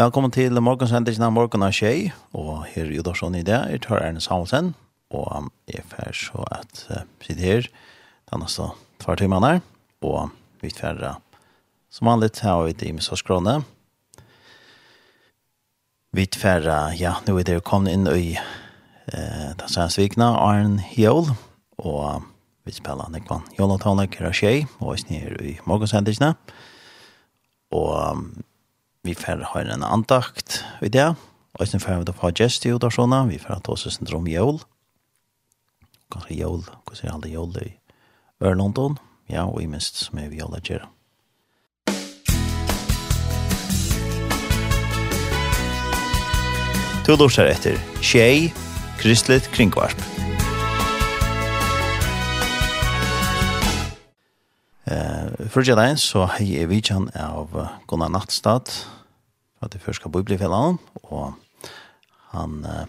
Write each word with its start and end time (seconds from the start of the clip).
Velkommen 0.00 0.32
til 0.32 0.56
morgensendingen 0.64 1.26
av 1.26 1.32
morgen 1.36 1.60
av 1.60 1.74
Kjei, 1.76 2.06
og 2.32 2.62
her 2.70 2.86
er 2.86 3.00
Udorsson 3.02 3.34
i 3.36 3.42
det 3.44 3.58
jeg 3.68 3.82
tar 3.84 4.00
Erne 4.00 4.22
Samuelsen, 4.24 4.70
og 5.12 5.50
jeg 5.68 5.84
er 6.00 6.16
så 6.16 6.40
at 6.56 6.80
uh, 6.88 7.02
sitte 7.20 7.44
her 7.44 7.68
den 8.30 8.40
neste 8.40 8.70
tvær 9.02 9.20
timer 9.20 9.44
her, 9.44 9.60
og 10.00 10.32
vi 10.64 10.72
tverre 10.72 11.18
som 11.92 12.08
vanlig 12.08 12.30
har 12.40 12.64
vi 12.64 12.78
det 12.80 12.88
i 12.88 12.94
Missårskrone. 12.96 13.58
Vi 16.16 16.28
tverre, 16.32 16.80
ja, 16.96 17.18
nå 17.26 17.36
er 17.36 17.50
det 17.50 17.60
kommet 17.68 17.92
inn 17.92 18.08
i 18.08 18.38
uh, 18.40 19.52
den 19.52 19.68
sørens 19.68 20.00
vikene, 20.00 20.32
Arne 20.32 20.80
Hjål, 20.96 21.34
og 21.84 22.24
vi 22.64 22.72
spiller 22.72 23.12
Nekvann 23.12 23.44
Jonathan 23.58 24.00
Lekkerasjei, 24.00 24.62
og 24.78 24.94
vi 24.94 25.02
snir 25.04 25.40
i 25.44 25.58
morgensendingene, 25.68 26.38
og 27.76 27.98
um, 28.16 28.30
Vi 29.02 29.14
får 29.14 29.44
ha 29.52 29.60
en 29.60 29.82
andakt 29.82 30.64
i 30.82 30.88
det. 30.88 31.14
Og 31.58 31.68
så 31.68 31.78
får 31.80 32.02
vi 32.02 32.04
da 32.04 32.12
få 32.12 32.30
gest 32.36 32.66
i 32.66 32.72
udarsona. 32.72 33.24
Vi 33.26 33.38
får 33.40 33.54
ha 33.54 33.60
ta 33.64 33.72
oss 33.72 33.86
en 33.88 34.06
drøm 34.06 34.28
jøl. 34.28 34.60
Kanskje 36.12 36.36
jøl. 36.36 36.60
Hva 36.84 36.98
sier 36.98 37.14
alle 37.14 37.32
jøl 37.32 37.56
i 37.64 37.70
Ørlondon? 38.44 38.98
Ja, 39.30 39.46
og 39.46 39.62
i 39.62 39.68
minst 39.70 39.96
som 40.04 40.18
er 40.20 40.28
vi 40.28 40.42
alle 40.44 40.60
gjør. 40.60 40.84
To 47.06 47.16
Du 47.16 47.24
lurer 47.24 47.54
etter 47.56 47.80
Tjei, 48.04 48.52
Kristelig 49.00 49.48
Kringvarp. 49.54 50.19
Eh, 54.90 55.48
förra 55.48 55.74
dagen 55.74 55.98
så 55.98 56.24
hej 56.24 56.60
jag 56.60 56.68
vi 56.68 56.82
kan 56.82 57.10
av 57.14 57.68
Gunnar 57.88 58.08
Nattstad 58.08 58.64
för 59.58 59.66
att 59.66 59.72
det 59.72 59.78
första 59.78 60.08
bibelfällan 60.08 60.78
och 60.92 61.32
han 62.30 62.64
eh, 62.64 62.84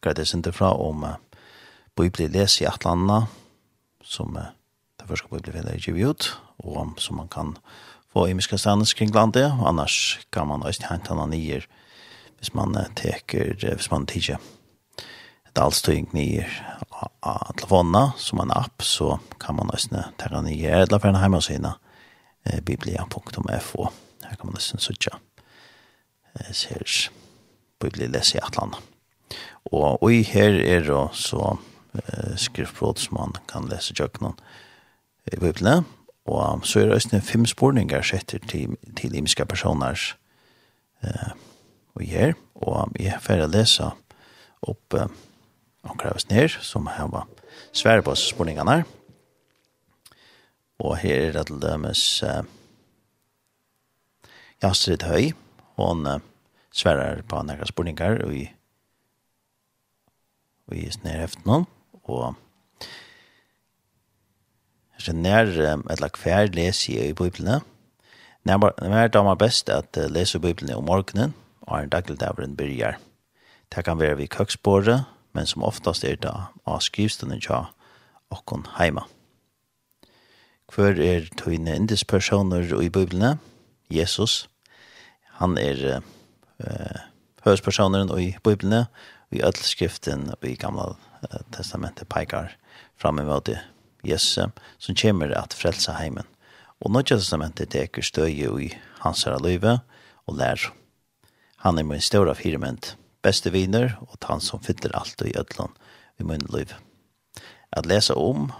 grädde 0.00 0.26
sig 0.26 0.36
inte 0.36 0.52
fra 0.52 0.70
om 0.70 1.04
eh, 1.04 1.16
bibelläs 1.96 2.62
i 2.62 2.66
Atlanta 2.66 3.26
som 4.04 4.36
eh, 4.36 4.42
det 4.96 5.06
första 5.06 5.28
bibelfällan 5.28 5.74
är 5.74 5.88
givet 5.88 6.10
ut 6.10 6.36
och 6.56 6.88
som 6.96 7.16
man 7.16 7.28
kan 7.28 7.58
få 8.12 8.28
i 8.28 8.34
miska 8.34 8.58
stannes 8.58 8.94
kring 8.94 9.12
landet 9.12 9.52
annars 9.64 10.20
kan 10.30 10.46
man 10.48 10.62
också 10.62 10.82
hämta 10.82 11.14
några 11.14 11.26
nyer 11.26 11.68
hvis 12.38 12.54
man 12.54 12.76
eh, 12.76 12.84
teker, 12.94 13.74
hvis 13.76 13.90
man 13.90 14.06
tiger 14.06 14.38
lagt 15.56 15.64
all 15.64 15.72
støyng 15.72 16.08
ned 16.12 16.44
av 17.24 17.54
telefonene 17.56 18.12
som 18.20 18.40
en 18.40 18.52
app, 18.52 18.82
så 18.82 19.18
kan 19.40 19.56
man 19.56 19.70
nesten 19.72 20.02
ta 20.18 20.28
den 20.28 20.44
ned 20.44 20.64
eller 20.64 20.98
på 21.00 21.08
en 21.08 21.16
hjemmeside 21.16 21.72
eh, 22.44 22.60
biblia.fo. 22.60 23.88
Her 24.26 24.36
kan 24.36 24.46
man 24.46 24.56
nesten 24.56 24.80
søtja 24.80 25.16
eh, 26.36 26.52
ser 26.52 26.84
biblieless 27.80 28.34
i 28.34 28.40
Atlan. 28.42 28.74
Og, 29.72 30.02
og 30.02 30.12
her 30.28 30.60
er 30.60 30.84
det 30.84 31.04
så 31.16 31.56
eh, 31.96 32.36
skriftbrot 32.36 33.00
som 33.00 33.16
man 33.16 33.36
kan 33.48 33.68
lese 33.68 33.94
jøkken 33.96 34.36
i 35.32 35.40
biblia. 35.40 35.84
og 36.26 36.66
så 36.66 36.80
er 36.80 36.84
det 36.86 36.94
nesten 36.94 37.22
fem 37.22 37.46
spårninger 37.46 38.02
setter 38.02 38.38
til, 38.38 38.76
til 38.96 39.14
imiske 39.14 39.46
personer 39.46 39.96
eh, 41.02 41.32
og 41.94 42.02
her, 42.04 42.34
og 42.54 42.92
jeg 43.00 43.16
får 43.22 43.46
lese 43.48 43.90
opp 44.62 44.94
eh, 44.94 45.08
og 45.86 45.98
kreves 46.00 46.28
ned, 46.30 46.48
som 46.62 46.86
her 46.86 47.08
var 47.12 47.26
svære 47.72 48.02
på 48.02 48.14
spurningene 48.18 48.78
her. 48.78 48.86
Og 50.78 50.96
her 51.00 51.28
er 51.28 51.32
det 51.38 51.46
til 51.48 51.62
dømes 51.62 52.22
uh, 52.22 52.44
Jastrid 54.62 55.06
Høy, 55.08 55.32
hun 55.76 56.06
uh, 56.06 56.20
sværer 56.72 57.22
på 57.28 57.40
noen 57.42 57.68
spurninger 57.68 58.20
og 58.26 58.34
i 58.36 58.44
og 60.66 60.74
i 60.74 60.88
noen 61.46 61.68
og 62.10 62.34
her 64.96 65.12
er 65.12 65.18
nær 65.20 65.50
um, 65.72 65.84
et 65.92 66.00
lag 66.00 66.16
hver 66.18 66.48
les 66.54 66.88
i 66.88 67.12
Bibelen. 67.14 67.62
Nær 68.46 69.10
damer 69.12 69.38
best 69.38 69.70
at 69.70 69.98
uh, 70.00 70.08
lese 70.10 70.40
Bibelen 70.40 70.74
om 70.74 70.86
morgenen 70.88 71.34
og 71.62 71.82
en 71.82 71.92
dagligdavren 71.92 72.56
byrjar. 72.56 72.98
Det 73.74 73.84
kan 73.84 73.98
være 73.98 74.16
vi 74.16 74.26
køksbordet, 74.26 75.04
men 75.36 75.46
som 75.48 75.64
oftast 75.66 76.04
er 76.04 76.16
det 76.20 76.32
av 76.32 76.80
skrivstene 76.84 77.36
tja 77.44 77.66
okkon 78.32 78.64
heima. 78.78 79.04
Hver 80.72 80.98
er 80.98 81.28
tøyne 81.38 81.76
indispersoner 81.76 82.72
i 82.80 82.88
Bibelene? 82.90 83.36
Jesus. 83.92 84.48
Han 85.38 85.54
er 85.60 86.00
uh, 86.00 87.02
høyspersoneren 87.46 88.10
i 88.18 88.32
Bibelene, 88.42 88.86
og 89.30 89.38
i 89.38 89.44
ødelskriften 89.46 90.32
og 90.34 90.48
i 90.48 90.56
gamla 90.58 90.94
uh, 90.96 91.40
testamentet 91.54 92.08
peikar 92.10 92.56
fram 92.98 93.20
i 93.20 93.28
møte 93.28 93.60
Jesus 94.06 94.38
som 94.78 94.98
kommer 94.98 95.34
at 95.36 95.54
frelsa 95.54 95.98
heimen. 96.00 96.26
Og 96.80 96.92
nødja 96.92 97.20
testamentet 97.20 97.70
teker 97.72 98.04
støye 98.04 98.50
i 98.62 98.72
hans 99.04 99.24
herre 99.24 99.40
løyve 99.42 99.78
og 100.26 100.38
lær. 100.40 100.70
Han 101.64 101.78
er 101.78 101.86
min 101.86 102.02
ståra 102.02 102.34
firement 102.34 102.96
beste 103.26 103.50
viner, 103.50 103.96
og 104.06 104.22
han 104.28 104.40
som 104.40 104.62
fyller 104.62 104.94
alt 104.94 105.22
i 105.26 105.34
ødlån 105.36 105.74
i 106.20 106.26
min 106.26 106.46
liv. 106.54 106.72
At 107.72 107.86
lese 107.86 108.14
om 108.14 108.52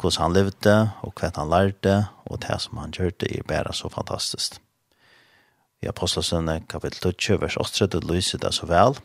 hvordan 0.00 0.22
han 0.22 0.32
levde, 0.32 0.76
og 1.02 1.12
hva 1.18 1.30
han 1.36 1.50
lærte, 1.50 2.06
og 2.24 2.40
det 2.42 2.56
som 2.62 2.78
han 2.80 2.94
gjørte, 2.96 3.28
er 3.28 3.44
bare 3.44 3.74
så 3.76 3.90
fantastisk. 3.92 4.60
I 5.82 5.88
Apostlesønne 5.88 6.60
kapittel 6.68 7.12
20, 7.12 7.40
vers 7.40 7.56
8, 7.56 7.86
det 7.86 8.04
lyser 8.04 8.38
det 8.38 8.54
så 8.54 8.66
vel, 8.68 8.96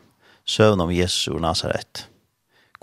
søvn 0.46 0.82
om 0.82 0.92
Jesus 0.92 1.28
ur 1.28 1.40
Nazaret, 1.40 2.08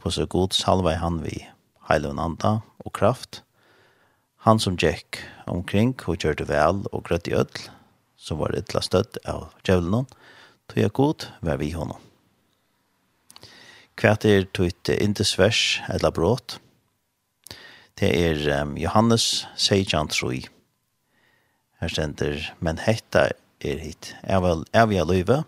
hvordan 0.00 0.28
god 0.28 0.56
salvei 0.56 0.94
han 0.96 1.20
vi, 1.24 1.46
heilen 1.88 2.18
anda 2.18 2.58
og 2.84 2.92
kraft, 2.92 3.42
han 4.42 4.58
som 4.58 4.76
gikk 4.76 5.20
omkring 5.46 5.94
og 6.08 6.18
gjørte 6.18 6.48
vel 6.48 6.82
og 6.90 7.04
grøtt 7.06 7.28
i 7.30 7.36
ødl, 7.38 7.68
som 8.16 8.40
var 8.40 8.56
ytla 8.58 8.80
støtt 8.82 9.20
av 9.28 9.52
djevelen, 9.62 10.08
tog 10.72 10.80
jeg 10.80 10.92
god, 10.92 11.26
vær 11.44 11.58
vi 11.60 11.74
honom. 11.76 12.00
Hva 14.00 14.14
er 14.24 14.46
tog 14.56 14.70
et 14.70 14.88
indesvers 14.94 15.82
eller 15.92 16.10
brått. 16.10 16.56
Det 18.00 18.08
er 18.08 18.62
um, 18.62 18.78
Johannes 18.80 19.46
16, 19.56 20.08
troi. 20.08 20.46
Her 21.80 21.92
stender, 21.92 22.40
men 22.60 22.80
hetta 22.80 23.28
er 23.60 23.84
hit. 23.84 24.14
Er, 24.22 24.40
vel, 24.40 24.64
er 24.72 24.88
vi 24.88 24.96
aløyve, 24.96 25.42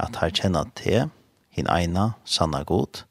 at 0.00 0.16
her 0.22 0.32
kjenner 0.32 0.72
te, 0.74 1.04
hin 1.52 1.68
eina, 1.68 2.14
sanna 2.24 2.64
god, 2.64 3.04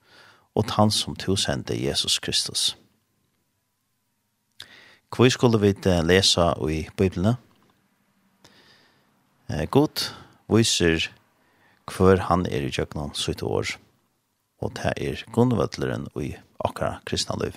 og 0.57 0.73
han 0.79 0.89
som 0.89 1.15
to 1.15 1.37
sender 1.37 1.77
Jesus 1.77 2.17
Kristus. 2.19 2.75
Hvor 5.13 5.29
skulle 5.29 5.61
vi 5.61 5.75
lesa 6.09 6.53
i 6.69 6.87
Bibelen? 6.97 7.35
God 9.69 10.09
viser 10.49 11.11
hver 11.89 12.27
han 12.27 12.45
er 12.45 12.67
i 12.67 12.71
tjøkkenen 12.73 13.15
sitt 13.17 13.43
år, 13.43 13.75
og 14.61 14.75
det 14.77 14.93
er 14.97 15.23
grunnvøtleren 15.33 16.07
i 16.19 16.35
akkurat 16.63 17.01
kristna 17.07 17.37
liv. 17.41 17.55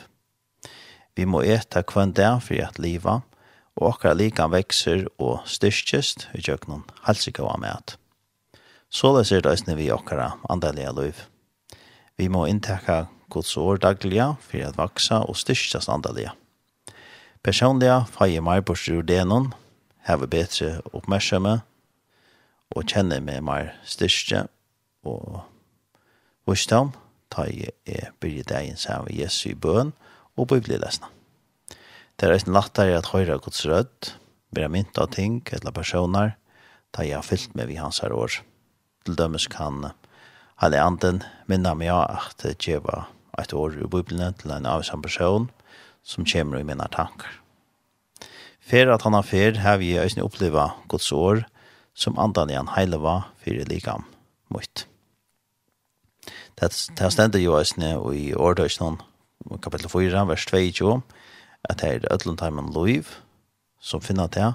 Vi 1.15 1.27
må 1.29 1.43
eta 1.43 1.85
hver 1.85 2.13
dag 2.17 2.41
for 2.43 2.59
at 2.65 2.79
liva, 2.79 3.21
og 3.75 3.91
akkurat 3.91 4.19
likan 4.19 4.53
vekser 4.55 5.07
og 5.19 5.43
styrkjest 5.51 6.29
i 6.35 6.43
tjøkkenen 6.43 6.85
helsika 7.09 7.43
og 7.43 7.59
med. 7.63 7.97
Så 8.91 9.11
leser 9.17 9.43
det 9.43 9.77
vi 9.77 9.91
akkurat 9.91 10.39
andelige 10.51 10.93
liv. 10.95 11.15
Vi 12.17 12.29
må 12.29 12.47
inntekke 12.47 13.07
Guds 13.31 13.57
år 13.57 13.81
dagliga 13.83 14.35
for 14.39 14.63
at 14.63 14.79
vaksa 14.79 15.25
og 15.27 15.37
styrkjast 15.37 15.91
andelige. 15.91 16.31
Personliga 17.43 18.05
feier 18.09 18.41
meg 18.41 18.63
på 18.65 18.77
styrdenen, 18.79 19.51
vi 20.07 20.27
bedre 20.31 20.81
oppmerksomme, 20.95 21.59
og 22.75 22.87
kjenner 22.91 23.23
meg 23.23 23.43
mer 23.47 23.73
styrke 23.87 24.47
og 25.07 25.43
vursdom, 26.49 26.93
ta 27.31 27.47
jeg 27.49 27.75
er 27.87 28.13
byrje 28.21 28.47
dagen 28.51 28.79
sammen 28.79 29.09
med 29.09 29.19
Jesu 29.23 29.51
i 29.53 29.59
bøen 29.59 29.93
og 30.37 30.49
bøyblelesene. 30.51 31.11
Det 32.19 32.29
er 32.29 32.37
en 32.37 32.55
natt 32.55 32.75
der 32.79 32.93
at 32.99 33.11
høyre 33.11 33.41
Guds 33.43 33.65
rød, 33.67 34.15
være 34.55 34.71
mynt 34.71 34.99
av 35.03 35.11
ting 35.15 35.41
eller 35.51 35.75
personer, 35.75 36.37
ta 36.95 37.03
jeg 37.03 37.19
har 37.19 37.27
fyllt 37.27 37.57
meg 37.59 37.73
ved 37.73 37.81
hans 37.83 37.99
her 38.05 38.15
år. 38.15 38.39
Til 39.05 39.19
dømes 39.19 39.49
kan 39.51 39.91
alle 40.63 40.79
anden 40.79 41.25
minne 41.51 41.75
meg 41.75 41.91
at 41.91 42.45
det 42.45 42.79
var 42.85 43.09
et 43.39 43.53
år 43.53 43.81
i 43.83 43.89
Bibelen 43.91 44.35
til 44.39 44.55
en 44.55 44.67
avsam 44.71 45.03
person 45.03 45.49
som 46.07 46.27
kommer 46.27 46.61
i 46.61 46.67
mine 46.67 46.87
tanker. 46.93 47.41
Fer 48.65 48.93
at 48.95 49.03
han 49.03 49.13
har 49.13 49.27
fer 49.27 49.59
har 49.61 49.81
vi 49.83 49.97
øyne 49.99 50.25
opplevd 50.25 50.87
Guds 50.89 51.11
år, 51.13 51.43
som 51.95 52.19
andan 52.19 52.51
i 52.51 52.59
var 52.59 52.75
heileva 52.77 53.15
fyrir 53.39 53.69
likam 53.71 54.05
mot. 54.51 54.87
Det, 56.55 56.71
er 57.01 57.11
stendet 57.11 57.43
jo 57.43 57.57
eisne 57.59 57.97
i 58.15 58.33
årdøysnån 58.35 59.01
kapittel 59.63 59.91
4, 59.91 60.25
vers 60.29 60.47
22, 60.47 61.01
at 61.65 61.81
det 61.81 61.91
er 61.91 62.09
Ødlundheimen 62.13 62.73
Loiv 62.73 63.11
som 63.81 64.01
finner 64.01 64.31
det, 64.33 64.55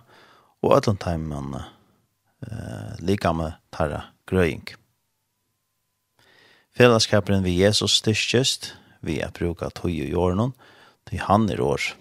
og 0.61 0.75
Ødlundheimen 0.77 1.55
eh, 1.59 2.93
likame 2.99 3.53
tarra 3.71 4.09
grøying. 4.25 4.65
Fellesskaperen 6.75 7.43
vi 7.43 7.59
Jesus 7.59 7.99
styrkjøst, 7.99 8.73
vi 9.01 9.19
er 9.19 9.33
bruka 9.35 9.69
tøy 9.75 10.09
i 10.09 10.15
årene, 10.15 10.51
til 11.09 11.21
han 11.25 11.49
er 11.49 11.61
år. 11.61 11.91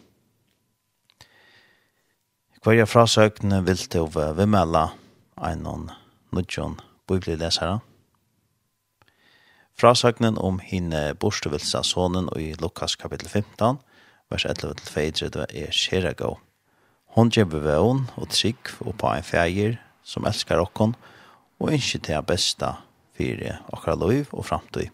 Hver 2.64 2.88
frasøkene 2.90 3.61
vil 3.64 3.81
til 3.88 4.06
å 4.06 4.32
vimmelde 4.37 4.88
en 5.44 5.62
noen 5.64 5.90
nødjon 6.35 6.79
bibelesere. 7.08 7.79
Frasagnen 9.79 10.38
om 10.43 10.58
hinne 10.58 11.14
borstevilsa 11.14 11.85
sonen 11.87 12.26
i 12.37 12.50
Lukas 12.58 12.96
kapittel 12.99 13.29
15, 13.29 13.79
vers 14.31 14.46
11-22 14.46 15.46
er 15.46 15.70
skjera 15.70 16.12
gå. 16.19 16.32
Hon 17.14 17.31
gjør 17.31 17.52
bevån 17.52 18.02
og 18.19 18.29
trygg 18.35 18.75
og 18.82 18.96
på 18.99 19.12
en 19.14 19.25
feir 19.26 19.79
som 20.02 20.26
elskar 20.26 20.61
okkon 20.62 20.96
og 21.58 21.73
ikke 21.75 22.02
til 22.08 22.26
besta 22.26 22.75
fyrir 23.19 23.62
okra 23.75 23.94
loiv 23.99 24.31
og 24.32 24.46
framtid. 24.50 24.90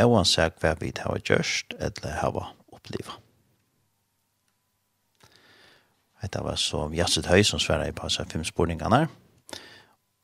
Ewan 0.00 0.26
seg 0.26 0.56
hva 0.62 0.74
vi 0.80 0.90
har 0.96 1.20
gjørst 1.22 1.76
eller 1.78 2.16
har 2.22 2.38
opplivet. 2.74 3.18
Hetta 6.22 6.40
var 6.42 6.56
så 6.56 6.86
Jasset 6.96 7.26
Høy 7.28 7.42
som 7.44 7.60
sverre 7.60 7.90
i 7.90 7.94
passa 7.94 8.24
fem 8.24 8.44
spurningene 8.46 9.04
her. 9.04 9.12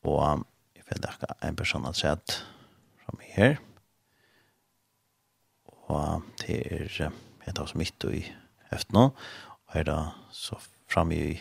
Og 0.07 0.45
jeg 0.75 0.85
vet 0.89 1.05
ikke 1.05 1.35
en 1.45 1.59
person 1.59 1.85
har 1.85 1.97
sett 1.97 2.39
fra 3.01 3.17
meg 3.17 3.33
her. 3.35 3.59
Og 5.91 6.23
det 6.41 6.57
er 6.71 7.11
jeg 7.45 7.55
tar 7.57 7.67
som 7.67 7.81
midt 7.81 8.05
i 8.07 8.23
heften 8.71 8.97
nå. 8.97 9.07
Og 9.67 9.75
her 9.75 9.87
da 9.87 9.97
så 10.35 10.59
framme 10.91 11.17
i 11.17 11.39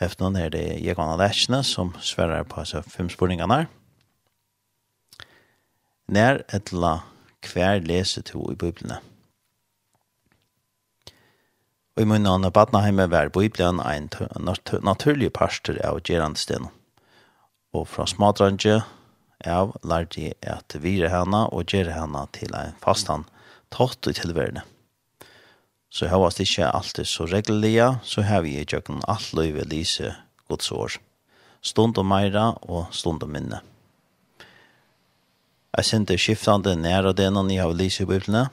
heften 0.00 0.38
er 0.38 0.52
det 0.54 0.80
Jegon 0.84 1.12
Alessene 1.16 1.62
som 1.66 1.94
sverrer 2.04 2.46
på 2.48 2.64
seg 2.68 2.86
fem 2.88 3.10
spurningene 3.12 3.62
her. 3.62 3.68
Nær 6.08 6.42
etla 6.54 7.02
hver 7.44 7.82
leser 7.84 8.24
to 8.24 8.46
i 8.52 8.56
biblene. 8.58 9.02
Og 11.98 12.04
i 12.04 12.08
munnen 12.08 12.46
av 12.46 12.54
Badnaheime 12.54 13.08
var 13.10 13.32
Bibelen 13.34 13.82
en 13.82 14.08
naturlig 14.86 15.32
parster 15.34 15.80
av 15.84 15.98
Gerandstenen 16.06 16.70
og 17.76 17.88
fra 17.88 18.06
smadrange 18.08 18.80
av 19.46 19.74
lærte 19.86 20.22
jeg 20.24 20.36
at 20.42 20.76
vire 20.82 21.10
henne 21.12 21.44
og 21.54 21.68
gjøre 21.70 21.94
henne 21.94 22.24
til 22.34 22.54
en 22.56 22.76
fastan 22.82 23.26
tatt 23.74 24.08
i 24.08 24.16
tilværende. 24.16 24.64
Så 25.90 26.04
jeg 26.04 26.12
har 26.12 26.40
ikke 26.40 26.68
alltid 26.68 27.08
så 27.08 27.24
regelige, 27.24 27.88
så 28.02 28.22
har 28.22 28.42
vi 28.44 28.58
i 28.58 28.64
kjøkken 28.64 29.00
alt 29.08 29.32
løyve 29.32 29.64
lise 29.64 30.14
gods 30.48 30.72
år. 30.72 30.98
Stund 31.62 31.98
og 31.98 32.06
meira 32.06 32.52
og 32.62 32.92
stund 32.92 33.22
og 33.22 33.30
minne. 33.32 33.60
Jeg 35.76 35.84
sendte 35.84 36.18
skiftande 36.18 36.76
nære 36.76 37.14
det 37.16 37.28
når 37.32 37.50
jeg 37.52 37.62
har 37.62 37.72
lyse 37.76 38.02
i 38.02 38.06
bøyblene. 38.06 38.48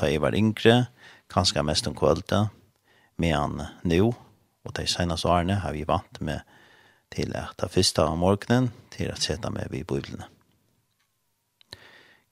da 0.00 0.06
jeg 0.06 0.20
var 0.22 0.34
yngre, 0.34 0.86
kanskje 1.28 1.62
mest 1.62 1.86
om 1.86 1.94
kvalitet, 1.94 2.48
men 3.16 3.62
nå, 3.82 4.14
og 4.64 4.76
de 4.76 4.86
seneste 4.86 5.28
årene 5.28 5.56
har 5.58 5.72
vi 5.72 5.82
vant 5.82 6.20
med 6.20 6.40
til 7.14 7.34
at 7.36 7.56
det 7.60 7.70
første 7.72 8.04
av 8.04 8.18
morgenen 8.20 8.70
til 8.94 9.12
å 9.12 9.18
sette 9.20 9.50
med 9.52 9.74
i 9.74 9.84
bøyblene. 9.86 10.28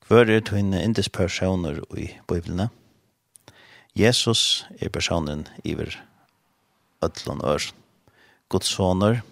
Hver 0.06 0.31
er 0.31 0.52
inne 0.55 0.82
indes 0.84 1.08
personer 1.11 1.81
i 1.99 2.12
bøyblene? 2.28 2.69
Jesus 3.96 4.67
er 4.78 4.93
personen 4.93 5.46
iver 5.64 5.96
ødlån 7.02 7.43
ør. 7.43 7.73
Guds 8.49 8.70
soner 8.70 9.23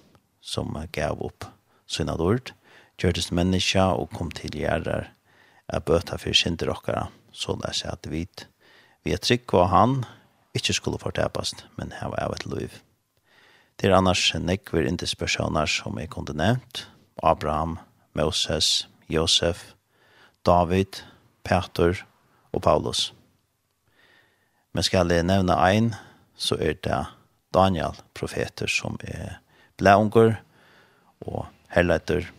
som 0.40 0.74
gav 0.92 1.20
opp 1.22 1.46
syna 1.86 2.16
dord, 2.18 2.50
gjørtes 2.98 3.30
menneska 3.30 3.92
og 3.94 4.10
kom 4.16 4.32
til 4.34 4.56
gjerrar 4.58 5.12
er 5.68 5.80
bøta 5.80 6.18
for 6.20 6.36
synder 6.36 6.72
okkara, 6.74 7.08
så 7.32 7.56
det 7.60 7.72
er 7.72 7.92
at 7.92 8.08
vi, 8.10 8.24
vi 9.04 9.14
er 9.14 9.22
trygg 9.22 9.54
av 9.56 9.70
han, 9.72 9.94
ikkje 10.54 10.78
skulle 10.78 11.00
fortepast, 11.02 11.64
men 11.78 11.94
heva 12.00 12.20
av 12.26 12.36
et 12.36 12.46
liv. 12.46 12.80
Det 13.76 13.90
er 13.90 13.96
annars 13.96 14.22
nekver 14.38 14.86
indispersoner 14.86 15.66
som 15.70 15.98
jeg 15.98 16.10
kunne 16.14 16.36
nevnt. 16.36 16.86
Abraham, 17.22 17.78
Moses, 18.14 18.88
Josef, 19.08 19.74
David, 20.46 21.02
Peter 21.44 22.04
og 22.52 22.62
Paulus. 22.62 23.12
Men 24.72 24.82
skal 24.82 25.10
jeg 25.10 25.26
nevne 25.26 25.56
ein, 25.58 25.92
så 26.36 26.58
er 26.58 26.78
det 26.82 27.00
Daniel, 27.54 27.94
profeter 28.14 28.70
som 28.70 28.98
er 29.06 29.38
blæunger 29.78 30.40
og 31.24 31.46
herleiter 31.74 32.30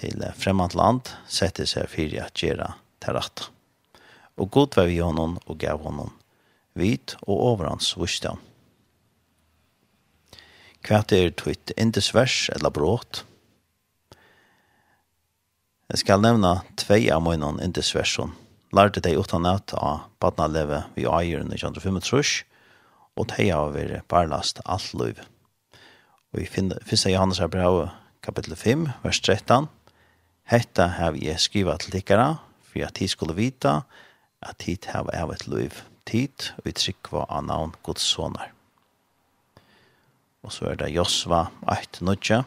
til 0.00 0.24
fremmed 0.36 0.76
land, 0.76 1.12
setter 1.28 1.68
seg 1.68 1.90
fyrir 1.92 2.24
at 2.24 2.40
gjøre 2.40 2.72
til 3.04 3.16
rett. 3.16 3.48
Og 4.40 4.48
god 4.50 4.78
var 4.78 4.88
vi 4.88 5.00
honom 5.04 5.36
og 5.44 5.58
gav 5.60 5.82
honom 5.84 6.14
vit 6.78 7.16
og 7.26 7.36
overhans 7.52 7.92
vursdom 7.98 8.40
hva 10.86 11.02
er 11.12 11.32
tvitt 11.36 11.72
indesvers 11.76 12.48
eller 12.54 12.72
brått. 12.72 13.24
Jeg 15.90 16.04
skal 16.04 16.22
nevne 16.22 16.60
tvei 16.78 17.08
av 17.10 17.24
mine 17.24 17.56
indesversen. 17.64 18.30
Lærte 18.70 19.02
deg 19.02 19.18
utan 19.18 19.48
at 19.50 19.74
av 19.74 20.06
badnaleve 20.22 20.84
vi 20.94 21.08
eier 21.10 21.42
under 21.42 21.58
25 21.58 22.44
og 23.18 23.26
teg 23.32 23.50
av 23.50 23.74
vi 23.74 23.98
barlast 24.08 24.62
alt 24.64 24.94
liv. 24.94 25.18
Og 26.30 26.40
vi 26.40 26.46
finner, 26.46 26.78
Johannes 27.10 27.40
her 27.42 27.50
brev, 27.50 27.88
kapittel 28.22 28.54
5, 28.54 28.86
vers 29.02 29.20
13. 29.20 29.66
Hetta 30.46 30.86
har 30.94 31.18
jeg 31.18 31.42
skrivet 31.42 31.82
til 31.82 31.96
tikkara, 31.98 32.38
for 32.62 32.86
at 32.86 32.94
de 32.98 33.08
skulle 33.10 33.34
vita 33.34 33.80
at 34.40 34.62
tid 34.62 34.86
har 34.94 35.10
vært 35.10 35.48
liv. 35.50 35.82
Tid, 36.06 36.52
og 36.58 36.70
vi 36.70 36.72
trykker 36.72 37.26
av 37.26 37.44
navn 37.44 37.74
Guds 37.82 38.06
sonar 38.06 38.54
og 40.42 40.52
så 40.52 40.70
er 40.70 40.80
det 40.80 40.92
Josva 40.94 41.46
8-9. 41.68 42.42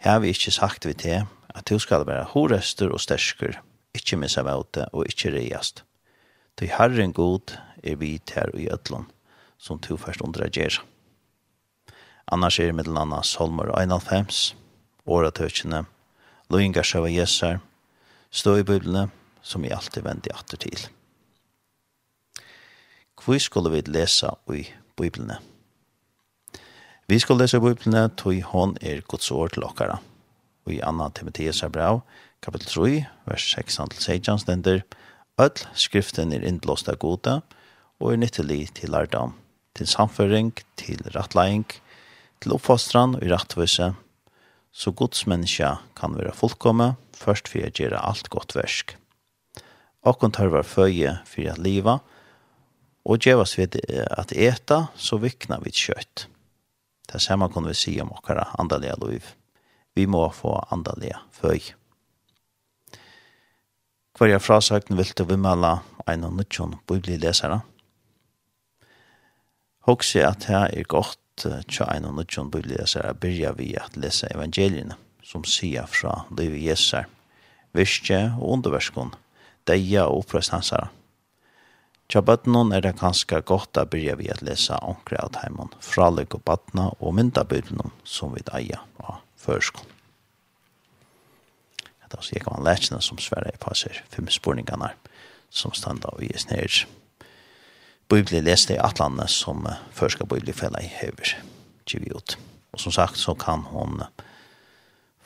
Her 0.00 0.12
har 0.12 0.22
vi 0.22 0.32
ikke 0.32 0.54
sagt 0.54 0.86
vi 0.86 0.94
til 0.94 1.26
at 1.54 1.68
du 1.68 1.78
skal 1.78 2.06
være 2.06 2.28
horester 2.32 2.92
og 2.92 3.00
stersker, 3.02 3.58
ikke 3.94 4.16
missa 4.16 4.44
væte 4.46 4.86
og 4.94 5.08
ikke 5.10 5.32
reiast. 5.34 5.84
Du 6.60 6.66
herren 6.66 7.12
god 7.12 7.56
er 7.82 7.96
vi 7.96 8.20
her 8.34 8.54
i 8.54 8.68
ødlån, 8.70 9.10
som 9.58 9.78
du 9.78 9.96
først 9.96 10.20
underreger. 10.20 10.80
Annars 12.32 12.58
er 12.60 12.70
det 12.70 12.74
mellom 12.74 12.96
annet 12.96 13.26
Solmer 13.26 13.72
91, 13.74 14.56
åretøkene, 15.06 15.84
Løyngar 16.50 16.86
sjøva 16.86 17.10
Jesar, 17.10 17.60
stå 18.30 18.56
i 18.58 18.66
biblene, 18.66 19.08
som 19.42 19.62
vi 19.62 19.70
alltid 19.74 20.02
vender 20.02 20.34
atter 20.34 20.58
til. 20.58 20.88
Hvor 23.20 23.38
skulle 23.38 23.70
vi 23.70 23.82
lese 23.86 24.30
i 24.54 24.66
biblene? 24.96 25.38
Vi 27.10 27.16
skal 27.18 27.40
lese 27.40 27.58
Bibelene 27.58 28.04
tog 28.14 28.36
hon 28.52 28.76
er 28.86 29.00
Guds 29.10 29.32
år 29.34 29.50
til 29.50 29.64
okkara. 29.66 29.96
Og 30.62 30.76
i 30.76 30.82
Anna 30.86 31.08
Timotheus 31.10 31.58
er 31.66 31.72
bra, 31.74 31.88
kapitel 32.38 32.70
3, 32.70 33.00
vers 33.26 33.46
6-16 33.56 34.38
stender, 34.44 34.84
Ødl 35.42 35.64
skriften 35.74 36.30
er 36.30 36.46
innblåst 36.46 36.86
av 36.92 37.00
gode, 37.02 37.40
og 37.98 38.12
er 38.12 38.22
nyttelig 38.22 38.76
til 38.78 38.94
lærdom, 38.94 39.34
til 39.74 39.90
samføring, 39.90 40.54
til 40.78 41.02
rattlegging, 41.16 41.66
til 42.38 42.54
oppfostran 42.54 43.18
og 43.18 43.26
rattvise, 43.34 43.90
så 44.70 44.94
Guds 44.94 45.26
menneske 45.26 45.74
kan 45.98 46.14
være 46.14 46.38
fullkomme, 46.38 46.92
først 47.18 47.50
for 47.50 47.66
å 47.66 47.74
gjøre 47.74 48.06
alt 48.06 48.30
godt 48.30 48.54
versk. 48.54 48.94
Åkken 50.06 50.38
tar 50.38 50.54
var 50.54 50.62
føye 50.62 51.18
for 51.26 51.50
å 51.50 51.58
liva, 51.58 52.00
og 53.02 53.26
gjevas 53.26 53.58
vi 53.58 53.66
at 53.66 54.30
eta, 54.30 54.84
så 54.94 55.18
vikna 55.18 55.58
vi 55.66 55.74
kjøtt. 55.74 56.29
Det 57.12 57.20
samme 57.20 57.48
kunne 57.48 57.68
vi 57.68 57.74
si 57.74 58.00
om 58.00 58.12
okkara 58.12 58.46
andalega 58.58 58.94
liv. 59.02 59.24
Vi 59.94 60.06
må 60.06 60.28
få 60.30 60.54
andalega 60.70 61.18
føy. 61.32 61.72
Hverja 64.18 64.38
frasøkten 64.38 64.98
vil 64.98 65.10
til 65.16 65.28
vimmela 65.30 65.78
ein 66.08 66.24
og 66.24 66.34
nødtjon 66.36 66.76
biblilesere. 66.88 67.60
Hoksi 69.88 70.20
at 70.20 70.44
her 70.50 70.68
er 70.68 70.84
godt 70.84 71.46
tja 71.72 71.86
ein 71.88 72.04
og 72.04 72.14
nødtjon 72.18 72.50
biblilesere 72.50 73.14
byrja 73.14 73.54
vi 73.56 73.72
at 73.80 73.96
lesa 73.96 74.28
evangeliene 74.34 74.98
som 75.24 75.44
sier 75.44 75.86
fra 75.86 76.24
livet 76.36 76.62
Jesu. 76.62 77.02
virke 77.72 78.32
og 78.40 78.48
underverskon, 78.52 79.14
deia 79.66 80.04
og 80.04 80.18
opprøst. 80.18 80.99
Tja 82.10 82.24
bøttenen 82.26 82.72
er 82.74 82.82
det 82.82 82.96
kanskje 82.98 83.38
godt 83.46 83.78
å 83.78 83.84
begynne 83.86 84.18
vi 84.18 84.32
å 84.34 84.36
lese 84.42 84.74
omkring 84.82 85.20
av 85.22 85.36
heimen, 85.44 85.68
lykke 85.70 86.40
og 86.40 86.42
bøttene 86.42 86.88
og 86.98 87.12
mynda 87.14 87.44
myndabøttene 87.44 87.92
som 88.02 88.32
vi 88.34 88.42
eier 88.50 88.82
av 88.98 89.20
førskolen. 89.38 89.86
Det 91.78 92.16
er 92.16 92.18
også 92.18 92.34
jeg 92.34 92.42
kan 92.42 92.64
lese 92.66 92.98
som 93.06 93.20
sverre 93.22 93.52
på 93.62 93.76
seg 93.78 94.00
fem 94.10 94.26
spørningene 94.26 94.88
som 95.54 95.70
stand 95.70 96.02
av 96.10 96.18
i 96.18 96.32
snedj. 96.34 96.82
Bibelen 98.10 98.42
leste 98.42 98.74
i 98.74 98.82
Atlandet 98.82 99.30
som 99.30 99.62
førska 99.94 100.26
Bibelen 100.26 100.80
i 100.82 100.90
hever. 100.90 101.36
Tjiviot. 101.86 102.34
Og 102.74 102.82
som 102.82 102.92
sagt 102.92 103.22
så 103.22 103.36
kan 103.38 103.62
hun 103.70 104.02
uh, 104.02 104.29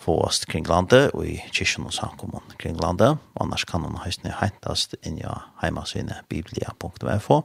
fåast 0.04 0.46
kring 0.50 0.66
landet 0.68 1.14
og 1.16 1.24
i 1.26 1.38
kyrkjen 1.48 1.88
og 1.88 1.94
samkommun 1.96 2.56
kring 2.60 2.76
landet. 2.82 3.20
Annars 3.40 3.64
kan 3.68 3.86
hun 3.86 4.00
høysene 4.02 4.34
hentast 4.36 4.96
inn 5.02 5.20
i 5.20 5.28
heimasine 5.62 6.20
biblia.fo 6.28 7.38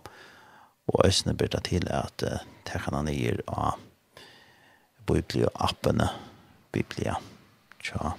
og 0.89 1.04
høysene 1.06 1.38
byrta 1.38 1.62
til 1.66 1.88
at 1.94 2.25
uh, 2.25 2.42
det 2.68 2.82
kan 2.84 2.98
han 2.98 3.12
gir 3.13 3.42
av 3.48 3.80
biblia-appene 5.10 6.10
biblia 6.74 7.16
tja 7.82 8.13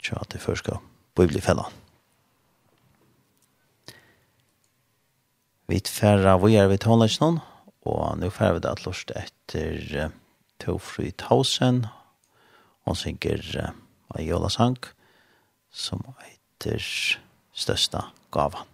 tja 0.00 0.22
til 0.32 0.40
først 0.40 0.70
bibliafellan. 1.18 1.76
Vi 5.68 5.78
tferra 5.86 6.38
vi 6.40 6.56
er 6.58 6.70
ved 6.70 6.80
tonleisjonen 6.82 7.42
og 7.90 8.18
nå 8.20 8.30
færre 8.32 8.58
vi 8.58 8.64
det 8.64 8.72
at 8.72 8.86
lort 8.86 9.12
etter 9.16 9.76
uh, 10.06 10.19
Tofri 10.60 11.10
Tausen. 11.10 11.86
og 12.86 12.96
synger 12.96 13.42
uh, 13.60 13.70
en 14.18 14.26
jolasang 14.26 14.78
som 15.70 16.04
heter 16.24 16.82
Størsta 17.52 18.08
gavan. 18.32 18.66
Størsta 18.66 18.68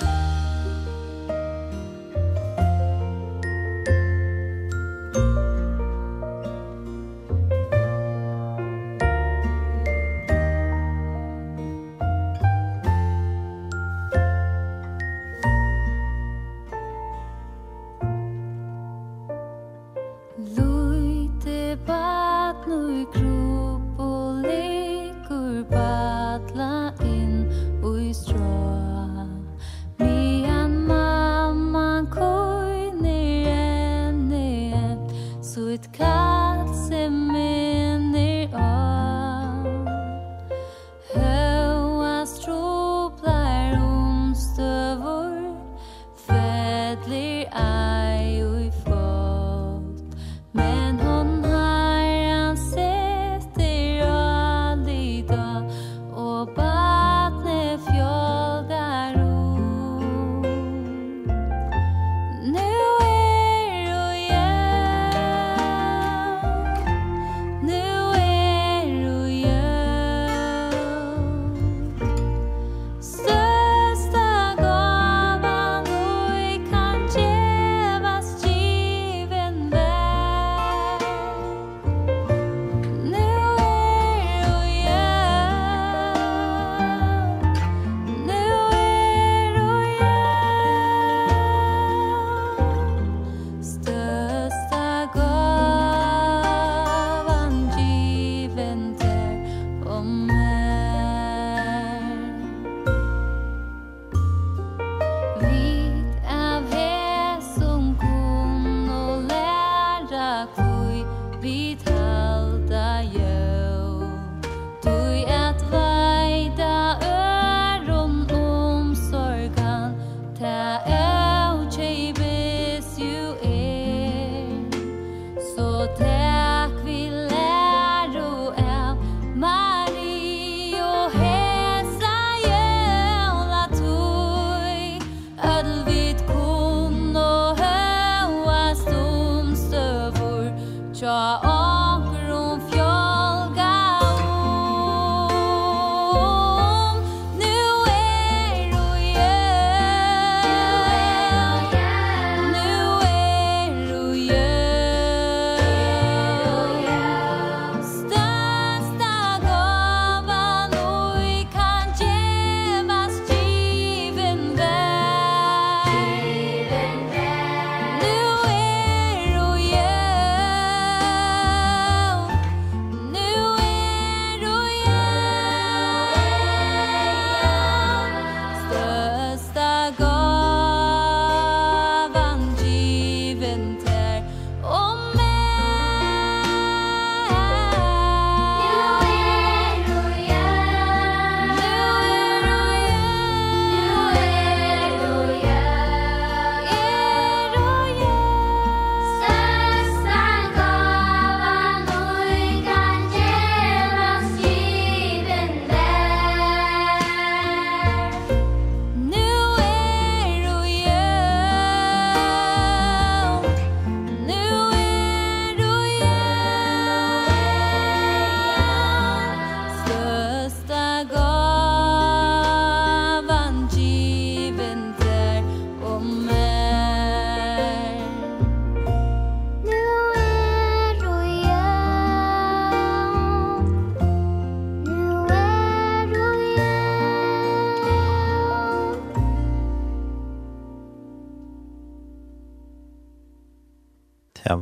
gavan. 0.00 0.31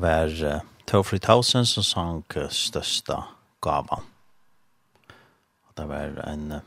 var 0.01 0.33
uh, 0.45 0.61
Tofri 0.87 1.19
Tausen 1.23 1.67
som 1.69 1.85
sang 1.87 2.25
uh, 2.37 2.49
størsta 2.51 3.23
Gava. 3.63 4.01
Og 5.69 5.77
det 5.77 5.89
var 5.89 6.21
en 6.27 6.53
uh, 6.59 6.67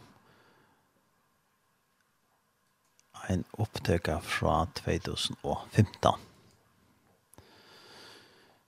en 3.31 3.43
opptøkka 3.55 4.17
fra 4.19 4.65
2015. 4.75 6.25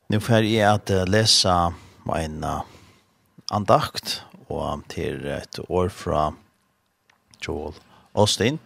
Nå 0.10 0.20
får 0.22 0.46
jeg 0.48 0.70
at 0.70 0.94
lese 1.10 1.56
en 2.16 2.38
uh, 2.46 2.62
andakt 3.52 4.22
og 4.48 4.86
til 4.92 5.26
et 5.34 5.60
år 5.68 5.90
fra 5.90 6.30
Joel 7.42 7.76
Austin 8.16 8.60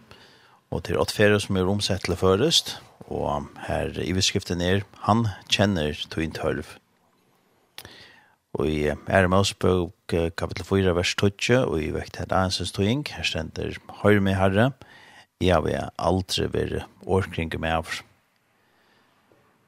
og 0.70 0.84
til 0.86 1.00
åttfere 1.00 1.40
som 1.42 1.56
er 1.56 1.68
omsett 1.68 2.04
til 2.06 2.16
først 2.16 2.76
og 3.10 3.48
her 3.66 3.96
i 4.02 4.12
beskriften 4.14 4.62
er, 4.62 4.84
han 5.06 5.26
kjenner 5.50 5.98
tøyen 6.12 6.34
tølv. 6.36 6.66
Og 8.54 8.66
i 8.66 8.90
Ermaus 9.06 9.52
bøk 9.54 10.14
kapitel 10.38 10.66
4, 10.66 10.94
vers 10.94 11.14
12, 11.14 11.66
og 11.70 11.76
i 11.82 11.90
vekt 11.94 12.18
her 12.18 12.30
ansens 12.34 12.72
tøying, 12.74 13.04
her 13.10 13.26
stender, 13.26 13.78
Høyre 14.02 14.22
med 14.22 14.38
herre, 14.38 14.70
jeg 15.40 15.64
vil 15.64 15.90
aldri 15.98 16.46
være 16.52 16.84
årkring 17.06 17.54
med 17.60 17.78
av. 17.78 17.92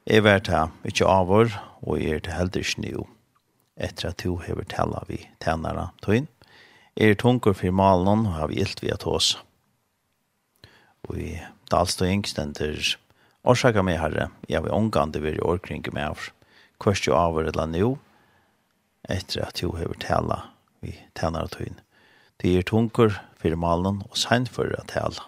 Jeg 0.06 0.24
vet 0.26 0.50
her, 0.50 0.72
ikke 0.84 1.06
av 1.06 1.30
vår, 1.30 1.54
og 1.82 2.02
jeg 2.02 2.18
er 2.18 2.24
til 2.26 2.34
heldig 2.34 2.64
snø, 2.66 3.04
etter 3.76 4.10
at 4.10 4.22
du 4.22 4.36
har 4.42 4.66
tala 4.68 5.04
vi 5.08 5.22
tennere 5.40 5.90
tøyen. 6.02 6.28
Jeg 6.98 7.14
er 7.14 7.20
tunker 7.22 7.54
for 7.56 7.72
malen, 7.72 8.26
og 8.26 8.34
har 8.36 8.50
vi 8.50 8.58
gilt 8.60 8.82
vi 8.82 8.90
at 8.92 9.06
hos. 9.08 9.36
Og 11.08 11.18
i 11.18 11.30
Dalstøying 11.70 12.26
stender, 12.28 12.76
Årsaka 13.42 13.82
meg, 13.82 13.98
Herre, 13.98 14.28
jeg 14.46 14.62
vil 14.62 14.74
omgande 14.74 15.18
være 15.22 15.42
årkring 15.42 15.82
med 15.90 16.12
av, 16.12 16.28
kvørst 16.78 17.08
jo 17.08 17.16
av 17.18 17.40
eller 17.42 17.66
nå, 17.66 17.88
etter 19.10 19.42
at 19.42 19.62
jo 19.64 19.72
hever 19.74 19.98
tala 19.98 20.36
vi 20.82 20.94
tænare 21.18 21.50
tøyn. 21.50 21.80
Det 22.38 22.52
er 22.54 22.66
tunker 22.66 23.18
for 23.42 23.58
malen 23.58 24.04
og 24.06 24.14
sein 24.18 24.46
for 24.46 24.70
at 24.78 24.92
tala. 24.94 25.26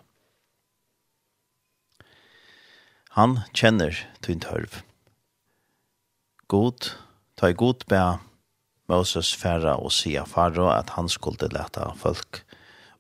Han 3.18 3.40
kjenner 3.50 3.98
tøyn 4.22 4.42
tørv. 4.42 4.78
God, 6.46 6.94
ta 7.34 7.50
i 7.50 7.58
god 7.58 7.82
bæ 7.90 8.04
Moses 8.90 9.32
færa 9.34 9.74
og 9.80 9.90
sia 9.96 10.22
faro 10.28 10.68
at 10.70 10.94
han 10.94 11.08
skulle 11.10 11.50
leta 11.50 11.90
folk 11.98 12.44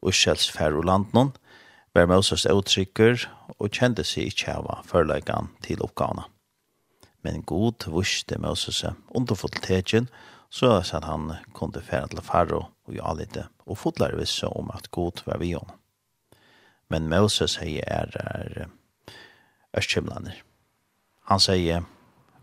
og 0.02 0.14
skjelds 0.16 0.50
færa 0.50 0.82
land 0.82 1.14
noen, 1.14 1.34
var 1.94 2.08
Moses 2.10 2.46
uttrykker 2.50 3.26
og 3.58 3.70
kjente 3.70 4.04
seg 4.06 4.32
ikke 4.32 4.56
av 4.58 4.86
førleggen 4.88 5.52
til 5.62 5.82
oppgavene. 5.84 6.26
Men 7.24 7.44
god 7.46 7.86
vuste 7.88 8.36
Moses 8.42 8.82
underfull 9.08 9.54
tegjen, 9.64 10.10
så 10.50 10.76
at 10.78 11.06
han 11.06 11.32
kunne 11.54 11.82
fære 11.82 12.10
til 12.12 12.22
Faro 12.22 12.60
og 12.84 12.94
Jalite, 12.94 13.46
og 13.66 13.78
fotler 13.78 14.16
visse 14.18 14.46
om 14.46 14.70
at 14.74 14.90
god 14.90 15.24
var 15.26 15.40
vi 15.40 15.54
honom. 15.54 15.78
Men 16.92 17.08
Moses 17.08 17.56
sier 17.56 17.86
er, 17.88 18.10
er 18.14 18.66
Østkjemlander. 19.74 20.36
Han 21.30 21.40
sier, 21.40 21.86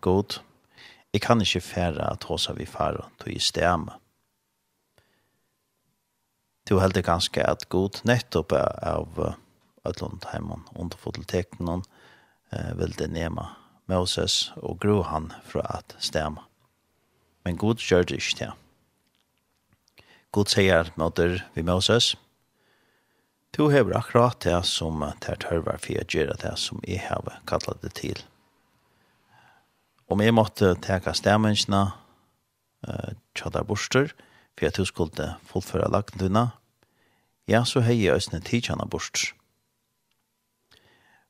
god, 0.02 0.40
jeg 1.14 1.22
kan 1.22 1.42
ikke 1.42 1.62
fære 1.62 2.10
at 2.10 2.26
hos 2.28 2.50
av 2.50 2.58
vi 2.58 2.66
Faro, 2.66 3.06
tog 3.20 3.30
i 3.32 3.40
stemme, 3.40 4.00
du 6.70 6.78
held 6.80 6.94
det 6.94 7.06
ganske 7.08 7.44
at 7.44 7.68
god 7.70 8.02
nettopp 8.08 8.54
av 8.54 9.18
Ødlund 9.88 10.26
Heimon 10.32 10.68
under 10.76 10.98
fototekten 10.98 11.68
hon 11.68 11.84
eh, 12.52 12.76
det 12.78 13.10
nema 13.10 13.50
Moses 13.90 14.52
og 14.62 14.80
gro 14.80 15.02
han 15.04 15.32
fra 15.44 15.64
at 15.80 15.96
stemma. 16.00 16.46
Men 17.44 17.58
god 17.58 17.82
gjør 17.82 18.06
det 18.08 18.22
ikke 18.22 18.38
det. 18.40 18.52
God 20.32 20.52
sier 20.54 20.92
møter 20.96 21.42
vi 21.56 21.64
Moses. 21.66 22.14
Du 23.52 23.68
hever 23.74 23.98
akkurat 23.98 24.40
det 24.46 24.62
som 24.70 25.02
tar 25.20 25.42
tørver 25.42 25.82
for 25.82 25.98
jeg 25.98 26.08
gjør 26.08 26.38
det 26.40 26.54
som 26.62 26.80
jeg 26.88 27.02
har 27.10 27.42
kallet 27.50 27.82
det 27.82 27.96
til. 28.00 28.22
Om 30.12 30.22
jeg 30.24 30.36
måtte 30.36 30.76
teka 30.84 31.14
stemmensene, 31.16 31.92
eh, 32.88 33.16
tjadar 33.36 33.64
borster, 33.64 34.12
og 34.12 34.31
for 34.62 34.68
at 34.68 34.78
du 34.78 34.86
skulle 34.86 35.36
fullføre 35.50 35.90
lagten 35.92 36.20
dina, 36.20 36.52
ja, 37.48 37.64
så 37.66 37.82
hei 37.82 38.04
jeg 38.04 38.16
øsne 38.16 38.40
tidsjana 38.46 38.86
bort. 38.86 39.34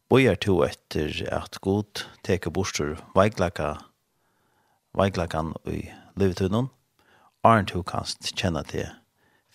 Bojar 0.09 0.35
to 0.35 0.57
etter 0.65 1.23
at 1.31 1.61
god 1.61 2.03
teke 2.27 2.51
borster 2.51 2.97
veiklaka, 3.15 3.77
veiklakan 4.93 5.53
i 5.65 5.87
livetunnen, 6.19 6.67
arn 7.43 7.65
to 7.65 7.81
kanst 7.87 8.33
kjenne 8.35 8.65
til 8.67 8.89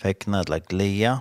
fekna 0.00 0.40
eller 0.46 0.64
gleda, 0.64 1.18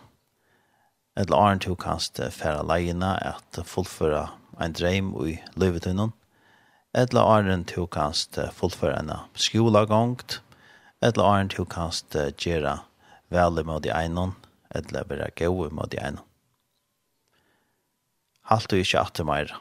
eller 1.18 1.36
arn 1.36 1.60
to 1.60 1.76
kanst 1.76 2.24
færa 2.32 2.63
leina 2.63 3.18
at 3.20 3.60
fullføre 3.68 4.30
ein 4.62 4.72
dreim 4.72 5.12
i 5.28 5.41
livetunnen, 5.60 6.15
eller 6.96 7.22
arn 7.22 7.68
to 7.68 7.86
kanst 7.86 8.39
fullføre 8.56 8.96
en 9.04 9.12
skolagongt, 9.36 10.39
eller 11.06 11.28
arn 11.30 11.52
du 11.54 11.62
kanst 11.70 12.15
gjera 12.41 12.80
vel 13.30 13.62
mot 13.68 13.86
i 13.86 13.94
einon, 13.94 14.34
eller 14.74 15.06
være 15.10 15.30
gau 15.38 15.68
mot 15.70 15.94
i 15.94 16.02
einon. 16.02 16.24
Halt 18.50 18.70
du 18.70 18.78
ikkje 18.78 19.02
at 19.02 19.18
det. 19.18 19.54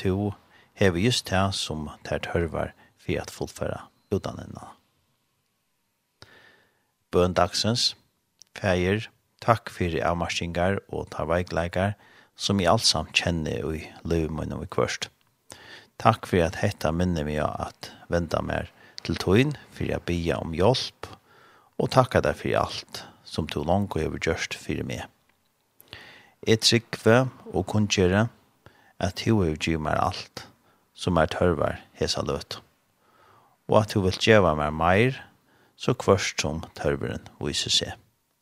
To 0.00 0.32
hever 0.74 1.00
just 1.00 1.28
det 1.28 1.54
som 1.54 1.88
tært 2.04 2.30
hørvar 2.32 2.72
for 2.96 3.20
at 3.20 3.32
fullføre 3.32 3.80
utdanningene. 4.12 4.68
Bøn 7.10 7.32
dagsens, 7.32 7.94
feir, 8.54 9.08
takk 9.40 9.70
for 9.72 9.96
avmarskingar 10.04 10.80
og 10.88 11.08
tarveikleikar 11.14 11.96
som 12.36 12.60
i 12.60 12.68
alt 12.68 12.84
samt 12.84 13.16
kjenner 13.16 13.64
i 13.74 13.86
løvmunnen 14.04 14.64
i 14.64 14.68
kvørst. 14.68 15.08
Takk 15.98 16.28
for 16.30 16.44
at 16.44 16.60
hetta 16.62 16.92
minner 16.94 17.24
meg 17.26 17.40
at 17.42 17.90
venta 18.12 18.42
mer 18.44 18.68
til 19.06 19.18
tøyen 19.20 19.54
for 19.74 19.88
jeg 19.88 20.04
bia 20.06 20.38
om 20.42 20.54
hjelp, 20.56 21.08
og 21.78 21.92
takka 21.94 22.22
deg 22.24 22.36
for 22.40 22.58
alt 22.58 23.04
som 23.28 23.46
du 23.46 23.60
langt 23.62 23.94
og 23.94 24.02
har 24.02 24.18
gjort 24.18 24.56
for 24.58 24.82
meg. 24.88 25.06
Jeg 26.46 26.62
tryggve 26.64 27.28
og 27.52 27.66
kunngjøre 27.70 28.28
at 28.98 29.22
du 29.24 29.42
har 29.42 29.56
givet 29.56 29.84
meg 29.84 29.98
alt 30.00 30.46
som 30.98 31.18
er 31.20 31.30
tørvar 31.30 31.80
hesa 31.98 32.24
løt, 32.26 32.60
og 33.68 33.82
at 33.82 33.94
du 33.94 34.02
vil 34.02 34.18
gjøre 34.18 34.56
meg 34.58 34.74
mer 34.74 35.24
så 35.78 35.94
kvørst 35.94 36.42
som 36.42 36.64
tørveren 36.78 37.28
viser 37.38 37.70
seg. 37.70 37.92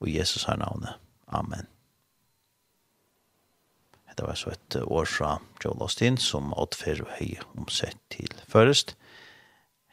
Og 0.01 0.09
Jesus 0.12 0.45
har 0.49 0.59
navnet. 0.61 0.97
Amen. 1.29 1.66
Det 4.16 4.25
var 4.25 4.35
så 4.35 4.55
et 4.55 4.77
år 4.81 5.05
fra 5.05 5.35
Joel 5.61 5.83
Austin 5.85 6.16
som 6.16 6.55
åttfer 6.57 7.03
og 7.05 7.11
høy 7.19 7.35
omsett 7.53 7.99
til 8.12 8.33
først 8.49 8.95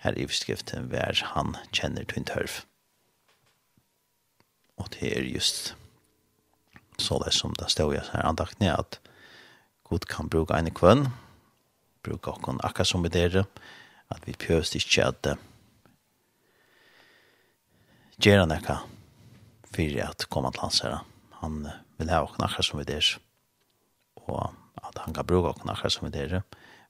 her 0.03 0.17
i 0.19 0.27
beskriften 0.27 0.89
hver 0.91 1.21
han 1.33 1.55
kjenner 1.71 2.05
til 2.07 2.21
en 2.21 2.27
tørv. 2.27 2.59
Og 4.81 4.89
det 4.95 5.13
er 5.15 5.27
just 5.27 5.73
så 7.01 7.17
det 7.23 7.33
som 7.33 7.53
det 7.57 7.71
står 7.71 7.93
i 7.95 8.01
her 8.11 8.25
andakten 8.27 8.67
er 8.67 8.77
at 8.77 8.99
Gud 9.89 10.05
kan 10.09 10.29
bruke 10.29 10.55
en 10.57 10.71
kvønn, 10.73 11.07
bruke 12.03 12.31
åkken 12.31 12.61
akkurat 12.63 12.89
som 12.89 13.03
vi 13.03 13.11
dere, 13.13 13.45
at 14.13 14.27
vi 14.27 14.35
prøver 14.37 14.69
ikke 14.77 15.05
at 15.05 15.29
uh, 15.33 15.37
gjøre 18.21 18.47
noe 18.49 18.77
for 19.73 20.01
at 20.05 20.27
komme 20.29 20.51
til 20.53 20.63
hans 20.63 20.81
her. 20.85 20.99
Han 21.41 21.63
vil 21.97 22.11
ha 22.13 22.23
okken 22.23 22.45
akkurat 22.45 22.69
som 22.69 22.79
vi 22.79 22.87
dere, 22.89 23.19
og 24.23 24.53
at 24.83 24.99
han 25.05 25.15
kan 25.15 25.27
bruke 25.27 25.53
okken 25.53 25.71
akkurat 25.73 25.95
som 25.95 26.07
vi 26.07 26.13
dere, 26.15 26.43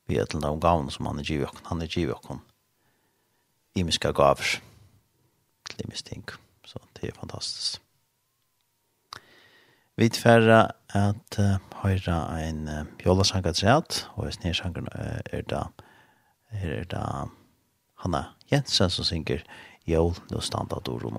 vi 0.07 0.19
er 0.19 0.27
til 0.27 0.43
de 0.43 0.51
gavn 0.59 0.91
som 0.91 1.07
han 1.07 1.19
er 1.19 1.27
givet 1.27 1.47
okken, 1.47 1.67
han 1.69 1.81
er 1.81 1.91
givet 1.91 2.15
okken, 2.17 2.41
imiska 3.75 4.11
gaver 4.11 4.59
Limis 5.79 6.03
ting. 6.03 6.25
Så 6.65 6.79
det 6.99 7.09
er 7.09 7.19
fantastisk. 7.19 7.81
Vi 9.97 10.09
tverra 10.09 10.71
at 10.89 11.37
uh, 11.39 11.57
høyra 11.83 12.17
ein 12.33 12.67
uh, 12.67 12.85
jolasanka 13.05 13.51
treat, 13.53 14.07
og 14.15 14.25
hvis 14.25 14.39
snedsjankeren 14.41 14.89
uh, 14.95 15.21
er 15.29 15.41
da 15.41 15.67
er 16.53 16.83
da 16.89 17.03
Hanna 18.01 18.23
Jensen 18.51 18.89
som 18.89 19.05
synger 19.05 19.43
Jol, 19.87 20.13
nå 20.31 20.41
standa 20.41 20.79
du 20.85 20.97
ro 20.97 21.11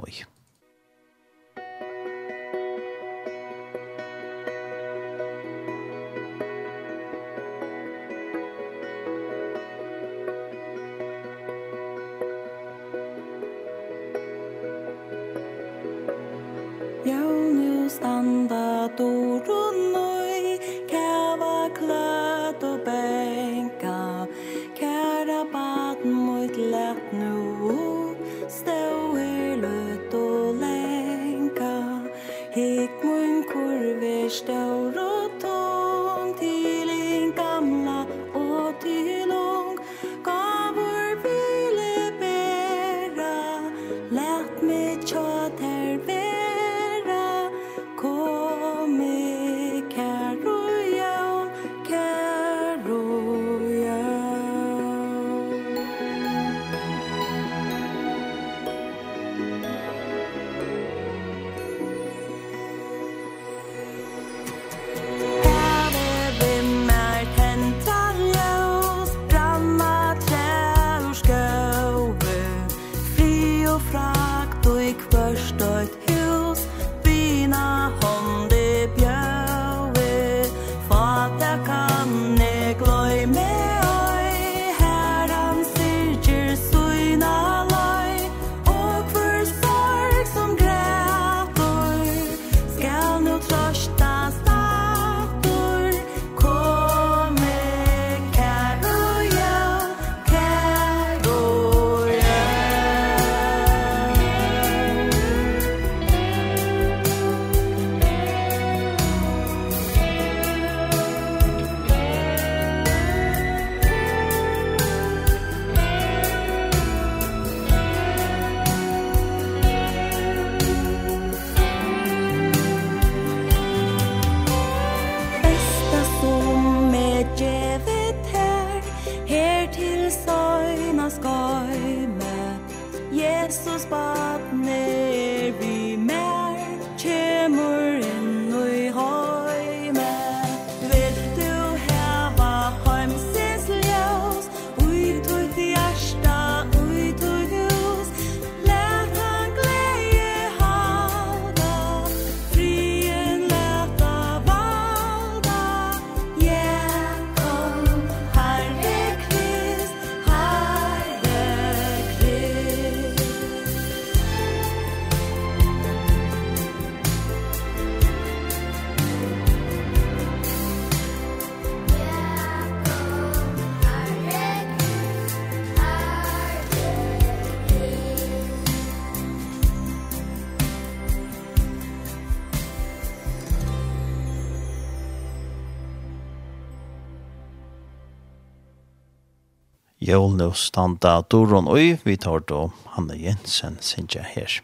skal 190.34 190.48
nå 190.48 190.54
standa 190.54 191.22
Doron 191.30 191.68
oi, 191.68 191.98
vi 192.02 192.16
tar 192.16 192.40
då 192.40 192.72
Hanne 192.84 193.14
Jensen, 193.14 193.76
sinja 193.80 194.22
her. 194.22 194.62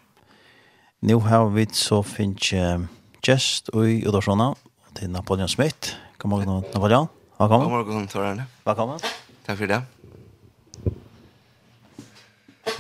Nu 1.01 1.15
har 1.15 1.51
vi 1.51 1.67
så 1.73 2.03
finnes 2.03 2.89
gest 3.23 3.71
Oi 3.73 4.03
Udarsona 4.07 4.55
til 4.95 5.11
Napoleon 5.11 5.49
Smith. 5.49 5.95
God 6.19 6.31
morgen, 6.31 6.65
Napoleon. 6.75 7.07
Velkommen. 7.39 7.69
God 7.69 7.87
morgen, 7.87 8.09
Torrene. 8.09 8.47
Velkommen. 8.65 8.99
Takk 9.47 9.59
for 9.59 9.67
det. 9.67 9.83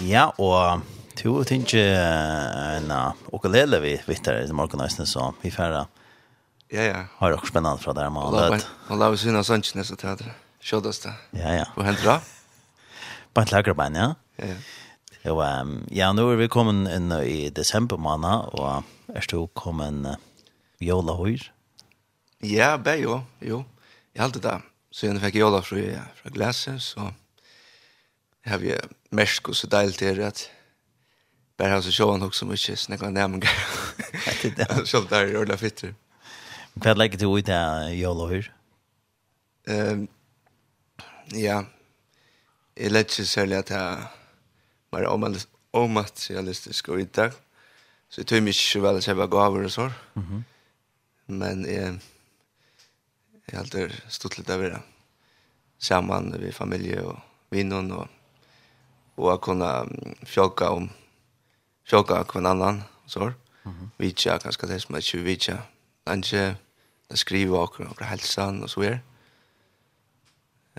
Ja, 0.01 0.33
og 0.39 0.83
to 1.15 1.45
finnes 1.45 1.71
tinge 1.71 1.85
en 1.85 2.91
ukulele 3.33 3.81
vi 3.81 3.95
vittar 4.09 4.43
i 4.43 4.51
morgen 4.53 4.83
nesten 4.83 5.07
så 5.07 5.31
vi 5.43 5.51
færre 5.51 5.87
Ja, 6.73 6.83
ja. 6.87 7.07
Har 7.19 7.33
også 7.39 7.51
spennende 7.51 7.79
fra 7.79 7.93
der 7.93 8.11
man 8.11 8.23
har 8.23 8.51
lød. 8.51 8.67
Og 8.91 8.99
la 8.99 9.11
vi 9.11 9.23
vinne 9.25 9.47
sånn 9.47 9.63
kines 9.63 9.91
og 9.95 9.99
teater. 9.99 10.35
Kjøddes 10.63 11.03
det. 11.07 11.15
Ja, 11.39 11.55
ja. 11.55 11.65
Og 11.77 11.87
hent. 11.87 12.03
Ja. 12.05 12.21
Bant 13.41 13.53
Lagerbein, 13.53 13.95
ja. 13.97 14.15
Ja. 14.37 14.47
ja. 14.53 14.57
Jo, 15.25 15.39
um, 15.41 15.87
ja, 15.93 16.11
nå 16.13 16.27
er 16.29 16.37
vi 16.37 16.49
kommet 16.53 16.91
inn 16.93 17.09
i 17.25 17.49
desember 17.57 17.97
måned, 17.97 18.53
og 18.57 19.17
er 19.17 19.29
du 19.33 19.47
kommet 19.57 20.05
uh, 20.05 20.19
jola 20.85 21.15
høyr? 21.17 21.47
Ja, 22.45 22.75
be 22.77 22.99
jo, 23.01 23.23
jo. 23.41 23.63
Jeg 24.13 24.25
halte 24.27 24.45
det. 24.45 24.59
Så 24.93 25.09
jeg 25.09 25.23
fikk 25.25 25.41
jola 25.41 25.63
fra, 25.65 26.05
fra 26.21 26.35
glaset, 26.37 26.85
så 26.85 27.09
jeg 28.45 28.53
har 28.53 28.61
vi 28.61 28.77
mersk 29.17 29.49
og 29.55 29.57
så 29.57 29.73
deilig 29.73 29.97
til 30.03 30.21
at 30.29 30.45
bare 31.57 31.79
har 31.79 31.83
så 31.85 31.97
sjåan 31.97 32.29
også 32.29 32.49
mye 32.49 32.77
snakka 32.85 33.09
nærmengar. 33.09 33.57
Så 34.85 35.01
det 35.09 35.17
er 35.17 35.37
Ørla 35.41 35.57
Fitter. 35.57 35.97
Hva 36.77 36.93
legger 36.93 37.25
du 37.25 37.31
ut 37.33 37.49
av 37.57 37.89
jola 37.97 38.29
høyr? 38.35 38.53
Um, 39.65 40.09
ja, 41.33 41.63
jeg 42.81 42.93
lett 42.93 43.13
ikke 43.13 43.29
særlig 43.29 43.59
at 43.61 43.71
jeg 43.71 44.07
var 44.91 45.09
omaterialistisk 45.73 46.89
og 46.89 47.01
ikke. 47.05 47.31
Så 48.11 48.23
jeg 48.23 48.31
tog 48.31 48.43
meg 48.43 48.57
ikke 48.57 48.83
vel 48.83 49.03
kjøpe 49.05 49.27
gaver 49.31 49.67
og 49.69 49.75
så. 49.75 49.91
Mm. 50.15 50.45
Men 51.41 51.67
jeg, 51.69 51.99
jeg 53.47 53.53
har 53.53 53.63
alltid 53.65 54.01
stått 54.09 54.41
litt 54.41 54.51
av 54.51 54.65
det. 54.65 54.81
Sammen 55.81 56.33
med 56.33 56.53
familie 56.53 57.05
og 57.07 57.21
vinnene 57.55 58.01
og 58.03 58.09
og 59.21 59.29
å 59.35 59.37
kunne 59.43 59.69
fjolka 60.29 60.71
om 60.77 60.89
fjolka 61.89 62.23
hver 62.25 62.47
annan 62.47 62.83
og 63.05 63.11
så. 63.11 63.33
Mm 63.65 63.73
-hmm. 63.73 63.89
Vitja, 63.99 64.39
kanskje 64.39 64.69
det 64.69 64.83
som 64.83 64.95
er 64.95 64.99
ikke 64.99 65.25
vitja. 65.25 65.59
Kanskje 66.07 66.57
skrive 67.15 67.63
akkurat 67.63 68.01
om 68.01 68.07
helsen 68.07 68.63
og 68.63 68.71
så 68.71 68.81
videre. 68.81 69.01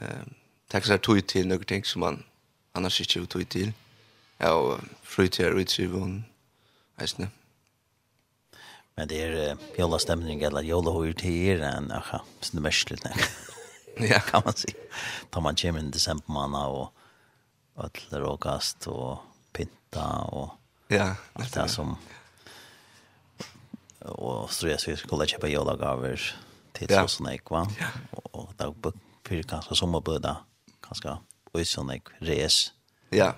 Um, 0.01 0.35
tack 0.71 0.85
så 0.85 0.97
tog 0.97 1.27
till 1.27 1.47
några 1.47 1.63
ting 1.63 1.83
som 1.83 1.99
man 1.99 2.23
annars 2.71 3.01
inte 3.01 3.33
tog 3.33 3.49
till. 3.49 3.73
Ja, 4.37 4.55
og 4.57 4.79
frytid 5.03 5.45
og 5.51 5.59
utriven, 5.61 6.25
eisne. 6.97 7.27
Men 8.97 9.09
det 9.09 9.19
er 9.21 9.35
uh, 9.51 9.65
jolastemning 9.77 10.41
eller 10.43 10.65
jolahøyr 10.65 11.13
til 11.19 11.51
er 11.53 11.65
enn, 11.67 11.91
ja, 11.93 12.21
sånn 12.41 12.63
mørkelig, 12.63 13.11
ja. 14.01 14.21
kan 14.25 14.41
man 14.45 14.57
si. 14.57 14.73
Da 15.29 15.43
man 15.43 15.59
kommer 15.59 15.83
inn 15.83 15.91
i 15.91 15.97
desember 15.97 16.33
måned 16.33 16.79
og 16.79 17.85
ødler 17.85 18.27
og 18.31 18.41
gast 18.41 18.87
og 18.89 19.21
pinta 19.53 20.07
og 20.31 20.57
ja, 20.91 21.13
allt 21.35 21.53
det 21.53 21.69
som 21.71 21.97
och 24.01 24.51
så 24.51 24.67
jeg 24.67 24.79
skulle 24.79 24.97
skulle 24.97 25.27
kjøpe 25.27 25.47
jolagaver 25.47 26.17
til 26.73 26.87
ja. 26.89 27.07
så 27.07 27.07
såna 27.07 27.37
va? 27.49 27.67
och 28.11 28.25
Og, 28.33 28.47
og 28.47 28.53
da 28.57 28.71
blir 29.23 29.37
det 29.37 29.47
kanskje 29.47 29.75
sommerbøda. 29.75 30.29
Ja 30.29 30.50
ganska 30.91 31.17
och 31.51 31.67
så 31.67 31.83
där 31.83 32.01
res. 32.19 32.71
Ja. 33.09 33.35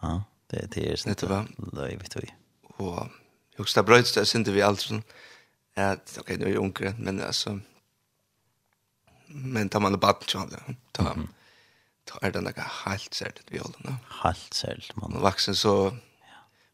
Ja, 0.00 0.24
det 0.46 0.66
det 0.70 0.92
är 0.92 0.96
så. 0.96 1.08
Det 1.08 1.14
då 1.56 1.82
vet 1.82 2.16
vi. 2.16 2.34
Och 2.62 3.08
jag 3.56 3.68
ska 3.68 3.82
bröts 3.82 4.12
det 4.12 4.26
synte 4.26 4.52
vi 4.52 4.62
alltså 4.62 5.02
att 5.74 6.18
okej 6.20 6.38
nu 6.38 6.52
är 6.52 6.58
onkel 6.58 6.94
men 6.98 7.22
alltså 7.22 7.60
men 9.26 9.68
tar 9.68 9.80
man 9.80 9.92
det 9.92 9.98
bort 9.98 10.30
så 10.30 10.48
ta 10.92 11.16
ta 12.04 12.18
är 12.22 12.30
det 12.30 12.40
några 12.40 12.62
helt 12.62 13.14
särskilt 13.14 13.46
vi 13.50 13.58
håller 13.58 13.78
nu. 13.78 13.94
Halt 14.04 14.54
särskilt 14.54 14.96
man. 14.96 15.20
Vuxen 15.20 15.54
så 15.54 15.96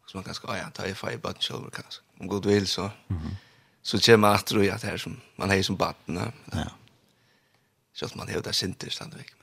så 0.06 0.16
man 0.16 0.24
ganska 0.24 0.58
ja, 0.58 0.70
ta 0.70 0.86
i 0.86 0.94
fire 0.94 1.18
button 1.18 1.40
shoulder 1.40 1.70
kanske. 1.70 2.02
Om 2.20 2.26
god 2.26 2.46
vill 2.46 2.66
så. 2.66 2.90
Mhm. 3.06 3.36
Så 3.82 3.98
kommer 3.98 4.34
att 4.34 4.46
tro 4.46 4.70
att 4.70 4.82
här 4.82 4.96
som 4.96 5.20
man 5.36 5.50
har 5.50 5.62
som 5.62 5.76
batten. 5.76 6.32
Ja. 6.52 6.70
Så 7.92 8.06
att 8.06 8.14
man 8.14 8.28
hävdar 8.28 8.52
synter 8.52 8.90
ständigt. 8.90 9.34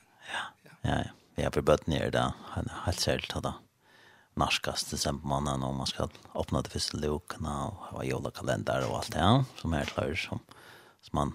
Ja, 0.84 1.02
ja. 1.02 1.10
Jeg 1.34 1.50
har 1.50 1.64
bøtt 1.66 1.88
ner 1.90 2.12
det, 2.14 2.24
helt 2.84 3.00
særlig 3.00 3.26
til 3.32 3.42
det. 3.42 3.54
Norskast 4.38 4.90
desember 4.90 5.26
mannen 5.26 5.62
om 5.66 5.76
man 5.76 5.86
ska 5.86 6.08
öppna 6.34 6.62
det 6.62 6.70
första 6.70 6.98
lukarna 6.98 7.66
och 7.66 7.74
ha 7.74 8.04
julekalender 8.04 8.86
och 8.90 8.96
allt 8.96 9.12
det, 9.12 9.18
ja, 9.18 9.44
som 9.60 9.74
är 9.74 9.84
klart, 9.84 10.18
som, 10.18 10.38
som 11.02 11.10
man 11.12 11.34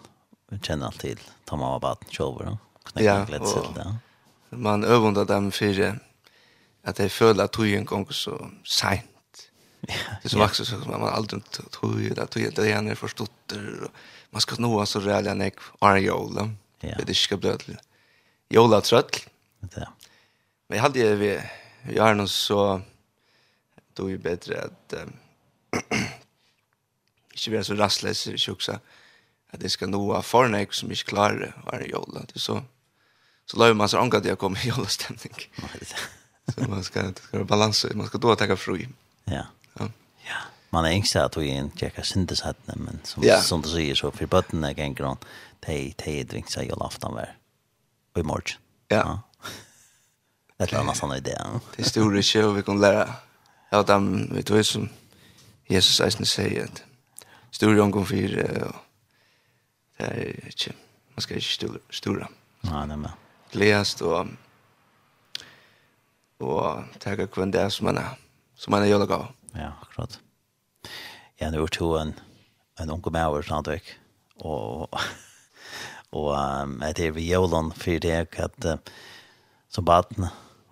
känner 0.61 0.85
allt 0.85 0.99
till. 0.99 1.19
ta 1.45 1.55
mamma 1.55 1.75
av 1.75 1.81
baden 1.81 2.09
kjolver, 2.09 2.57
og 2.73 2.91
knäcka 2.91 3.25
litt 3.29 3.47
ja, 3.55 3.63
det. 3.75 4.57
Man 4.57 4.83
øvende 4.83 5.25
dem 5.25 5.51
för 5.51 5.99
at 6.83 6.97
det 6.97 7.11
føler 7.11 7.43
at 7.43 7.51
tog 7.51 7.67
en 7.67 7.85
gang 7.85 8.13
så 8.13 8.51
sent. 8.63 9.05
Det 9.81 10.25
är 10.25 10.29
så 10.29 10.39
vaxar 10.39 10.65
så 10.65 10.77
man 10.77 11.03
aldrig 11.03 11.43
tror 11.71 12.01
ju 12.01 12.19
att 12.19 12.31
det 12.31 12.71
är 12.71 12.81
när 12.81 12.95
förstått 12.95 13.51
och 13.51 13.91
man 14.29 14.41
ska 14.41 14.55
nå 14.59 14.85
så 14.85 14.99
rälla 14.99 15.33
nek 15.33 15.55
Arjola. 15.81 16.49
Det 17.05 17.15
ska 17.15 17.37
bli 17.37 17.77
jola 18.49 18.81
trött 18.81 19.28
det. 19.59 19.89
Men 20.67 20.75
jag 20.75 20.83
hade 20.83 21.15
vi 21.15 21.41
vi 21.81 21.99
har 21.99 22.13
någon 22.13 22.29
så 22.29 22.81
då 23.93 24.07
är 24.07 24.11
det 24.11 24.17
bättre 24.17 24.61
att 24.61 24.93
um, 24.93 25.13
inte 27.31 27.51
vara 27.51 27.63
så 27.63 27.73
rastlös 27.73 28.27
i 28.27 28.37
tjocka 28.37 28.79
att 29.49 29.59
det 29.59 29.69
ska 29.69 29.87
nå 29.87 30.13
av 30.13 30.21
förnäck 30.21 30.73
som 30.73 30.91
inte 30.91 31.03
klarar 31.03 31.63
varje 31.65 31.87
jolla. 31.87 32.21
Det 32.33 32.39
så 32.39 32.61
så 33.45 33.57
lär 33.57 33.73
man 33.73 33.89
sig 33.89 33.99
ångat 33.99 34.25
jag 34.25 34.39
kommer 34.39 34.65
i 34.65 34.69
jolla 34.69 34.87
stämning. 34.87 35.33
så 36.55 36.61
man 36.69 36.83
ska, 36.83 37.01
det 37.01 37.19
ska 37.19 37.37
vara 37.37 37.45
balans. 37.45 37.85
Man 37.93 38.07
ska 38.07 38.17
då 38.17 38.35
tacka 38.35 38.57
fru. 38.57 38.87
Ja. 39.23 39.45
Ja. 39.73 39.89
ja. 40.25 40.35
Man 40.69 40.85
är 40.85 40.89
ängst 40.89 41.15
att 41.15 41.37
vi 41.37 41.47
inte 41.47 41.77
checkar 41.77 42.03
syndesättning 42.03 42.77
men 42.79 42.99
som, 43.03 43.23
ja. 43.23 43.41
som 43.41 43.61
du 43.61 43.69
säger 43.69 43.95
så 43.95 44.11
för 44.11 44.25
bötterna 44.25 44.71
är 44.71 45.03
hon 45.03 45.17
det 45.59 45.73
är 45.73 45.93
det 45.97 46.19
är 46.19 46.23
dvinksar 46.23 46.63
jolla 46.63 46.85
aftan 46.85 47.13
var 47.13 47.35
i 48.17 48.23
morgon. 48.23 48.57
Ja. 48.87 48.97
ja. 48.97 49.21
Det 50.59 50.73
är 50.73 50.79
en 50.79 50.89
annan 50.89 51.17
idé. 51.17 51.37
Det 51.75 51.83
står 51.83 52.11
det 52.11 52.23
själv 52.23 52.55
vi 52.55 52.63
kan 52.63 52.81
lära. 52.81 53.13
Ja, 53.69 53.83
dem 53.83 54.27
vet 54.33 54.47
du 54.47 54.63
som 54.63 54.89
Jesus 55.67 56.01
eisen 56.01 56.25
säger 56.25 56.63
att 56.63 56.83
stor 57.51 57.75
jag 57.75 57.91
går 57.91 58.05
för 58.05 58.63
och 58.67 58.75
det 59.97 60.03
är 60.03 60.45
inte 60.45 60.73
man 61.15 61.21
ska 61.21 61.33
inte 61.33 61.45
stora 61.45 61.79
stora. 61.89 62.27
Nej, 62.61 62.87
nej 62.87 62.97
men. 62.97 63.11
Läst 63.51 64.01
och 64.01 64.25
och 66.37 66.83
tagga 66.99 67.27
kvann 67.27 67.51
där 67.51 67.69
som 67.69 67.85
man 67.85 67.97
är 67.97 68.09
som 68.55 68.71
man 68.71 68.81
är 68.81 68.85
jävla 68.85 69.05
gav. 69.05 69.27
Ja, 69.51 69.71
akkurat. 69.81 70.19
Ja, 71.35 71.51
nu 71.51 71.67
tog 71.67 72.01
en 72.01 72.13
en 72.79 72.91
onkel 72.91 73.11
Mauer 73.11 73.41
Sandvik 73.41 73.99
og 74.35 74.89
og 76.11 76.61
um, 76.63 76.83
det 76.95 77.05
er 77.05 77.11
vi 77.11 77.31
jolon 77.31 77.71
for 77.71 77.99
det 77.99 78.27
at 78.37 78.65
uh, 78.65 78.77
som 79.69 79.85
baden 79.85 80.25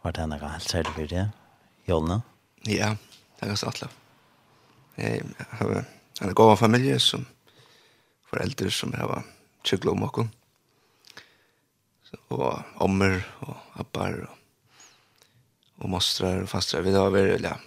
Var 0.07 0.13
det 0.15 0.25
noe 0.31 0.47
helt 0.47 0.69
særlig 0.71 0.91
for 0.95 1.09
det? 1.11 1.21
Jolna? 1.83 2.15
Ja, 2.63 2.93
det 2.95 3.43
er 3.43 3.49
ganske 3.49 3.67
atla. 3.67 3.87
Jeg 4.95 5.23
har 5.59 5.71
en 6.23 6.35
god 6.39 6.51
familie 6.61 6.99
som 7.03 7.25
foreldre 8.29 8.71
som 8.71 8.93
jeg 8.95 9.09
var 9.09 9.25
tjøkla 9.67 9.91
om 9.91 10.05
åkken. 10.07 10.29
Og 12.31 12.45
ommer 12.85 13.17
og 13.43 13.81
appar 13.83 14.15
og, 14.29 14.37
og 15.83 15.91
mostrar 15.91 16.39
og 16.45 16.47
fastrar. 16.53 16.85
Vi 16.87 16.93
har 16.95 17.11
vært, 17.11 17.43
ja, 17.43 17.57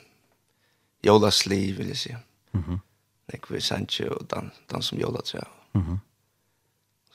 Jolas 1.05 1.43
liv, 1.45 1.77
vil 1.77 1.93
jeg 1.93 1.99
si. 1.99 2.15
Mm 2.53 2.63
-hmm. 2.63 2.79
Nekve 3.33 3.61
sanje 3.61 4.09
og 4.09 4.31
dan, 4.31 4.51
dan 4.73 4.83
som 4.83 4.99
Jola, 4.99 5.21
tror 5.21 5.41
jeg. 5.41 5.51
Mm 5.75 5.83
-hmm. 5.83 5.99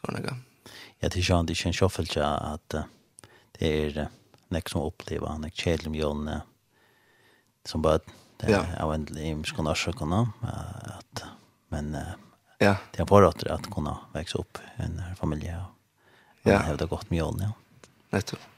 Sånn, 0.01 0.23
ja. 0.23 0.35
Ja, 1.01 1.07
det 1.07 1.17
er 1.17 1.23
sånn, 1.23 1.45
det 1.45 1.51
er 1.51 1.57
ikke 1.57 1.67
en 1.67 1.73
sjåfølge 1.73 2.23
at 2.53 2.69
det 3.59 3.95
er 3.95 4.07
Uh, 4.07 4.07
nek 4.53 4.69
som 4.69 4.85
oppleva, 4.85 5.35
nek 5.41 5.55
kjedelig 5.57 5.91
med 5.93 6.01
jønne, 6.01 6.37
som 7.65 7.81
bare, 7.85 8.03
det 8.41 8.53
er 8.53 8.75
jo 8.77 8.91
en 8.93 9.07
limsk 9.15 9.59
og 9.59 9.69
norsk 9.69 9.95
kunne, 9.97 10.21
at, 10.43 11.23
men 11.73 11.93
ja. 12.61 12.75
det 12.93 13.01
er 13.01 13.09
bare 13.09 13.31
at 13.31 13.69
kunne 13.73 13.95
vekse 14.13 14.37
opp 14.41 14.61
en 14.83 14.99
familie, 15.17 15.57
og 16.43 16.51
ja. 16.51 16.61
hevde 16.69 16.89
godt 16.91 17.09
med 17.11 17.23
jønne, 17.23 17.49
ja. 17.49 17.61
Nettopp. 18.13 18.51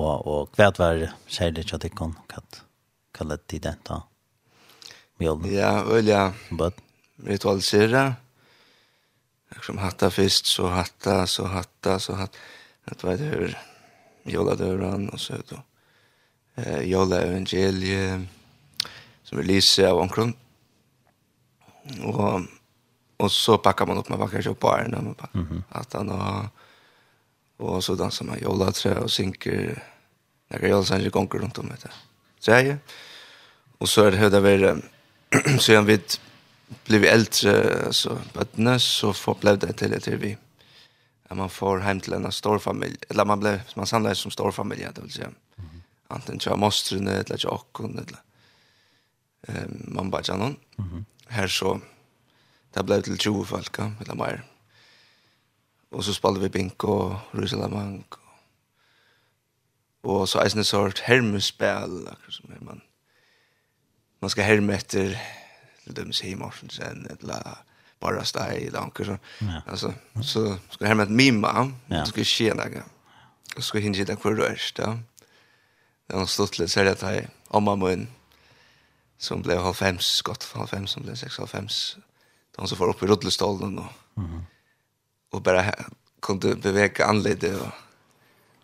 Og, 0.00 0.26
og 0.26 0.56
hva 0.56 0.70
var 0.78 1.02
særlig 1.28 1.66
til 1.66 1.76
at 1.76 1.84
det 1.84 1.92
kan 1.96 2.14
kalle 3.12 3.38
det 3.50 3.60
den 3.64 3.80
da? 3.88 4.02
Mjøln. 5.20 5.46
Ja, 5.52 5.82
ølja. 5.86 6.32
But. 6.50 6.80
Ritualisere. 7.22 8.14
Som 9.62 9.78
hatta 9.78 10.10
först 10.10 10.46
så 10.46 10.68
hatta, 10.68 11.26
så 11.26 11.44
hatta, 11.46 11.98
så 11.98 12.14
hatta 12.14 12.38
at 12.84 13.04
vi 13.04 13.16
hör 13.16 13.58
Jola 14.22 14.54
Dövran 14.54 15.08
och 15.08 15.20
så 15.20 15.34
då. 15.48 15.62
Eh 16.54 16.82
Jola 16.82 17.20
Evangelie 17.20 18.26
som 19.22 19.38
vi 19.38 19.44
lyser 19.44 19.88
av 19.88 19.98
omkring. 19.98 20.36
Och 22.02 22.40
och 23.16 23.32
så 23.32 23.58
packar 23.58 23.86
man 23.86 23.98
upp 23.98 24.08
med 24.08 24.18
packar 24.18 24.48
upp 24.48 24.60
bara 24.60 24.88
när 24.88 25.00
man 25.00 25.14
packar. 25.14 25.38
Mm 25.38 25.48
-hmm. 25.52 25.62
Att 25.68 25.92
han 25.92 26.08
har 26.08 26.48
och 27.56 27.84
så 27.84 27.94
dansar 27.94 28.24
man 28.24 28.38
Jola 28.42 28.72
trä 28.72 28.94
och 28.94 29.10
synker 29.10 29.82
när 30.48 30.68
jag 30.68 30.86
sen 30.86 31.00
gick 31.00 31.16
omkring 31.16 31.42
runt 31.42 31.58
om 31.58 31.68
det. 31.68 31.90
Så 32.38 32.50
jag 32.50 32.76
och 33.78 33.88
så 33.88 34.04
är 34.04 34.10
det 34.10 34.16
hur 34.16 34.30
det 34.30 34.40
var 34.40 34.82
så 35.58 35.72
jag 35.72 35.82
vet 35.82 36.20
blev 36.84 37.04
äldre 37.04 37.92
så 37.92 38.18
på 38.32 38.78
så 38.78 39.12
förblev 39.12 39.58
det 39.58 39.72
till 39.72 39.90
det 39.90 40.06
vi 40.16 40.36
att 41.32 41.38
man 41.38 41.50
får 41.50 41.78
hem 41.78 42.00
till 42.00 42.12
en 42.12 42.32
stor 42.32 42.58
familj 42.58 42.96
eller 43.08 43.24
man 43.24 43.40
blev 43.40 43.62
man 43.76 43.86
samlades 43.86 44.18
som 44.18 44.30
stor 44.30 44.50
familj 44.50 44.88
det 44.94 45.00
vill 45.00 45.12
säga. 45.12 45.26
Mm 45.26 45.36
-hmm. 45.56 45.80
Antingen 46.08 46.38
tror 46.38 46.52
jag 46.52 46.58
måste 46.58 46.96
det 46.96 47.10
eller 47.10 47.40
jag 47.42 47.64
och 47.72 47.80
eller 47.80 48.18
ehm 49.48 49.84
man 49.88 50.10
bara 50.10 50.22
jag 50.24 50.38
någon. 50.38 50.56
Mhm. 50.76 51.04
Här 51.26 51.48
så 51.48 51.80
det 52.70 52.82
blev 52.82 53.02
till 53.02 53.18
20 53.18 53.44
folk 53.44 53.78
eller 53.78 54.14
mer. 54.14 54.44
Och 55.90 56.04
så 56.04 56.14
spelade 56.14 56.40
vi 56.40 56.48
bingo 56.48 56.88
och 56.88 57.14
ruselamank 57.30 58.14
och 60.00 60.28
så 60.28 60.38
är 60.38 60.56
det 60.56 60.64
sort 60.64 60.98
hermespel 60.98 62.08
som 62.28 62.50
man 62.60 62.80
man 64.20 64.30
ska 64.30 64.42
hermeter 64.42 65.20
efter 65.76 65.92
till 65.94 66.04
dem 66.04 66.12
sig 66.12 66.30
i 66.30 66.36
morgon 66.36 66.70
sen 66.70 67.06
eller 67.20 67.56
bara 68.02 68.24
stå 68.24 68.50
i 68.52 68.70
lanker 68.70 69.04
så. 69.04 69.16
Alltså 69.70 69.94
så 70.24 70.56
ska 70.70 70.86
hem 70.86 71.00
ett 71.00 71.10
mimma. 71.10 71.72
Ja. 71.86 72.04
Ska 72.06 72.24
ske 72.24 72.54
några. 72.54 72.82
Ska 73.58 73.78
hinna 73.78 74.04
det 74.04 74.16
kvar 74.20 74.32
röst 74.32 74.76
då. 74.76 74.98
Det 76.06 76.16
har 76.16 76.26
stått 76.26 76.58
lite 76.58 76.72
så 76.72 76.80
här 76.80 76.86
att 76.86 77.24
om 77.48 77.64
man 77.64 77.78
mamma 77.78 78.06
som 79.18 79.42
blev 79.42 79.58
halv 79.62 79.74
fem 79.74 79.98
skott 79.98 80.52
halv 80.54 80.66
fem 80.66 80.86
som 80.86 81.02
blev 81.02 81.14
sex 81.14 81.38
halv 81.38 81.46
fem. 81.48 81.68
De 82.56 82.66
som 82.68 82.78
får 82.78 82.88
upp 82.88 83.02
i 83.02 83.06
rullstolen 83.06 83.78
och 83.78 83.92
Mhm. 84.14 84.44
och 85.32 85.42
bara 85.42 85.74
kunde 86.22 86.56
beveka 86.56 87.06
anledde 87.06 87.56
och 87.60 87.68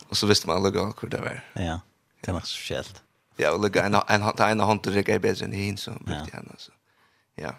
och 0.08 0.16
så 0.16 0.26
visste 0.26 0.46
man 0.46 0.56
aldrig 0.56 0.74
hur 1.02 1.08
det 1.08 1.20
var. 1.20 1.44
Ja. 1.52 1.80
Det 2.20 2.32
var 2.32 2.40
så 2.40 2.46
speciellt. 2.46 3.02
Ja, 3.36 3.52
och 3.52 3.60
lägga 3.62 3.84
en 3.84 3.94
en 3.94 4.22
en 4.38 4.60
hand 4.60 4.82
till 4.82 4.92
det 4.94 5.02
grejer 5.02 5.18
bättre 5.20 5.44
än 5.44 5.52
hin 5.52 5.76
så 5.76 5.90
mycket 5.90 6.34
annars. 6.34 6.70
Ja 7.34 7.52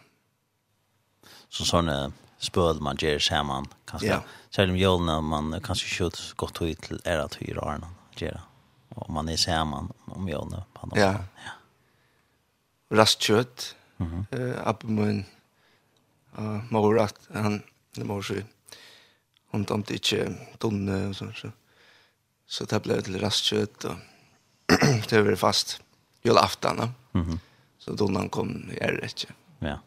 så 1.50 1.66
sånne 1.66 2.12
spøl 2.40 2.80
man 2.84 3.00
gjør 3.00 3.20
sammen, 3.20 3.68
kanskje. 3.90 4.14
Ja. 4.16 4.20
Selv 4.54 4.74
om 4.74 4.80
jølene 4.80 5.18
man 5.26 5.56
kanskje 5.66 5.90
skjøter 5.92 6.36
godt 6.40 6.62
ut 6.62 6.86
til 6.88 7.02
er 7.06 7.24
at 7.26 7.38
vi 7.42 7.54
rarene 7.58 7.90
gjør. 8.20 8.40
Og 9.00 9.10
man 9.14 9.30
er 9.30 9.40
sammen 9.40 9.90
om 10.08 10.28
jølene. 10.30 10.64
Ja. 10.96 11.12
ja. 11.46 11.56
Rast 12.92 13.30
mhm 13.30 13.46
mm 13.98 14.26
eh 14.32 14.40
uh, 14.40 14.68
abbemun, 14.68 15.26
uh, 16.38 16.72
mor 16.72 17.10
han, 17.34 17.64
det 17.96 18.06
mor 18.06 18.22
så, 18.22 18.44
hon 19.52 19.66
tomte 19.66 19.94
inte 19.94 20.38
tunne 20.60 21.10
og 21.10 21.16
så 21.16 21.32
så, 21.36 21.52
så 22.48 22.66
det 22.66 22.82
blev 22.82 23.04
til 23.04 23.20
rast 23.22 23.50
kött 23.50 23.86
og 23.86 24.00
det 25.10 25.26
var 25.26 25.36
fast 25.36 25.82
jølaftan, 26.26 26.94
mm 27.14 27.24
-hmm. 27.24 27.38
så 27.80 27.96
tunnan 27.96 28.30
kom, 28.30 28.70
jeg 28.82 29.00
er. 29.04 29.36
Ja. 29.62 29.78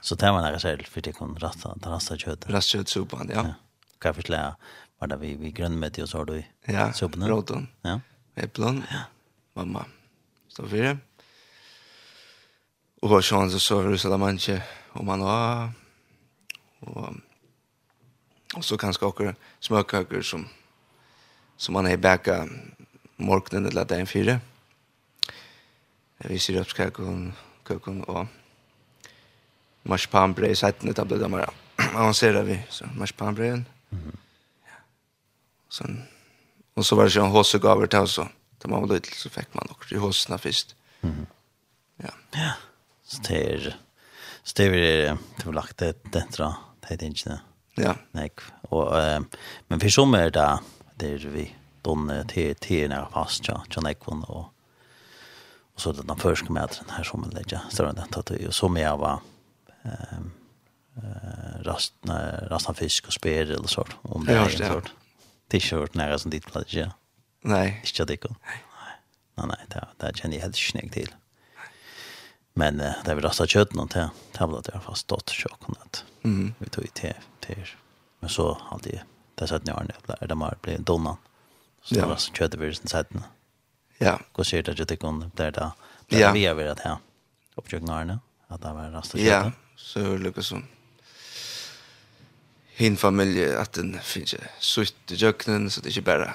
Så 0.00 0.14
det 0.14 0.32
var 0.32 0.42
nære 0.42 0.60
selv, 0.60 0.84
for 0.84 1.00
det 1.00 1.14
kunne 1.14 1.38
rasta 1.38 1.68
rasta 1.86 2.16
kött. 2.16 2.50
Rasta 2.50 2.78
kött 2.78 2.88
sopan, 2.88 3.30
ja. 3.34 3.54
Kan 4.00 4.14
förslä 4.14 4.54
var 4.98 5.08
det 5.08 5.16
vi 5.16 5.34
vi 5.36 5.50
grön 5.50 5.84
og 5.84 6.08
så 6.08 6.18
har 6.18 6.24
du 6.24 6.36
då. 6.36 6.72
Ja. 6.72 6.92
Sopan. 6.92 7.22
Ja, 7.22 7.28
Rotan. 7.28 7.68
Ja. 7.82 8.00
Äpplen. 8.36 8.84
Ja. 8.90 9.00
Mamma. 9.54 9.84
Så 10.48 10.68
för 10.68 10.76
det. 10.76 10.98
Och 13.02 13.24
så 13.24 13.58
så 13.58 13.80
hur 13.80 13.96
så 13.96 14.08
där 14.08 14.18
manche 14.18 14.62
om 14.92 15.06
man 15.06 15.20
har 15.20 15.72
och 16.80 17.14
och 18.54 18.64
så 18.64 18.78
kanske 18.78 19.04
också 19.04 19.34
smörkökor 19.60 20.22
som 20.22 20.48
som 21.56 21.72
man 21.72 21.86
är 21.86 21.96
bäcka 21.96 22.48
morgonen 23.16 23.66
eller 23.66 23.84
dagen 23.84 24.06
fyra. 24.06 24.40
Vi 26.18 26.38
ser 26.38 26.60
upp 26.60 26.68
skakon, 26.68 27.32
kokon 27.62 28.02
och 28.02 28.26
marsipanbrød 29.88 30.50
i 30.50 30.58
setten 30.58 30.90
etablet 30.90 31.22
av 31.22 31.30
mer 31.30 31.50
avancerer 32.00 32.42
vi, 32.46 32.58
så 32.68 32.88
marsipanbrøden. 32.94 33.66
Mhm. 33.90 34.16
Ja. 34.66 34.80
Sånn. 35.68 36.02
och 36.74 36.86
så 36.86 36.96
var 36.96 37.04
det 37.04 37.10
sånn 37.10 37.30
håsegaver 37.30 37.86
till 37.86 37.98
oss, 37.98 38.16
då. 38.16 38.28
man 38.68 38.80
var 38.80 38.94
lite 38.94 39.14
så 39.14 39.30
fick 39.30 39.54
man 39.54 39.66
också 39.70 39.94
i 39.94 39.98
hosna 39.98 40.38
först. 40.38 40.74
Mhm. 41.00 41.26
Ja. 41.96 42.10
Ja, 42.32 42.52
så 43.04 43.22
det 43.28 43.52
er, 43.52 43.76
så 44.42 44.54
det 44.56 44.66
er 44.66 44.72
lagt 44.72 45.46
å 45.46 45.52
lagt 45.52 45.78
det 45.78 45.94
dentro, 46.12 46.54
det 46.80 46.96
er 46.96 47.08
ikke 47.10 47.40
Ja. 47.76 47.94
Nei, 48.12 48.28
og, 48.70 48.92
men 49.68 49.80
for 49.80 49.88
som 49.88 50.14
er 50.14 50.30
det, 50.30 50.48
det 51.00 51.12
er 51.14 51.28
vi, 51.32 51.46
donne 51.84 52.24
til 52.28 52.88
när 52.88 53.06
fast, 53.12 53.48
ja, 53.48 53.62
John 53.70 53.86
Ekvon, 53.86 54.24
og, 54.28 54.50
og 55.74 55.80
så 55.80 55.92
den 55.92 56.16
første 56.16 56.46
den 56.46 56.90
her 56.90 57.04
som 57.04 57.24
er 57.24 57.34
legger, 57.34 57.60
så 57.70 57.84
er 57.84 57.92
det 57.92 58.10
tatt, 58.12 58.30
og 58.30 58.54
så 58.54 58.68
mye 58.68 58.98
var, 58.98 59.22
eh 59.84 60.18
rast, 61.62 61.94
rastan 62.42 62.74
fisk 62.74 63.06
och 63.06 63.12
spel 63.12 63.50
eller 63.50 63.68
sånt. 63.68 63.96
Om 64.02 64.24
det 64.24 64.32
är 64.32 64.62
en 64.62 64.72
sort. 64.72 64.92
Det 65.48 65.56
är 65.56 65.60
kört 65.60 65.94
nära 65.94 66.18
som 66.18 66.30
ditt 66.30 66.46
plats, 66.46 66.74
ja. 66.74 66.90
Nej. 67.42 67.82
Inte 67.84 68.04
det 68.04 68.16
går. 68.16 68.36
Nej, 69.34 69.46
nej, 69.46 69.66
det, 69.68 69.88
det 70.06 70.16
känner 70.16 70.36
jag 70.36 70.42
helt 70.42 70.56
snyggt 70.56 70.94
till. 70.94 71.14
Men 72.52 72.80
uh, 72.80 72.92
det 73.04 73.14
vi 73.14 73.20
rastar 73.20 73.46
kött 73.46 73.74
någon 73.74 73.88
till 73.88 74.08
tablet 74.32 74.68
jag 74.72 74.82
fast 74.82 75.00
stått 75.00 75.28
tjocken 75.28 75.74
att 75.80 76.04
mm. 76.22 76.54
vi 76.58 76.68
tog 76.68 76.84
i 76.84 76.88
te, 76.88 77.14
te. 77.40 77.56
Men 78.20 78.30
så 78.30 78.58
alltid, 78.70 79.00
det 79.34 79.46
satt 79.46 79.64
ni 79.64 79.72
har 79.72 79.84
nu, 79.84 80.26
de 80.26 80.40
har 80.40 80.58
blivit 80.62 80.86
donnan. 80.86 81.16
Så 81.82 81.94
ja. 81.94 82.06
det 82.06 82.16
så 82.16 82.32
kött 82.32 82.54
vi 82.54 82.74
sen 82.74 82.86
sätten. 82.86 83.22
Ja. 83.98 84.20
Gå 84.32 84.44
ser 84.44 84.62
det 84.62 84.72
att 84.72 84.78
jag 84.78 84.88
tycker 84.88 85.06
hon 85.06 85.30
blir 85.34 85.50
det. 85.50 85.70
Det 86.06 86.22
är 86.22 86.32
vi 86.32 86.46
över 86.46 86.64
det 86.64 86.80
här. 86.84 86.96
Upptryckna 87.54 88.20
att 88.48 88.62
det 88.62 88.72
var 88.72 88.90
rastar 88.90 89.18
kött. 89.18 89.26
Ja, 89.26 89.52
så 89.80 90.00
er 90.00 90.12
det 90.12 90.26
lukket 90.28 90.46
som 90.46 90.66
hin 92.80 92.96
familj 92.96 93.44
att 93.54 93.72
den 93.72 93.98
finns 94.00 94.34
sutt 94.58 95.12
i 95.12 95.14
jöknen 95.14 95.70
så 95.70 95.80
det 95.80 95.88
är 95.88 95.98
ikke 95.98 96.06
bare 96.06 96.34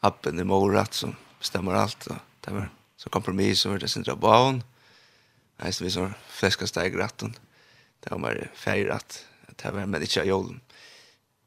appen 0.00 0.40
i 0.40 0.44
morat 0.44 0.94
som 0.94 1.16
bestämmer 1.38 1.74
allt 1.74 2.06
Og 2.06 2.16
det 2.44 2.54
var 2.54 2.68
så 2.96 3.10
kompromiss 3.10 3.60
som 3.60 3.72
var 3.72 3.78
det 3.78 3.88
sin 3.88 4.02
drabaun 4.02 4.62
Nei, 5.58 5.72
så 5.72 5.84
vi 5.84 5.90
som 5.90 6.12
fläska 6.28 6.66
steg 6.66 6.98
ratten. 6.98 7.34
Det 8.00 8.10
var 8.10 8.18
mer 8.18 8.50
färgrat 8.54 9.24
det 9.62 9.70
var 9.72 9.86
men 9.86 10.02
inte 10.02 10.26
jag 10.26 10.60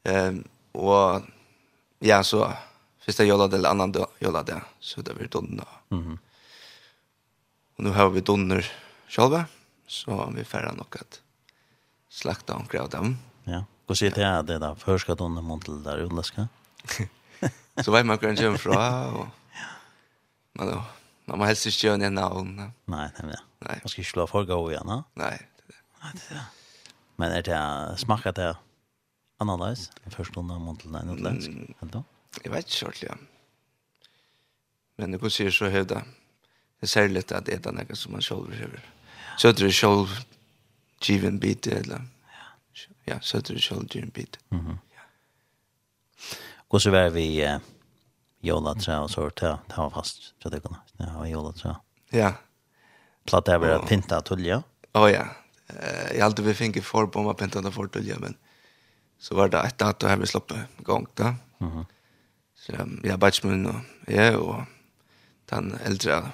ehm 0.04 0.44
og 0.74 1.24
ja 2.00 2.24
så 2.24 2.54
första 3.00 3.24
det 3.24 3.56
eller 3.56 3.70
annan 3.70 3.94
jolla 4.20 4.44
det 4.44 4.62
så 4.80 5.02
det 5.02 5.14
blir 5.14 5.28
donna. 5.28 5.68
Mhm. 5.90 6.20
Och 7.76 7.84
nu 7.84 7.90
har 7.90 8.10
vi 8.10 8.22
donner 8.22 8.72
själva 9.08 9.46
så 9.90 10.12
har 10.12 10.32
vi 10.32 10.44
färre 10.44 10.72
nog 10.72 10.98
att 11.00 11.22
slakta 12.10 12.56
omkring 12.56 12.82
av 12.82 12.90
dem. 12.90 13.18
Ja. 13.44 13.66
Hur 13.88 13.96
ser 13.96 14.12
det 14.12 14.26
här 14.26 14.44
det 14.44 14.60
där? 14.60 14.76
Förska 14.76 15.16
tonen 15.16 15.44
mot 15.44 15.66
det 15.66 15.84
där 15.84 16.00
underska. 16.00 16.48
så 17.84 17.92
vet 17.92 18.06
man 18.06 18.18
hur 18.22 18.28
den 18.28 18.36
kommer 18.36 18.58
fra, 18.58 19.12
och 19.12 19.28
men 20.54 20.68
då, 20.68 20.84
man 21.26 21.40
må 21.40 21.46
helst 21.46 21.66
inte 21.66 21.88
göra 21.88 22.06
en 22.06 22.16
navn. 22.16 22.56
Nej, 22.58 22.72
nej, 22.86 23.12
nej. 23.24 23.36
nej. 23.60 23.80
Man 23.84 23.90
ska 23.90 24.02
inte 24.02 24.12
slå 24.12 24.28
folk 24.28 24.50
av 24.50 24.72
igen, 24.72 24.88
va? 24.88 25.04
Nej, 25.14 25.48
det 25.68 25.74
är 26.08 26.12
det. 26.14 26.36
det. 26.36 26.42
Men 27.16 27.32
är 27.32 27.44
det 27.44 27.98
smakat 27.98 28.36
det 28.36 28.58
annorledes? 29.38 29.92
Den 30.04 30.12
första 30.12 30.34
tonen 30.34 30.62
mot 30.62 30.84
det 30.84 30.90
där 30.90 31.14
utläska? 31.14 31.52
Mm, 31.52 31.74
jag 32.44 32.52
vet 32.52 32.66
inte 32.66 32.78
klart, 32.78 33.04
ja. 33.04 33.16
Men 34.96 35.12
det 35.12 35.18
går 35.18 35.30
sig 35.30 35.52
så 35.52 35.66
hävda. 35.66 35.96
Det 36.80 36.86
är 36.86 36.88
särskilt 36.88 37.32
att 37.32 37.46
det 37.46 37.66
är 37.66 37.72
något 37.72 37.98
som 37.98 38.12
man 38.12 38.22
själv 38.22 38.50
behöver. 38.50 38.80
Mm. 38.80 38.99
Så 39.40 39.52
det 39.52 39.66
är 39.66 39.72
själv 39.72 40.08
given 41.02 41.40
bit 41.40 41.68
eller. 41.68 42.02
Ja, 43.06 43.20
så 43.22 43.40
det 43.40 43.50
är 43.54 43.58
själv 43.58 43.88
given 43.90 44.10
bit. 44.10 44.40
Mhm. 44.50 44.66
Mm 44.66 44.78
Och 46.68 46.82
så 46.82 46.92
var 46.92 47.10
vi 47.10 47.44
eh, 47.44 47.58
jola 48.40 48.76
trä 48.76 49.00
och 49.00 49.12
så 49.12 49.30
där. 49.30 49.58
Det 49.68 49.78
var 49.78 49.90
fast 49.90 50.34
så 50.44 50.50
det 50.50 50.60
kunde. 50.60 50.80
Ja, 50.98 51.18
var 51.18 51.26
jola 51.26 51.52
trä. 51.52 51.76
Ja. 52.10 52.34
Platta 53.26 53.54
över 53.54 53.70
att 53.70 53.88
pinta 53.88 54.22
tulja. 54.22 54.64
Ja 54.92 55.10
ja. 55.10 55.26
Eh 55.68 56.18
jag 56.18 56.24
hade 56.24 56.42
vi 56.42 56.54
finge 56.54 56.82
för 56.82 57.06
på 57.06 57.24
mig 57.24 57.36
pinta 57.36 57.62
där 57.62 57.72
för 57.72 57.88
tulja 57.88 58.20
men 58.20 58.36
så 59.20 59.36
var 59.36 59.50
det 59.50 59.60
ett 59.60 59.82
att 59.82 60.02
jag 60.02 60.18
vi 60.18 60.28
släppt 60.28 60.54
igång 60.80 61.08
då. 61.14 61.36
Mhm. 61.58 61.86
Så 62.56 62.72
jag 63.04 63.20
batchman 63.20 63.66
och 63.66 63.82
ja 64.08 64.38
och 64.38 64.64
den 65.46 65.80
äldre 65.86 66.32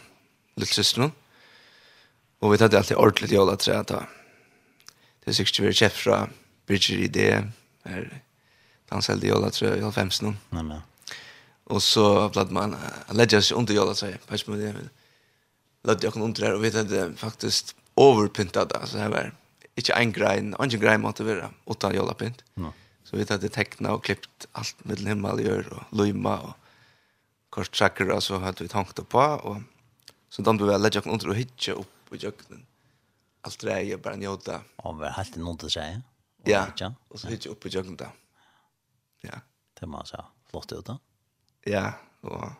lillsystern. 0.55 1.03
Mhm 1.03 1.24
Og 2.43 2.51
vi 2.51 2.59
tatt 2.59 2.75
alltid 2.75 2.99
ordentlig 2.99 3.31
jola 3.31 3.55
tre 3.59 3.79
da. 3.87 4.03
Det 5.23 5.31
er 5.31 5.37
sikkert 5.39 5.61
vi 5.63 5.69
er 5.71 5.79
kjeft 5.79 6.01
fra 6.03 6.17
Bridger 6.69 7.05
i 7.05 7.07
det, 7.09 7.31
er 7.85 8.09
danseldig 8.91 9.31
jola 9.31 9.49
tre 9.53 9.71
i 9.77 9.83
halvfemsen. 9.83 10.35
Nei, 10.55 10.65
nei. 10.67 10.81
Og 11.73 11.81
så 11.81 12.05
ble 12.33 12.45
man, 12.53 12.75
han 12.77 13.17
ledde 13.17 13.41
seg 13.41 13.57
under 13.57 13.77
jola 13.77 13.95
tre, 13.97 14.11
på 14.27 14.37
med 14.51 14.61
det, 14.61 14.73
men 14.75 14.91
ledde 15.89 16.05
jeg 16.05 16.17
under 16.17 16.43
der, 16.43 16.57
og 16.57 16.61
vi 16.61 16.73
hadde 16.75 17.07
faktisk 17.17 17.73
overpyntet 17.97 18.69
det, 18.73 18.81
så 18.89 18.99
det 18.99 19.09
var 19.13 19.31
ikke 19.79 19.97
en 19.97 20.13
grein, 20.13 20.53
en 20.59 20.75
grein 20.81 21.01
måtte 21.01 21.25
være, 21.25 21.49
utan 21.69 21.95
jola 21.95 22.13
pynt. 22.17 22.43
Nei. 22.61 22.73
Så 23.05 23.17
vi 23.17 23.25
hadde 23.29 23.49
tekna 23.53 23.93
og 23.93 24.05
klippt 24.05 24.47
alt 24.57 24.77
med 24.85 25.01
himmel 25.05 25.41
gjør, 25.45 25.73
og 25.77 25.97
lyma, 25.97 26.37
og 26.49 26.53
kort 27.53 27.69
kortsakker, 27.69 28.13
og 28.13 28.21
så 28.25 28.41
hadde 28.43 28.65
vi 28.65 28.69
tankt 28.69 28.97
det 28.97 29.07
på, 29.09 29.21
og 29.21 29.61
så 30.29 30.45
da 30.45 30.53
ble 30.53 30.69
vi 30.69 30.77
ledde 30.77 30.99
jeg 30.99 31.09
under 31.09 31.31
og 31.31 31.37
hitje 31.39 31.77
opp 31.79 31.94
på 32.09 32.19
jøkkenen. 32.21 32.65
Alt 33.45 33.61
det 33.61 33.77
er 33.77 34.01
bare 34.01 34.17
njøta. 34.17 34.61
Og 34.83 34.99
vi 34.99 35.07
har 35.07 35.17
helt 35.19 35.39
noen 35.41 35.59
til 35.61 35.73
seg. 35.73 36.01
Ja, 36.45 36.67
ja. 36.77 36.91
og 37.09 37.19
så 37.19 37.29
hittet 37.31 37.51
opp 37.51 37.63
på 37.63 37.71
jøkkenen 37.73 37.97
da. 37.99 38.11
Ja. 39.25 39.41
Det 39.75 39.89
må 39.89 40.01
jeg 40.03 40.13
si. 40.13 40.21
flott 40.51 40.73
ut 40.73 40.87
da. 40.87 40.97
Ja, 41.65 41.85
og 42.25 42.53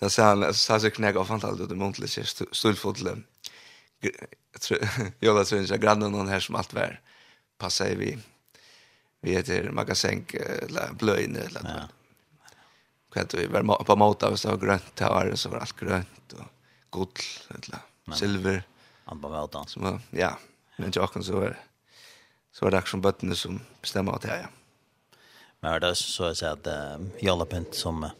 da 0.00 0.08
sa 0.12 0.30
han, 0.32 0.44
så 0.52 0.76
sa 0.76 0.78
jeg 0.84 0.96
knæk 0.96 1.18
og 1.20 1.28
fant 1.28 1.44
alt 1.48 1.60
ut 1.60 1.72
i 1.72 1.78
muntlig, 1.78 2.08
så 2.12 2.24
stulfotle. 2.26 3.16
Jola 5.24 5.44
Trønns, 5.44 5.72
jeg 5.72 5.80
grann 5.80 6.04
noen 6.04 6.28
her 6.32 6.42
som 6.44 6.58
alt 6.60 6.74
var. 6.76 6.98
Passet 7.60 7.96
vi. 8.00 8.12
Vi 9.24 9.36
heter 9.36 9.70
Magasenk, 9.74 10.34
eller 10.36 10.92
Bløyne, 11.00 11.46
eller 11.48 11.64
noe. 11.64 11.86
Kvært 13.12 13.36
vi 13.38 13.46
var 13.48 13.64
på 13.88 13.96
måte, 13.96 14.28
hvis 14.32 14.44
det 14.44 14.52
var 14.52 14.62
grønt, 14.64 15.04
så 15.40 15.52
var 15.52 15.64
alt 15.64 15.78
grønt, 15.80 16.36
og 16.36 16.48
godl, 16.92 17.24
eller 17.56 17.84
silver. 18.14 18.62
Han 19.04 19.20
bara 19.20 19.40
väl 19.40 19.48
dans. 19.52 19.70
Så 19.72 20.00
ja, 20.10 20.38
men 20.76 20.92
jag 20.94 21.12
kan 21.12 21.24
så 21.24 21.40
var 21.40 21.56
så 22.52 22.64
var 22.64 22.70
det 22.70 22.78
också 22.78 22.96
button 22.96 23.36
som 23.36 23.60
bestämmer 23.80 24.12
att 24.12 24.24
jag. 24.24 24.46
Men 25.60 25.72
är 25.72 25.80
det 25.80 25.94
så 25.94 26.24
att 26.24 26.36
säga 26.36 26.52
att 26.52 26.66
Jalapent 27.20 27.74
som 27.74 28.10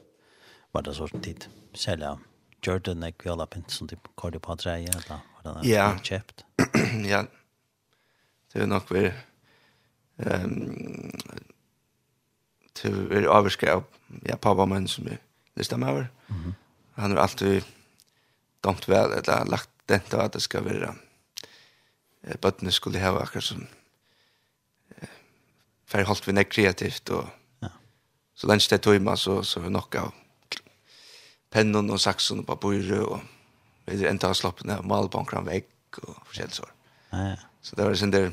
var 0.72 0.82
det 0.82 0.94
sort 0.94 1.22
tid 1.22 1.46
sälja 1.74 2.18
Jordan 2.62 3.02
och 3.02 3.26
Jalapent 3.26 3.70
som 3.70 3.88
typ 3.88 4.08
körde 4.22 4.38
på 4.38 4.56
trä 4.56 4.74
eller 4.74 5.20
vad 5.42 5.54
den 5.54 5.72
är 5.72 5.98
chept 6.02 6.44
Ja. 7.04 7.24
Det 8.52 8.62
är 8.62 8.66
nog 8.66 8.92
väl 8.92 9.12
ehm 10.16 11.12
till 12.72 13.12
är 13.12 13.24
avskräp. 13.24 13.84
Ja, 14.22 14.36
pappa 14.36 14.66
men 14.66 14.88
som 14.88 15.06
är 15.06 15.18
det 15.54 15.64
stämmer. 15.64 16.08
Mhm. 16.26 16.54
Han 16.92 17.10
har 17.10 17.18
alltid 17.18 17.64
dömt 18.60 18.88
väl 18.88 19.12
eller 19.12 19.44
lagt 19.44 19.70
den 19.90 20.04
til 20.10 20.22
at 20.22 20.34
det 20.34 20.42
skal 20.44 20.64
være 20.66 20.92
eh, 22.24 22.36
bøttene 22.42 22.72
skulle 22.74 23.02
ha 23.02 23.12
akkurat 23.20 23.48
som 23.50 23.66
eh, 24.96 25.16
for 25.86 26.08
holdt 26.08 26.26
vi 26.26 26.36
ned 26.36 26.50
kreativt 26.50 27.10
og 27.14 27.28
ja. 27.62 27.72
så 28.34 28.50
lenge 28.50 28.70
det 28.70 28.82
tog 28.84 29.00
meg 29.02 29.20
så, 29.22 29.40
så 29.46 29.62
er 29.62 29.74
nok 29.74 29.98
av 30.00 30.12
pennen 31.54 31.90
og 31.90 32.02
saksen 32.02 32.44
på 32.46 32.58
bordet 32.60 33.00
og 33.02 33.20
vi 33.86 34.00
er 34.00 34.10
enda 34.10 34.32
slappen 34.34 34.72
av 34.74 34.86
malbankran 34.86 35.46
vekk 35.46 36.00
og 36.02 36.14
forskjellig 36.26 36.56
sår. 36.58 36.72
Ja, 37.12 37.26
ja. 37.30 37.36
Så 37.62 37.76
det 37.78 37.86
var 37.86 37.98
sånn 37.98 38.14
der 38.14 38.32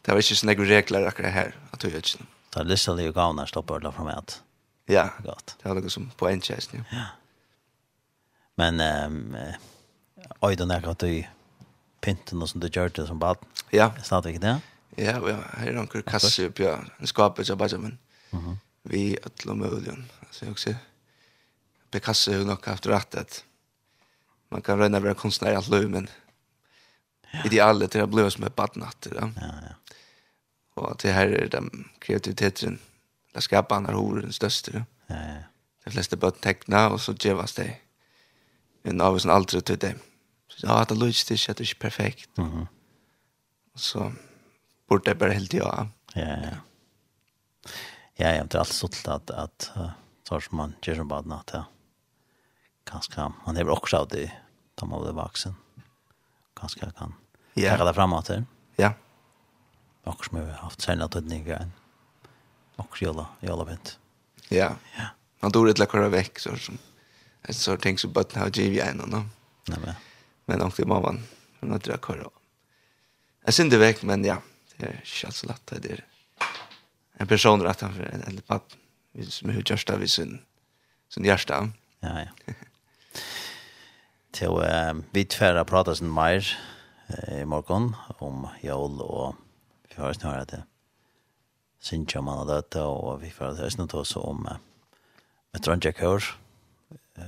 det 0.00 0.14
var 0.16 0.22
ikke 0.24 0.38
sånne 0.40 0.54
regler 0.64 1.06
akkurat 1.08 1.34
her 1.34 1.50
at 1.70 1.82
du 1.82 1.90
gjør 1.90 2.00
ikke 2.00 2.22
noe. 2.22 2.30
Da 2.50 2.62
lyste 2.66 2.94
det 2.98 3.04
jo 3.04 3.12
gavner 3.14 3.46
stopper 3.46 3.82
det 3.84 3.92
fra 3.94 4.06
meg. 4.08 4.32
Ja, 4.90 5.10
det 5.22 5.34
var 5.62 5.76
noe 5.76 5.92
som 5.92 6.08
på 6.18 6.26
en 6.30 6.40
kjæsten. 6.42 6.86
Ja. 6.90 7.04
ja. 7.04 7.08
Men 8.58 8.80
um, 8.80 9.36
øyden 10.44 10.70
er 10.70 10.88
at 10.90 11.00
du 11.00 11.22
pinten 12.00 12.42
og 12.42 12.48
som 12.48 12.60
du 12.60 12.68
gjør 12.68 12.88
det 12.88 13.06
som 13.08 13.20
bad. 13.20 13.40
Ja. 13.72 13.90
Snart 14.02 14.26
ikke 14.26 14.42
det? 14.42 14.60
Ja, 14.98 15.18
ja. 15.26 15.36
Her 15.58 15.72
er 15.72 15.76
noen 15.76 16.06
kasse 16.06 16.48
opp, 16.48 16.60
ja. 16.60 16.78
En 17.00 17.10
skapet 17.10 17.50
av 17.50 17.58
Benjamin. 17.60 17.98
Vi 18.88 19.16
ødler 19.16 19.54
med 19.54 19.72
uljen. 19.72 20.10
Så 20.30 20.44
jeg 20.44 20.52
også, 20.52 20.74
Picasso 21.90 22.32
har 22.32 22.44
nok 22.46 22.66
haft 22.70 22.86
rett 22.86 23.14
at 23.18 23.44
man 24.50 24.62
kan 24.62 24.78
røyne 24.78 25.02
være 25.02 25.18
kunstner 25.18 25.52
i 25.52 25.58
alt 25.58 25.68
løy, 25.70 25.86
men 25.90 26.08
ja. 27.32 27.44
idealet 27.44 27.90
til 27.92 28.02
å 28.02 28.10
bli 28.10 28.24
som 28.30 28.46
et 28.46 28.56
badnatter. 28.56 29.14
Ja, 29.14 29.50
ja. 29.66 29.74
Og 30.80 30.98
til 31.02 31.12
her 31.12 31.34
er 31.36 31.50
den 31.52 31.68
kreativiteten, 32.00 32.78
det 33.34 33.42
skaper 33.44 33.78
han 33.78 33.90
er 33.90 33.98
hovedens 33.98 34.38
største. 34.40 34.84
Ja, 35.10 35.16
ja. 35.16 35.42
De 35.84 35.92
fleste 35.94 36.18
bør 36.20 36.34
tekne, 36.36 36.86
og 36.92 37.00
så 37.00 37.14
gjøres 37.16 37.56
det. 37.56 37.70
Men 38.84 39.00
av 39.00 39.16
oss 39.16 39.24
en 39.26 39.32
aldri 39.34 39.62
til 39.64 39.78
dem 39.80 40.00
ja, 40.62 40.84
det 40.84 40.94
lyst 40.94 41.30
inte 41.30 41.50
att 41.50 41.56
det 41.56 41.64
är 41.64 41.74
perfekt. 41.78 42.38
Mm. 42.38 42.66
Så 43.74 44.12
burde 44.88 45.10
jeg 45.10 45.18
bare 45.18 45.32
helt 45.32 45.54
ja. 45.54 45.88
Ja, 46.14 46.26
ja. 46.26 46.56
Ja, 48.18 48.30
ja, 48.36 48.44
det 48.44 48.54
er 48.54 48.60
alltid 48.60 48.74
så 48.74 49.14
at, 49.14 49.30
at 49.30 49.72
uh, 49.76 49.90
så 50.28 50.40
som 50.40 50.56
man 50.56 50.74
gjør 50.82 50.94
som 50.94 51.08
badna 51.08 51.40
att 51.40 51.50
ja. 51.54 51.64
Ganska, 52.84 53.32
man 53.46 53.56
är 53.56 53.68
også 53.68 53.96
av 53.96 54.08
det 54.08 54.30
da 54.80 54.86
man 54.86 55.04
det 55.04 55.12
vuxen. 55.12 55.56
Ganska 56.60 56.90
kan. 56.90 57.14
Ja. 57.54 57.76
Kan 57.76 57.86
det 57.86 57.94
framåt 57.94 58.26
där. 58.26 58.44
Ja. 58.76 58.92
Och 60.04 60.24
som 60.24 60.38
har 60.38 60.46
haft 60.46 60.80
sen 60.80 61.02
att 61.02 61.12
det 61.12 61.18
inte 61.18 61.34
igen. 61.34 61.72
Och 62.76 63.02
jolla, 63.02 63.26
jolla 63.40 63.64
vent. 63.64 63.98
Ja. 64.48 64.76
Ja. 64.96 65.06
Man 65.40 65.52
tror 65.52 65.66
det 65.66 65.78
läcker 65.78 66.08
vekk, 66.08 66.38
så 66.38 66.56
som 66.56 66.78
ett 67.42 67.56
så 67.56 67.76
tänks 67.76 68.04
på 68.04 68.20
att 68.20 68.34
ha 68.34 68.48
GV 68.48 68.80
ändå. 68.80 69.06
Nej 69.06 69.78
men. 69.84 69.94
Men 70.50 70.62
onkel 70.62 70.86
mamma, 70.86 71.14
man 71.60 71.70
har 71.70 71.78
drökt 71.78 72.02
kvar. 72.02 72.24
Jag 73.44 73.54
synd 73.54 73.70
det 73.70 73.78
vekk, 73.78 74.02
men 74.08 74.24
ja, 74.26 74.40
det 74.76 74.88
er 74.88 74.96
ikke 74.98 75.28
alt 75.28 75.36
så 75.38 75.46
lett 75.46 75.74
det 75.84 75.92
er. 75.94 76.00
En 77.22 77.28
person 77.30 77.62
rett 77.62 77.84
han 77.84 77.94
för 77.94 78.08
en 78.08 78.24
eller 78.26 78.42
papp. 78.42 78.74
Vi 79.12 79.26
som 79.30 79.50
hur 79.50 79.62
görsta 79.62 79.96
vi 79.96 80.08
sin 80.08 80.40
sin 81.08 81.24
hjärta. 81.24 81.68
Ja, 82.00 82.20
ja. 82.20 82.54
Till 84.30 84.48
uh, 84.48 85.02
vi 85.10 85.24
tvärra 85.24 85.64
pratar 85.64 85.94
sen 85.94 86.14
mer 86.14 86.58
i 87.28 87.44
morgon 87.44 87.96
om 88.18 88.48
jol 88.62 89.00
och 89.00 89.34
vi 89.88 90.02
har 90.02 90.12
snart 90.12 90.48
det 90.48 90.62
synja 91.80 92.20
man 92.20 92.46
detta 92.46 92.86
och 92.86 93.22
vi 93.22 93.30
får 93.30 93.54
det 93.54 93.70
snart 93.70 93.94
också 93.94 94.20
om 94.20 94.48
med 95.52 95.62
Trondheim 95.62 95.94
kurs 95.94 96.34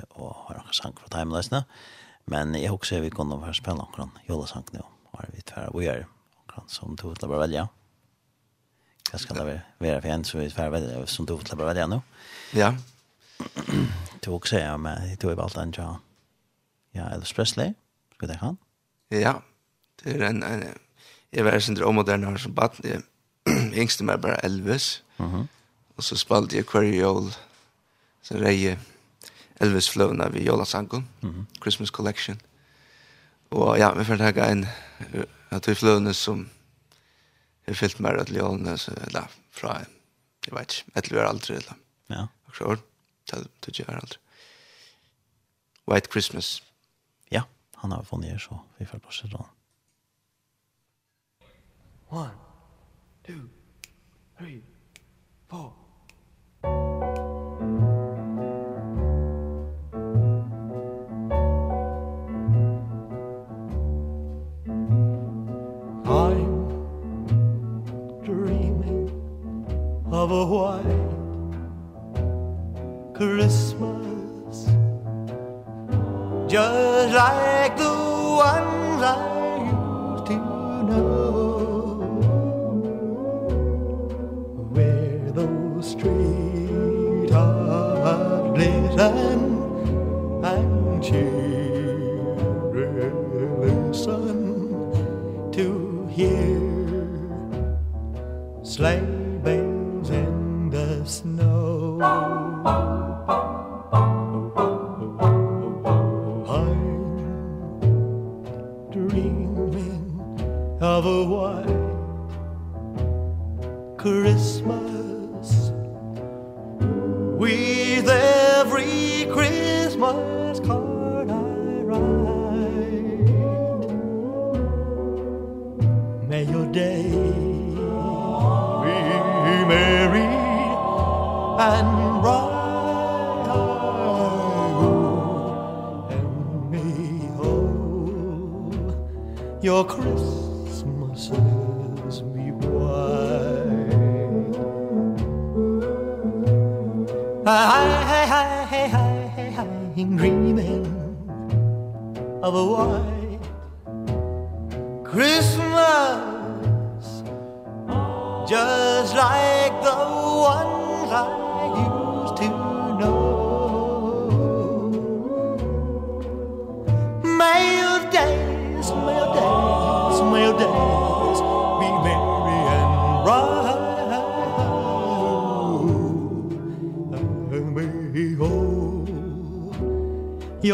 och 0.08 0.34
har 0.34 0.54
noen 0.54 0.72
sang 0.72 0.94
för 0.96 1.08
timelessna. 1.08 1.64
Men 2.24 2.54
jag 2.54 2.74
också 2.74 3.00
vi 3.00 3.10
kunne 3.10 3.36
være 3.40 3.54
spela 3.54 3.76
någon 3.76 4.10
jolla 4.28 4.46
nå. 4.54 4.62
nu. 4.72 4.80
Har 5.12 5.28
vi 5.32 5.42
tvär 5.42 5.70
vi 5.74 5.86
är 5.86 6.06
någon 6.56 6.68
som 6.68 6.96
du 6.96 7.08
vil 7.08 7.28
bare 7.28 7.38
velge? 7.38 7.68
Hva 9.10 9.18
skal 9.18 9.36
det 9.36 9.60
være 9.78 10.00
for 10.00 10.08
en 10.08 10.24
som 10.24 10.40
vi 10.40 10.50
tvär 10.50 10.70
velge 10.70 11.06
som 11.06 11.26
du 11.26 11.36
vil 11.36 11.56
bare 11.56 11.66
velge 11.66 11.86
nå? 11.86 12.00
Ja. 12.54 12.74
Du 14.24 14.30
också 14.30 14.58
ja 14.58 14.76
med, 14.76 15.16
du 15.20 15.30
är 15.30 15.34
valt 15.34 15.56
en 15.56 15.74
ja. 15.76 15.96
Ja, 16.92 17.10
Elvis 17.10 17.32
Presley. 17.32 17.74
Ska 18.14 18.26
det 18.26 18.36
han? 18.36 18.58
Ja. 19.10 19.42
Det 20.04 20.16
er 20.16 20.28
en, 20.28 20.42
en 20.42 20.64
jeg 21.32 21.44
var 21.44 21.58
sin 21.58 21.82
omodern 21.82 22.24
her 22.24 22.36
som 22.36 22.54
bat. 22.54 22.80
Yngste 23.80 24.04
meg 24.04 24.20
bare 24.20 24.44
Elvis. 24.44 25.02
Mhm. 25.16 25.36
Mm 25.36 25.48
och 25.96 26.04
så 26.04 26.16
spalte 26.16 26.56
jeg 26.56 26.64
hver 26.66 27.06
All. 27.06 27.34
Så 28.22 28.34
reje 28.34 28.78
Elvis 29.62 29.90
Fløvna 29.90 30.28
vi 30.28 30.44
Jola 30.46 30.64
Sanko, 30.64 30.98
mm 30.98 31.30
-hmm. 31.30 31.60
Christmas 31.62 31.88
Collection. 31.88 32.40
Og 33.50 33.78
ja, 33.78 33.92
vi 33.94 34.04
får 34.04 34.16
takke 34.16 34.44
en 34.44 34.66
av 35.50 35.60
de 35.60 35.74
Fløvna 35.74 36.12
som 36.12 36.50
har 37.66 37.74
fyllt 37.74 38.00
mer 38.00 38.20
at 38.20 38.30
Ljolene, 38.30 38.78
eller 39.06 39.28
fra, 39.50 39.78
jeg 40.46 40.54
vet 40.56 40.78
ikke, 40.78 40.98
et 40.98 41.04
eller 41.04 41.28
aldri, 41.28 41.54
eller. 41.54 41.74
Ja. 42.10 42.26
Og 42.44 42.66
år, 42.66 42.76
det 43.30 43.38
er 43.38 43.68
ikke 43.68 43.92
aldri. 43.92 44.18
White 45.88 46.08
Christmas. 46.10 46.62
Ja, 47.30 47.42
han 47.76 47.90
har 47.90 48.02
funnet 48.02 48.30
her, 48.30 48.38
så 48.38 48.58
vi 48.78 48.84
får 48.84 48.98
bare 48.98 49.12
se 49.12 49.28
da. 49.28 49.44
One, 52.10 52.30
two, 53.26 53.48
three. 54.38 54.71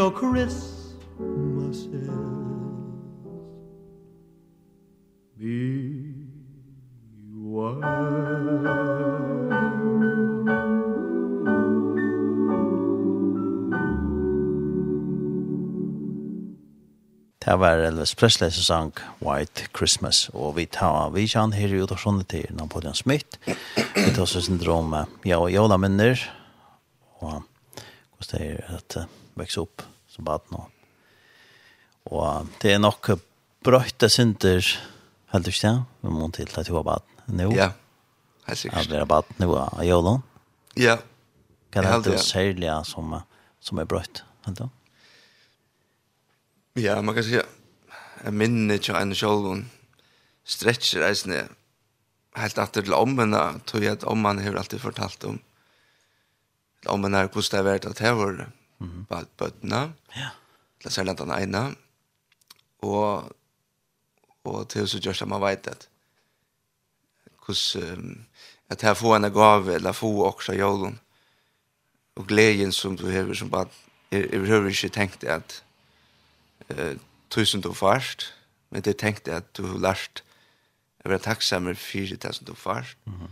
your 0.09 0.17
Christmases 0.17 1.87
Be 5.37 5.89
Det 17.39 17.59
var 17.59 17.77
Elvis 17.77 18.15
Presley 18.15 18.51
som 18.51 18.63
sang 18.63 18.93
White 19.25 19.67
Christmas, 19.77 20.29
og 20.33 20.55
vi 20.55 20.65
tar 20.65 21.09
vi 21.09 21.25
kjenner 21.25 21.57
her 21.57 21.73
i 21.73 21.81
utasjonen 21.81 22.25
til 22.29 22.45
Napoleon 22.53 22.93
Smith, 22.93 23.39
vi 23.95 24.11
tar 24.13 24.21
oss 24.21 24.37
syndrom, 24.37 24.93
ja 25.25 25.39
og 25.41 25.49
jola 25.49 25.77
minner, 25.81 26.21
og 27.19 27.41
hvordan 28.19 28.35
det 28.35 28.51
er 28.51 28.75
at 28.77 28.99
uh, 29.01 29.07
vekse 29.39 29.63
opp 29.65 29.81
som 30.19 30.27
baden. 30.27 30.59
Og, 30.59 30.71
Og 32.05 32.47
det 32.61 32.73
er 32.73 32.79
nok 32.79 33.11
brøyte 33.63 34.09
synder, 34.09 34.65
heldig 35.33 35.53
ikke, 35.53 35.85
vi 36.01 36.09
må 36.09 36.29
til 36.31 36.49
at 36.57 36.67
du 36.67 36.75
har 36.75 36.83
baden 36.83 37.37
nå. 37.37 37.51
Ja, 37.53 37.71
helt 38.47 38.57
sikkert. 38.57 38.79
Jeg 38.79 38.89
blir 38.89 39.05
baden 39.05 39.35
nå 39.39 39.55
av 39.55 39.83
Jolon. 39.85 40.23
Ja, 40.77 40.97
Kan 41.71 41.83
det 41.83 41.91
alltid 41.93 42.19
sälja 42.19 42.83
som 42.83 43.21
som 43.59 43.77
är 43.77 43.85
brött, 43.85 44.23
alltså. 44.43 44.69
Ja, 46.73 47.01
man 47.01 47.15
kan 47.15 47.23
säga 47.23 47.43
en 48.23 48.37
minne 48.37 48.77
till 48.77 48.95
en 48.95 49.15
självon 49.15 49.69
stretcher 50.43 51.01
är 51.01 51.13
snä. 51.13 51.47
Helt 52.35 52.57
efter 52.57 52.81
till 52.81 52.93
ommen 52.93 53.59
tror 53.65 53.83
jag 53.83 53.93
att 53.93 54.03
om 54.03 54.19
man 54.21 54.39
har 54.39 54.55
alltid 54.55 54.81
fortalt 54.81 55.23
om 55.23 55.39
om 56.85 57.01
man 57.01 57.13
är 57.13 57.27
kostar 57.27 57.63
värt 57.63 57.85
att 57.85 57.99
ha 57.99 58.13
varit 58.13 58.47
mm. 58.79 59.05
på 59.09 59.21
bøttene. 59.37 59.93
Ja. 60.15 60.29
Til 60.81 60.91
særlig 60.91 61.17
den 61.17 61.31
ene. 61.35 61.75
Og, 62.81 63.35
og 64.43 64.69
til 64.69 64.87
så 64.87 64.99
gjør 64.99 65.19
det 65.19 65.27
man 65.27 65.41
vet 65.41 65.67
at 65.67 65.89
hvordan 67.45 67.99
um, 67.99 68.25
at 68.69 68.83
jeg 68.83 68.97
får 68.97 69.15
en 69.15 69.33
gave, 69.33 69.73
eller 69.73 69.91
få 69.91 70.23
også 70.23 70.53
jorden. 70.53 70.99
Og 72.15 72.27
gleden 72.27 72.71
som 72.71 72.97
du 72.97 73.09
har 73.09 73.33
som 73.33 73.49
bare, 73.49 73.67
jeg, 74.11 74.29
jeg 74.33 74.47
har 74.47 74.67
ikke 74.67 74.89
tenkt 74.89 75.23
at 75.23 75.63
uh, 76.69 76.97
tusen 77.29 77.61
du 77.61 77.73
først, 77.73 78.33
men 78.69 78.81
det 78.81 78.97
tenkte 78.97 79.33
at 79.33 79.57
du 79.57 79.65
har 79.65 79.79
lært 79.79 80.23
å 81.05 81.09
være 81.09 81.25
takksammer 81.25 81.73
for 81.73 82.15
det 82.21 82.35
som 82.35 82.45
du 82.45 82.53
først. 82.53 82.97
Mm 83.05 83.13
-hmm. 83.13 83.31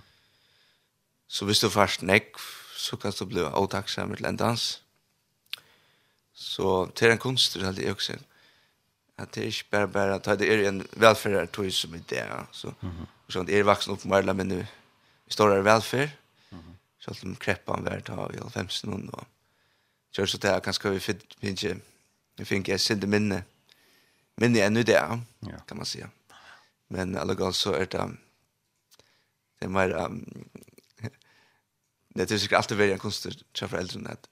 Så 1.28 1.45
hvis 1.45 1.60
du 1.60 1.70
først 1.70 2.04
nekv, 2.04 2.39
så 2.76 2.95
kan 2.95 3.14
du 3.20 3.26
bli 3.26 3.41
avtakksammer 3.41 4.16
til 4.16 4.26
en 4.26 4.38
dans. 4.38 4.84
Så 6.40 6.86
det 6.86 7.06
är 7.06 7.10
en 7.10 7.18
konst 7.18 7.54
det 7.54 7.88
är 7.88 7.92
också. 7.92 8.14
Att 9.16 9.32
det 9.32 9.42
är 9.42 9.46
inte 9.46 9.64
bara 9.70 9.88
bara 9.88 10.16
att 10.16 10.40
det 10.40 10.54
är 10.54 10.64
en 10.68 10.88
välfärd 10.92 11.52
tog 11.52 11.74
som 11.74 11.94
är 11.94 12.02
det. 12.08 12.46
Så, 12.52 12.68
mm 12.68 12.96
-hmm. 12.96 13.06
så 13.28 13.44
det 13.44 13.60
är 13.60 13.64
vuxen 13.64 13.94
upp 13.94 14.06
med 14.06 14.18
alla 14.18 14.34
men 14.34 14.48
nu 14.48 14.68
det 15.26 15.62
välfärd. 15.62 16.10
Mm 16.50 16.64
-hmm. 16.64 16.76
Så 17.00 17.12
att 17.12 17.22
de 17.22 17.36
kreppan 17.36 17.84
värd 17.84 18.10
har 18.10 18.36
i 18.36 18.40
alla 18.40 18.50
femsen 18.50 18.94
och 18.94 19.00
då. 19.00 19.26
Så 20.12 20.28
så 20.28 20.38
det 20.38 20.50
här 20.50 20.60
kanske 20.60 20.90
vi 20.90 21.00
finns 21.00 21.64
ju. 21.64 21.76
Vi 22.36 22.46
finns 22.46 22.68
jeg 22.68 22.80
sin 22.80 23.10
minne. 23.10 23.44
Minne 24.36 24.60
är 24.60 24.70
det, 24.70 24.92
ja. 25.40 25.60
kan 25.68 25.78
man 25.78 25.86
säga. 25.86 26.10
Men 26.88 27.18
alla 27.18 27.34
gånger 27.34 27.52
så 27.52 27.74
er 27.76 27.86
det 27.86 28.18
det 29.60 29.66
er 29.66 29.70
mer 29.70 30.06
um, 30.06 30.50
det 32.16 32.32
er 32.32 32.38
sikkert 32.38 32.58
alltid 32.58 32.78
väldigt 32.78 33.02
konstigt 33.02 33.44
för 33.60 33.68
föräldrarna 33.68 34.10
att 34.10 34.30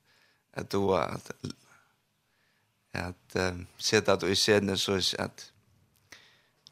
at 0.54 0.72
då 0.72 0.94
att 0.94 1.32
at 2.96 3.38
um, 3.54 3.66
seta 3.78 4.14
at 4.14 4.24
i 4.24 4.36
scenen 4.36 4.78
så 4.78 5.00
er 5.00 5.28
at 5.28 5.52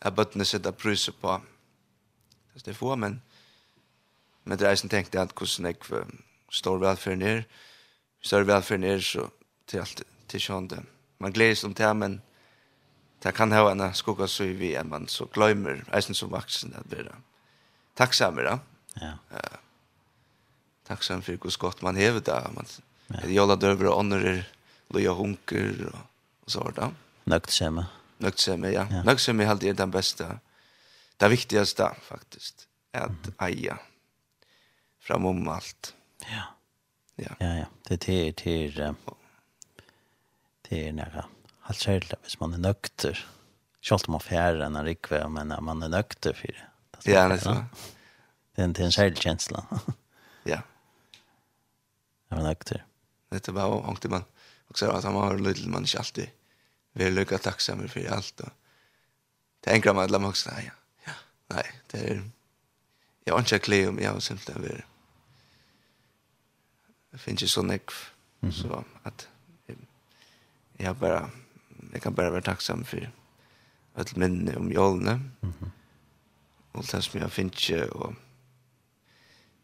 at 0.04 0.16
bøttene 0.16 0.46
seta 0.46 0.72
pryser 0.72 1.14
på. 1.22 1.38
Det 2.54 2.68
er 2.68 2.74
få, 2.74 2.96
men 2.96 3.22
men 4.44 4.60
det 4.60 4.68
er 4.68 4.76
som 4.76 4.90
tenkte 4.90 5.22
at 5.22 5.32
hvordan 5.32 5.66
jeg 5.66 6.06
står 6.52 6.78
velferden 6.78 7.22
er 7.22 7.44
større 8.22 8.48
velferden 8.48 8.84
er 8.84 9.00
så 9.00 9.30
til 9.68 9.80
alt 9.80 10.04
til 10.28 10.42
sånn 10.42 10.68
det 10.68 10.84
man 11.20 11.32
gleder 11.32 11.56
seg 11.56 11.70
om 11.70 11.74
det, 11.74 11.96
men 11.96 12.22
det 13.24 13.32
kan 13.36 13.52
ha 13.52 13.70
en 13.72 13.94
skugga 13.96 14.28
så 14.28 14.44
vi 14.44 14.74
er 14.76 14.84
man 14.84 15.08
så 15.08 15.26
gløymer 15.26 15.86
eisen 15.96 16.16
som 16.16 16.32
vaksen 16.32 16.76
at 16.76 16.92
være 16.92 17.16
takksamer 17.96 18.44
da. 18.44 18.58
Ja. 19.02 19.14
Uh, 19.32 19.58
tacksam 20.88 21.22
för 21.22 21.32
hur 21.32 21.60
gott 21.60 21.82
man 21.82 21.96
hever 21.96 22.20
det 22.20 22.52
man 22.56 22.66
är 23.08 23.30
jolla 23.30 23.56
døver 23.56 23.86
og 23.86 23.98
ånder 23.98 24.46
loja 24.90 25.14
hunker 25.14 25.88
og 25.94 26.12
så 26.48 26.60
var 26.60 26.72
det. 26.72 26.89
Nøgtsemme. 27.24 27.86
Nøgtsemme, 28.18 28.68
ja. 28.68 28.88
ja. 28.91 29.04
Nøgtsemme 29.04 29.44
er 29.44 29.50
alltid 29.50 29.76
den 29.76 29.91
beste. 29.91 30.39
Det 31.18 31.30
viktigaste 31.30 31.89
faktiskt 32.02 32.68
är 32.91 33.02
att 33.02 33.28
mm. 33.28 33.36
eja 33.39 33.78
framom 35.00 35.48
allt. 35.48 35.94
Ja. 36.20 36.44
Ja. 37.16 37.36
Ja, 37.39 37.56
ja. 37.56 37.66
Det 37.88 37.94
är 37.94 37.98
til, 37.98 38.34
till 38.34 38.96
det 40.70 40.88
är 40.88 40.94
nära. 40.94 41.26
Allt 41.62 41.78
själva, 41.78 42.16
hvis 42.22 42.39
man 42.39 42.54
är 42.54 42.58
nökter. 42.58 43.28
Självt 43.82 44.08
man 44.08 44.20
färre 44.20 44.66
än 44.66 44.76
en 44.76 44.86
rikve, 44.86 45.28
men 45.28 45.64
man 45.64 45.84
är 45.84 45.89
nökter 45.89 46.34
för 46.34 46.48
det. 46.48 47.12
Ja, 47.12 47.28
det 47.28 47.34
är 47.34 47.38
så. 47.38 47.66
Det 48.56 48.62
är 48.62 48.82
en 48.82 48.91
självkänsla. 48.91 49.66
ja. 50.44 50.62
Jag 52.30 52.38
var 52.38 52.44
nökter. 52.44 52.86
Det 53.30 53.48
är 53.48 53.52
bara 53.52 53.68
ångte 53.68 54.10
man. 54.10 54.24
Och 54.74 54.80
så 54.80 54.92
att 54.92 55.04
han 55.04 55.14
var 55.14 55.38
lite 55.38 55.70
man 55.70 55.82
inte 55.82 56.00
alltid 56.00 56.30
vill 56.94 57.14
lycka 57.14 57.38
tacksam 57.38 57.88
för 57.88 58.12
allt 58.12 58.40
och 58.40 58.50
tänker 59.60 59.94
man 59.94 60.06
att 60.06 60.12
man 60.12 60.26
också 60.26 60.50
nej. 60.50 60.72
Ja, 61.06 61.14
nej, 61.48 61.72
det 61.92 61.98
är 61.98 62.30
jag 63.24 63.34
har 63.34 63.40
inte 63.40 63.88
om 63.88 64.00
jag 64.00 64.12
har 64.12 64.20
det 64.46 64.60
vill. 64.60 64.84
det 67.12 67.18
finns 67.18 67.44
ju 67.44 67.48
sån 67.48 67.72
ek 67.72 67.92
så 68.52 68.84
att 69.04 69.28
jag 70.78 70.96
bara 70.96 71.30
jag 71.94 72.02
kan 72.02 72.14
bara 72.14 72.30
vara 72.30 72.42
tacksam 72.42 72.84
för 72.84 73.12
att 73.94 74.16
minne 74.16 74.56
om 74.56 74.72
jolne. 74.72 75.14
Mhm. 75.14 75.54
Mm 75.62 75.72
och 76.74 76.86
det 76.92 77.02
som 77.02 77.20
jag 77.20 77.32
finns 77.32 77.70
ju 77.70 77.86
och 77.86 78.14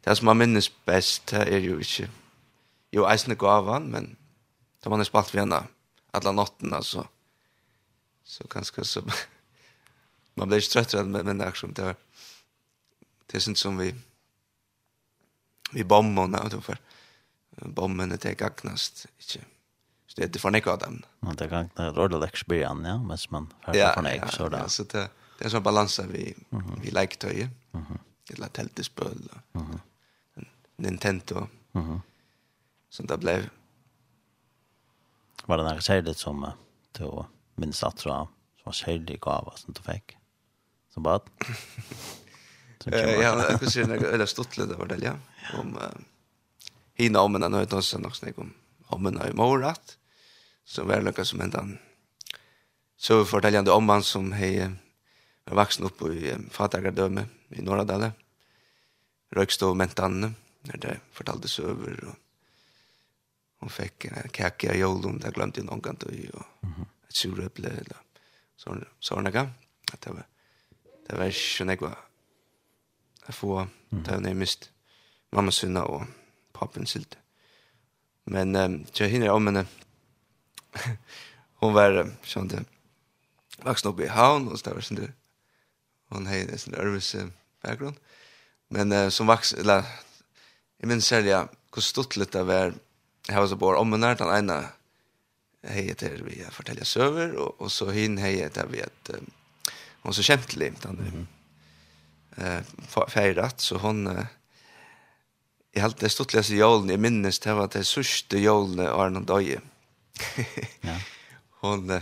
det 0.01 0.15
som 0.15 0.25
man 0.25 0.37
minnes 0.37 0.85
bäst 0.85 1.27
det 1.27 1.43
är 1.43 1.57
ju 1.57 1.77
inte 1.77 2.09
jo 2.91 3.05
eisne 3.05 3.35
gavan 3.35 3.83
men 3.83 4.15
Da 4.89 4.91
man 4.91 4.99
har 4.99 5.05
spalt 5.05 5.35
vi 5.35 5.39
henne 5.39 5.67
alla 6.11 6.31
natten 6.31 6.83
så, 6.83 7.07
Så 8.23 8.43
ganske 8.49 8.83
så 8.85 9.03
man 10.33 10.47
blir 10.49 10.57
ikke 10.57 10.71
trøttere 10.71 11.03
med, 11.05 11.25
med 11.25 11.37
det 11.37 11.51
som 11.55 11.73
det 11.73 11.83
är 11.83 11.95
det 13.29 13.37
er 13.37 13.53
som 13.53 13.77
vi 13.77 13.93
vi 15.71 15.83
bombar 15.83 16.27
nu 16.27 16.49
då 16.49 16.61
för 16.61 16.77
bomben 17.55 18.09
det 18.09 18.25
är 18.25 18.33
gagnast 18.33 19.05
inte. 19.19 19.45
Så 20.07 20.15
det 20.15 20.23
er 20.23 20.27
det 20.27 20.39
för 20.39 20.51
något 20.51 20.67
av 20.67 20.79
dem. 20.79 21.03
Man 21.19 21.35
det 21.35 21.49
kan 21.49 21.69
det 21.77 21.91
råda 21.91 22.17
läxbyan 22.17 22.85
ja, 22.85 22.97
men 22.97 23.17
man 23.29 23.53
har 23.61 23.73
för 23.73 24.01
något 24.01 24.33
så 24.33 24.49
där. 24.49 24.57
Ja, 24.57 24.69
så 24.69 24.83
det 24.83 25.09
det 25.37 25.45
är 25.45 25.49
så 25.49 25.61
balanse 25.61 26.07
vi 26.07 26.35
vi 26.81 26.91
lektöje. 26.91 27.49
Mhm. 27.71 27.99
Eller 28.29 28.47
tältespel. 28.47 29.29
Mhm. 29.53 29.79
Nintendo. 30.77 31.47
Mhm. 31.71 32.01
som 32.89 33.05
det 33.05 33.17
blev 33.17 33.49
Var 35.49 35.57
det 35.57 35.63
något 35.63 35.83
särskilt 35.83 36.17
som 36.17 36.51
du 36.91 37.25
minns 37.55 37.83
att 37.83 37.97
du 37.97 38.09
var 38.63 38.71
särskilt 38.71 39.21
gav 39.21 39.53
som 39.55 39.73
du 39.73 39.81
fick? 39.93 40.17
Som 40.93 41.03
bad? 41.03 41.21
Ja, 42.85 42.97
jag 42.97 43.59
kan 43.59 43.69
säga 43.69 43.87
något 43.87 44.03
eller 44.03 44.25
stort 44.25 44.57
lite 44.57 44.73
var 44.73 44.85
det, 44.85 44.97
ja. 45.01 45.13
Om 45.59 45.77
hina 46.93 47.21
om 47.21 47.35
en 47.35 47.51
nöjd 47.51 47.73
oss 47.73 47.95
något 47.95 48.15
snägg 48.15 48.39
om 48.39 48.53
om 48.87 49.05
en 49.05 49.13
nöjd 49.13 49.35
morat. 49.35 49.97
Så 50.65 50.83
var 50.83 51.01
det 51.01 51.25
som 51.25 51.39
hände 51.39 51.57
han. 51.57 51.77
Så 52.97 53.25
fortäljande 53.25 53.71
om 53.71 53.89
han 53.89 54.03
som 54.03 54.31
hej 54.31 54.71
var 55.43 55.55
vuxen 55.55 55.85
upp 55.85 56.01
i 56.01 56.35
Fatagardöme 56.51 57.25
i 57.49 57.61
norra 57.61 57.83
Dalle. 57.83 58.11
Rökstå 59.31 59.73
mentanne, 59.73 60.31
när 60.61 60.77
det 60.77 60.99
fortalades 61.11 61.59
över 61.59 62.03
och 62.03 62.28
Hon 63.59 63.69
fick 63.69 64.05
en 64.05 64.29
kaka 64.29 64.73
i 64.73 64.79
jolum, 64.79 65.19
där 65.19 65.31
glömde 65.31 65.59
jag 65.59 65.65
någon 65.65 65.81
gång 65.81 65.97
då 65.99 66.11
ju. 66.11 66.29
Ett 67.07 67.15
suröpple 67.15 67.69
eller 67.69 67.97
så 68.55 68.77
så 68.99 69.21
några. 69.21 69.49
Att 69.93 70.01
det 70.01 70.11
var 70.11 70.25
det 71.07 71.15
var 71.15 71.31
sjön 71.31 71.69
jag 71.69 71.81
var. 71.81 71.97
Jag 73.25 73.35
får 73.35 73.67
ta 74.05 74.19
ner 74.19 74.33
mist 74.33 74.71
mamma 75.31 75.51
sunna 75.51 75.83
och 75.83 76.03
pappen 76.51 76.85
sylt. 76.85 77.17
Men 78.23 78.55
um, 78.55 78.85
jag 78.93 79.07
hinner 79.07 79.29
om 79.29 79.47
henne. 79.47 79.65
hon 81.53 81.73
var 81.73 82.11
sånt 82.23 82.53
vuxen 83.63 83.91
upp 83.91 83.99
i 83.99 84.07
havn 84.07 84.47
och 84.47 84.59
så 84.59 84.69
där 84.69 84.81
sånt 84.81 84.99
där. 84.99 85.13
Hon 86.09 86.25
hade 86.25 86.39
en 86.39 86.57
sån 86.57 86.75
örvis 86.75 87.15
bakgrund. 87.61 87.95
Men 88.67 88.91
uh, 88.91 89.09
som 89.09 89.27
vuxen 89.27 89.59
eller 89.59 89.83
jag 90.77 90.87
minns 90.87 91.05
sälja 91.05 91.47
hur 91.75 91.81
stort 91.81 92.31
det 92.31 92.43
var 92.43 92.73
här 93.33 93.39
var 93.39 93.47
så 93.47 93.55
bor 93.55 93.75
om 93.75 93.89
när 93.89 94.15
den 94.15 94.37
ena 94.37 94.65
hej 95.63 95.83
heter 95.83 96.21
vi 96.25 96.45
jag 96.65 96.87
söver 96.87 97.35
och 97.35 97.61
och 97.61 97.71
så 97.71 97.91
hin 97.91 98.17
hej 98.17 98.35
heter 98.35 98.67
vi 98.67 98.81
att 98.81 99.09
hon 100.01 100.13
så 100.13 100.21
kämptlig 100.21 100.73
han 100.83 101.27
eh 102.37 102.61
fejrat 103.07 103.59
så 103.59 103.77
hon 103.77 104.25
jag 105.71 105.81
helt 105.81 105.99
det 105.99 106.09
stod 106.09 106.33
läsa 106.33 106.53
jolen 106.53 106.89
i 106.89 106.97
minnes 106.97 107.39
det 107.39 107.53
var 107.53 107.67
det 107.67 107.83
sista 107.83 108.37
jolen 108.37 108.87
Arnold 108.87 109.27
Døye. 109.27 109.61
ja. 110.81 110.99
Hon 111.49 112.01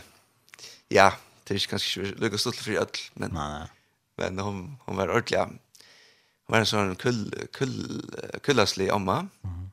ja, 0.87 1.13
det 1.43 1.53
är 1.53 1.59
kanske 1.59 2.01
lukar 2.01 2.37
stort 2.37 2.55
för 2.55 2.71
öll 2.71 2.87
men 3.13 3.31
nej 3.31 3.59
nej. 3.59 3.67
Men 4.17 4.39
hon 4.39 4.77
hon 4.85 4.95
var 4.95 5.07
ordentlig. 5.09 5.39
Hon 5.39 6.53
var 6.53 6.59
en 6.59 6.65
sån 6.65 6.95
kull 6.95 7.33
kull 7.53 8.11
kullaslig 8.41 8.89
amma. 8.89 9.27
Mm. 9.43 9.71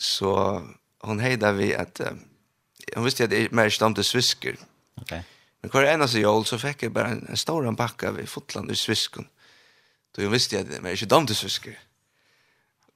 Så 0.00 0.62
hon 0.98 1.20
hejda 1.20 1.52
vi 1.52 1.74
att 1.74 2.00
uh, 2.00 2.06
hon 2.94 3.04
visste 3.04 3.24
att 3.24 3.30
det 3.30 3.52
mer 3.52 3.70
stamt 3.70 3.96
till 3.96 4.04
svisker. 4.04 4.56
Okej. 4.96 5.04
Okay. 5.04 5.22
Men 5.60 5.70
kvar 5.70 5.82
ena 5.82 6.08
så 6.08 6.18
jag 6.18 6.46
så 6.46 6.58
fick 6.58 6.82
jag 6.82 6.92
bara 6.92 7.08
en, 7.08 7.26
en 7.28 7.36
stor 7.36 7.66
en 7.66 7.76
packa 7.76 8.12
vid 8.12 8.28
fotland 8.28 8.70
i 8.70 8.76
sviskon. 8.76 9.28
Då 10.12 10.22
jag 10.22 10.30
visste 10.30 10.60
att 10.60 10.70
det 10.70 10.80
mer 10.80 10.96
stamt 10.96 11.26
till 11.26 11.36
svisker. 11.36 11.78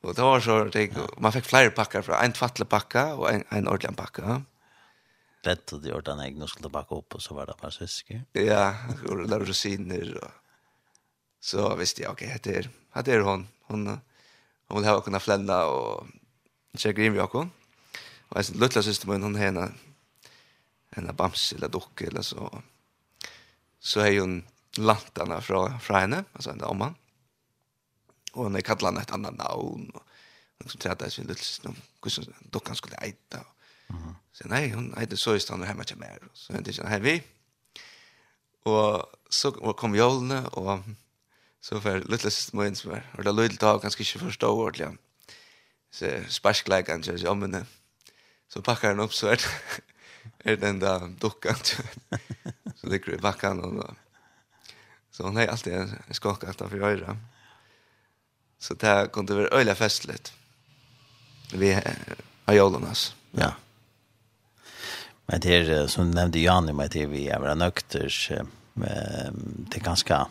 Och 0.02 0.14
det 0.14 0.22
var 0.22 0.40
så 0.40 0.64
det 0.64 0.96
man 1.18 1.32
fick 1.32 1.44
flera 1.44 1.70
packar 1.70 2.02
från 2.02 2.14
en 2.14 2.32
tvattle 2.32 2.64
packa 2.64 3.14
och 3.14 3.32
en 3.32 3.44
en 3.48 3.68
ordentlig 3.68 3.96
packa. 3.96 4.42
Bett 5.44 5.72
och 5.72 5.80
det 5.80 5.88
gjorde 5.88 6.10
han 6.10 6.20
egna 6.20 6.46
skulle 6.46 6.68
backa 6.68 6.94
upp 6.94 7.14
och 7.14 7.22
så 7.22 7.34
var 7.34 7.46
det 7.46 7.54
bara 7.60 7.70
svisker. 7.70 8.24
Ja, 8.32 8.74
och 9.08 9.30
var 9.30 9.40
rosiner 9.40 10.24
och 10.24 10.30
så 11.40 11.76
visste 11.76 12.02
jag 12.02 12.12
okej, 12.12 12.36
okay, 12.40 12.52
det 12.52 12.58
är 12.58 13.02
det 13.02 13.12
är 13.12 13.20
hon 13.20 13.48
hon 13.62 14.00
hon 14.68 14.82
vill 14.82 14.90
ha 14.90 15.00
kunna 15.00 15.20
flända 15.20 15.66
och 15.66 16.06
tjekker 16.78 17.06
inn 17.06 17.14
vi 17.16 17.22
akko. 17.22 17.44
Og 18.30 18.38
en 18.40 18.60
løtla 18.60 18.82
syster 18.82 19.10
min, 19.10 19.22
hun 19.22 19.38
hena 19.38 19.68
en 20.96 21.10
bams 21.16 21.52
eller 21.56 21.72
dokke 21.72 22.08
eller 22.08 22.22
så. 22.26 22.48
Så 23.80 24.04
er 24.04 24.20
hun 24.20 24.40
lantene 24.78 25.40
fra, 25.44 25.66
fra 25.82 26.04
henne, 26.04 26.24
altså 26.34 26.54
en 26.54 26.62
dame. 26.62 26.90
Og 28.34 28.48
hun 28.48 28.58
er 28.58 28.66
kallet 28.66 28.90
henne 28.90 29.02
et 29.04 29.14
annet 29.14 29.36
navn. 29.38 29.88
Og 29.94 30.02
hun 30.62 30.72
som 30.72 30.82
tredje 30.82 31.10
sin 31.14 31.28
løtla 31.30 31.70
om 31.70 31.78
hvordan 32.02 32.50
dokkan 32.54 32.78
skulle 32.78 33.00
eita. 33.04 33.44
Så 34.34 34.48
nei, 34.50 34.66
hun 34.72 34.90
eita 34.98 35.18
så 35.20 35.36
i 35.36 35.42
stand 35.42 35.62
og 35.62 35.70
hjemme 35.70 35.86
ikke 35.86 36.00
mer. 36.00 36.26
Så 36.34 36.54
hun 36.54 36.64
tenkte, 36.64 36.88
her 36.90 37.04
vi. 37.04 37.18
Og 38.64 39.04
så 39.30 39.52
kom 39.76 39.94
jålene, 39.94 40.40
og 40.56 40.82
så 41.64 41.78
var 41.84 42.02
løtla 42.08 42.32
syster 42.32 42.56
min 42.58 42.76
som 42.78 42.94
var, 42.94 43.04
og 43.18 43.26
det 43.26 43.34
løtla 43.34 43.60
dag 43.60 43.82
ganske 43.82 44.00
ikke 44.00 44.24
forstå 44.24 44.50
ordentlig 44.50 44.94
så 45.94 46.06
sparsklägg 46.28 46.88
han 46.88 47.02
kör 47.02 47.16
sig 47.16 47.28
om 47.28 47.42
henne. 47.42 47.64
Så 48.48 48.62
packar 48.62 48.88
han 48.88 49.00
upp 49.00 49.14
så 49.14 49.26
är 49.28 49.38
det 50.42 50.56
den 50.56 50.78
där 50.78 51.08
dockan. 51.18 51.54
så 52.76 52.86
ligger 52.86 53.06
det 53.06 53.14
i 53.14 53.18
backan 53.18 53.60
och 53.60 53.74
då. 53.74 53.94
Så 55.10 55.22
hon 55.22 55.36
har 55.36 55.46
alltid 55.46 55.72
en 55.72 55.98
skaka 56.10 56.50
utanför 56.50 56.80
öra. 56.80 57.16
Så 58.58 58.74
det 58.74 58.86
här 58.86 59.06
kunde 59.06 59.34
vara 59.34 59.46
öliga 59.46 59.74
festligt. 59.74 60.32
Vi 61.52 61.80
har 62.44 62.54
jollarnas. 62.54 63.14
Ja. 63.30 63.52
Men 65.26 65.40
det 65.40 65.56
är 65.56 65.86
som 65.86 66.10
nämnde 66.10 66.38
Janne 66.38 66.72
med 66.72 66.90
det 66.90 67.06
vi 67.06 67.28
är 67.28 67.40
våra 67.40 67.54
nökters. 67.54 68.32
Det 68.74 69.76
är 69.76 69.84
ganska 69.84 70.26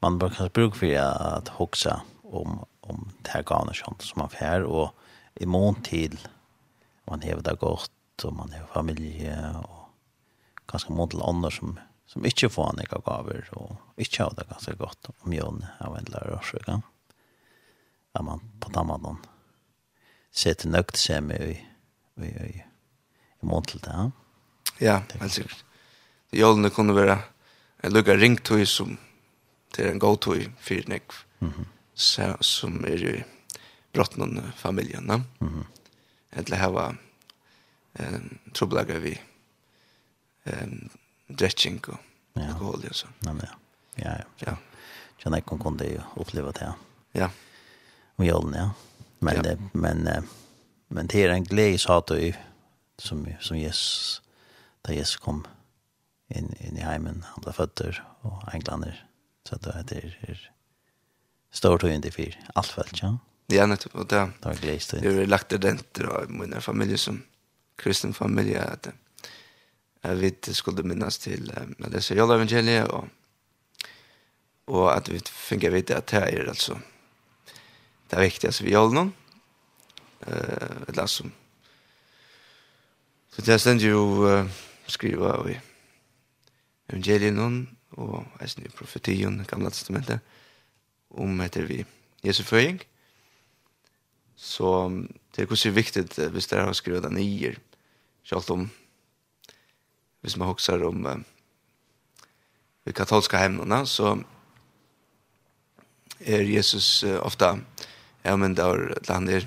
man 0.00 0.18
bör 0.18 0.28
kanske 0.28 0.48
bruk 0.48 0.76
för 0.76 0.94
att 0.96 1.48
hoxa 1.48 2.02
om 2.22 2.64
om 2.82 3.12
det 3.22 3.30
här 3.30 3.42
gane 3.42 3.74
sånt 3.74 4.02
som 4.02 4.18
man 4.18 4.30
får 4.30 4.66
og 4.66 4.90
i 5.34 5.46
mån 5.46 5.82
til 5.82 6.18
man 7.04 7.22
har 7.22 7.40
det 7.42 7.58
godt, 7.58 8.24
og 8.24 8.34
man 8.34 8.52
har 8.52 8.66
familie, 8.74 9.34
og 9.58 9.88
ganske 10.70 10.92
mån 10.92 11.10
til 11.10 11.24
andre 11.24 11.50
som, 11.50 11.74
som 12.06 12.24
ikke 12.24 12.50
får 12.50 12.70
han 12.70 12.82
ikke 12.84 13.02
gaver, 13.04 13.48
og 13.58 13.76
ikke 13.96 14.22
har 14.22 14.36
det 14.38 14.48
ganske 14.48 14.76
godt 14.78 15.10
om 15.12 15.34
jøn 15.34 15.64
av 15.80 15.96
en 15.98 16.10
lærer 16.12 16.36
og 16.36 16.46
sjøk. 16.46 16.70
Man 18.22 18.42
på 18.60 18.70
tammaden 18.70 19.18
setter 20.32 20.70
nøgt 20.70 21.00
seg 21.00 21.24
med 21.24 21.54
i, 21.54 21.58
i, 22.22 22.28
i, 22.28 22.62
i 23.42 23.48
mån 23.48 23.66
til 23.68 23.82
det. 23.84 24.10
Ja, 24.80 25.00
helt 25.18 25.32
sikkert. 25.34 25.64
Jølene 26.32 26.70
kunne 26.72 26.96
være 26.96 27.18
en 27.82 27.92
lukka 27.92 28.14
ringtøy 28.16 28.64
som 28.68 28.96
til 29.72 29.88
en 29.90 30.00
gåtøy 30.00 30.48
fyrir 30.60 30.88
nekv. 30.88 31.24
Mm 31.40 31.50
-hmm 31.50 31.66
som 32.40 32.84
er 32.84 33.04
i 33.04 33.24
brotten 33.92 34.38
av 34.38 34.50
familjen. 34.56 35.04
Mm 35.04 35.24
-hmm. 35.40 35.64
Eller 36.30 36.56
her 36.56 36.70
var 36.70 36.96
um, 37.98 38.38
trobelager 38.54 38.98
vi 38.98 39.20
um, 40.44 40.90
dretching 41.28 41.80
og 41.88 41.98
ja. 42.32 42.42
alkohol. 42.42 42.84
och 42.90 42.96
så. 42.96 43.06
Nej 43.18 43.34
men 43.34 43.46
ja. 43.46 43.54
Ja, 43.94 44.16
ja. 44.16 44.24
ja. 44.38 44.56
Kjenner 45.18 45.38
jeg 45.38 45.60
kunde 45.60 45.84
ju 45.84 46.00
uppleva 46.16 46.52
det. 46.52 46.72
Ja. 47.12 47.30
Og 48.16 48.26
jorden, 48.26 48.54
ja. 48.54 48.70
Men, 49.18 49.36
ja. 49.36 49.42
Det, 49.42 49.58
men, 49.72 50.08
men 50.88 51.06
det 51.06 51.22
är 51.22 51.28
en 51.28 51.44
glede 51.44 51.78
sa 51.78 52.00
du 52.00 52.32
som, 52.98 53.26
som 53.40 53.58
Jesus, 53.58 54.22
da 54.82 54.92
Jesus 54.92 55.16
kom 55.16 55.46
inn, 56.28 56.54
inn 56.60 56.76
i 56.76 56.84
heimen, 56.84 57.24
han 57.26 57.44
ble 57.44 57.52
føtter 57.52 58.02
og 58.22 58.42
englander. 58.54 58.96
Så 59.48 59.58
det 59.62 59.74
er, 59.74 59.96
er, 59.96 60.16
er 60.28 60.42
stor 61.52 61.78
tog 61.78 61.90
inte 61.90 62.10
för 62.10 62.40
allt 62.54 62.78
väl, 62.78 62.88
ja. 62.92 63.18
Ja, 63.46 63.66
nettopp, 63.66 63.94
och 63.94 64.06
det, 64.06 64.30
det 64.40 64.48
var 64.48 64.54
grejs 64.54 64.86
Det 64.86 65.14
har 65.14 65.26
lagt 65.26 65.48
det 65.48 65.56
renter 65.56 66.04
av 66.04 66.30
mina 66.30 66.60
familjer 66.60 66.96
som 66.96 67.22
kristen 67.76 68.14
familj 68.14 68.56
att 68.56 68.88
jag 70.00 70.14
vet 70.14 70.56
skulle 70.56 70.82
minnas 70.82 71.18
till 71.18 71.52
när 71.78 71.90
det 71.90 72.00
så 72.00 72.14
Jolla 72.14 72.34
evangeliet 72.34 72.88
och 72.88 73.04
och 74.64 74.96
att 74.96 75.08
vi 75.08 75.20
fick 75.20 75.64
veta 75.64 75.98
att 75.98 76.06
det 76.06 76.16
är 76.16 76.48
alltså 76.48 76.80
det 78.08 78.20
viktigaste 78.20 78.64
vi 78.64 78.74
håller 78.74 78.94
någon 78.94 79.12
eh 80.26 80.88
eller 80.88 81.06
som 81.06 81.32
så 83.30 83.42
det 83.42 83.58
sen 83.58 83.78
ju 83.78 83.98
skriva 84.86 85.42
vi 85.42 85.60
evangeliet 86.86 87.34
någon 87.34 87.76
och 87.90 88.24
även 88.40 88.70
profetion 88.70 89.44
gamla 89.48 89.70
testamentet 89.70 90.20
om 91.18 91.40
etter 91.44 91.66
vi 91.68 91.82
Jesu 92.24 92.42
føying. 92.46 92.80
Så 94.38 94.68
det 95.32 95.44
er 95.44 95.50
kanskje 95.50 95.74
viktig 95.74 96.04
eh, 96.18 96.30
hvis 96.32 96.48
dere 96.50 96.66
har 96.68 96.76
skrevet 96.76 97.06
den 97.06 97.18
i 97.20 97.54
Selv 98.24 98.50
om 98.50 98.70
hvis 100.22 100.36
man 100.36 100.48
hokser 100.48 100.82
om 100.86 101.06
eh, 101.06 101.22
de 102.86 102.92
katolska 102.92 103.38
hemnene, 103.38 103.86
så 103.86 104.16
er 106.20 106.42
Jesus 106.42 107.02
uh, 107.02 107.18
ofta 107.22 107.56
ja, 108.24 108.36
men 108.36 108.54
da 108.54 108.68
han 109.08 109.28
er 109.28 109.46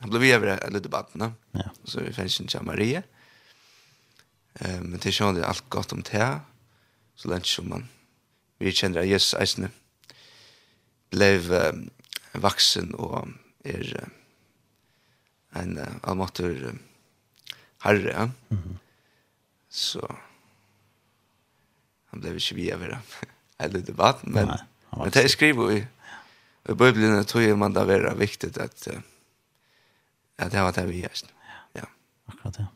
han 0.00 0.10
ble 0.10 0.20
vi 0.22 0.32
over 0.34 0.52
en 0.54 0.72
liten 0.72 0.90
baden, 0.90 1.34
ja. 1.54 1.70
så 1.84 2.00
er 2.00 2.06
vi 2.06 2.12
finnes 2.14 2.38
ikke 2.38 2.62
Marie. 2.62 3.02
Uh, 4.58 4.78
men 4.82 4.98
til 5.02 5.14
sånn 5.14 5.38
er 5.38 5.46
alt 5.46 5.66
godt 5.70 5.94
om 5.94 6.02
det, 6.06 6.28
så 7.18 7.30
lenge 7.30 7.50
som 7.50 7.70
man 7.70 7.88
vi 8.58 8.74
kjenner 8.74 9.06
Jesus 9.06 9.34
eisene. 9.38 9.70
Mm 9.70 9.87
blev 11.10 11.50
uh, 11.50 11.72
vaksen 12.42 12.94
og 12.94 13.28
er 13.64 13.84
uh, 14.02 15.62
en 15.62 15.78
uh, 15.78 15.86
allmåttur 16.02 16.70
uh, 16.70 16.74
herre. 17.84 18.10
Ja? 18.10 18.24
Mm 18.24 18.58
-hmm. 18.58 18.76
Så 19.68 20.14
han 22.10 22.20
blev 22.20 22.36
ikke 22.36 22.54
vi 22.54 22.70
av 22.72 22.80
det. 22.92 22.98
Eller 23.60 23.80
debatt, 23.80 24.26
men, 24.26 24.46
Nei, 24.46 24.58
han 24.90 24.98
men 24.98 25.10
det 25.10 25.30
skriver 25.30 25.70
i, 25.70 25.86
i 26.68 26.72
Bibelen 26.72 27.24
tror 27.24 27.40
jeg 27.40 27.58
man 27.58 27.72
da 27.72 27.84
vera 27.84 28.14
viktig 28.14 28.58
at, 28.60 28.88
uh, 28.92 29.00
at 30.38 30.52
det 30.52 30.60
var 30.60 30.70
det 30.70 30.88
vi 30.88 31.00
gjør. 31.00 31.22
Ja. 31.74 31.84
Akkurat 32.28 32.56
det. 32.56 32.66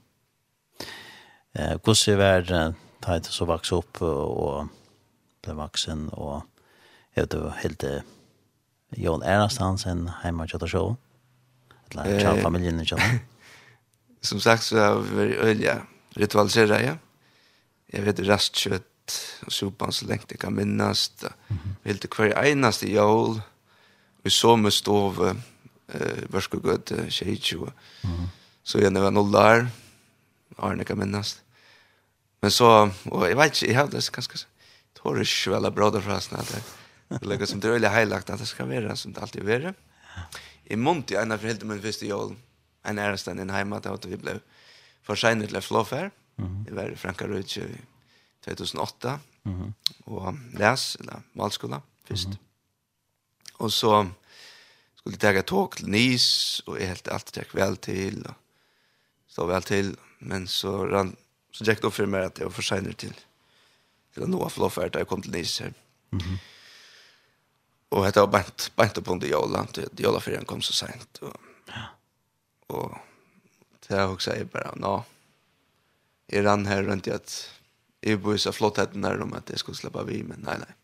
Eh, 1.55 1.77
hvordan 1.85 2.19
var 2.19 2.41
det 2.41 2.75
da 3.05 3.13
jeg 3.13 3.29
så 3.29 3.45
vokste 3.45 3.77
opp 3.77 4.01
og 4.07 4.69
ble 5.45 5.57
vaksen 5.59 6.07
og 6.13 6.47
er 7.19 7.27
du 7.29 7.51
helt 7.61 7.85
Jon 8.97 9.23
Ernst 9.23 9.59
Hansen 9.59 10.11
hemma 10.23 10.45
i 10.45 10.49
Kjötarsjå. 10.49 10.97
Eller 11.91 12.43
familjen 12.43 12.81
i 12.81 12.87
Kjötarsjå. 12.87 13.19
Som 14.21 14.41
sagt 14.41 14.63
så 14.63 14.79
har 14.79 14.99
vi 14.99 15.17
varit 15.17 15.37
öliga. 15.37 15.83
Ja. 16.83 16.97
Jag 17.87 18.03
vet 18.03 18.21
rastkött 18.21 19.39
och 19.47 19.53
sopan 19.53 19.93
så 19.93 20.07
länge 20.07 20.23
det 20.27 20.37
kan 20.37 20.55
minnas. 20.55 21.13
Vi 21.83 21.93
hittade 21.93 22.09
kvar 22.09 22.45
enaste 22.45 22.93
jól. 22.93 23.41
Vi 24.23 24.31
såg 24.31 24.59
med 24.59 24.73
stov 24.73 25.37
eh, 25.89 26.01
värskogöd 26.29 27.07
tjejtjo. 27.09 27.71
Mhm. 28.03 28.29
Så 28.63 28.79
jag 28.79 28.91
var 28.91 29.11
nollar. 29.11 29.69
Arne 30.57 30.85
kan 30.85 30.99
minnas. 30.99 31.41
Men 32.41 32.51
så, 32.51 32.91
och 33.05 33.31
jag 33.31 33.37
vet 33.37 33.47
inte, 33.47 33.73
jag 33.73 33.81
hade 33.81 33.93
ganska... 33.93 34.39
Det 34.93 35.01
var 35.03 35.17
ju 35.17 35.51
väldigt 35.51 35.75
bra 35.75 35.91
därför 35.91 36.11
att 36.11 36.55
Det 37.21 37.27
lägger 37.27 37.47
som 37.47 37.61
det 37.61 37.69
är 37.69 37.89
heiligt 37.89 38.31
att 38.31 38.39
det 38.39 38.47
skal 38.47 38.69
vara 38.69 38.97
som 38.97 39.13
det 39.13 39.21
alltid 39.21 39.49
är. 39.49 39.75
I 40.65 40.77
Monti 40.77 41.15
en 41.15 41.39
for 41.39 41.47
helt 41.47 41.63
min 41.63 41.83
første 41.83 42.07
jul 42.07 42.37
en 42.85 42.99
ärastan 42.99 43.39
i 43.39 43.53
hemma 43.53 43.81
där 43.81 43.95
att 43.95 44.05
vi 44.05 44.17
blev 44.17 44.41
for 45.03 45.15
till 45.15 45.49
til 45.49 46.11
Mm. 46.39 46.65
Det 46.65 46.75
var 46.75 46.91
i 46.91 46.97
Frankarud 46.97 47.47
2008. 48.45 49.21
Mm. 49.45 49.75
Och 50.05 50.35
läs 50.55 50.97
eller 50.97 51.23
malskola 51.33 51.83
först. 52.05 52.27
Mm. 52.27 52.39
Och 53.57 53.73
så 53.73 54.11
skulle 54.95 55.19
jeg 55.21 55.37
ta 55.37 55.43
tåg 55.43 55.77
til 55.77 55.89
Nice 55.89 56.63
och 56.67 56.81
jeg 56.81 56.89
helt 56.89 57.09
allt 57.09 57.37
gick 57.37 57.55
väl 57.55 57.77
till 57.77 58.27
og 58.27 58.35
stod 59.29 59.49
väl 59.49 59.63
till 59.63 59.97
men 60.19 60.47
så 60.47 60.87
rann 60.87 61.17
så 61.53 61.65
gick 61.65 61.81
det 61.81 61.87
opp 61.87 61.95
för 61.95 62.07
mig 62.07 62.25
att 62.25 62.39
jeg 62.39 62.45
var 62.45 62.53
försenad 62.53 62.97
till 62.97 63.15
til 64.15 64.23
att 64.23 64.29
nå 64.29 64.49
Floffer 64.49 64.89
da 64.89 64.99
jag 64.99 65.09
kom 65.09 65.23
till 65.23 65.33
Nice. 65.33 65.65
Mm. 65.65 65.75
-hmm 66.11 66.39
och 67.93 68.17
var 68.17 68.27
bänt 68.27 68.73
bänt 68.77 69.05
på 69.05 69.13
under 69.13 69.29
jolla 69.29 69.67
till 69.67 69.89
jolla 69.97 70.21
för 70.21 70.31
den 70.31 70.45
kom 70.45 70.63
så 70.63 70.73
sent 70.73 71.19
och 71.19 71.37
ja. 71.67 71.83
och 72.67 72.99
det 73.87 73.95
har 73.95 74.13
också 74.13 74.31
är 74.31 74.45
bara 74.45 74.75
nå 74.75 75.05
är 76.27 76.43
ran 76.43 76.67
här 76.67 76.83
runt 76.83 77.09
att 77.09 77.51
är 78.01 78.17
bo 78.17 78.39
så 78.39 78.53
flott 78.53 78.79
att 78.79 78.95
när 78.95 79.17
de 79.17 79.33
att 79.33 79.47
det 79.47 79.59
skulle 79.59 79.77
släppa 79.77 80.03
vi 80.03 80.23
men 80.23 80.41
nej 80.41 80.57
nej 80.59 80.77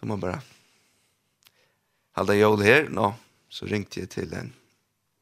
de 0.00 0.08
man 0.08 0.20
bara 0.20 0.40
Halda 2.12 2.34
jol 2.34 2.62
här 2.62 2.88
nå 2.88 3.14
så 3.48 3.66
ringte 3.66 4.00
jag 4.00 4.10
till 4.10 4.32
en 4.32 4.52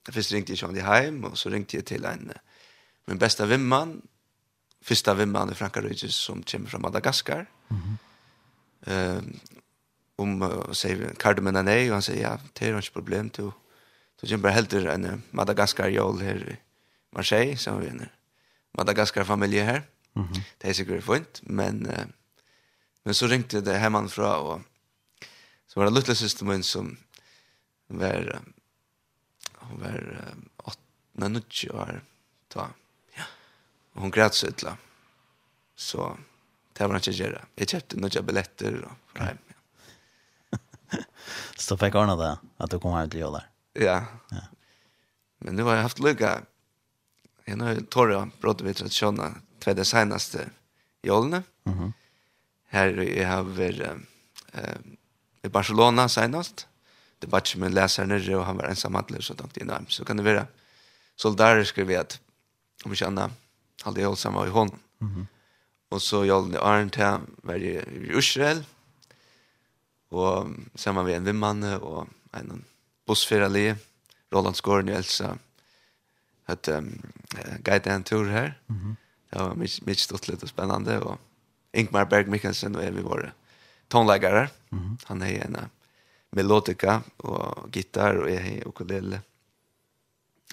Det 0.03 0.13
finns 0.13 0.33
ringte 0.33 0.53
jag 0.53 0.77
i 0.77 0.81
hem 0.81 1.25
och 1.25 1.39
så 1.39 1.51
ringte 1.51 1.77
jag 1.77 1.87
till 1.87 2.05
en 2.05 2.33
min 3.05 3.19
bästa 3.19 3.47
vimman 3.47 4.03
första 4.81 5.15
vimman 5.15 5.53
i 5.53 5.55
Frankrike 5.55 6.09
som 6.09 6.43
kommer 6.43 6.67
från 6.67 6.83
Madagaskar. 6.83 7.47
Mhm. 7.69 7.99
Mm 8.87 9.19
ehm 9.19 9.41
om 10.21 10.43
och 10.43 10.77
kardemen 11.19 11.57
er 11.57 11.63
nei, 11.63 11.89
og 11.89 11.99
han 11.99 12.03
sier, 12.03 12.21
ja 12.21 12.37
det 12.59 12.69
er 12.69 12.79
ikke 12.79 13.01
problem 13.01 13.31
till 13.31 13.53
så 14.21 14.27
jag 14.27 14.41
bare 14.41 14.53
helt 14.53 14.73
en 14.73 15.23
Madagaskar 15.31 15.89
jol 15.89 16.21
her 16.21 16.37
i 16.37 16.57
Marseille 17.13 17.57
så 17.57 17.79
vi 17.79 17.89
en 17.89 18.09
Madagaskar 18.77 19.25
familie 19.25 19.65
her. 19.65 19.83
Mhm. 20.15 20.25
Mm 20.25 20.43
det 20.61 20.69
er 20.69 20.73
sikkert 20.73 21.05
fint 21.05 21.41
men 21.43 21.87
uh, 21.87 22.05
men 23.05 23.15
så 23.15 23.27
ringte 23.27 23.61
det 23.61 23.79
hemman 23.81 24.09
fra 24.09 24.37
og 24.43 24.63
så 25.67 25.81
var 25.81 25.87
det 25.87 25.95
lilla 25.95 26.15
syster 26.15 26.45
min 26.45 26.63
som 26.63 26.99
var 27.89 28.43
hun 29.61 29.81
var 29.81 30.01
uh, 30.01 30.37
åttende 30.65 31.29
nutch 31.29 31.65
år 31.71 32.01
ta. 32.51 32.71
Ja. 33.17 33.25
Og 33.95 34.03
hun 34.03 34.11
græt 34.11 34.35
så 34.35 34.49
ytla. 34.51 34.77
Så 35.77 36.17
det 36.79 36.89
var 36.89 36.97
ikke 36.97 37.11
inte 37.11 37.47
Jeg 37.57 37.69
kjøpte 37.69 38.15
Jag 38.15 38.25
billetter 38.25 38.85
og 38.85 38.97
fra 39.13 39.23
och 39.23 39.27
hem. 39.27 39.50
så 41.65 41.77
fikk 41.77 41.95
ordna 41.95 42.17
det, 42.17 42.33
at 42.59 42.71
du 42.71 42.79
kom 42.79 42.95
her 42.97 43.07
til 43.11 43.21
Jolar. 43.21 43.47
Ja. 43.75 44.05
ja. 44.31 44.45
Men 45.41 45.57
nu 45.57 45.63
har 45.63 45.75
jag 45.75 45.83
haft 45.83 45.99
lycka. 45.99 46.43
Jag 47.45 47.57
har 47.57 47.81
torra 47.91 48.31
brott 48.41 48.61
vid 48.61 48.77
traditionerna 48.77 49.35
två 49.59 49.73
de 49.75 49.85
senaste 49.85 50.51
jolene. 51.03 51.43
Mm 51.65 51.79
-hmm. 51.79 51.93
Här 52.69 52.89
jag 52.89 53.29
har 53.29 53.43
varit 53.43 53.81
äh, 54.53 54.77
i 55.43 55.49
Barcelona 55.49 56.09
senast. 56.09 56.67
Det 57.19 57.27
var 57.27 57.39
inte 57.39 57.59
min 57.59 57.75
läsare 57.75 58.07
nere 58.07 58.37
och 58.37 58.45
han 58.45 58.57
var 58.57 58.65
ensam 58.65 58.95
handlare 58.95 59.23
så 59.23 59.35
tänkte 59.35 59.61
jag 59.61 59.67
nej. 59.67 59.81
Så 59.89 60.05
kan 60.05 60.17
det 60.17 60.23
vara 60.23 60.47
soldater 61.17 61.85
vi 61.85 61.97
att 61.97 62.21
om 62.85 62.91
vi 62.91 62.97
känner 62.97 63.31
hade 63.83 64.01
jag 64.01 64.19
samma 64.19 64.47
i 64.47 64.51
honom. 64.51 64.79
Mm 65.01 65.15
-hmm. 65.15 65.27
Och 65.89 66.03
så 66.03 66.25
jolene 66.25 66.57
i 66.57 66.99
här 66.99 67.21
var 67.43 67.55
i 67.55 67.83
Israel. 68.19 68.57
Mm 68.57 68.80
og 70.11 70.51
sammen 70.75 71.07
med 71.07 71.17
en 71.17 71.29
vimmanne 71.29 71.77
og 71.79 72.09
en 72.37 72.65
bussfyrali, 73.07 73.71
Roland 74.35 74.59
Skåren 74.59 74.91
og 74.91 74.99
Elsa, 75.01 75.35
hatt 76.51 76.69
um, 76.75 76.91
guide 77.67 77.91
en 77.91 78.07
tur 78.07 78.31
her. 78.31 78.55
Mm. 78.71 78.97
Det 79.31 79.39
var 79.39 79.55
mycket, 79.55 79.87
mycket 79.87 80.03
stort 80.03 80.29
lite 80.29 80.49
spännande 80.49 80.99
och 80.99 81.19
Ingmar 81.73 82.05
Berg 82.05 82.27
Mikkelsen 82.27 82.77
och 82.77 82.83
vi 82.83 83.03
var 83.03 83.33
tonläggare. 83.89 84.51
Mm. 84.73 84.99
Han 85.05 85.23
är 85.23 85.45
en 85.45 85.57
melodika 86.31 87.03
och 87.17 87.77
gitarr 87.77 88.17
och 88.17 88.31
är 88.31 88.69
ukulele. 88.69 89.21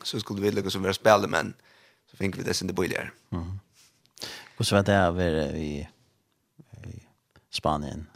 Så 0.03 0.19
skulle 0.19 0.41
vi 0.41 0.51
lägga 0.51 0.69
som 0.69 0.81
våra 0.81 0.93
spelare 0.93 1.27
men 1.27 1.53
så 2.11 2.17
fick 2.17 2.37
vi 2.37 2.43
det 2.43 2.53
sen 2.53 2.67
det 2.67 2.73
billigare. 2.73 3.09
Mm. 3.29 3.59
Och 4.57 4.67
så 4.67 4.75
var 4.75 4.83
det 4.83 4.93
över 4.93 5.55
i, 5.55 5.89
i 6.83 7.03
Spanien 7.49 8.07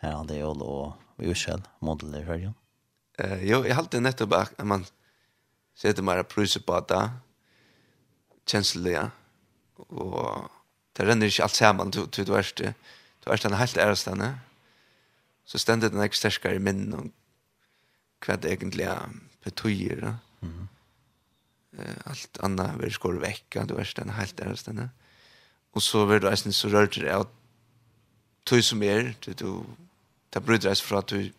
här 0.00 0.12
hade 0.12 0.36
jag 0.36 0.62
och 0.62 0.92
i 1.18 1.30
Israel 1.30 1.62
modell 1.78 2.22
i 2.22 2.24
Sverige. 2.24 2.52
Eh 3.18 3.44
jo, 3.44 3.66
jag 3.66 3.74
hade 3.74 4.00
nettopp 4.00 4.32
att 4.32 4.64
man 4.64 4.84
sätter 5.74 6.02
mera 6.02 6.24
priser 6.24 6.60
på 6.60 6.80
det. 6.88 7.10
Känsliga 8.46 9.10
och 9.76 10.50
det 10.92 11.04
renner 11.04 11.26
inte 11.26 11.42
allt 11.42 11.54
samman 11.54 11.90
till 11.90 12.08
till 12.08 12.32
värst. 12.32 12.56
Du 13.20 13.30
är 13.30 13.42
den 13.42 13.52
helt 13.52 13.76
ärstanne. 13.76 14.38
Så 15.44 15.58
ständigt 15.58 15.92
den 15.92 16.00
extra 16.00 16.54
i 16.54 16.58
minnen 16.58 16.94
och 16.94 17.06
kvad 18.18 18.40
det 18.40 18.52
egentligen 18.52 19.28
betyder. 19.44 20.16
Mhm. 20.40 20.68
Eh 21.78 21.96
allt 22.04 22.38
annat 22.38 22.76
vill 22.80 22.92
skor 22.92 23.20
vecka, 23.20 23.64
du 23.64 23.74
är 23.74 23.92
den 23.96 24.10
helt 24.10 24.40
ärstanne. 24.40 24.88
Och 25.72 25.82
så 25.82 26.04
vill 26.04 26.20
du 26.20 26.26
ens 26.26 26.56
så 26.56 26.68
rör 26.68 26.86
det 26.86 27.16
att 27.16 27.32
tog 28.44 28.64
som 28.64 28.82
er, 28.82 29.14
du, 29.20 29.32
du 29.32 29.64
det 30.30 30.42
bryter 30.46 30.70
oss 30.70 30.82
fra 30.82 31.02
at 31.04 31.12
du 31.12 31.30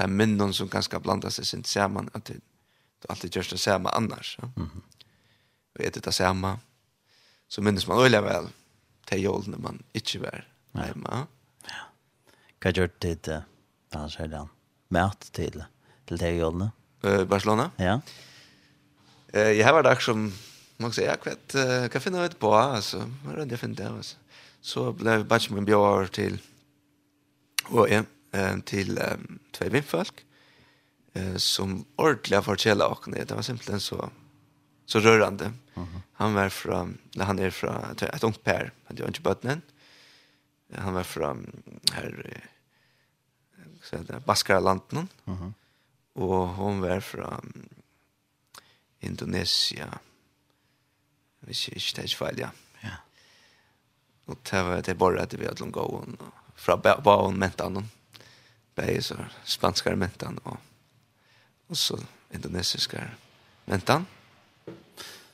det 0.00 0.06
er 0.06 0.12
minnen 0.16 0.54
som 0.56 0.68
ganske 0.70 0.98
blanda 1.02 1.30
seg 1.34 1.44
sin 1.44 1.64
saman, 1.66 2.08
at 2.14 2.30
du, 2.30 2.38
du 3.02 3.08
alltid 3.12 3.36
gjørs 3.36 3.50
det 3.52 3.60
samme 3.60 3.90
annars. 3.92 4.36
Ja? 4.38 4.48
Mm 4.56 4.70
-hmm. 4.70 4.82
Og 5.74 5.84
etter 5.84 6.00
det 6.00 6.14
samme, 6.14 6.58
så 7.48 7.60
minnes 7.60 7.86
man 7.86 7.98
øyla 7.98 8.20
vel 8.20 8.48
til 9.06 9.22
jolene 9.22 9.58
man 9.58 9.80
ikke 9.94 10.20
var 10.20 10.44
hjemme. 10.74 11.08
Ja. 11.12 11.26
ja. 11.68 11.82
Hva 12.60 12.72
gjør 12.72 12.88
det 13.02 13.22
til 13.22 13.42
da 13.92 13.98
han 13.98 14.10
sier 14.10 14.26
det 14.26 14.46
mat 14.88 15.30
til, 15.32 15.64
til 16.06 16.18
til 16.18 16.38
jolene? 16.38 16.70
Uh, 17.04 17.24
Barcelona? 17.24 17.70
Ja. 17.78 18.00
Uh, 19.34 19.56
jeg 19.56 19.64
har 19.64 19.74
vært 19.74 19.86
akkurat 19.86 20.02
som, 20.02 20.32
man 20.78 20.90
kan 20.90 20.92
si, 20.92 21.02
ja, 21.02 21.16
hva, 21.16 21.34
hva 21.88 22.00
finner 22.00 22.20
jeg 22.20 22.30
ut 22.30 22.38
på? 22.38 22.54
Altså, 22.54 22.98
hva 23.24 23.32
er 23.32 23.44
det 23.44 23.50
jeg 23.50 23.58
finner 23.58 23.76
det? 23.76 23.96
Altså. 23.96 24.16
Så 24.62 24.92
ble 24.92 25.10
jeg 25.10 25.28
bare 25.28 25.40
som 25.40 25.58
en 25.58 25.66
bjør 25.66 26.06
til 26.06 26.40
og 27.70 27.90
ja, 27.90 28.02
eh, 28.34 28.56
til 28.66 28.98
um, 28.98 29.40
tve 29.54 29.70
vindfolk 29.74 30.24
eh, 31.14 31.36
som 31.42 31.80
ordentlig 31.96 32.36
har 32.38 32.46
fortjela 32.46 32.88
åkne. 32.90 33.24
Det 33.24 33.36
var 33.36 33.46
simpelthen 33.46 33.80
så, 33.80 34.10
så 34.86 35.02
rørende. 35.04 35.52
Han 36.20 36.34
var 36.34 36.50
fra, 36.52 36.82
eller 37.14 37.24
han 37.24 37.38
er 37.38 37.50
fra 37.50 37.76
et, 37.92 38.02
et 38.02 38.24
ungt 38.24 38.42
pær, 38.44 38.72
han 38.88 38.98
er 38.98 39.08
ikke 39.08 39.24
bøtnen. 39.24 39.62
Han 40.76 40.94
var 40.94 41.06
fra 41.08 41.32
her, 41.94 42.18
så 43.82 43.96
heter 43.96 44.18
det, 44.18 44.24
Baskarlanden. 44.26 45.08
Og 46.20 46.48
hun 46.58 46.82
var 46.82 47.00
fra 47.00 47.40
Indonesia. 49.00 49.88
Hvis 51.40 51.68
jeg 51.68 51.80
ikke 51.80 51.96
tar 51.96 52.16
feil, 52.18 52.42
ja. 52.44 52.50
Ja. 52.84 52.96
Og 54.26 54.36
det 54.50 54.64
var 54.66 54.84
det 54.84 54.98
bare 54.98 55.22
at 55.22 55.38
vi 55.38 55.48
hadde 55.48 55.64
långt 55.64 55.74
gående 55.74 56.20
og 56.20 56.39
fra 56.60 56.76
bauen 56.76 57.38
mentan 57.38 57.88
bei 58.76 59.00
så 59.02 59.16
spanskare 59.44 59.96
mentan 59.96 60.38
og 60.44 60.58
og 61.70 61.76
så 61.76 61.98
indonesiskare 62.34 63.10
mentan. 63.64 64.06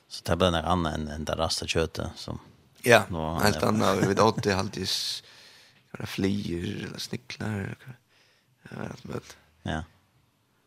Så 0.09 0.23
det 0.25 0.37
blir 0.37 0.51
något 0.51 0.65
annat 0.65 0.95
än, 0.95 1.09
enn 1.09 1.25
det 1.25 1.33
rasta 1.33 1.67
köttet 1.67 2.11
som 2.17 2.41
ja 2.83 3.07
helt 3.43 3.63
annet. 3.63 4.03
vi 4.03 4.07
vet 4.07 4.21
åt 4.21 4.43
det 4.43 4.53
alltid 4.53 4.89
några 5.93 6.07
flyger 6.07 6.87
eller 6.87 6.99
snicklar 6.99 7.77
ja 8.71 8.77
allt 8.91 9.05
möjligt 9.05 9.37
ja. 9.63 9.85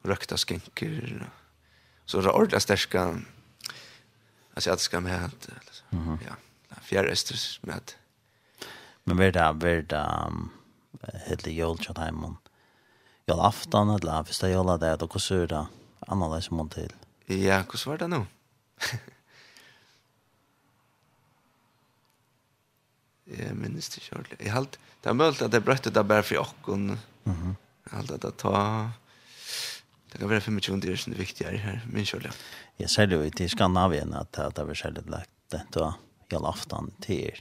Rökta 0.04 0.38
skinker 0.38 1.30
så 2.06 2.22
det 2.22 2.30
ordentliga 2.30 2.60
stärska 2.60 3.22
asiatiska 4.54 5.00
med 5.00 5.32
mm 5.90 6.08
-hmm. 6.08 6.18
ja 6.26 6.36
fjärresters 6.82 7.60
med 7.64 7.76
att 7.76 7.96
Men 9.08 9.18
vi 9.18 9.30
da, 9.36 9.52
vi 9.56 9.74
da, 9.90 10.04
hele 11.28 11.54
jøl 11.54 11.78
kjøtt 11.80 12.02
hjemme, 12.04 12.34
jøl 13.30 13.44
aftan, 13.46 13.94
eller 13.96 14.26
hvis 14.28 14.42
det 14.42 14.50
er 14.50 14.58
jøl 14.58 14.74
av 14.74 14.82
det, 14.84 14.96
og 15.04 15.16
hvordan 15.16 15.44
er 15.44 15.52
det 15.54 15.64
annerledes 16.10 16.52
mål 16.52 16.70
til? 16.74 16.94
Ja, 17.30 17.62
hvordan 17.64 17.92
var 17.92 18.02
det 18.02 18.10
nå? 18.14 18.22
Jeg 23.30 23.56
minnes 23.62 23.90
det 23.90 24.02
ikke 24.02 24.16
ordentlig. 24.18 24.40
Jeg 24.42 24.56
halte, 24.56 24.82
det 25.04 25.12
er 25.12 25.20
mulig 25.20 25.44
at 25.46 25.58
jeg 25.58 25.66
brøtte 25.66 25.94
det 25.94 26.06
bare 26.10 26.26
for 26.26 26.44
åkken. 26.44 26.96
Jeg 27.30 27.94
halte 27.94 28.18
at 28.18 28.26
det 28.26 28.34
tar, 28.42 28.96
det 30.10 30.22
kan 30.22 30.32
være 30.32 30.48
25 30.48 30.82
dyr 30.86 30.98
som 30.98 31.14
er 31.14 31.22
viktigere 31.22 31.62
her, 31.62 31.84
min 31.90 32.08
kjøl, 32.08 32.30
ja. 32.30 32.34
Jeg 32.80 32.90
ser 32.94 33.12
jo 33.12 33.20
i 33.26 33.48
Skandinavien 33.52 34.14
at 34.16 34.32
det 34.34 34.64
er 34.64 34.70
veldig 34.72 35.06
lagt 35.12 35.34
det, 35.52 35.66
og 35.78 36.32
jøl 36.32 36.46
aftan 36.48 36.92
til 37.04 37.38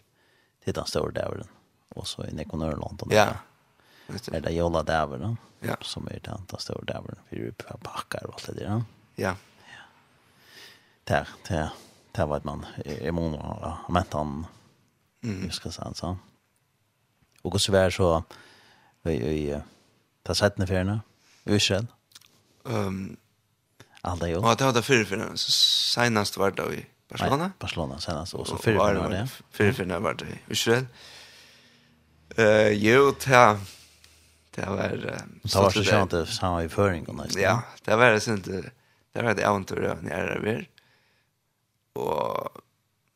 det 0.68 0.76
den 0.76 0.86
store 0.86 1.12
dæveren. 1.12 1.48
Og 1.96 2.06
så 2.06 2.22
i 2.22 2.32
Nekonörland. 2.32 3.12
Ja. 3.12 3.32
Er 4.32 4.40
det 4.40 4.56
jolla 4.56 4.82
dæveren? 4.82 5.38
ja. 5.62 5.74
som 5.82 6.08
er 6.10 6.18
den, 6.18 6.46
den 6.50 6.58
dæveren. 6.58 6.86
dävren. 6.86 7.18
Vi 7.30 7.46
är 7.46 7.50
på 7.50 7.78
backar 7.78 8.26
och 8.26 8.40
det 8.46 8.52
der. 8.52 8.82
Ja. 9.14 9.36
ja. 9.58 9.82
Där, 11.04 11.28
det 11.48 11.70
där 12.12 12.26
var 12.26 12.40
man 12.44 12.66
i 12.84 13.10
månaden 13.10 13.46
har 13.46 13.92
mätt 13.92 14.12
han. 14.12 14.46
Mm. 15.22 15.44
Jag 15.44 15.54
ska 15.54 15.70
säga 15.70 15.94
så. 15.94 16.16
Och 17.42 17.60
så 17.60 17.72
var 17.72 17.90
så 17.90 18.22
i, 19.04 19.10
i 19.10 19.60
ta 20.22 20.34
sättna 20.34 20.66
färna. 20.66 21.00
Ursel. 21.44 21.86
Ehm 22.66 23.16
Alt 24.02 24.22
Alla 24.22 24.28
jo. 24.28 24.40
Ja, 24.42 24.54
det 24.54 24.64
var 24.64 24.72
det 24.72 24.82
förra 24.82 25.04
för 25.04 25.36
senast 25.36 26.36
var 26.36 26.50
det 26.50 26.68
vi 26.70 26.86
Barcelona? 27.08 27.46
Nei, 27.48 27.56
Barcelona 27.58 27.98
senast. 28.00 28.34
og 28.34 28.46
så 28.46 28.58
fyra 28.58 28.78
var 28.78 28.94
när 28.94 29.10
det. 29.10 29.28
Fyra 29.50 29.72
för 29.72 29.98
var 29.98 30.14
det. 30.14 30.38
Israel. 30.48 30.86
Uh, 32.38 32.72
jo, 32.72 33.14
det 33.24 33.60
det 34.54 34.66
var 34.66 34.92
Uh, 34.92 35.02
det 35.42 35.54
var 35.54 35.70
så 35.70 35.84
skönt 35.84 36.10
det 36.10 36.26
samme 36.26 36.64
i 36.64 36.68
føringen, 36.68 37.16
nesten. 37.16 37.42
Ja, 37.42 37.62
det 37.84 37.96
var 37.96 38.10
det 38.10 38.28
inte. 38.28 38.70
Det 39.12 39.22
var 39.22 39.34
det 39.34 39.42
äventyr 39.42 39.98
när 40.02 40.26
det 40.26 40.40
var. 40.40 40.66
Og... 42.02 42.62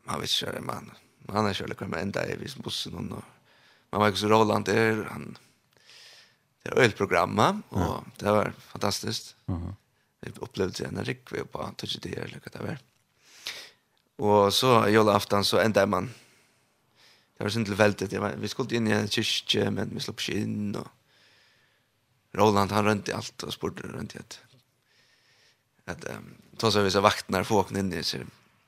man 0.05 0.21
vet 0.21 0.43
inte 0.43 0.61
man. 0.61 0.91
Man 1.29 1.45
har 1.45 1.53
kjørt 1.53 1.77
kommit 1.77 2.01
enda 2.01 2.27
i 2.27 2.37
vis 2.37 2.57
bussen 2.57 3.13
og... 3.13 3.23
man 3.93 4.01
var 4.01 4.09
ikke 4.09 4.19
så 4.19 4.29
Roland 4.29 4.67
der, 4.67 5.05
han 5.11 5.37
det 6.63 6.75
var 6.75 6.83
ett 6.83 6.97
program 6.97 7.63
och 7.69 8.05
det 8.19 8.31
var 8.31 8.53
fantastiskt. 8.59 9.37
Mhm. 9.47 9.75
Vi 10.21 10.33
upplevde 10.41 10.85
en 10.85 11.05
riktig 11.05 11.53
på 11.53 11.59
att 11.59 11.85
det 12.03 12.17
eller 12.17 12.29
lyckat 12.29 12.53
det 12.53 12.59
var. 12.59 12.69
Mm 12.69 12.92
Og 14.19 14.53
så 14.53 14.89
julaften 14.93 15.45
så 15.45 15.63
enda 15.63 15.87
man. 15.87 16.11
Det 17.33 17.47
var 17.47 17.55
sånn 17.55 17.67
tilveldet. 17.67 18.13
Vi 18.13 18.51
skulle 18.51 18.77
inn 18.77 18.91
i 18.91 18.95
en 18.97 19.11
kyrkje, 19.11 19.71
men 19.75 19.95
vi 19.95 20.03
slapp 20.05 20.21
ikke 20.21 20.43
inn. 20.45 20.75
Og 20.79 22.39
Roland, 22.39 22.73
han 22.73 22.87
rønte 22.87 23.15
alt 23.17 23.45
og 23.47 23.55
spurte 23.55 23.89
rundt 23.89 24.15
i 24.15 24.21
et. 24.21 24.39
At, 25.91 26.05
um, 26.15 26.35
så 26.61 26.71
så 26.71 26.85
vi 26.85 26.93
så 26.95 27.03
vakten 27.03 27.35
her 27.35 27.49
folkene 27.49 27.83
inn 27.83 27.93
i 27.93 28.03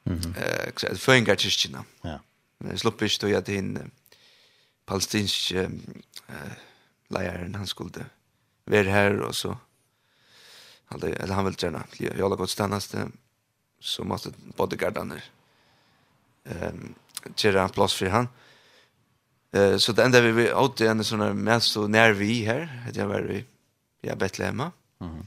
Mhm. 0.05 0.35
Eh, 0.37 0.73
så 0.77 0.91
uh, 0.93 0.99
Føringar 1.01 1.39
kyrkjene. 1.41 1.85
Ja. 2.05 2.19
Vi 2.61 2.77
slapp 2.77 3.03
ikke 3.03 3.19
til 3.19 3.37
at 3.39 3.49
hinn 3.49 3.91
palestinsk 4.87 5.53
eh 5.53 6.57
leieren, 7.09 7.55
han 7.55 7.67
skulle 7.67 8.07
vara 8.65 8.83
här 8.83 9.21
och 9.21 9.37
så. 9.37 9.59
Eller 10.91 11.35
han 11.35 11.45
vill 11.45 11.55
gärna 11.59 11.85
jag 11.99 12.29
har 12.29 12.37
gått 12.37 12.51
stannast 12.51 12.95
så 13.85 14.05
måste 14.05 14.33
bodyguardarna 14.57 15.21
ehm 16.45 16.95
göra 17.37 17.63
en 17.63 17.69
plats 17.69 17.95
för 17.95 18.07
han. 18.07 18.29
Eh 19.53 19.77
så 19.77 19.93
den 19.93 20.13
där 20.13 20.23
vi 20.23 20.53
åt 20.53 20.77
det 20.77 20.87
en 20.87 21.05
sån 21.05 21.19
där 21.19 21.33
mest 21.33 21.73
så 21.73 21.89
när 21.89 22.13
vi 22.13 22.45
här 22.45 22.85
att 22.89 22.97
jag 22.97 23.07
var 23.07 23.31
i, 23.31 23.45
jag 24.01 24.19
Betlehem. 24.19 24.57
Mhm. 24.57 24.73
Mm 25.01 25.25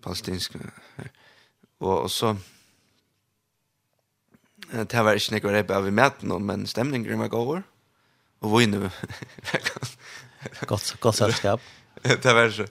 Palestinsk. 0.00 0.52
Och, 1.78 2.02
och 2.02 2.10
så 2.10 2.36
det 4.70 5.02
var 5.02 5.14
inte 5.14 5.34
något 5.34 5.52
rep 5.52 5.70
över 5.70 5.90
mäten 5.90 6.32
om 6.32 6.46
men 6.46 6.66
stämningen 6.66 7.18
var 7.18 7.28
god. 7.28 7.62
Och 8.38 8.60
vi 8.60 8.66
nu 8.66 8.90
gott 10.66 10.96
gott 11.00 11.16
selskap. 11.16 11.60
det 12.02 12.24
var 12.34 12.50
så. 12.50 12.66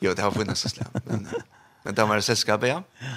Jo, 0.00 0.14
det 0.14 0.22
har 0.22 0.30
funnits 0.30 0.60
så 0.60 0.68
släpp. 0.68 1.04
Men 1.04 1.28
men 1.82 1.94
det 1.94 2.04
var 2.04 2.20
selskapet, 2.20 2.68
ja. 2.68 2.82
Ja. 2.98 3.16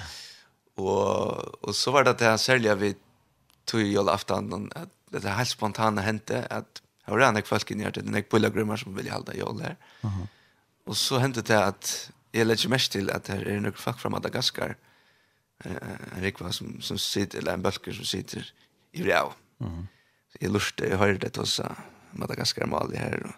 Och 0.86 1.64
och 1.64 1.76
så 1.76 1.90
var 1.90 2.04
det 2.04 2.10
att 2.10 2.20
jag 2.20 2.40
säljer 2.40 2.74
vi 2.74 2.96
tog 3.64 3.80
i 3.80 3.98
alla 3.98 4.12
aftan 4.12 4.72
det 5.10 5.28
här 5.28 5.36
helt 5.36 5.48
spontana 5.48 6.00
hente, 6.00 6.46
att 6.50 6.82
jag 7.04 7.12
var 7.12 7.20
ändå 7.20 7.42
folk 7.42 7.70
inn 7.70 7.80
i 7.80 7.90
det 7.90 8.02
när 8.02 8.22
pilgrimer 8.22 8.76
som 8.76 8.94
vill 8.94 9.10
hålla 9.10 9.34
jag 9.34 9.58
där. 9.58 9.76
Mhm. 10.00 10.26
Och 10.86 10.96
så 10.96 11.18
hände 11.18 11.42
det 11.42 11.64
att 11.64 12.10
jag 12.32 12.46
legger 12.46 12.68
mest 12.68 12.92
till 12.92 13.10
att 13.10 13.24
det 13.24 13.32
är 13.32 13.60
noen 13.60 13.72
folk 13.72 13.98
från 13.98 14.12
Madagaskar. 14.12 14.76
Eh 15.64 15.76
en 16.16 16.22
rikva 16.22 16.52
som 16.52 16.80
som 16.80 16.98
sitter 16.98 17.38
eller 17.38 17.54
en 17.54 17.62
bölker 17.62 17.92
som 17.92 18.04
sitter 18.04 18.52
i 18.92 19.02
Rio. 19.02 19.32
Mhm. 19.58 19.86
Jag 20.38 20.52
lurte, 20.52 20.88
jeg 20.88 20.98
hörde 20.98 21.18
det 21.18 21.36
hos 21.36 21.60
Madagaskar 22.10 22.66
mal 22.66 22.92
her, 22.92 23.22
og, 23.26 23.32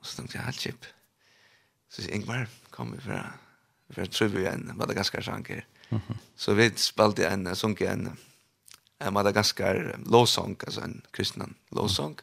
och 0.00 0.06
så 0.06 0.16
tänkte 0.16 0.38
jag 0.38 0.44
helt 0.44 0.60
chip. 0.60 0.84
Så 1.88 2.02
Ingvar 2.02 2.48
kommer 2.70 3.00
för 3.00 3.32
för 3.90 4.06
tror 4.06 4.28
vi 4.28 4.46
en 4.46 4.72
Madagaskar 4.76 5.20
sanker. 5.20 5.66
Mm. 5.90 6.18
Så 6.36 6.54
vi 6.58 6.70
spalte 6.78 7.28
en, 7.28 7.48
sunk 7.58 7.82
en, 7.86 8.08
en 8.98 9.14
madagaskar 9.14 9.96
låsong, 10.06 10.56
altså 10.66 10.84
en 10.86 11.00
kristnan 11.12 11.54
låsong. 11.76 12.18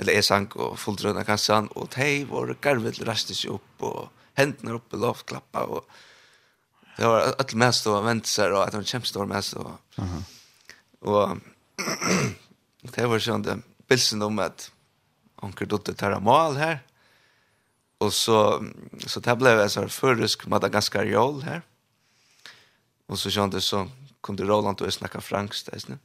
Eller 0.00 0.18
jeg 0.18 0.26
sang 0.28 0.48
og 0.60 0.76
fulltrønne 0.80 1.24
kassan, 1.24 1.70
og 1.76 1.90
de 1.96 2.24
vår 2.28 2.56
garvet 2.64 3.00
rastes 3.08 3.44
opp, 3.48 3.84
og 3.84 4.08
hendene 4.36 4.76
opp 4.76 4.92
i 4.92 5.00
lovklappa, 5.00 5.64
og 5.64 5.86
det 6.96 7.08
var 7.08 7.30
alt 7.32 7.54
mest 7.60 7.88
og 7.92 8.04
seg, 8.24 8.52
og 8.52 8.70
det 8.72 8.80
var 8.80 8.88
kjempestor 8.88 9.28
mest. 9.28 9.56
Og, 9.56 9.72
og 11.04 11.40
det 12.96 13.08
var 13.08 13.24
sånn 13.24 13.44
det, 13.44 13.58
bilsen 13.88 14.24
om 14.24 14.40
at 14.44 14.70
onker 15.44 15.68
dotter 15.68 15.96
tar 15.96 16.16
mal 16.20 16.56
her, 16.56 16.80
og 18.00 18.12
så, 18.12 18.60
så 19.08 19.20
det 19.24 19.36
ble 19.40 19.54
jeg 19.56 19.72
sånn 19.72 19.92
førisk 19.92 20.44
madagaskar 20.52 21.08
jål 21.08 21.40
her, 21.46 21.64
Och 23.06 23.18
så 23.18 23.30
kände 23.30 23.60
så 23.60 23.88
kunde 24.20 24.42
det 24.42 24.48
Roland 24.48 24.80
och 24.80 24.94
snacka 24.94 25.20
franskt 25.20 25.70
där 25.70 25.78
snä. 25.78 25.98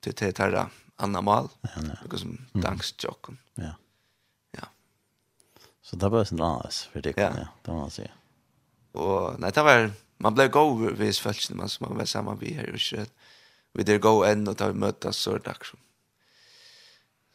Det 0.00 0.16
det 0.16 0.32
där 0.32 0.68
andra 0.96 1.20
Mal. 1.20 1.48
Ja. 1.60 1.82
Något 1.82 2.20
som 2.20 2.46
dansjocken. 2.52 3.38
Ja. 3.54 3.74
Ja. 4.50 4.68
Så 5.82 5.96
det 5.96 6.08
var 6.08 6.24
sån 6.24 6.40
annars 6.40 6.88
för 6.92 7.02
det 7.02 7.12
kan 7.12 7.24
jag. 7.24 7.48
det 7.62 7.70
var 7.70 7.88
så. 7.88 8.02
Och 8.92 9.40
nej 9.40 9.52
det 9.54 9.62
var 9.62 9.90
man 10.16 10.34
blev 10.34 10.50
go 10.50 10.74
vid 10.74 11.16
fältet 11.16 11.56
man 11.56 11.68
som 11.68 11.86
man 11.88 11.98
var 11.98 12.04
samma 12.04 12.34
vi 12.34 12.52
här 12.54 12.72
och 12.74 12.80
så 12.80 12.96
vi 13.72 13.82
där 13.82 13.98
go 13.98 14.24
än 14.24 14.48
och 14.48 14.56
där 14.56 14.72
mötas 14.72 15.16
så 15.16 15.38
där 15.38 15.56
så. 15.62 15.76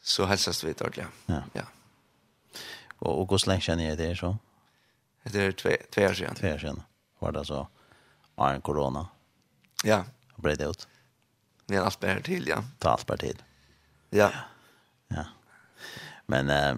Så 0.01 0.25
hälsas 0.25 0.63
vi 0.63 0.73
där 0.73 0.91
ja. 0.95 1.05
Ja. 1.25 1.43
ja. 1.53 1.63
Och 2.99 3.21
och 3.21 3.31
hur 3.31 3.47
länge 3.47 3.61
känner 3.61 3.83
ner 3.83 3.95
det 3.95 4.15
så. 4.15 4.37
Det 5.23 5.41
är 5.41 5.51
två 5.51 5.69
två 5.91 6.01
år 6.01 6.13
sedan. 6.13 6.35
Två 6.35 6.47
år 6.47 6.57
sedan. 6.57 6.81
Var 7.19 7.31
det 7.31 7.45
så? 7.45 7.67
en 8.53 8.61
corona. 8.61 9.07
Ja. 9.83 10.03
Och 10.33 10.43
det 10.43 10.63
ut. 10.65 10.87
Det 11.65 11.75
är 11.75 11.81
alt 11.81 11.99
bär 11.99 12.21
till, 12.21 12.47
ja. 12.47 12.63
Ta 12.79 12.89
allt 12.89 13.05
bär 13.05 13.17
till. 13.17 13.43
Ja. 14.09 14.31
Ja. 15.07 15.25
Men 16.25 16.49
eh 16.49 16.69
äh, 16.69 16.77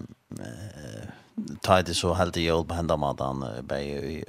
ta 1.60 1.82
det 1.82 1.94
så 1.94 2.14
helt 2.14 2.36
i 2.36 2.46
jobb 2.46 2.68
på 2.68 2.74
hända 2.74 2.96
med 2.96 3.16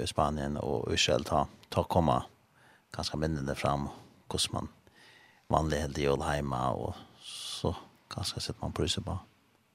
i 0.02 0.06
Spanien 0.06 0.56
och 0.56 0.94
Israel 0.94 1.24
ta 1.24 1.46
ta 1.68 1.84
komma 1.84 2.24
ganska 2.96 3.16
mindre 3.16 3.54
fram 3.54 3.88
hur 4.28 4.52
man 4.52 4.68
vanlig 5.48 5.78
helt 5.78 5.98
i 5.98 6.02
jobb 6.02 6.22
hemma 6.22 6.70
och 6.70 6.94
så 7.22 7.76
ganska 8.14 8.40
sätt 8.40 8.56
man 8.60 8.72
pröser 8.72 9.02
på. 9.02 9.18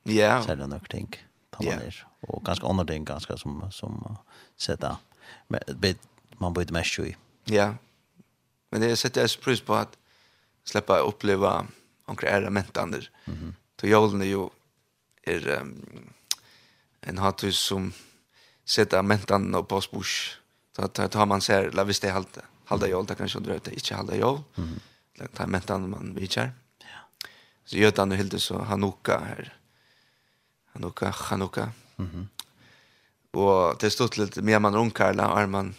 Ja. 0.04 0.42
Så 0.42 0.56
det 0.56 0.68
nog 0.68 0.90
tänk. 0.90 1.26
Ta 1.50 1.64
man 1.64 1.80
det. 1.80 1.92
Och 2.22 2.46
ganska 2.46 2.68
andra 2.68 2.86
ting 2.86 3.06
ganska 3.06 3.38
som 3.38 3.72
som 3.72 4.18
sätta. 4.58 4.98
Men 5.48 5.60
man 6.38 6.54
borde 6.54 6.74
mest 6.74 7.00
ju 7.00 7.06
i 7.06 7.16
Ja. 7.50 7.76
Men 8.70 8.82
det 8.82 8.96
sätter 8.96 9.22
jag 9.22 9.42
pris 9.42 9.62
på 9.62 9.76
att 9.76 9.98
släppa 10.64 11.00
uppleva 11.00 11.68
några 12.08 12.28
ära 12.28 12.50
mentander. 12.50 13.10
Mm 13.26 13.40
-hmm. 13.40 13.54
Då 13.76 13.88
jolen 13.88 14.22
är 14.22 14.26
ju 14.26 14.50
är 15.24 15.48
um, 15.48 16.14
en 17.02 17.18
hatus 17.18 17.60
som 17.60 17.94
sätter 18.66 19.02
mentan 19.02 19.66
på 19.66 19.82
spurs. 19.82 20.40
Så 20.76 20.82
att 20.82 21.12
tar 21.12 21.26
man 21.26 21.42
ser 21.42 21.72
la 21.72 21.84
visst 21.84 22.02
det 22.02 22.10
halta. 22.10 22.42
Halta 22.66 22.88
jolen 22.88 23.16
kanske 23.16 23.40
drar 23.40 23.60
det 23.64 23.74
inte 23.74 23.96
halta 23.96 24.16
jolen. 24.16 24.44
Mm 24.56 24.70
-hmm. 24.70 25.28
Ta 25.34 25.48
mentan 25.48 25.90
man 25.90 26.16
vill 26.16 26.30
Ja. 26.36 26.46
Så 27.66 27.78
gör 27.78 27.94
han 27.98 28.12
helt 28.12 28.42
så 28.42 28.62
Hanuka 28.62 29.20
här. 29.20 29.58
Hanuka, 30.74 31.10
Hanuka. 31.10 31.72
Mhm. 31.96 32.10
Mm 32.14 32.28
och 33.38 33.78
det 33.80 33.90
stod 33.90 34.18
lite 34.18 34.42
mer 34.42 34.60
man 34.60 34.76
runkar 34.76 35.10
eller 35.10 35.24
arman 35.24 35.76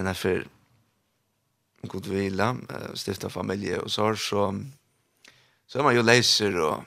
en 0.00 0.10
er 0.10 0.18
for 0.18 0.46
god 1.90 2.06
vila, 2.12 2.52
stifta 2.98 3.30
familie 3.32 3.80
og 3.80 3.90
sår, 3.92 4.18
så, 4.20 4.46
så 5.66 5.80
er 5.80 5.86
man 5.86 5.96
jo 5.96 6.04
leiser 6.04 6.56
og 6.60 6.84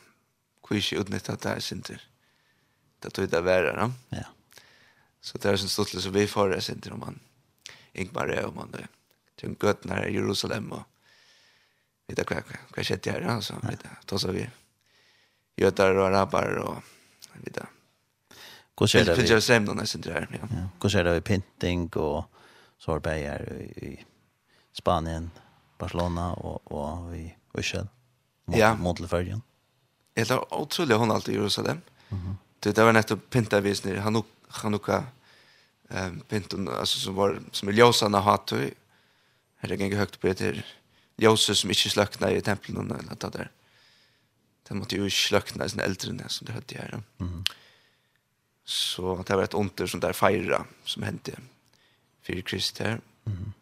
kvisje 0.65 1.01
utnytta 1.01 1.35
det 1.35 1.55
her 1.55 1.63
sinter. 1.63 2.01
Det 3.03 3.11
tog 3.13 3.27
det 3.29 3.43
være, 3.43 3.73
da. 3.75 3.89
Ja. 4.15 4.29
Så 5.23 5.39
det 5.39 5.49
er 5.49 5.59
sånn 5.59 5.71
stått 5.71 5.95
som 5.95 6.13
vi 6.15 6.25
får 6.27 6.53
det 6.53 6.63
sinter 6.65 6.95
om 6.95 7.05
man 7.07 7.21
Ingmar 7.93 8.31
er 8.33 8.47
om 8.47 8.55
man 8.57 8.71
det. 8.73 8.87
Til 9.37 9.51
en 9.51 9.59
gøtten 9.61 9.91
her 9.93 10.07
i 10.07 10.15
Jerusalem 10.15 10.71
og 10.73 10.81
vet 12.09 12.17
du 12.17 12.23
hva, 12.25 12.41
hva 12.73 12.85
skjedde 12.85 13.13
her, 13.13 13.27
altså, 13.35 13.59
vet 13.61 13.83
du, 13.83 13.91
da 14.09 14.19
så 14.19 14.33
vi 14.33 14.47
gjøter 15.61 15.93
og 15.99 16.07
araber 16.07 16.57
og 16.63 16.79
vet 17.35 17.59
du. 17.59 17.65
Hvordan 18.73 19.03
er 19.03 19.11
det 19.11 19.17
vi? 19.21 19.27
Hvordan 19.29 19.53
er 19.53 19.77
det 19.77 19.77
vi? 19.77 19.93
Hvordan 19.93 20.09
er 20.09 20.23
det 20.25 20.31
vi? 20.31 20.39
Hvordan 20.81 20.97
er 20.97 21.09
det 21.09 21.13
vi? 21.13 21.21
Hvordan 21.21 21.21
er 21.21 21.21
det 21.21 21.29
vi? 21.29 21.41
Hvordan 21.69 22.17
er? 22.17 22.33
så 22.77 22.91
har 22.91 22.99
i 23.83 24.05
Spanien, 24.73 25.31
Barcelona 25.77 26.33
och 26.33 26.71
och 26.71 27.15
i 27.17 27.35
Ushel. 27.53 27.87
Ja, 28.45 28.75
mot 28.75 28.99
Leverkusen. 28.99 29.41
Det 30.13 30.31
är 30.31 30.53
otroligt 30.53 30.97
hon 30.97 31.11
alltid 31.11 31.35
i 31.35 31.37
Jerusalem. 31.37 31.81
Mhm. 32.09 32.21
Mm 32.21 32.37
det 32.63 32.75
där 32.75 32.85
var 32.85 32.93
nettopp 32.93 33.29
pintavisning, 33.29 33.97
Hanuk 33.97 34.25
Hanukka, 34.47 35.03
ehm 35.89 36.19
pinton 36.19 36.67
alltså 36.67 36.99
som 36.99 37.15
var 37.15 37.39
som 37.51 37.69
Eliosarna 37.69 38.19
hade 38.19 38.71
Herre 39.55 39.75
gänge 39.75 39.95
högt 39.95 40.19
på 40.19 40.27
det 40.27 40.63
Josef 41.15 41.57
som 41.57 41.69
inte 41.69 41.89
slökna 41.89 42.31
i 42.31 42.41
templen 42.41 42.91
eller 42.91 43.09
något 43.09 43.33
där. 43.33 43.51
Det 44.63 44.69
den 44.69 44.77
måtte 44.77 44.95
jo 44.95 45.05
i 45.05 45.09
sin 45.69 45.79
eldre 45.79 46.29
som 46.29 46.45
det 46.45 46.53
hørte 46.53 46.75
her. 46.75 47.01
Mm. 47.19 47.43
Så 48.65 49.23
det 49.27 49.35
var 49.35 49.43
et 49.43 49.53
onter 49.53 49.87
som 49.87 49.99
der 49.99 50.13
fejra 50.13 50.65
som 50.85 51.03
hendte 51.03 51.39
för 52.23 52.41
Krister. 52.41 53.01
Mhm. 53.23 53.53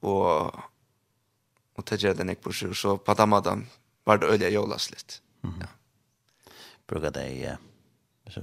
Och 0.00 0.54
och 1.74 1.84
det 1.84 2.02
gjorde 2.02 2.24
den 2.24 2.36
på 2.36 2.52
sig 2.52 2.74
så 2.74 2.98
på 2.98 3.14
den 3.14 3.28
madan 3.28 3.66
var 4.04 4.18
det 4.18 4.26
öliga 4.26 4.50
jolas 4.50 4.90
lite. 4.90 5.14
Mm. 5.44 5.60
Ja. 5.60 5.66
Brukar 6.86 7.10
det 7.10 7.58
så 8.30 8.42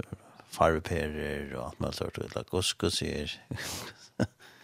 farvepærer 0.50 1.56
og 1.56 1.66
alt 1.66 1.80
mulig 1.80 1.94
sort 1.94 2.18
ut. 2.18 2.50
Gosko 2.50 2.90
ser. 2.90 3.40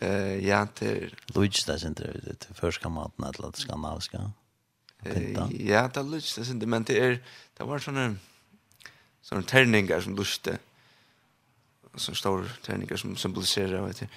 Eh, 0.00 0.44
ja, 0.44 0.66
til... 0.74 1.14
Lutsch, 1.34 1.66
det 1.66 1.74
er 1.74 1.88
ikke 1.88 2.20
det, 2.26 2.38
til 2.42 2.54
førskamaten, 2.58 3.24
et 3.24 3.36
eller 3.36 3.46
annet 3.46 3.60
skandinaviska. 3.62 4.18
Ja, 5.04 5.86
det 5.86 5.96
er 5.96 6.08
lutsch, 6.08 6.34
det 6.36 6.62
er 6.62 6.66
men 6.66 6.84
det 6.84 6.96
er, 7.02 7.16
det 7.56 7.68
var 7.68 7.80
sånne, 7.80 8.18
sånne 9.22 9.46
terninger 9.48 10.02
som 10.04 10.16
lutschte, 10.18 10.58
så 11.96 12.14
stora 12.14 12.48
tärningar 12.62 12.96
som 12.96 13.16
symboliserar 13.16 13.86
vet 13.86 14.00
du. 14.00 14.08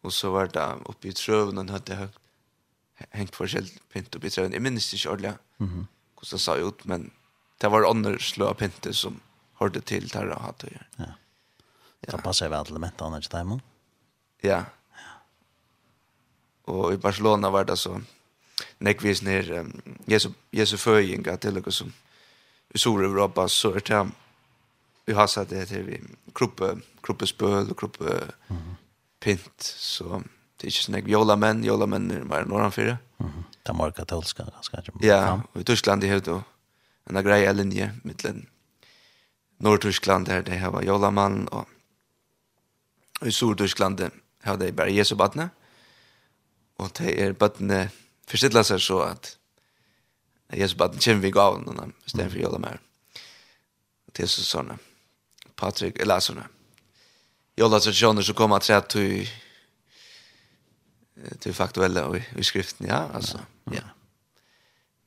Och 0.00 0.12
så 0.12 0.30
var 0.30 0.46
det 0.46 0.76
uppe 0.84 1.08
i 1.08 1.12
tröven 1.12 1.56
han 1.56 1.68
hade 1.68 1.94
högt 1.94 2.18
hängt 3.10 3.36
forskjell 3.36 3.68
pynt 3.92 4.14
uppe 4.14 4.26
i 4.26 4.30
tröven. 4.30 4.52
Jag 4.52 4.62
minns 4.62 4.94
inte 4.94 5.08
ordentligt 5.08 5.40
mm 5.58 5.72
-hmm. 5.72 5.86
hur 6.16 6.28
det 6.30 6.38
sa 6.38 6.56
ut, 6.56 6.84
men 6.84 7.10
det 7.58 7.68
var 7.68 7.90
andra 7.90 8.18
slöa 8.18 8.54
pynter 8.54 8.92
som 8.92 9.20
hörde 9.54 9.80
till 9.80 10.08
där 10.08 10.26
och 10.26 10.40
hade 10.40 10.66
att 10.66 10.72
göra. 10.72 10.86
Ja. 10.96 11.04
Ja. 12.00 12.16
Det 12.16 12.22
passar 12.22 12.48
väl 12.48 12.64
till 12.64 12.72
elementet 12.72 13.02
annars 13.02 13.28
där 13.28 13.44
man. 13.44 13.60
Ja. 14.40 14.64
Og 16.64 16.94
i 16.94 16.96
Barcelona 16.96 17.50
var 17.50 17.64
det 17.64 17.76
så 17.76 18.00
nekvis 18.78 19.22
ner 19.22 19.52
um, 19.52 19.82
Jesu, 20.06 20.30
Jesu 20.52 20.76
føying 20.76 21.26
at 21.26 21.42
det 21.42 21.48
er 21.48 21.56
noe 21.58 21.72
som 21.72 21.92
i 22.70 22.78
Sor-Europa 22.78 23.48
så 23.48 23.72
er 23.74 23.80
det 23.80 24.02
vi 25.06 25.16
har 25.18 25.26
satt 25.26 25.50
det 25.50 25.68
til 25.68 25.86
vi 25.86 25.98
kroppen 26.34 26.82
kroppespøl 27.02 27.70
og 27.70 27.76
kroppe 27.76 28.04
mm 28.48 28.56
-hmm. 28.56 28.76
pint, 29.20 29.62
så 29.62 30.22
det 30.60 30.66
er 30.66 30.66
ikke 30.66 30.82
sånn 30.82 30.94
jeg 30.94 31.08
jola 31.08 31.36
menn, 31.36 31.64
jola 31.64 31.86
menn 31.86 32.10
er 32.10 32.24
mer 32.24 32.44
norran 32.44 32.72
fire. 32.72 32.98
Mm 33.18 33.26
-hmm. 33.26 33.42
Det 33.66 33.80
er 33.80 33.90
katolska, 33.90 34.44
ganske 34.44 34.76
ikke. 34.76 35.06
Ja, 35.06 35.40
og 35.54 35.60
i 35.60 35.64
Tyskland 35.64 36.04
er 36.04 36.20
det 36.20 36.42
en 37.10 37.24
grei 37.24 37.44
er 37.44 37.52
linje 37.52 37.92
mittlen 38.04 38.46
Nord-Tyskland 39.60 40.26
der 40.26 40.42
det 40.42 40.58
her 40.58 40.68
var 40.68 40.82
jola 40.82 41.10
mann, 41.10 41.48
og 41.52 41.66
i 43.26 43.30
Sur-Tyskland 43.30 44.10
har 44.42 44.56
det 44.56 44.76
bare 44.76 44.94
Jesu 44.94 45.14
badne, 45.16 45.50
og 46.78 46.90
det 46.98 47.20
er 47.20 47.32
badne 47.32 47.90
forstidla 48.28 48.62
seg 48.64 48.80
så 48.80 49.02
at 49.02 49.36
Jesu 50.56 50.76
badne 50.76 51.00
kommer 51.04 51.20
vi 51.20 51.30
gav, 51.30 51.60
i 52.06 52.10
stedet 52.10 52.32
for 52.32 52.38
jola 52.38 52.58
mer. 52.58 52.78
Det 54.16 54.24
er 54.24 54.32
sånn, 54.32 54.72
Patrik, 55.56 56.00
eller 56.00 56.20
sånn, 56.24 56.40
i 57.60 57.62
alla 57.62 57.80
traditioner 57.80 58.22
som 58.22 58.34
kommer 58.34 58.58
til 58.58 58.72
at 58.72 58.84
att 58.84 58.92
du 58.92 59.26
till 61.40 61.54
faktuella 61.54 62.16
i, 62.16 62.22
i 62.36 62.42
skriften 62.42 62.86
ja 62.86 63.10
altså, 63.14 63.38
ja, 63.66 63.72
ja. 63.74 63.82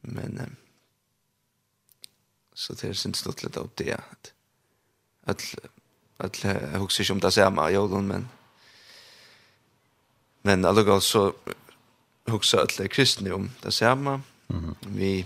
men 0.01 0.39
um, 0.39 0.55
så 2.53 2.73
det 2.73 2.89
er 2.89 2.93
syns 2.93 3.17
stort 3.17 3.43
lite 3.43 3.59
upp 3.59 3.77
det 3.77 3.89
at, 3.89 4.33
at, 5.23 5.55
at 6.19 6.43
jeg 6.43 6.77
husker 6.77 7.01
ikke 7.01 7.13
om 7.13 7.19
det 7.19 7.33
samma 7.33 7.69
jolen, 7.69 8.07
men 8.07 8.29
men 10.43 10.65
alltså 10.65 10.99
så 10.99 11.33
husker 12.27 12.59
at 12.59 12.75
det 12.77 12.83
er 12.83 12.87
kristne 12.87 13.33
om 13.33 13.51
det 13.63 13.73
samme, 13.73 14.21
mm 14.47 14.75
vi 14.87 15.25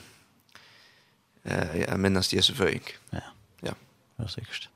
eh 1.45 1.75
jeg 1.75 1.99
minnes 1.99 2.33
Jesu 2.33 2.53
föring 2.53 2.83
ja. 3.11 3.21
Ja. 3.63 3.73
Det 4.17 4.23
är 4.23 4.27
säkert 4.27 4.69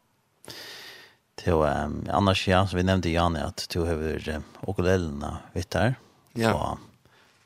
Till 1.43 1.53
um, 1.53 2.07
annars 2.09 2.47
ja, 2.47 2.67
så 2.67 2.77
vi 2.77 2.83
nämnde 2.83 3.09
Janne 3.09 3.43
att 3.43 3.69
du 3.69 3.79
har 3.79 4.29
um, 4.29 4.43
okulellerna 4.61 5.37
vitt 5.53 5.73
här. 5.73 5.95
Ja. 6.33 6.53
Och 6.53 6.77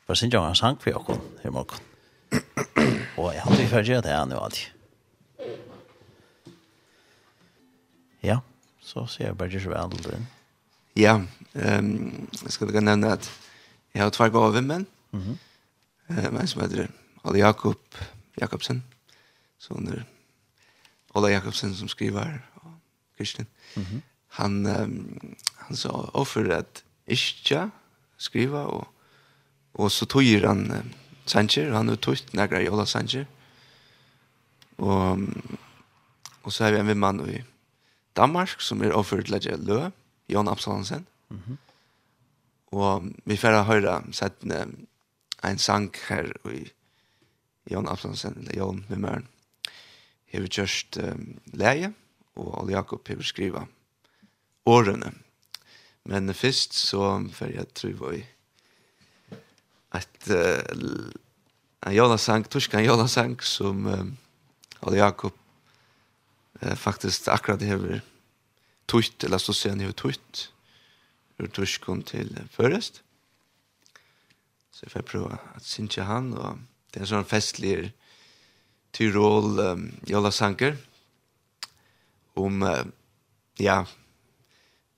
för 0.06 0.14
sin 0.14 0.30
gång 0.30 0.44
har 0.44 0.54
sank 0.54 0.82
för 0.82 0.96
okon 0.96 1.20
i 1.42 1.50
morgon. 1.50 1.78
Och 3.16 3.34
jag 3.34 3.40
hade 3.40 3.62
ju 3.62 3.68
förgjort 3.68 4.02
det 4.04 4.08
här 4.08 4.26
nu 4.26 4.34
alltid. 4.34 4.64
Ja, 8.20 8.40
så 8.80 9.06
ser 9.06 9.26
jag 9.26 9.36
bara 9.36 9.48
just 9.48 9.66
väl 9.66 9.90
den. 9.90 10.26
Ja, 10.92 11.22
ehm 11.52 11.78
um, 11.78 12.28
jag 12.42 12.52
skulle 12.52 12.72
kunna 12.72 12.90
nämna 12.90 13.12
att 13.12 13.30
jag 13.92 14.02
har 14.02 14.10
två 14.10 14.28
gåvor 14.28 14.60
men. 14.60 14.86
Mhm. 15.10 15.38
Mm 16.08 16.24
eh, 16.24 16.30
men 16.30 16.46
som 16.46 16.62
heter 16.62 16.90
Ola 17.22 17.38
Jakob 17.38 17.80
Jakobsen. 18.34 18.82
Så 19.58 19.74
under 19.74 20.04
Ola 21.12 21.30
Jakobsen 21.30 21.74
som 21.74 21.88
skriver 21.88 22.46
och 22.54 22.75
Christian. 23.16 23.46
Mm 23.74 23.88
-hmm. 23.88 24.00
Han 24.28 24.66
um, 24.66 25.36
han 25.54 25.76
sa 25.76 26.10
offer 26.14 26.48
att 26.48 26.84
ischja 27.06 27.70
skriva 28.16 28.64
och 28.64 28.88
och 29.72 29.92
så 29.92 30.06
tog 30.06 30.22
han 30.24 30.70
um, 30.70 30.90
Sanchez 31.24 31.72
han 31.72 31.88
har 31.88 31.96
tog 31.96 32.16
några 32.30 32.62
jolla 32.62 32.86
Sanchez. 32.86 33.26
Och 34.76 35.18
och 36.42 36.52
så 36.52 36.64
har 36.64 36.72
vi 36.72 36.78
en 36.78 36.98
man 36.98 37.30
i 37.30 37.44
Danmark 38.12 38.60
som 38.60 38.82
är 38.82 38.92
offer 38.92 39.22
till 39.22 39.64
Lö, 39.66 39.90
Jon 40.26 40.48
Absalonsen. 40.48 41.06
Mhm. 41.28 41.42
Mm 41.46 41.56
och 42.76 43.02
vi 43.24 43.36
får 43.36 43.48
höra 43.48 44.02
så 44.12 44.24
att 44.24 44.44
en 45.42 45.58
sang 45.58 45.90
här 46.08 46.36
i 46.52 46.70
Jon 47.64 47.88
Absalonsen 47.88 48.36
eller 48.40 48.56
Jan 48.56 48.84
med 48.88 49.22
Har 50.32 50.40
vi 50.40 50.48
just 50.50 50.96
um, 50.96 51.40
läge. 51.44 51.84
Mm 51.84 51.94
og 52.36 52.52
Ole 52.62 52.76
Jakob 52.76 53.08
hever 53.08 53.26
skriva 53.26 53.64
årene. 54.66 55.12
Men 56.06 56.34
først 56.34 56.74
så 56.74 57.16
får 57.34 57.54
jeg 57.54 57.72
tro 57.74 58.10
i 58.14 58.22
at 59.96 60.28
uh, 60.30 61.10
en 61.86 61.94
jolasang, 61.94 62.44
torskan 62.50 62.84
jolasang 62.84 63.38
som 63.42 63.86
uh, 63.86 64.04
Ole 64.86 65.00
Jakob 65.00 65.34
uh, 66.62 66.74
faktisk 66.76 67.28
akkurat 67.32 67.62
hever 67.62 68.02
tutt, 68.86 69.24
eller 69.24 69.38
så 69.38 69.54
ser 69.54 69.74
han 69.74 69.80
hever 69.80 69.96
tutt 69.96 70.50
ur 71.40 71.50
torskan 71.52 72.02
til 72.06 72.30
førest. 72.50 73.02
Så 74.72 74.84
jeg 74.84 74.92
får 74.92 75.08
prøve 75.08 75.38
at 75.56 75.64
synge 75.64 76.04
han, 76.04 76.32
og 76.36 76.58
det 76.92 77.00
er 77.00 77.06
en 77.06 77.14
sånn 77.14 77.28
festlig 77.28 77.92
Tyrol 78.96 79.58
um, 79.60 79.88
jolasanger, 80.08 80.76
om 82.36 82.62
uh, 82.62 82.84
ja 83.56 83.84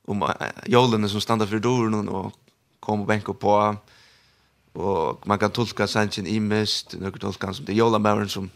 om 0.07 0.23
uh, 0.23 0.31
jolene 0.67 1.09
som 1.09 1.21
standa 1.21 1.47
för 1.47 1.59
dörren 1.59 2.09
och 2.09 2.33
kom 2.81 3.01
og 3.01 3.07
bänka 3.07 3.33
på 3.33 3.77
och 4.73 5.27
man 5.27 5.39
kan 5.39 5.51
tolka 5.51 5.87
sanchen 5.87 6.27
i 6.27 6.41
mest 6.41 6.95
några 7.01 7.19
tolkan 7.19 7.55
som 7.55 7.65
det 7.65 7.75
jolamaren 7.75 8.29
som 8.29 8.51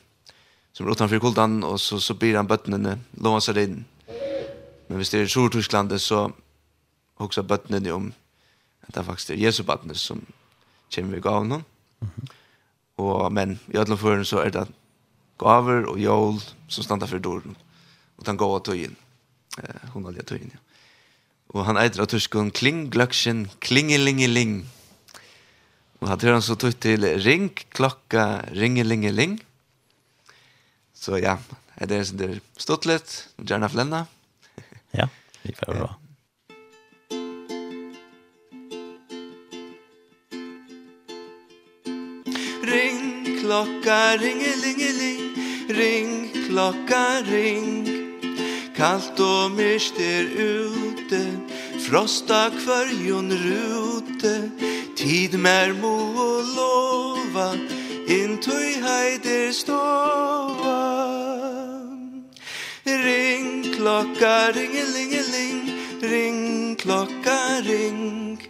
som 0.73 0.91
utanför 0.91 1.19
kultan 1.19 1.65
och 1.65 1.81
så 1.81 2.01
så 2.01 2.15
blir 2.15 2.37
han 2.37 2.47
bøttene 2.47 2.99
låser 3.11 3.59
in 3.59 3.85
men 4.87 4.97
hvis 4.97 5.11
det 5.11 5.19
är 5.19 5.27
Stortyskland 5.27 6.01
så 6.01 6.33
också 7.17 7.43
bøttene 7.43 7.93
om 7.93 8.13
at 8.83 8.95
det 8.95 9.05
faktisk 9.05 9.31
er 9.31 9.35
Jesu 9.35 9.63
bøttene 9.63 9.95
som 9.95 10.27
kommer 10.95 11.15
vi 11.15 11.21
gav 11.21 11.47
någon 11.47 11.65
og 12.97 13.21
och 13.21 13.33
men 13.33 13.59
i 13.69 13.77
alle 13.77 13.97
fall 13.97 14.25
så 14.25 14.39
är 14.39 14.51
det 14.51 14.67
gaver 15.39 15.85
och 15.85 15.99
jol 15.99 16.41
som 16.69 16.85
standa 16.85 17.07
för 17.07 17.19
dörren 17.19 17.57
og 18.19 18.27
den 18.27 18.41
gåa 18.41 18.61
tøyen. 18.65 18.97
Eh, 19.63 19.89
hun 19.95 20.05
har 20.09 20.21
tøyen, 20.27 20.53
ja. 20.53 20.61
Og 21.53 21.67
han 21.69 21.77
eitir 21.77 22.01
av 22.01 22.09
tuskon 22.09 22.51
Kling 22.55 22.87
Glöckchen, 22.93 23.45
Klingelingeling. 23.61 24.63
Og 26.01 26.09
han 26.09 26.19
tror 26.19 26.39
han 26.39 26.45
så 26.45 26.57
tøyt 26.57 26.81
til 26.81 27.05
Ring, 27.23 27.51
klokka, 27.77 28.43
ringelingeling. 28.57 29.37
Så 30.97 31.19
ja, 31.27 31.37
det 31.79 32.01
så 32.03 32.13
sånn 32.13 32.23
der 32.23 32.39
stått 32.57 32.89
litt, 32.89 33.17
gjerne 33.37 33.69
flenna. 33.69 34.07
ja, 34.97 35.09
vi 35.43 35.53
får 35.59 35.77
bra. 35.77 35.91
Ring, 42.73 43.01
klokka, 43.43 44.01
ringelingeling, 44.23 45.25
ring, 45.77 46.13
klokka, 46.49 47.05
ring, 47.29 47.92
kallt 48.83 49.21
og 49.23 49.53
mist 49.55 49.99
er 50.03 50.27
ute 50.35 51.21
Frosta 51.85 52.49
kvarjon 52.57 53.31
rute. 53.31 54.33
Tid 54.99 55.37
mer 55.39 55.71
mo 55.79 55.93
og 56.25 56.49
lova 56.57 57.49
intui 58.11 58.73
heider 58.83 59.53
stova. 59.55 60.81
Ring 62.87 63.63
klokka 63.77 64.51
ringelingeling 64.57 65.63
Ring 66.03 66.75
klokka 66.83 67.39
ring. 67.69 68.43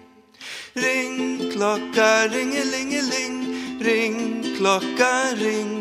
Ring 0.77 1.51
klokka 1.53 2.11
ringelingeling 2.33 3.37
Ring 3.85 4.19
klokka 4.57 5.15
ring. 5.43 5.77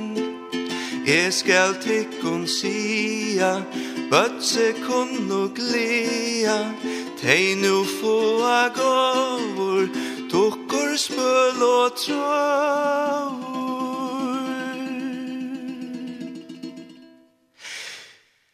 Jeg 1.07 1.33
skal 1.33 1.73
tikkun 1.81 2.43
sia 2.47 3.55
Bøtse 4.11 4.73
kun 4.83 5.31
og 5.31 5.53
glia 5.55 6.57
Tei 7.21 7.55
nu 7.55 7.85
få 7.87 8.43
a 8.43 8.67
gåvor 8.75 9.87
Tukkur 10.27 10.97
spøl 10.99 11.63
og 11.63 11.95
tråd 11.95 13.39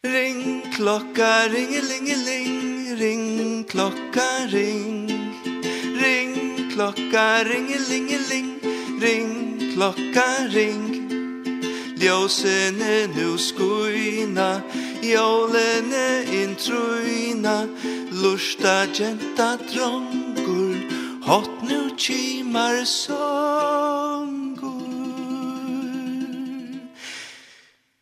Ring 0.06 0.62
klokka, 0.76 1.50
ringelingeling 1.50 2.54
Ring 3.00 3.66
klokka, 3.66 4.30
ring. 4.54 5.10
Ring 5.98 6.36
klokka, 6.70 7.26
ringelingeling 7.50 8.54
Ring 9.02 9.34
klokka, 9.74 10.28
ring. 10.54 10.86
Ljósene 11.98 12.92
er 13.02 13.08
nu 13.10 13.34
skuina 13.38 14.62
Ring 14.62 14.87
Jólene 15.02 16.26
in 16.26 16.56
truina 16.56 17.68
Lusta 18.10 18.86
genta 18.92 19.56
drongur 19.70 20.76
Hot 21.22 21.62
nu 21.62 21.94
kimar 21.96 22.84
songur. 22.84 23.28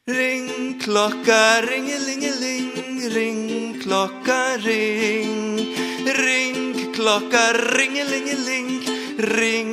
Ring 0.07 0.79
klokka 0.79 1.61
ringelingeling 1.69 3.13
Ring 3.13 3.81
klokka 3.83 4.57
ring. 4.65 5.59
Ring 6.07 6.95
klokka 6.95 7.45
ringelingeling 7.77 8.71
Ring 9.19 9.73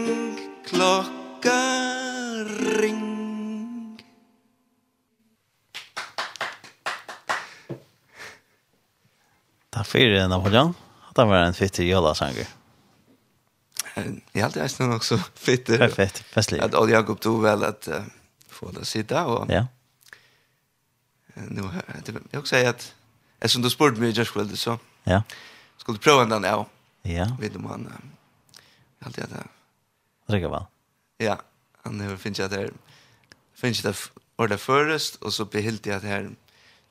klokka 0.65 1.61
ring. 2.79 3.02
för 9.83 10.27
Napoleon. 10.27 10.73
Det 11.15 11.25
var 11.25 11.35
en 11.35 11.53
fittig 11.53 11.89
jolla 11.89 12.15
sanger. 12.15 12.47
Jag 14.31 14.43
hade 14.43 14.59
nästan 14.59 14.99
så 14.99 15.17
fittig. 15.17 15.79
Perfekt, 15.79 16.19
festligt. 16.19 16.63
Att 16.63 16.89
Jakob 16.89 17.19
tog 17.19 17.41
väl 17.41 17.63
att 17.63 17.87
uh, 17.87 18.01
få 18.47 18.71
det 18.71 18.85
sitta 18.85 19.25
och... 19.25 19.51
Ja. 19.51 19.67
Nu, 21.33 21.69
jag 22.31 22.39
också 22.39 22.55
säga 22.55 22.69
att 22.69 22.95
eftersom 23.39 23.61
du 23.61 23.69
spurgade 23.69 24.01
mig 24.01 24.09
just 24.09 24.31
kväll 24.31 24.57
så 24.57 24.79
ja. 25.03 25.23
skulle 25.77 25.97
du 25.97 26.01
prova 26.01 26.25
den 26.25 26.43
ja. 26.43 26.65
Ja. 27.01 27.37
Vet 27.39 27.53
du 27.53 27.59
man. 27.59 27.93
Jag 28.99 29.05
hade 29.05 29.21
det. 29.21 29.47
Räcker. 30.33 30.65
Ja, 31.17 31.41
han 31.81 32.01
har 32.01 32.17
finns 32.17 32.39
jag 32.39 32.49
där. 32.49 32.71
Finns 33.53 33.81
det 33.81 33.95
ordet 34.35 34.61
förrest 34.61 35.15
och 35.15 35.33
så 35.33 35.45
behilt 35.45 35.85
jag 35.85 36.01
det 36.01 36.07
här 36.07 36.29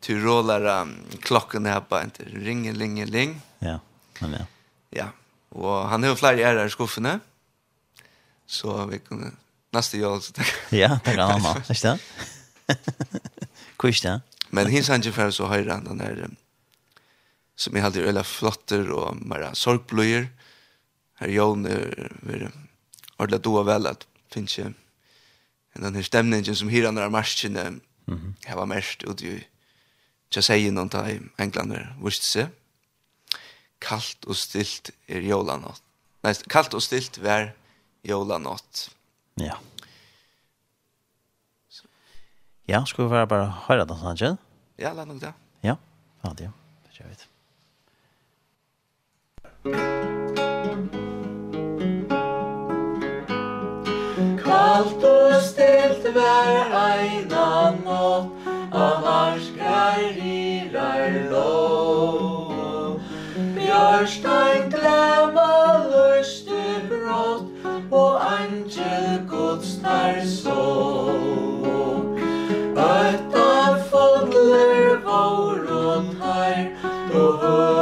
du 0.07 0.21
rullar 0.21 0.81
um, 0.83 0.97
klockan 1.21 1.67
här 1.67 1.81
på 1.81 2.01
inte 2.01 2.25
ring 2.25 2.73
ling 2.73 3.05
ling. 3.05 3.41
Ja. 3.59 3.81
Men 4.21 4.33
ja. 4.33 4.47
Ja. 4.91 5.07
Och 5.49 5.89
han 5.89 6.03
har 6.03 6.15
flera 6.15 6.51
är 6.51 6.67
i 6.67 6.71
skuffen. 6.71 7.21
Så 8.47 8.87
vi 8.87 8.99
kunde 8.99 9.31
nästa 9.71 10.09
år 10.09 10.21
så 10.21 10.33
tack. 10.33 10.55
Ja, 10.71 10.99
tack 11.05 11.17
mamma. 11.17 11.63
Visst 11.69 11.83
det? 11.83 11.99
Kusch 13.77 14.03
det. 14.03 14.21
Men 14.51 14.67
hins 14.67 14.89
han 14.89 15.01
ju 15.01 15.13
för 15.13 15.31
så 15.31 15.47
han 15.47 15.85
den 15.85 15.99
där 15.99 16.29
som 17.57 17.77
jag 17.77 17.83
hade 17.83 18.01
öla 18.01 18.25
flotter 18.25 18.91
och 18.91 19.17
mera 19.17 19.55
sorgblöjor. 19.55 20.29
Här 21.15 21.29
Jon 21.29 21.67
är 21.67 22.51
ordla 23.17 23.39
då 23.39 23.63
väl 23.63 23.87
att 23.87 24.07
finns 24.31 24.59
ju 24.59 24.73
den 25.75 25.95
här 25.95 26.03
stämningen 26.03 26.57
som 26.57 26.69
hyran 26.69 26.95
där 26.95 27.09
marschen. 27.09 27.53
Mhm. 27.53 27.81
Mm 28.07 28.57
var 28.57 28.67
mest 28.67 29.03
ut 29.03 29.23
i 29.23 29.47
Tja 30.33 30.41
sier 30.41 30.73
noen 30.73 30.89
ta 30.89 31.03
i 31.13 31.19
Englander 31.43 31.91
viste 32.01 32.25
seg. 32.25 32.53
Kalt 33.83 34.25
og 34.25 34.37
stilt 34.39 34.89
er 35.05 35.21
jólanatt. 35.27 35.83
Nei, 36.25 36.33
kalt 36.49 36.73
og 36.79 36.81
stilt 36.85 37.19
vær 37.21 37.51
jólanatt. 38.07 38.89
Ja. 39.43 39.59
Ja, 42.71 42.85
skal 42.87 43.05
vi 43.05 43.11
bare 43.13 43.27
bare 43.29 43.51
høyre 43.67 43.85
den 43.91 43.99
sånn. 44.01 44.39
Ja, 44.81 44.95
la 44.97 45.05
nok 45.05 45.21
det. 45.21 45.35
Ja, 45.67 45.77
ja 46.25 46.33
det 46.39 46.47
er 46.47 46.49
jo. 46.49 46.57
Det. 47.03 47.29
Kalt 54.41 55.05
og 55.11 55.37
stilt 55.45 56.09
vær 56.17 56.73
eina 56.87 57.47
natt 57.83 58.49
av 58.73 59.03
varsk 59.05 59.52
lirar 60.19 61.31
lov 61.31 63.01
Bjørstein 63.57 64.71
glemma 64.75 65.53
lusti 65.93 66.65
brott 66.89 67.49
Og 67.93 68.21
angel 68.25 69.21
gods 69.29 69.77
tar 69.83 70.21
så. 70.25 70.63
Ötta 72.77 73.77
fondler 73.91 74.97
vår 75.05 75.61
og 75.73 76.05
tar 76.19 76.57
Og 77.15 77.39
hör 77.43 77.82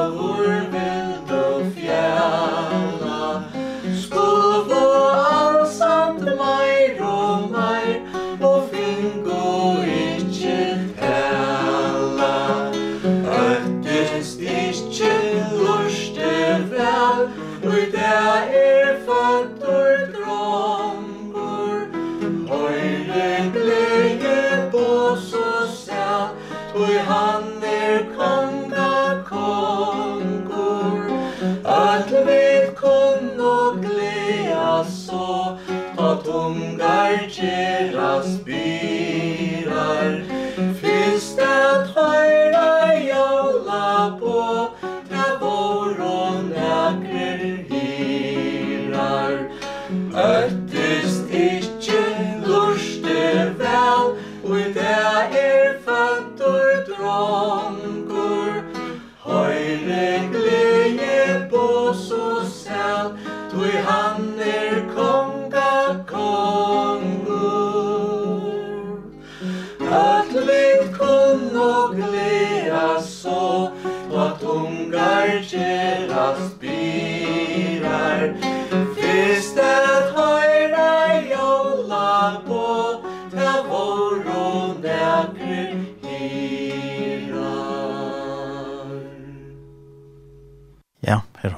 skjerast 37.41 38.39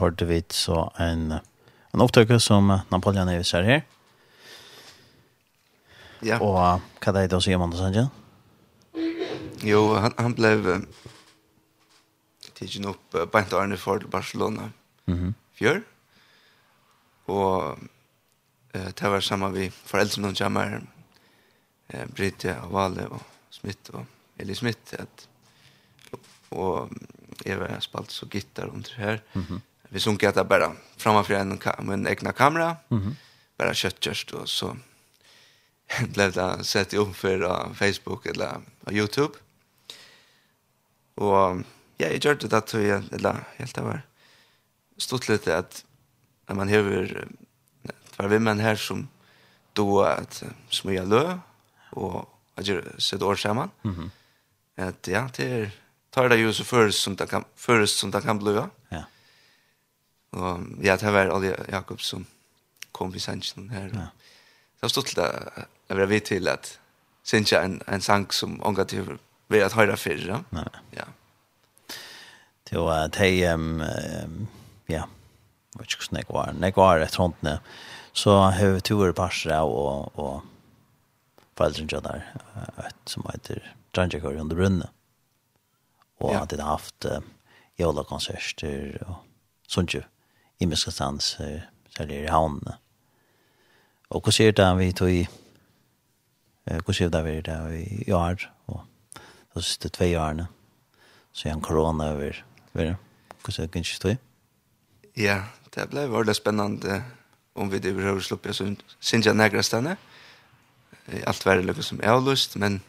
hørte 0.02 0.26
vi 0.28 0.42
så 0.52 0.88
en, 1.00 1.38
en 1.94 2.04
opptøkke 2.04 2.40
som 2.42 2.70
Napoleon 2.90 3.30
Nevis 3.30 3.54
er 3.54 3.68
her. 3.68 3.82
Ja. 6.22 6.38
Og 6.38 6.54
hva 6.54 7.14
er 7.18 7.26
det 7.26 7.38
å 7.38 7.42
si 7.42 7.54
om 7.54 7.64
Anders 7.64 7.82
Angel? 7.82 8.10
Jo, 9.62 9.94
han, 9.98 10.14
han 10.18 10.34
ble 10.38 10.52
tidsen 12.58 12.86
opp 12.90 13.16
uh, 13.16 13.26
beint 13.30 13.54
Arne 13.58 13.78
for 13.80 13.98
til 13.98 14.10
Barcelona 14.10 14.70
mm 15.06 15.16
-hmm. 15.18 15.32
fjør. 15.58 15.82
Og 17.26 17.78
uh, 18.74 18.90
det 18.98 19.10
var 19.10 19.20
sammen 19.20 19.52
med 19.52 19.70
foreldrene 19.70 20.28
og 20.28 20.40
jammer, 20.40 20.80
uh, 21.94 22.06
Brite 22.16 22.60
og 22.60 22.72
Vale 22.72 23.08
og 23.08 23.22
Smith 23.50 23.94
og 23.94 24.06
Eli 24.38 24.54
Smith, 24.54 24.94
at, 24.98 25.28
og 26.50 26.90
jeg 27.44 27.60
var 27.60 27.80
spalt 27.80 28.12
så 28.12 28.26
gitar 28.26 28.68
om 28.68 28.82
det 28.82 28.94
her. 28.96 29.18
Mm 29.34 29.42
-hmm 29.42 29.60
vi 29.92 30.00
sunkar 30.00 30.28
att 30.28 30.48
bara 30.48 30.72
framfor 30.96 31.34
en, 31.34 31.58
en 31.78 32.08
egna 32.08 32.32
kamera, 32.32 32.76
mm 32.90 33.02
-hmm. 33.02 33.14
bara 33.56 33.74
köttkörst 33.74 34.30
och 34.32 34.48
så 34.48 34.76
blev 36.08 36.32
det 36.32 36.64
sett 36.64 36.94
upp 36.94 37.16
för 37.16 37.74
Facebook 37.74 38.26
eller 38.26 38.60
Youtube. 38.90 39.34
Och 41.14 41.62
ja, 41.96 42.06
jag 42.08 42.24
gjorde 42.24 42.48
det 42.48 42.56
att 42.56 42.72
jag, 42.72 43.04
eller 43.12 43.44
helt 43.56 43.78
av 43.78 43.84
var 43.84 44.02
Stort 44.96 45.28
lite 45.28 45.58
att 45.58 45.84
när 46.46 46.54
man 46.54 46.68
hör 46.68 47.28
var 48.16 48.28
vi 48.28 48.38
män 48.38 48.60
här 48.60 48.76
som 48.76 49.08
då 49.72 50.02
att 50.02 50.42
smöja 50.68 51.04
lö 51.04 51.38
och 51.90 52.38
att 52.54 52.66
göra 52.66 53.00
sitt 53.00 53.22
år 53.22 53.36
samman. 53.36 53.70
Mm 53.84 53.96
-hmm. 53.96 54.88
Att 54.88 55.08
ja, 55.08 55.28
det 55.36 55.44
är 55.44 55.70
tar 56.10 56.28
det 56.28 56.36
ju 56.36 56.52
så 56.52 56.64
först 56.64 57.02
som 57.02 57.16
det 57.16 57.26
kan, 57.26 57.44
först 57.56 57.98
som 57.98 58.10
det 58.10 58.22
kan 58.22 58.38
blöja. 58.38 58.70
Ja. 58.88 59.04
Og 60.32 60.84
ja, 60.84 60.96
det 60.96 61.12
var 61.12 61.30
Olli 61.32 61.52
Jakob 61.68 62.00
som 62.00 62.26
kom 62.92 63.14
i 63.14 63.20
sannsyn 63.20 63.70
her. 63.72 63.90
Ja. 63.92 64.06
Det 64.76 64.86
var 64.86 64.92
stort 64.92 65.12
til 65.12 65.20
at 65.20 65.66
jeg 65.88 65.98
var 65.98 66.08
vidt 66.10 66.24
til 66.30 66.48
at 66.48 66.78
synes 67.22 67.52
en, 67.52 67.80
en 67.88 68.00
sang 68.00 68.32
som 68.34 68.60
unga 68.66 68.84
til 68.84 69.18
vi 69.52 69.60
at 69.60 69.76
høyre 69.76 69.96
fyrir. 70.00 70.28
Ja. 70.28 70.38
Nei. 70.54 70.68
Ja. 70.96 71.08
Det 72.70 72.80
var 72.80 73.04
at 73.04 73.18
um, 73.54 73.82
um, 73.84 74.38
ja, 74.88 75.04
jeg 75.04 75.80
vet 75.80 75.92
ikke 75.92 76.06
hvordan 76.06 76.22
jeg 76.22 76.30
var, 76.30 76.52
når 76.52 76.66
jeg 76.66 76.76
var 76.76 77.04
et 77.04 77.16
håndene, 77.20 77.58
så 78.12 78.38
har 78.56 78.72
vi 78.72 78.80
tur 78.80 79.12
parser 79.12 79.52
av 79.58 79.68
og, 79.68 80.12
og 80.16 80.42
foreldren 81.56 81.90
foreldrene 81.92 82.00
der, 82.08 82.86
et 82.88 83.12
som 83.12 83.28
heter 83.28 83.60
Trangekor 83.92 84.40
under 84.40 84.56
brunnet. 84.56 84.88
Og 86.24 86.32
ja. 86.32 86.42
at 86.42 86.52
jeg 86.52 86.64
har 86.64 86.78
haft 86.78 87.04
uh, 87.04 87.20
jolakonserter 87.80 88.96
og 89.04 89.20
sånt 89.68 89.92
jo 89.94 90.02
i 90.62 90.66
Miskastans, 90.70 91.34
særlig 91.96 92.22
i 92.22 92.30
havnene. 92.30 92.78
Og 94.12 94.22
hva 94.22 94.34
sier 94.34 94.54
det 94.54 94.68
vi 94.78 94.90
tog 94.96 95.10
i, 95.10 95.22
hva 96.68 96.94
sier 96.94 97.10
det 97.12 97.22
vi 97.26 97.38
det 97.44 97.58
i 98.06 98.12
år, 98.14 98.44
og 98.70 98.84
de 99.54 99.64
siste 99.64 99.90
tve 99.92 100.12
årene, 100.20 100.46
så 101.32 101.48
er 101.48 101.56
han 101.56 101.64
korona 101.64 102.12
over, 102.12 102.42
hva 102.72 103.50
sier 103.50 103.66
det 103.66 103.82
ikke 103.82 104.00
tog 104.04 104.14
i? 104.14 104.20
Ja, 105.24 105.42
det 105.74 105.90
ble 105.90 106.06
veldig 106.12 106.36
spennende 106.36 107.02
om 107.54 107.68
vi 107.72 107.80
det 107.82 107.94
behøver 107.96 108.20
sluppe, 108.20 108.54
så 108.54 108.68
synes 109.00 109.26
jeg 109.26 109.34
nærkere 109.36 109.62
stedet. 109.62 109.96
Alt 111.26 111.46
var 111.46 111.60
det 111.60 111.84
som 111.84 112.00
jeg 112.00 112.08
har 112.08 112.20
lyst, 112.30 112.56
men 112.56 112.80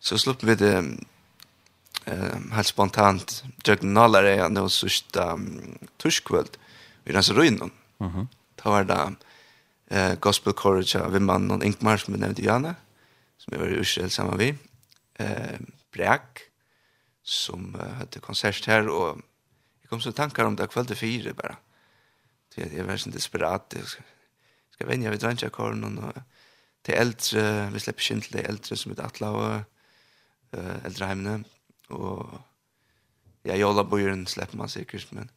så 0.00 0.18
sluppe 0.18 0.46
vi 0.46 0.54
det 0.54 0.74
um, 0.78 2.50
helt 2.52 2.66
spontant, 2.66 3.44
jeg 3.66 3.82
nåler 3.82 4.22
jeg 4.22 4.50
nå 4.50 4.68
sørste 4.68 5.26
um, 5.34 5.76
vi 7.04 7.12
renser 7.12 7.34
ruinen. 7.34 7.72
Mm 8.00 8.10
-hmm. 8.10 8.26
Da 8.56 8.70
var 8.70 8.84
det 8.84 9.16
eh, 9.90 10.14
Gospel 10.20 10.52
Courage 10.52 11.00
av 11.00 11.12
Vimman 11.12 11.50
og 11.50 11.64
Ingmar 11.64 11.96
som 11.96 12.14
vi 12.14 12.20
nevnte 12.20 12.42
Janne, 12.42 12.74
som 13.38 13.52
jeg 13.52 13.60
var 13.60 13.68
i 13.68 13.80
Israel 13.80 14.10
sammen 14.10 14.36
med. 14.36 14.56
Eh, 15.18 15.58
Break, 15.92 16.50
som 17.22 17.74
uh, 17.74 17.98
hadde 18.00 18.22
konsert 18.24 18.66
her, 18.66 18.88
og 18.88 19.20
jeg 19.82 19.90
kom 19.90 20.00
så 20.00 20.12
tankar 20.12 20.48
om 20.48 20.56
det 20.56 20.70
kveld 20.70 20.90
til 20.90 20.96
fire 20.96 21.34
bare. 21.34 21.56
Så 22.50 22.62
jeg, 22.62 22.72
jeg 22.74 22.86
var 22.86 23.00
sånn 23.00 23.14
desperat, 23.14 23.74
jeg 23.76 23.86
skal, 23.86 24.06
skal 24.74 24.90
vende, 24.90 25.10
vi 25.12 25.20
drar 25.20 25.54
korn, 25.54 25.84
og 25.84 26.22
til 26.86 26.96
eldre, 26.96 27.44
vi 27.74 27.82
slipper 27.82 28.06
kjent 28.06 28.30
til 28.30 28.40
eldre 28.42 28.78
som 28.78 28.94
er 28.94 29.02
atla, 29.04 29.32
og 29.34 30.58
uh, 30.58 30.78
eldre 30.88 31.10
heimene, 31.10 31.44
og 31.90 32.38
ja, 33.44 33.56
jola 33.56 33.84
bojen 33.88 34.26
slipper 34.30 34.58
man 34.60 34.72
sikkert, 34.72 35.10
men 35.16 35.30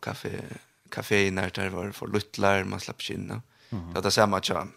kaffe 0.00 0.44
kaféer 0.88 1.50
där 1.54 1.68
var 1.68 1.90
för 1.92 2.06
luttlar 2.06 2.64
man 2.64 2.80
slapp 2.80 3.02
skinna. 3.02 3.42
Mm 3.70 3.84
-hmm. 3.84 4.02
Det 4.02 4.08
är 4.08 4.10
samma 4.10 4.40
tjam. 4.40 4.72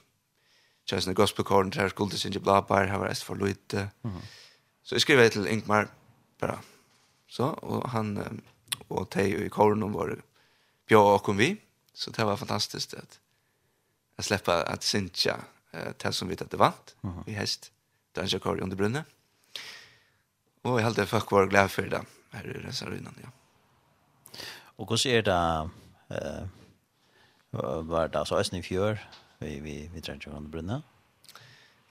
Just 0.91 1.07
en 1.07 1.13
gospel 1.13 1.45
corn 1.45 1.69
där 1.69 1.89
skulle 1.89 2.09
det 2.09 2.17
synge 2.17 2.39
bla 2.39 2.61
bar 2.61 2.85
har 2.85 3.07
rest 3.07 3.23
för 3.23 3.35
lutte. 3.35 3.89
Mm. 4.03 4.21
Så 4.83 4.95
jag 4.95 5.01
skrev 5.01 5.29
till 5.29 5.47
Ingmar 5.47 5.87
bara. 6.39 6.59
Så 7.27 7.45
och 7.45 7.89
han 7.89 8.41
och 8.87 9.09
Teo 9.09 9.39
i 9.39 9.49
korn 9.49 9.91
var 9.91 10.21
bra 10.87 11.15
och 11.15 11.23
kom 11.23 11.37
vi. 11.37 11.57
Så 11.93 12.11
det 12.11 12.23
var 12.23 12.37
fantastiskt 12.37 12.93
att 12.93 13.19
att 14.17 14.25
släppa 14.25 14.63
att 14.63 14.83
synja 14.83 15.37
eh 15.71 15.93
det 15.97 16.13
som 16.13 16.27
vi 16.27 16.35
det 16.35 16.57
vant. 16.57 16.95
Vi 17.25 17.33
häst 17.33 17.71
där 18.11 18.29
jag 18.31 18.61
under 18.61 18.75
brunnen. 18.75 19.03
Och 20.61 20.79
jag 20.79 20.85
hade 20.85 21.05
fuck 21.05 21.31
var 21.31 21.47
glad 21.47 21.71
för 21.71 21.87
det. 21.87 22.05
Här 22.31 22.43
är 22.43 22.63
det 22.67 22.73
så 22.73 22.85
runt 22.85 23.09
ja. 23.23 23.29
Og 24.77 24.85
hvordan 24.85 25.17
er 25.17 25.25
det, 25.25 25.69
uh, 26.13 27.89
var 27.89 28.07
det 28.07 28.19
altså 28.21 28.39
Østen 28.39 28.59
i 28.59 28.65
fjør, 28.65 29.01
vi, 29.39 29.57
vi, 29.63 29.75
vi 29.93 30.01
trenger 30.01 30.27
ikke 30.27 30.37
å 30.37 30.47
brunne? 30.53 30.81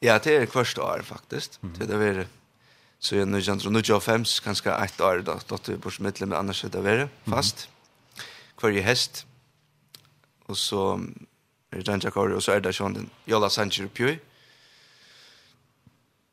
Ja, 0.05 0.19
det 0.23 0.35
er 0.37 0.51
hvert 0.51 0.79
år 0.79 1.03
faktisk. 1.07 1.59
Mm. 1.63 1.75
Det 1.79 1.91
er 1.91 2.21
det 2.21 2.29
så 2.99 3.19
jeg 3.19 3.29
nu 3.29 3.39
kjenner, 3.41 3.71
nu 3.71 3.83
kjenner 3.83 4.01
fem, 4.01 4.25
kanskje 4.45 4.73
ett 4.73 5.01
år 5.05 5.21
da, 5.27 5.37
da 5.49 5.59
du 5.61 5.73
er 5.75 5.81
bortsmiddel, 5.83 6.29
men 6.29 6.39
annars 6.39 6.65
er 6.65 6.73
det 6.73 6.85
være 6.85 7.09
fast. 7.29 7.69
Hver 8.57 8.73
i 8.73 8.83
hest, 8.85 9.27
og 10.49 10.57
så 10.57 10.85
er 11.73 11.83
det 11.83 11.89
Janja 11.89 12.11
Kari, 12.11 12.35
og 12.35 12.43
så 12.43 12.57
er 12.57 12.65
det 12.65 12.73
sånn 12.75 12.97
den 12.97 13.11
Jolla 13.29 13.51
Sanchez 13.53 13.91
Pjøy. 13.93 14.17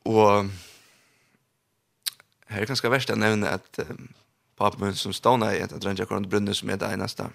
Og 0.08 0.48
her 2.48 2.64
er 2.64 2.70
kanskje 2.70 2.92
verst 2.92 3.12
å 3.12 3.18
nevne 3.18 3.52
at 3.58 3.82
um, 3.84 4.08
pappa 4.64 4.80
min 4.80 4.96
som 4.96 5.12
stående 5.12 5.50
i 5.52 5.62
at 5.64 5.74
Drangja 5.76 6.06
Korn 6.08 6.28
Brunne 6.28 6.54
som 6.56 6.70
er 6.72 6.80
det 6.80 6.88
eneste 6.96 7.28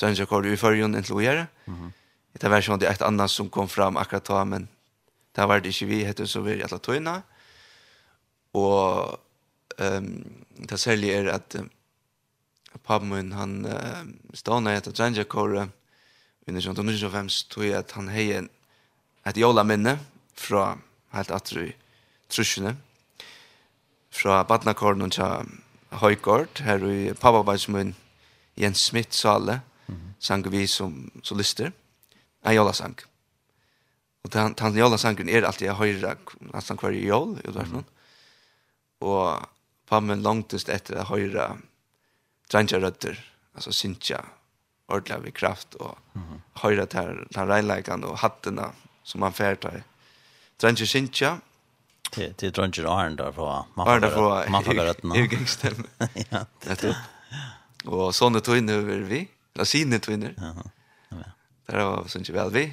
Drangja 0.00 0.24
Korn 0.28 0.48
i 0.48 0.56
førjen 0.56 0.96
inntil 0.96 1.18
å 1.18 1.24
gjøre. 1.24 1.48
Det 2.40 2.48
var 2.48 2.64
sånn 2.64 2.80
det 2.80 2.88
er 2.88 2.96
et 2.96 3.04
annet 3.04 3.30
som 3.30 3.50
kom 3.52 3.68
fram 3.68 3.98
akkurat 4.00 4.24
da, 4.30 4.44
men 4.48 4.68
det 5.36 5.44
var 5.48 5.60
det 5.60 5.72
ikke 5.74 5.90
vi 5.90 6.00
heter 6.04 6.28
så 6.28 6.40
vi 6.44 6.54
er 6.54 6.62
i 6.62 6.64
alle 6.64 6.80
tøyene. 6.80 7.18
Og 8.56 9.18
um, 9.78 10.08
det 10.56 10.80
særlig 10.80 11.12
er 11.12 11.28
at 11.32 11.56
um, 11.60 11.68
pappa 12.80 13.04
min, 13.04 13.32
han 13.36 13.66
uh, 13.68 14.02
stående 14.36 14.72
i 14.72 14.80
at 14.80 14.88
Drangja 14.96 15.24
Korn 15.28 15.72
under 16.48 16.60
1925 16.60 17.30
tror 17.52 17.68
jeg 17.68 17.78
at 17.78 17.92
han 17.96 18.08
heier 18.12 18.48
et 19.28 19.38
jola 19.38 19.62
minne 19.64 19.98
fra 20.34 20.72
helt 21.12 21.30
atru 21.30 21.68
trusjene 22.32 22.74
fra 24.12 24.40
badnakornen 24.48 25.12
og 25.12 25.52
Høygård, 25.92 26.62
her 26.64 26.84
i 26.88 27.12
Pavabajsmun, 27.14 27.94
Jens 28.56 28.80
Smith 28.80 29.12
sale, 29.12 29.60
mm 29.86 29.94
-hmm. 29.94 30.14
sang 30.18 30.52
vi 30.52 30.66
som 30.66 31.10
solister, 31.22 31.72
en 32.44 32.54
jolasang. 32.54 32.98
Og 34.24 34.32
den, 34.32 34.54
den 34.54 34.76
jolasangen 34.76 35.28
er 35.28 35.46
alltid 35.46 35.66
jeg 35.66 35.74
høyre, 35.74 36.16
nesten 36.54 36.78
hver 36.78 36.90
jol, 36.90 37.40
i 37.44 37.50
hvert 37.50 37.68
fall. 37.68 37.84
Og 39.00 39.48
pammen 39.86 40.22
langtest 40.22 40.68
etter 40.68 40.96
jeg 40.96 41.04
høyre 41.04 41.58
drangja 42.52 42.78
altså 43.54 43.72
synsja, 43.72 44.20
ordentlig 44.88 45.24
ved 45.24 45.32
kraft, 45.32 45.74
og 45.74 45.98
mm 46.14 46.22
-hmm. 46.22 46.60
høyre 46.62 46.86
til 46.86 47.26
den 47.34 47.48
regnleikene 47.48 48.06
og 48.06 48.18
hattene 48.18 48.72
som 49.04 49.22
han 49.22 49.32
færtar. 49.32 49.82
Drangja 50.62 50.86
synsja, 50.86 51.38
til. 52.12 52.34
till 52.34 52.52
druncher 52.52 52.86
Arndar 52.86 53.32
på 53.32 53.66
man 53.74 53.86
får 53.86 54.50
man 54.50 54.64
får 54.64 54.74
rätt 54.74 55.02
nu. 55.02 55.16
Jag. 55.16 55.74
Ja. 56.30 56.46
Det. 56.64 56.96
Och 57.84 58.14
såna 58.14 58.40
tog 58.40 58.56
in 58.56 59.08
vi. 59.08 59.28
La 59.54 59.64
sine 59.64 59.98
tøyner. 59.98 60.34
Ja. 60.36 60.54
Det 61.66 61.78
var 61.78 62.08
sånn 62.10 62.24
ikke 62.24 62.34
vel 62.36 62.50
vi. 62.52 62.64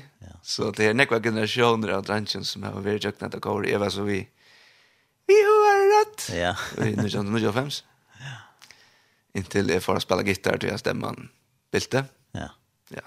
Så 0.44 0.72
det 0.76 0.90
er 0.90 0.96
nekva 0.98 1.20
generation 1.24 1.84
av 1.90 2.04
drunchen 2.08 2.46
som 2.46 2.64
har 2.64 2.80
vært 2.82 3.04
jag 3.04 3.18
knappt 3.18 3.36
att 3.36 3.46
Eva 3.46 3.76
över 3.76 3.90
så 3.90 4.04
vi 4.04 4.28
vi 5.28 5.36
har 5.44 6.00
rätt. 6.00 6.30
Ja. 6.34 6.56
Vi 6.78 6.96
nu 6.96 7.10
känner 7.10 7.32
nu 7.32 7.40
jag 7.40 7.56
fems. 7.56 7.84
Ja. 8.20 8.36
Intill 9.34 9.70
är 9.70 9.80
för 9.80 9.96
att 9.96 10.02
spela 10.02 10.24
gitarr 10.24 10.58
til 10.58 10.70
jag 10.70 10.80
stämman. 10.80 11.30
Bilte. 11.72 12.06
Ja. 12.32 12.50
Ja. 12.90 13.02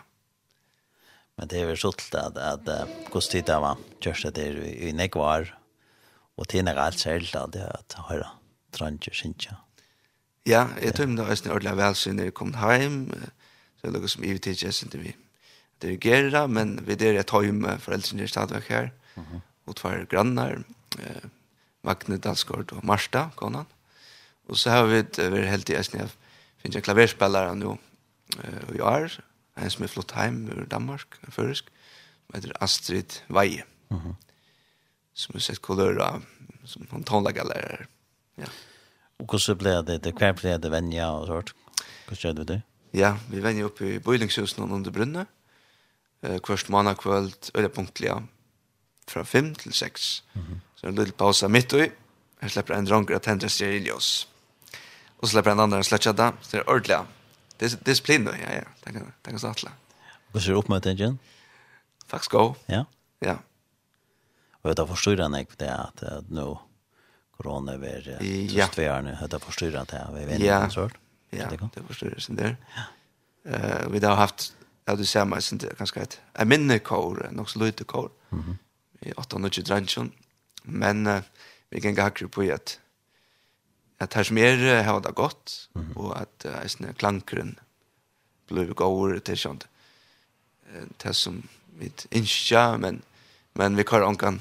Men 1.37 1.49
det 1.49 1.61
är 1.61 1.73
at, 1.73 2.37
at 2.37 2.69
uh, 2.69 2.87
hvordan 3.11 3.31
tid 3.31 3.45
det 3.45 3.59
var 3.59 3.77
Just 4.01 4.35
det 4.35 4.43
är 4.43 4.65
i 4.65 4.93
nekvar. 4.93 5.59
Og 6.43 6.49
det 6.51 6.65
er 6.67 6.79
alt 6.83 6.99
særlig 6.99 7.31
da, 7.31 7.45
det 7.47 7.63
at 7.63 7.95
høyre 8.09 8.33
dranger, 8.75 9.15
synes 9.15 9.47
jeg. 9.47 9.59
Ja, 10.47 10.67
jeg 10.83 10.95
tror 10.95 11.07
det 11.07 11.21
er 11.23 11.45
en 11.45 11.51
ordentlig 11.55 11.77
velsyn 11.79 12.17
når 12.19 12.31
jeg 12.31 12.35
kom 12.35 12.51
hjem, 12.51 12.97
så 13.79 13.87
er 13.87 13.93
det 13.93 14.01
noe 14.01 14.11
som 14.11 14.25
i 14.27 14.33
tid 14.43 14.65
jeg 14.65 14.75
synes 14.75 14.97
vi 14.99 15.13
dirigerer, 15.83 16.49
men 16.51 16.81
vi 16.87 16.97
der 16.99 17.21
er 17.21 17.45
hjem 17.45 17.61
med 17.63 17.79
foreldrene 17.79 18.27
stadigvæk 18.29 18.69
her, 18.75 18.89
og 19.67 19.77
tvær 19.79 20.05
grannar, 20.11 20.65
eh, 20.99 21.29
Magne 21.83 22.19
Dalsgaard 22.19 22.73
og 22.73 22.85
Marsta, 22.87 23.29
konan. 23.37 23.71
Og 24.49 24.59
så 24.59 24.71
har 24.71 24.87
vi 24.87 24.99
vært 24.99 25.23
helt 25.47 25.71
i 25.71 25.79
Esnia, 25.79 26.09
finnes 26.59 26.75
jeg 26.75 26.87
klaverspillere 26.87 27.55
nå, 27.55 27.79
eh, 28.43 28.63
og 28.69 28.75
i 28.75 28.81
år, 28.81 29.21
en 29.57 29.71
som 29.71 29.85
er 29.85 29.95
flott 29.95 30.15
hjem 30.17 30.49
ur 30.51 30.67
Danmark, 30.67 31.19
en 31.23 31.35
førisk, 31.35 31.71
som 32.27 32.35
heter 32.35 32.59
Astrid 32.61 33.23
Veie. 33.29 33.63
Mm 33.91 34.17
som 35.23 35.35
har 35.35 35.41
sett 35.41 35.63
kolor 35.63 36.23
som 36.65 36.87
hon 36.91 37.03
tonlagar 37.03 37.37
galler. 37.37 37.87
Ja. 38.35 38.47
Och 39.17 39.41
så 39.41 39.55
blev 39.55 39.85
det 39.85 39.99
det 39.99 40.13
kvar 40.13 40.59
det 40.59 40.71
vänja 40.71 41.11
och 41.11 41.27
sånt. 41.27 41.55
Vad 42.09 42.19
gjorde 42.19 42.41
vi 42.41 42.45
det? 42.45 42.63
Ja, 42.91 43.17
vi 43.31 43.41
vänjer 43.41 43.65
upp 43.65 43.81
i 43.81 43.99
Boilingshusen 43.99 44.71
under 44.71 44.91
Brunne. 44.91 45.27
Eh 46.23 46.39
kvart 46.39 46.69
månad 46.69 46.99
kväll 46.99 47.33
eller 47.55 47.69
punktliga 47.69 48.23
från 49.07 49.27
5 49.27 49.55
till 49.55 49.73
6. 49.73 50.23
Mm 50.33 50.47
-hmm. 50.47 50.59
Så 50.75 50.87
en 50.87 50.95
liten 50.95 51.13
paus 51.13 51.43
mitt 51.43 51.73
i. 51.73 51.93
Här 52.41 52.49
släpper 52.49 52.75
en 52.75 52.85
dronker 52.85 53.15
att 53.15 53.23
tända 53.23 53.49
Sterilios. 53.49 54.29
Och 55.17 55.29
släpper 55.29 55.51
en 55.51 55.61
annan 55.61 55.85
släckade. 55.85 56.33
Så 56.41 56.57
det 56.57 56.63
är 56.63 56.71
ordentligt. 56.71 57.85
Disciplin 57.85 58.25
då, 58.25 58.33
ja, 58.33 58.55
ja. 58.55 58.63
Det 58.85 58.93
kan, 58.93 59.13
det 59.23 59.31
kan 59.31 59.39
starta. 59.39 59.73
Vad 60.33 60.43
ser 60.43 60.51
du 60.51 60.57
upp 60.57 60.69
med 60.69 60.83
det? 60.83 61.17
Faktiskt 62.07 62.31
gå. 62.31 62.57
Ja. 62.67 62.85
Ja. 63.19 63.37
Och 64.63 64.75
det 64.75 64.87
förstår 64.87 65.19
jag 65.19 65.41
inte 65.41 65.65
det 65.65 65.75
att 65.75 66.03
nu 66.29 66.57
corona 67.37 67.73
är 67.73 68.23
just 68.23 68.79
vi 68.79 68.85
är 68.85 69.03
nu 69.03 69.17
det 69.31 69.39
förstår 69.39 69.71
jag 69.71 69.87
det 69.87 70.09
vi 70.15 70.25
vet 70.25 70.41
inte 70.41 70.71
sånt. 70.71 70.95
Ja, 71.31 71.47
det 71.75 71.83
förstår 71.89 72.11
jag 72.13 72.23
sen 72.23 72.37
där. 72.37 72.57
Eh 73.45 73.89
vi 73.91 74.07
har 74.07 74.17
haft 74.17 74.55
ja 74.85 74.97
du 74.97 75.05
ser 75.05 75.25
mig 75.25 75.43
sen 75.43 75.59
det 75.59 75.75
kanske 75.79 76.01
ett 76.01 76.21
en 76.33 76.49
minne 76.49 76.79
kår, 76.79 77.27
en 77.27 77.41
också 77.41 77.59
lite 77.59 77.85
kår. 77.85 78.11
Mhm. 78.29 78.59
I 79.01 79.13
800 79.13 79.63
dranchen. 79.65 80.13
Men 80.63 81.23
vi 81.71 81.81
kan 81.81 81.95
gå 81.95 82.03
akkurat 82.03 82.31
på 82.31 82.43
att 82.55 82.79
at 83.99 84.15
her 84.15 84.25
som 84.25 84.39
är 84.39 84.83
har 84.83 85.01
det 85.01 85.13
gått 85.15 85.69
og 85.97 86.17
at 86.17 86.45
är 86.45 86.93
klankeren 86.93 87.59
blir 88.49 88.75
gåere 88.75 89.21
til 89.21 89.37
sånt. 89.37 89.67
til 90.99 91.15
som 91.15 91.49
vi 91.79 91.93
inte 92.11 92.77
men 92.79 93.03
men 93.55 93.77
vi 93.77 93.83
kan 93.83 94.03
onkan 94.03 94.41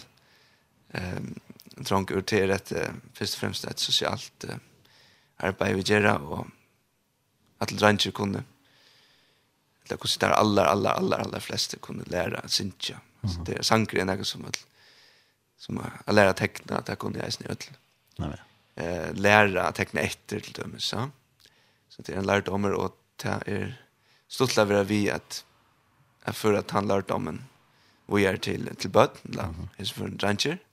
ehm 0.93 1.33
drang 1.81 2.05
ut 2.11 2.27
til 2.27 2.51
at 2.51 2.71
først 3.17 3.35
og 3.35 3.39
fremst 3.39 3.65
et 3.65 3.79
sosialt 3.79 4.45
eh, 4.49 4.57
arbeid 5.39 5.75
vi 5.79 5.85
gjør 5.87 6.09
og 6.19 6.47
at 7.61 7.73
dranger 7.79 8.11
kunne 8.11 8.43
eller 9.85 9.97
hvordan 9.97 10.19
det 10.21 10.27
er 10.27 10.39
aller, 10.39 10.63
aller, 10.63 10.89
aller, 10.91 11.17
aller 11.17 11.39
fleste 11.39 11.77
kunne 11.77 12.03
lære 12.07 12.43
at 12.43 12.51
synge. 12.51 12.97
Mm 13.21 13.29
-hmm. 13.29 13.43
Det 13.45 13.57
er 13.57 13.63
sanger 13.63 13.99
er 13.99 14.05
noe 14.05 14.23
som 14.23 14.45
som 15.57 15.77
er 15.77 16.13
lære 16.13 16.29
å 16.29 16.33
tekne 16.33 16.77
at 16.77 16.89
jeg 16.89 16.97
kunne 16.97 17.19
jeg 17.23 17.33
snu. 17.33 17.45
Eh, 18.75 19.13
lære 19.13 19.67
å 19.67 19.71
tekne 19.71 20.01
etter 20.01 20.39
til 20.39 20.53
dem, 20.53 20.79
så. 20.79 21.09
Så 21.89 22.01
det 22.01 22.15
er 22.15 22.19
en 22.19 22.25
lærdommer 22.25 22.73
og 22.73 22.95
det 23.23 23.43
er 23.47 23.77
stort 24.27 24.57
å 24.57 24.65
være 24.65 24.87
vi 24.87 25.09
at 25.09 25.43
jeg 26.25 26.35
føler 26.35 26.59
at 26.59 26.71
han 26.71 26.87
lærdommen 26.87 27.41
vi 28.07 28.23
er 28.23 28.37
til, 28.37 28.75
til 28.75 28.89
bøten, 28.89 29.31
da. 29.31 29.45
Mm 29.45 29.55
-hmm. 29.77 29.93
For 29.93 30.05
en 30.05 30.17
dranger. 30.17 30.53
Mm 30.53 30.70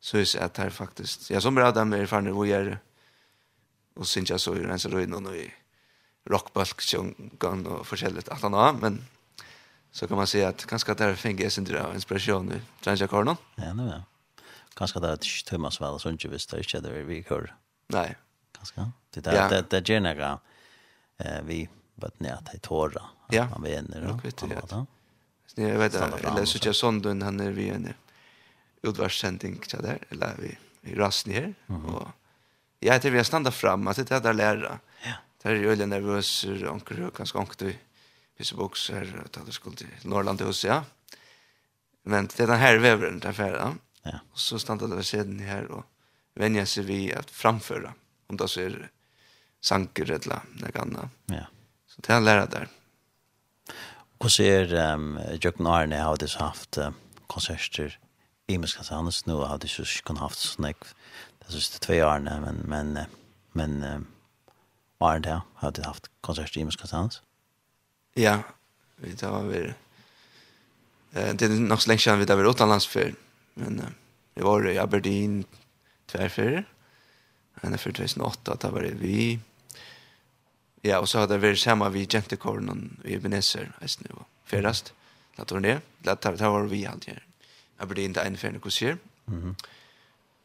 så 0.00 0.16
är 0.18 0.40
det 0.40 0.58
här 0.58 0.70
faktiskt. 0.70 1.30
Jag 1.30 1.42
som 1.42 1.54
bra 1.54 1.72
dem 1.72 1.88
med 1.88 2.08
fan 2.08 2.34
vad 2.34 2.46
gör 2.46 2.64
det? 2.64 2.78
Och 3.94 4.08
syns 4.08 4.30
jag 4.30 4.40
så 4.40 4.52
är 4.52 4.60
det 4.60 4.78
så 4.78 4.88
då 4.88 5.00
innan 5.00 5.34
i 5.34 5.54
rockbalk 6.24 6.80
sjungan 6.80 7.66
och 7.66 7.86
förskälet 7.86 8.28
att 8.28 8.42
han 8.42 8.52
har 8.52 8.72
men 8.72 9.04
så 9.90 10.08
kan 10.08 10.16
man 10.16 10.26
säga 10.26 10.48
att 10.48 10.66
kanske 10.66 10.92
att 10.92 10.98
det 10.98 11.04
här 11.04 11.14
fängs 11.14 11.54
sin 11.54 11.76
av 11.76 11.94
inspiration 11.94 12.46
nu. 12.46 12.60
Trans 12.82 13.00
jag 13.00 13.10
Karlon. 13.10 13.36
Ja, 13.54 13.74
nej. 13.74 14.02
Kanske 14.74 15.00
det 15.00 15.08
är 15.08 15.44
Thomas 15.44 15.80
väl 15.80 15.98
så 15.98 16.10
inte 16.10 16.28
visst 16.28 16.50
det 16.50 16.74
är 16.74 16.80
det 16.80 17.02
vi 17.02 17.24
kör. 17.24 17.54
Nej. 17.86 18.16
Kanske. 18.56 18.90
Det 19.10 19.20
där 19.20 19.48
det 19.50 19.70
det 19.70 19.86
genera 19.86 20.38
eh 21.16 21.42
vi 21.42 21.68
vet 21.94 22.20
ni 22.20 22.28
att 22.28 22.62
tåra. 22.62 23.02
Ja. 23.30 23.42
Han 23.42 23.62
vänner 23.62 24.00
då. 24.00 24.06
Jag 24.06 24.22
vet 24.22 24.42
inte. 24.42 24.86
Jag 25.54 25.78
vet 25.78 25.94
inte. 25.94 26.28
Eller 26.28 26.44
så 26.44 26.58
jag 26.68 26.76
sondun 26.76 27.22
han 27.22 27.40
är 27.40 27.50
vi 27.50 27.68
ännu 27.68 27.94
utvarssending 28.82 29.58
till 29.58 29.78
där 29.78 29.98
eller 30.08 30.34
vi 30.38 30.58
i 30.82 30.94
rasten 30.94 31.32
här 31.32 31.42
mm 31.42 31.54
-hmm. 31.66 31.94
och 31.94 32.08
jag 32.80 32.92
heter 32.92 33.10
vi 33.10 33.24
stanna 33.24 33.50
fram 33.50 33.88
att 33.88 33.96
det 33.96 34.20
där 34.20 34.32
lära. 34.32 34.78
Ja. 35.04 35.12
Där 35.42 35.50
är 35.50 35.54
ju 35.54 35.72
öle 35.72 35.86
nervös 35.86 36.44
onkel 36.44 37.10
ganska 37.16 37.38
onkel 37.38 37.72
vissa 38.36 38.56
boxar 38.56 39.22
att 39.24 39.46
det 39.46 39.52
skulle 39.52 39.76
till 39.76 39.86
Norrland 40.02 40.40
hos 40.40 40.64
ja. 40.64 40.84
Men 42.02 42.26
det 42.26 42.40
är 42.40 42.46
den 42.46 42.58
här 42.58 42.76
vävren 42.76 43.18
där 43.18 43.32
färra. 43.32 43.74
Ja. 44.02 44.18
Och 44.32 44.38
så 44.38 44.58
stannade 44.58 44.96
det 44.96 45.04
sedan 45.04 45.38
här 45.38 45.70
och 45.70 45.84
vänja 46.34 46.66
sig 46.66 46.84
vi 46.84 47.14
att 47.14 47.30
framföra 47.30 47.94
om 48.26 48.36
det 48.36 48.48
så 48.48 48.60
är 48.60 48.90
sanker 49.60 50.10
eller 50.10 50.40
något 50.52 50.76
annat. 50.76 51.10
Ja. 51.26 51.46
Så 51.86 52.00
det 52.00 52.12
är 52.12 52.16
en 52.16 52.24
lärare 52.24 52.46
där. 52.50 52.68
Hur 54.20 54.28
ser 54.28 54.74
um, 54.74 55.20
Jöknarne 55.40 55.96
har 55.96 56.16
det 56.16 56.32
haft 56.32 56.78
uh, 56.78 56.90
konserter 57.26 57.98
imiska 58.48 58.82
så 58.82 58.94
annars 58.94 59.26
nu 59.26 59.34
hade 59.44 59.66
jag 59.66 59.86
ikke 59.86 60.04
kun 60.08 60.20
haft 60.22 60.38
sånn 60.38 60.64
snack 60.64 60.86
det 61.44 61.52
sista 61.52 61.78
tve 61.84 62.02
åren 62.04 62.28
men 62.44 62.62
men 62.68 63.06
men 63.52 63.82
um, 63.82 64.06
var 64.98 65.20
det 65.20 65.40
hade 65.62 65.84
haft 65.84 66.10
konsert 66.20 66.56
i 66.56 66.60
imiska 66.60 66.86
sans 66.86 67.22
ja 68.14 68.42
vi 68.96 69.16
tar 69.16 69.42
vi 69.42 69.60
eh 71.12 71.34
det 71.34 71.42
är 71.42 71.48
nog 71.48 71.82
så 71.82 71.88
länge 71.88 72.00
sedan 72.00 72.18
vi 72.18 72.24
där 72.24 72.36
var 72.36 72.50
utomlands 72.50 72.86
för 72.86 73.14
men 73.54 73.82
det 74.34 74.42
var 74.42 74.68
i 74.68 74.78
Aberdeen 74.78 75.44
tvärför 76.06 76.64
en 77.60 77.78
för 77.78 77.92
2008 77.92 78.56
där 78.60 78.70
var 78.70 78.82
det 78.82 78.94
vi 78.94 79.38
Ja, 80.82 80.98
och 80.98 81.08
så 81.08 81.18
hade 81.18 81.38
vi 81.38 81.56
samma 81.56 81.88
vi 81.88 82.06
Gentekornen 82.06 83.00
i 83.04 83.14
Ebenezer, 83.14 83.72
just 83.80 84.00
nu, 84.00 84.10
förrest. 84.44 84.94
Lät 85.36 85.50
hon 85.50 85.62
det? 85.62 85.80
Lät 86.02 86.20
det 86.20 86.48
var 86.48 86.62
vi 86.62 86.86
allt 86.86 87.04
här 87.04 87.27
blir 87.86 88.04
inte 88.04 88.20
en 88.20 88.36
för 88.36 88.48
en 88.48 88.60
kusir. 88.60 88.96
Mhm. 89.24 89.56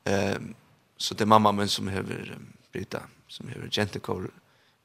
Ehm 0.03 0.55
så 0.97 1.13
det 1.13 1.25
mamma 1.25 1.51
men 1.51 1.67
som 1.69 1.85
behöver 1.85 2.37
bryta 2.71 3.01
som 3.27 3.45
behöver 3.45 3.69
gentekor 3.69 4.31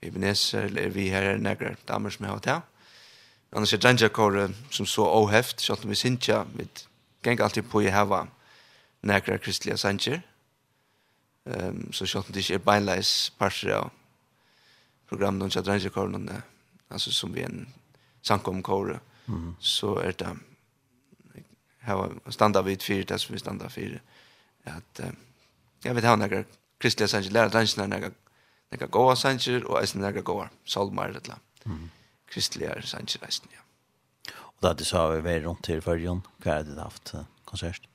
Ebenezer 0.01 0.63
eller 0.63 0.89
vi 0.89 1.09
här 1.09 1.23
är 1.23 1.39
några 1.39 1.77
damer 1.85 2.11
som 2.11 2.27
har 2.27 2.41
det. 2.43 2.63
Annars 3.51 3.75
är 3.75 3.79
Dranjakor 3.79 4.55
som 4.71 4.87
så 4.87 5.23
ohäft, 5.23 5.61
så 5.61 5.73
att 5.73 5.85
vi 5.85 5.95
syntja, 5.95 6.47
med 6.57 6.69
gäng 7.23 7.41
alltid 7.41 7.71
på 7.71 7.83
i 7.83 7.89
hava 7.89 8.27
några 9.01 9.39
kristliga 9.39 9.77
sanger. 9.77 10.23
Ehm 11.45 11.93
så 11.93 12.07
så 12.07 12.19
att 12.19 12.33
det 12.33 12.51
är 12.51 12.59
beinleis 12.59 13.33
parser 13.39 13.71
av 13.71 13.91
programmet 15.09 15.93
Kor 15.93 16.09
någon 16.09 16.31
alltså 16.89 17.11
som 17.11 17.33
vi 17.33 17.43
en 17.43 17.69
sankomkor, 18.23 19.01
mm. 19.29 19.57
så 19.61 19.99
är 19.99 20.15
det 20.19 20.37
har 21.89 22.31
standa 22.31 22.63
vid 22.63 22.83
fyra 22.83 23.05
det 23.09 23.19
som 23.19 23.33
vi 23.33 23.39
standa 23.39 23.69
fyra 23.69 23.99
att 24.65 25.01
jag 25.83 25.95
vet 25.95 26.05
ha 26.05 26.17
några 26.17 26.45
kristliga 26.79 27.09
sanger 27.09 27.31
lära 27.31 27.49
dansen 27.49 27.91
några 27.91 28.11
några 28.71 28.87
goa 28.87 29.17
sanger 29.17 29.65
och 29.65 29.83
även 29.83 30.03
några 30.03 30.21
goa 30.21 30.49
salmar 30.65 31.09
det 31.13 31.29
la 31.29 31.35
kristliga 32.31 32.83
sanger 32.83 33.19
resten 33.27 33.49
ja. 33.53 33.61
Och 34.35 34.61
där 34.61 34.75
det 34.75 34.85
sa 34.85 35.09
vi 35.09 35.21
var 35.21 35.41
runt 35.41 35.65
till 35.65 35.83
förjon 35.83 36.23
kvar 36.43 36.63
det 36.63 36.81
haft 36.81 37.15
konsert? 37.45 37.89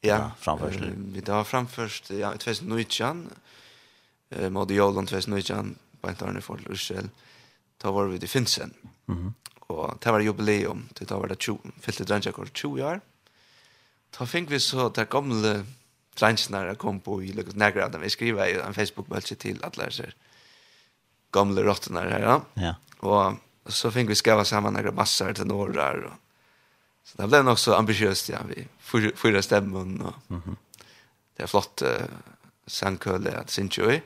Ja 0.00 0.30
framförst 0.38 0.80
vi 0.96 1.20
då 1.20 1.44
framførst 1.44 2.10
ja 2.10 2.34
i 2.34 2.38
2019 2.38 3.30
eh 4.30 4.50
mode 4.50 4.74
Jolan 4.74 5.06
2019 5.06 5.78
på 6.00 6.08
en 6.08 6.14
tårne 6.14 6.40
for 6.40 6.72
Israel 6.72 7.08
da 7.82 7.90
var 7.90 8.06
vi 8.06 8.16
i 8.24 8.26
Finsen 8.26 8.74
mhm 9.06 9.34
og 9.72 9.98
det 10.02 10.12
var 10.12 10.20
jubileum, 10.20 10.88
det 10.98 11.10
var 11.10 11.28
det 11.28 11.38
20, 11.40 11.72
fyllte 11.80 12.04
drengjekor 12.04 12.50
20 12.52 12.84
år. 12.84 13.00
Da 14.18 14.26
fikk 14.28 14.50
vi 14.52 14.60
så 14.62 14.88
det 14.94 15.08
gamle 15.10 15.64
drengjene 16.18 16.76
kom 16.78 17.00
på 17.02 17.18
i 17.24 17.32
Lukas 17.34 17.56
Nærgrad, 17.58 17.96
vi 17.98 18.10
skriver 18.10 18.46
i 18.46 18.58
en 18.60 18.76
Facebook-bølse 18.76 19.34
til 19.40 19.58
at 19.66 19.78
disse 19.78 20.12
gamle 21.34 21.64
rottene 21.66 22.04
her, 22.06 22.20
ja. 22.22 22.36
ja. 22.62 22.74
Og 23.02 23.40
så 23.66 23.90
fikk 23.90 24.12
vi 24.12 24.18
skriva 24.18 24.44
sammen 24.44 24.76
några 24.76 24.92
massor 24.94 25.32
til 25.34 25.48
norrar. 25.50 26.04
Og, 26.06 26.14
så 27.04 27.18
det 27.18 27.28
ble 27.32 27.42
nok 27.42 27.58
så 27.58 27.74
ambitiøst, 27.74 28.30
ja, 28.30 28.42
vi 28.46 28.68
fyra 29.18 29.42
stemmen, 29.42 30.00
og 30.00 30.14
mm 30.28 30.42
-hmm. 30.46 30.56
det 31.36 31.42
er 31.42 31.46
flott 31.46 31.82
uh, 31.82 32.06
sangkøle 32.66 33.30
at 33.30 33.50
Sintjøy, 33.50 34.00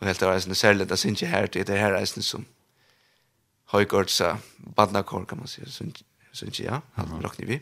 og 0.00 0.06
helt 0.06 0.22
av 0.22 0.30
reisende 0.30 0.54
særlig 0.54 0.92
at 0.92 0.98
Sintjøy 0.98 1.28
her, 1.28 1.46
det 1.46 1.68
er 1.68 1.76
her 1.76 1.96
reisende 1.96 2.24
som 2.24 2.46
höjgörsa 3.72 4.38
badnakår 4.56 5.24
kan 5.24 5.38
man 5.38 5.46
säga. 5.46 5.66
Så 6.32 6.44
inte 6.44 6.62
ja, 6.62 6.80
-hmm. 6.94 7.22
råkner 7.22 7.46
vi. 7.46 7.60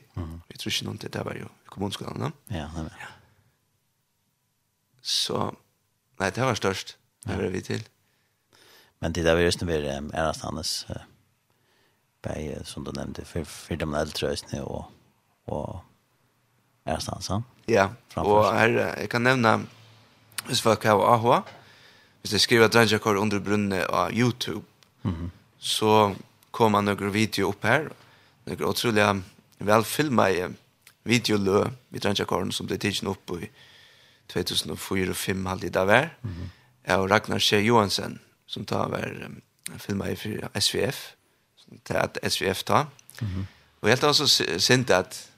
Vi 0.48 0.56
tror 0.56 0.70
ikke 0.70 0.84
noen 0.84 0.98
til 0.98 1.12
det 1.12 1.24
var 1.24 1.34
jo 1.34 1.38
ju 1.38 1.48
kommunskolan. 1.66 2.32
Ja, 2.48 2.70
nej. 2.74 2.90
Ja. 3.00 3.06
Så, 5.02 5.54
nei, 6.20 6.30
det 6.30 6.44
var 6.44 6.54
størst. 6.54 6.96
det 7.26 7.36
var 7.36 7.48
vi 7.48 7.60
til. 7.60 7.88
Men 9.00 9.12
det 9.12 9.22
där 9.22 9.34
var 9.34 9.42
just 9.42 9.60
när 9.60 9.66
vi 9.66 9.88
är 9.88 9.96
Ernastannes 10.14 10.86
bei, 12.22 12.64
som 12.64 12.84
du 12.84 12.92
nämnde, 12.92 13.24
för, 13.24 13.44
för 13.44 13.76
de 13.76 13.94
äldre 13.94 14.28
östene 14.28 14.62
och, 14.62 14.84
och 15.44 15.80
Ernastansen. 16.84 17.42
Ja, 17.66 17.88
och 18.14 18.44
här, 18.54 18.68
jeg 18.98 19.10
kan 19.10 19.22
nevne, 19.22 19.66
hvis 20.46 20.60
folk 20.60 20.84
har 20.84 21.14
AHA, 21.14 21.42
hvis 22.20 22.32
jeg 22.32 22.40
skriver 22.40 22.68
Dranjakor 22.68 23.16
under 23.16 23.38
brunnet 23.38 23.84
av 23.84 24.12
YouTube, 24.12 24.64
mm 25.02 25.16
-hmm 25.16 25.39
så 25.60 26.14
kom 26.50 26.74
han 26.74 26.84
några 26.84 27.08
video 27.08 27.48
upp 27.48 27.64
här. 27.64 27.90
Några 28.44 28.66
otroliga 28.66 29.22
välfilmade 29.58 30.52
videolö 31.02 31.70
vid 31.88 32.04
Ranjakåren 32.04 32.52
som 32.52 32.66
blev 32.66 32.78
tidsen 32.78 33.08
upp 33.08 33.30
i 33.30 33.50
2004 34.26 35.10
och 35.10 35.16
5 35.16 35.46
halvt 35.46 35.64
i 35.64 35.68
Davar. 35.68 36.16
Mm 36.22 36.36
-hmm. 36.84 36.96
Och 36.96 37.10
Ragnar 37.10 37.38
Kjell 37.38 37.64
Johansen 37.64 38.18
som 38.46 38.64
tar 38.64 38.84
över 38.84 39.22
um, 39.26 39.78
filmade 39.78 40.16
för 40.16 40.60
SVF. 40.60 41.12
Som 41.56 41.78
tar 41.78 41.94
att 41.94 42.32
SVF 42.32 42.62
tar. 42.62 42.86
Mm 43.20 43.32
-hmm. 43.32 43.44
Och 43.80 43.88
helt 43.88 44.04
alltså 44.04 44.26
synd 44.58 44.90
att 44.90 45.30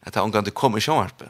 att 0.00 0.14
han 0.14 0.32
kan 0.32 0.38
inte 0.38 0.50
komma 0.50 0.78
i 0.78 0.80
sjönvarpe. 0.80 1.24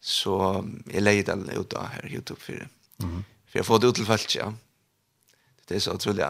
Så 0.00 0.64
jag 0.92 1.02
lägger 1.02 1.24
den 1.24 1.48
ut 1.48 1.72
här 1.72 2.08
Youtube 2.12 2.40
för 2.40 2.52
det. 2.52 2.68
Mm 3.04 3.16
-hmm. 3.16 3.22
För 3.46 3.58
jag 3.58 3.66
får 3.66 3.78
det 3.78 3.86
ut 3.86 3.94
till 3.94 4.06
fallet, 4.06 4.34
ja. 4.34 4.54
Det 5.66 5.74
är 5.74 5.80
så 5.80 5.92
otroligt 5.92 6.26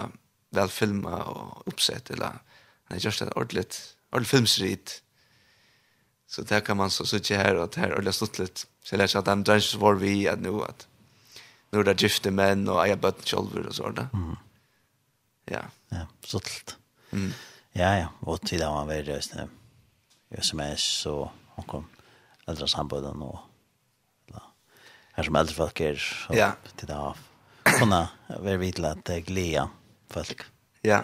vel 0.53 0.69
filma 0.69 1.17
og 1.33 1.63
uppsett 1.67 2.11
eller 2.11 2.39
nej 2.91 3.01
just 3.05 3.19
det 3.19 3.33
ordligt 3.37 3.97
ordligt 4.13 4.31
filmsrit. 4.31 5.03
Så 6.29 6.43
der 6.43 6.61
kan 6.61 6.77
man 6.77 6.91
så 6.91 7.05
sitte 7.05 7.37
her 7.37 7.55
og 7.57 7.65
att 7.65 7.75
här 7.75 7.99
ordligt 7.99 8.15
stått 8.15 8.39
lite 8.39 8.61
så 8.85 8.97
läs 8.97 9.17
att 9.17 9.25
den 9.25 9.45
drängs 9.45 9.75
var 9.75 9.95
vi 9.95 10.29
at 10.29 10.41
nu 10.41 10.63
at 10.63 10.87
nu 11.73 11.79
är 11.81 11.85
det 11.85 12.03
gifte 12.03 12.31
menn 12.31 12.69
og 12.69 12.89
jag 12.89 12.99
bött 12.99 13.29
själv 13.29 13.67
og 13.67 13.75
så 13.75 13.91
där 13.91 14.09
mm. 14.13 14.37
ja. 15.45 15.63
Ja 15.89 16.07
så 16.25 16.41
mm. 17.11 17.33
ja 17.73 17.99
ja. 17.99 18.09
Och 18.21 18.41
till 18.41 18.59
där 18.59 18.71
var 18.71 18.87
vill 18.87 19.09
just 19.09 19.35
nu 19.35 19.49
jag 20.29 20.45
som 20.45 20.61
är 20.61 20.77
så 20.77 21.31
hon 21.47 21.65
kom 21.65 21.87
äldre 22.47 22.69
sambanden 22.69 23.23
och 23.23 23.39
här 25.13 25.25
som 25.25 25.37
äldre 25.37 25.55
folk 25.55 25.81
är 25.81 25.97
så 25.97 26.35
ja. 26.35 26.53
till 26.77 26.87
det 26.87 26.97
av. 26.97 27.17
Kunna 27.63 28.09
vara 28.27 28.57
vid 28.57 28.85
att 28.85 29.07
glädja 29.07 29.69
folk. 30.15 30.47
Ja. 30.85 31.03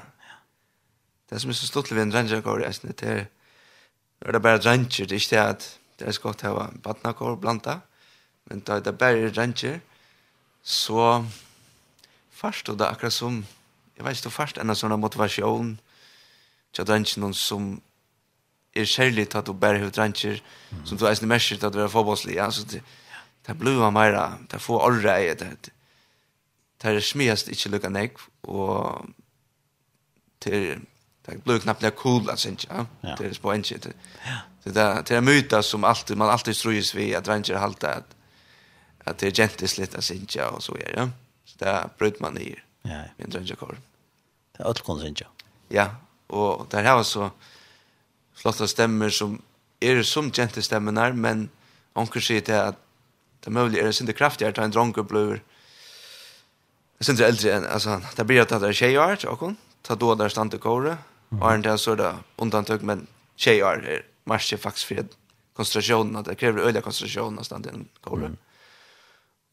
Det 1.30 1.40
som 1.40 1.50
er 1.50 1.58
så 1.58 1.66
stort 1.68 1.90
ved 1.92 2.02
en 2.02 2.14
rangerkår, 2.14 2.64
det 2.64 3.02
er, 3.02 3.26
det 4.20 4.34
er 4.34 4.38
bare 4.38 4.62
ranger, 4.64 5.06
det 5.06 5.12
er 5.12 5.20
ikke 5.20 5.36
det 5.36 5.44
at 5.44 5.68
det 5.98 6.06
er 6.08 6.14
så 6.14 6.22
godt 6.22 6.44
å 6.46 6.54
ha 6.54 6.68
badnakår 6.82 7.36
blanda, 7.42 7.80
men 8.48 8.62
da 8.64 8.78
det 8.80 8.92
er 8.92 8.98
bare 8.98 9.32
ranger, 9.36 9.80
så 10.62 11.24
først, 12.30 12.68
og 12.68 12.78
det 12.78 12.86
er 12.86 12.94
akkurat 12.94 13.12
som, 13.12 13.42
jeg 13.96 14.06
vet 14.06 14.20
ikke, 14.20 14.32
først 14.32 14.60
en 14.62 14.74
sånn 14.78 14.96
motivasjon, 15.00 15.76
til 16.72 16.84
at 16.84 17.16
noen 17.18 17.34
som 17.34 17.70
er 18.76 18.86
kjærlig 18.86 19.28
til 19.28 19.40
at 19.40 19.48
du 19.48 19.54
bare 19.56 19.80
har 19.82 19.92
ranger, 19.96 20.40
som 20.84 20.98
du 20.98 21.06
er 21.08 21.16
snill 21.18 21.32
merker 21.32 21.58
til 21.58 21.68
at 21.68 21.74
du 21.74 21.82
er 21.82 21.92
forbåslig, 21.92 22.36
ja, 22.38 22.50
så 22.50 22.64
det, 22.68 22.82
det 23.46 23.56
blir 23.58 23.80
jo 23.80 23.90
mer, 23.90 24.16
det 24.50 24.60
får 24.62 24.84
orre 24.86 25.16
i 25.24 25.34
det, 25.34 25.72
det 26.82 26.96
er 26.96 27.00
smiast 27.00 27.48
ikke 27.48 27.68
lukka 27.68 27.88
nek, 27.88 28.18
og 28.42 29.08
til 30.40 30.78
det 31.28 31.42
blir 31.44 31.58
knappt 31.60 31.82
lika 31.82 31.96
cool 31.96 32.30
att 32.30 32.38
synka. 32.38 32.86
Ja. 33.00 33.16
Det 33.18 33.26
är 33.26 33.40
på 33.40 33.52
en 33.52 33.64
shit. 33.64 33.86
Det 34.62 34.70
där 34.70 35.02
det 35.02 35.16
är 35.16 35.20
myta 35.20 35.62
som 35.62 35.84
alltid 35.84 36.16
man 36.16 36.30
alltid 36.30 36.56
ströjs 36.56 36.94
vi 36.94 37.14
att 37.14 37.28
ranger 37.28 37.54
halta 37.54 37.94
att 37.94 38.14
att 39.04 39.18
det 39.18 39.26
är 39.26 39.30
gentligt 39.30 39.78
lite 39.78 39.98
att 39.98 40.04
synka 40.04 40.50
och 40.50 40.62
så 40.62 40.74
är 40.74 40.94
ja. 40.96 41.08
Så 41.44 41.58
där 41.58 41.88
bröt 41.98 42.20
man 42.20 42.38
i. 42.38 42.56
Ja. 42.82 43.02
Men 43.16 43.30
ranger 43.30 43.54
kor. 43.54 43.78
Det 44.56 44.62
är 44.62 44.66
allt 44.66 44.80
kon 44.80 45.00
synka. 45.00 45.26
Ja, 45.68 45.90
och 46.26 46.66
där 46.70 46.94
var 46.94 47.02
så 47.02 47.30
flotta 48.34 48.66
stämmer 48.66 49.10
som 49.10 49.42
är 49.80 50.02
som 50.02 50.32
gentis 50.32 50.64
stämmer 50.64 51.12
men 51.12 51.48
onkel 51.92 52.22
shit 52.22 52.48
är 52.48 52.62
att 52.62 52.76
det 53.40 53.50
möjligt 53.50 53.80
är 53.80 53.86
det 53.86 53.92
synda 53.92 54.12
kraftigare 54.12 54.52
att 54.52 54.58
en 54.58 54.70
dronker 54.70 55.02
blir 55.02 55.42
Jeg 56.98 57.06
synes 57.06 57.20
jeg 57.20 57.28
eldre, 57.28 57.68
altså, 57.70 58.00
det 58.16 58.26
blir 58.26 58.42
at 58.42 58.50
det 58.50 58.68
er 58.68 58.74
tjejer, 58.74 59.20
tjokken, 59.22 59.56
ta 59.86 59.94
då 59.94 60.14
der 60.18 60.28
stand 60.28 60.50
til 60.50 60.60
kåre, 60.60 60.96
og 61.30 61.52
er 61.52 61.62
det 61.62 61.76
så 61.80 61.94
da 61.94 62.16
undantøk, 62.38 62.82
men 62.82 63.06
tjejer 63.38 63.84
er 63.86 64.02
marsje 64.26 64.58
faktisk 64.58 64.90
for 64.90 65.12
konsentrasjonen, 65.54 66.16
at 66.16 66.26
det 66.26 66.38
krever 66.38 66.66
øyla 66.66 66.82
konsentrasjonen 66.82 67.38
av 67.38 67.46
stand 67.46 67.68
til 67.68 67.86
kåre. 68.02 68.32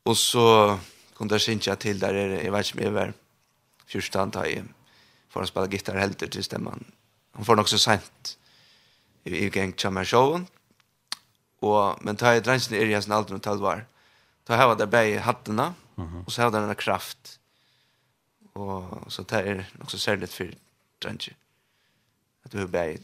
Og 0.05 0.17
så 0.17 0.79
kunne 1.15 1.29
det 1.29 1.41
synes 1.41 1.67
jeg 1.67 1.79
til 1.79 2.01
der, 2.01 2.13
jeg 2.13 2.51
vet 2.51 2.65
ikke 2.65 2.79
om 2.79 2.83
jeg 2.83 2.93
var 2.93 3.13
fyrstand, 3.87 4.33
da 4.33 4.47
jeg 4.49 4.65
får 5.29 5.45
å 5.45 5.51
spille 5.51 5.69
gitar 5.69 6.01
helter 6.01 6.31
til 6.31 6.43
stemmen. 6.43 6.81
Han 7.37 7.45
får 7.45 7.61
nok 7.61 7.69
så 7.69 7.77
sent 7.77 8.35
i 9.25 9.45
i 9.45 9.49
gang 9.49 9.73
til 9.77 9.93
meg 9.93 10.05
showen, 10.09 10.47
og, 11.61 11.97
men 12.01 12.17
ta 12.17 12.35
i 12.35 12.41
drensene 12.41 12.77
er 12.77 12.89
i 12.89 12.93
hans 12.93 13.09
alder 13.09 13.37
og 13.37 13.41
talvar, 13.41 13.85
ta 14.45 14.57
her 14.57 14.69
var 14.69 14.77
det 14.77 14.89
bare 14.89 15.21
hattene, 15.25 15.73
Mm 15.97 16.09
-hmm. 16.09 16.25
Och 16.25 16.31
så 16.31 16.41
har 16.41 16.51
den 16.51 16.69
en 16.69 16.75
kraft. 16.75 17.39
Och 18.53 19.13
så 19.13 19.23
det 19.23 19.35
är 19.35 19.65
också 19.81 19.97
särskilt 19.97 20.33
för 20.33 20.53
dränge. 20.99 21.33
Att 22.43 22.51
du 22.51 22.67
bär 22.67 22.97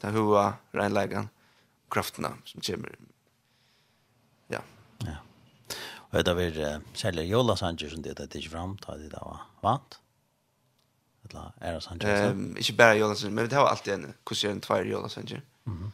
ta 0.00 0.10
hua 0.10 0.54
reinläggan 0.70 1.28
krafterna 1.90 2.32
som 2.44 2.60
kommer. 2.60 2.96
Ja. 4.48 4.60
Ja. 4.98 5.16
Och 6.10 6.24
det 6.24 6.34
var 6.34 6.96
särskilt 6.96 7.28
Jola 7.28 7.56
Sanchez 7.56 7.92
som 7.92 8.02
det 8.02 8.20
att 8.20 8.30
det 8.30 8.42
fram 8.42 8.78
ta 8.78 8.96
det 8.96 9.08
där 9.08 9.20
var 9.20 9.40
Vant. 9.60 10.00
Eller 11.24 11.52
är 11.58 11.72
det 11.74 11.80
Sanchez? 11.80 12.20
Ehm 12.20 12.56
inte 12.56 12.72
bara 12.72 12.94
Jola 12.94 13.14
Sanchez, 13.14 13.34
men 13.34 13.48
det 13.48 13.56
har 13.56 13.66
alltid 13.66 13.94
en 13.94 14.14
kusin 14.24 14.60
två 14.60 14.78
Jola 14.78 15.08
Sanchez. 15.08 15.42
Mhm. 15.64 15.92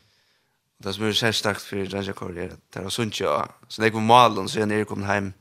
Det 0.79 0.93
som 0.93 1.05
är 1.05 1.13
särskilt 1.13 1.37
starkt 1.37 1.63
för 1.63 1.87
Raja 1.87 2.13
Korea, 2.13 2.57
det 2.71 2.79
är 2.79 2.89
sunt 2.89 3.21
ja. 3.21 3.49
Så 3.69 3.83
när 3.83 3.87
jag 3.87 3.95
kom 3.95 4.05
malen 4.05 4.49
så 4.49 4.59
är 4.59 4.61
jag 4.61 4.69
nere 4.69 4.85
kom 4.85 5.03
hem 5.03 5.33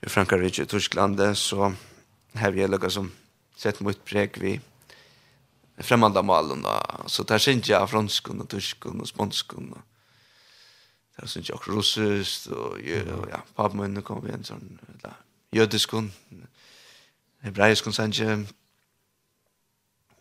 i 0.00 0.08
Frankrike 0.08 0.62
och 0.62 0.68
Tyskland 0.68 1.38
så 1.38 1.74
har 2.34 2.52
jag 2.52 2.70
lukka 2.70 2.90
som 2.90 3.12
sett 3.56 3.80
mot 3.80 4.04
präg 4.04 4.38
vi 4.40 4.60
främmande 5.76 6.22
malen 6.22 6.62
då. 6.62 6.82
Så 7.06 7.22
där 7.22 7.38
syns 7.38 7.68
jag 7.68 7.90
fransk 7.90 8.28
och 8.28 8.48
tysk 8.48 8.86
och 8.86 9.08
spansk 9.08 9.52
och 9.52 9.62
där 11.16 11.26
syns 11.26 11.48
jag 11.48 11.56
också 11.56 11.70
russiskt 11.70 12.46
och 12.46 12.78
ja, 13.30 13.42
pappa 13.54 13.76
min 13.76 14.02
kom 14.02 14.24
vi 14.24 14.32
en 14.32 14.44
sån 14.44 14.78
där 15.02 15.14
judisk 15.50 15.94
och 15.94 16.02
hebraisk 17.40 17.86
och 17.86 17.94
sen 17.94 18.46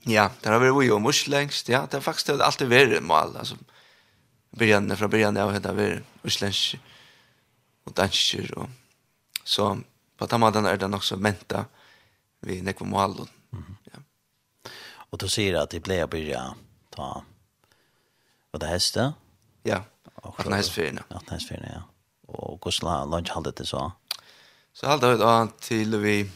Ja, 0.02 0.32
där 0.42 0.52
har 0.52 0.80
vi 0.80 0.86
ju 0.86 1.00
mus 1.00 1.28
längst. 1.28 1.70
Ja, 1.70 1.88
det 1.90 1.98
har 1.98 2.02
faktiskt 2.02 2.30
alltid 2.30 2.70
varit 2.70 3.04
mal 3.04 3.38
alltså 3.38 3.56
början 4.50 4.98
från 4.98 5.10
början 5.10 5.36
jag 5.36 5.54
heter 5.54 5.74
vi 5.74 6.00
isländsk 6.24 6.78
och 7.84 7.94
dansk 7.94 8.36
och 8.56 8.70
Så 9.50 9.82
på 10.18 10.28
den 10.30 10.42
måten 10.44 10.68
er 10.70 10.78
det 10.78 10.90
nok 10.92 11.04
så 11.04 11.18
menta 11.18 11.66
vi 12.46 12.62
nekva 12.62 12.86
målen. 12.86 13.30
Mm 13.52 13.64
-hmm. 13.64 13.76
ja. 13.94 14.00
Og 15.12 15.20
du 15.20 15.28
sier 15.28 15.62
at 15.62 15.72
det 15.72 15.84
ble 15.84 16.04
å 16.04 16.08
byrja 16.08 16.54
ta 16.92 17.24
var 18.52 18.60
det 18.60 18.68
heste? 18.68 19.14
Ja, 19.64 19.84
at 20.24 20.38
den 20.38 20.54
18 20.54 20.54
hestfyrene. 20.54 21.02
18 21.10 21.34
hestfyrene, 21.34 21.70
ja. 21.74 21.82
Og 22.28 22.60
hvordan 22.62 23.10
lunch 23.10 23.32
halde 23.34 23.52
det 23.52 23.68
så? 23.68 23.92
Så 24.74 24.88
halde 24.88 25.12
det 25.12 25.20
da 25.20 25.48
til 25.62 26.02
vi 26.02 26.32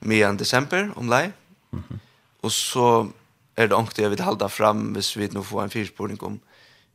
medan 0.00 0.36
desember 0.36 0.92
om 0.96 1.08
lei. 1.08 1.32
Mm 1.70 1.82
-hmm. 1.88 1.98
Og 2.42 2.52
så 2.52 3.10
er 3.56 3.66
det 3.66 3.76
ångte 3.76 4.02
jeg 4.02 4.10
vil 4.10 4.20
halda 4.20 4.48
fram 4.48 4.92
hvis 4.92 5.16
vi 5.16 5.28
nå 5.28 5.42
får 5.42 5.62
en 5.62 5.70
fyrspåring 5.70 6.22
om 6.22 6.40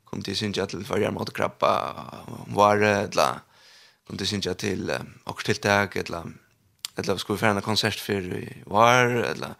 kom 0.06 0.22
til 0.22 0.38
Sintja 0.38 0.66
til 0.66 0.86
farger 0.86 1.12
mot 1.12 1.34
krabba, 1.34 1.72
om 2.28 2.56
vare, 2.56 3.02
eller 3.10 3.42
om 4.10 4.18
det 4.18 4.26
syns 4.26 4.46
jag 4.46 4.58
till 4.58 4.90
uh, 4.90 5.00
och 5.24 5.46
till 5.46 5.56
tag 5.56 5.98
eller 5.98 6.24
eller 6.96 7.18
skulle 7.18 7.40
vi 7.40 7.48
en 7.48 7.62
konsert 7.62 8.00
för 8.00 8.14
i 8.14 8.64
var 8.66 9.06
eller 9.06 9.56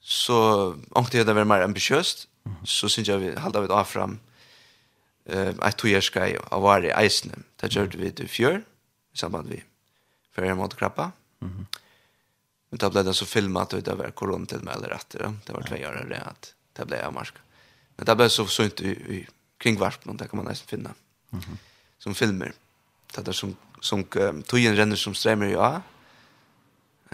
så 0.00 0.68
ångte 0.90 1.18
jag 1.18 1.26
det 1.26 1.32
var 1.32 1.44
mer 1.44 1.60
ambitiöst 1.60 2.28
så 2.64 2.88
syns 2.88 3.08
jag 3.08 3.18
vi 3.18 3.34
hållde 3.36 3.60
vi 3.60 3.68
av 3.68 3.84
fram 3.84 4.18
eh 5.24 5.48
uh, 5.48 5.54
att 5.58 5.84
jag 5.84 6.02
ska 6.02 6.38
av 6.50 6.62
var 6.62 6.84
i 6.84 7.06
isen 7.06 7.44
det 7.56 7.74
gjorde 7.74 7.98
vi 7.98 8.10
det 8.10 8.28
fjör 8.28 8.64
i 9.14 9.18
samband 9.18 9.48
vi 9.48 9.64
för 10.32 10.42
en 10.42 10.56
mot 10.56 10.76
krappa 10.76 11.12
mm 11.42 11.54
-hmm. 11.54 11.66
men 12.70 12.78
då 12.78 12.90
blev 12.90 13.04
det 13.04 13.14
så 13.14 13.26
filmat 13.26 13.74
ut 13.74 13.88
över 13.88 14.10
koron 14.10 14.46
till 14.46 14.60
med 14.60 14.74
eller 14.76 14.88
rätt 14.88 15.10
det 15.46 15.52
var 15.52 15.62
två 15.62 15.74
år 15.74 16.06
det 16.08 16.20
att 16.20 16.54
det 16.72 16.86
blev 16.86 17.00
jag 17.00 17.12
marsk 17.14 17.34
men 17.96 18.06
det 18.06 18.16
blev 18.16 18.28
så 18.28 18.46
så 18.46 18.62
inte 18.62 18.84
i, 18.84 18.90
i 18.90 19.28
kringvarp 19.58 20.04
någon 20.04 20.16
där 20.16 20.26
kan 20.26 20.36
man 20.36 20.46
nästan 20.46 20.68
finna 20.68 20.94
mm 21.32 21.44
-hmm. 21.44 21.56
som 21.98 22.14
filmer 22.14 22.52
Det 23.16 23.28
er 23.28 23.36
som, 23.36 23.56
som 23.80 24.04
tøyen 24.48 24.76
renner 24.78 24.96
som 24.96 25.14
strømmer 25.14 25.52
i 25.52 25.58
A. 25.58 25.82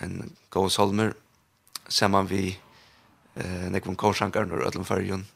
En 0.02 0.36
god 0.50 0.70
solmer. 0.70 1.12
man 2.08 2.28
vi 2.28 2.58
eh, 3.34 3.70
nekvom 3.70 3.96
korsankar 3.96 4.44
når 4.44 4.66
Ødlund 4.66 4.86
Færgjøn. 4.86 5.26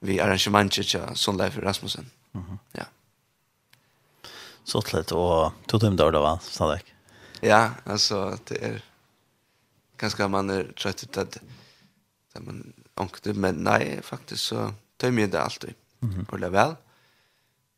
Vi 0.00 0.18
arrangementet 0.18 0.86
til 0.86 1.16
Sundleif 1.16 1.58
Rasmussen. 1.58 2.10
Mm 2.32 2.42
-hmm. 2.42 2.58
Ja. 2.74 2.84
Så 4.64 4.82
lett, 4.92 5.12
og 5.12 5.52
to 5.68 5.78
timer 5.78 5.96
dør 5.96 6.10
det 6.10 6.20
var, 6.20 6.38
Sadek. 6.42 6.94
Ja, 7.42 7.70
altså, 7.86 8.38
det 8.48 8.58
er 8.60 8.80
ganske 9.98 10.28
man 10.28 10.50
er 10.50 10.72
trøtt 10.76 11.04
ut 11.04 11.16
at 11.16 11.38
det 12.34 12.42
man 12.42 12.74
ångte, 12.96 13.32
men 13.32 13.54
nei, 13.54 14.00
faktisk 14.02 14.42
så 14.50 14.72
tømmer 14.98 15.26
jeg 15.26 15.32
det 15.32 15.40
alltid. 15.40 15.74
Mm 16.00 16.10
-hmm. 16.10 16.50
Vel. 16.50 16.76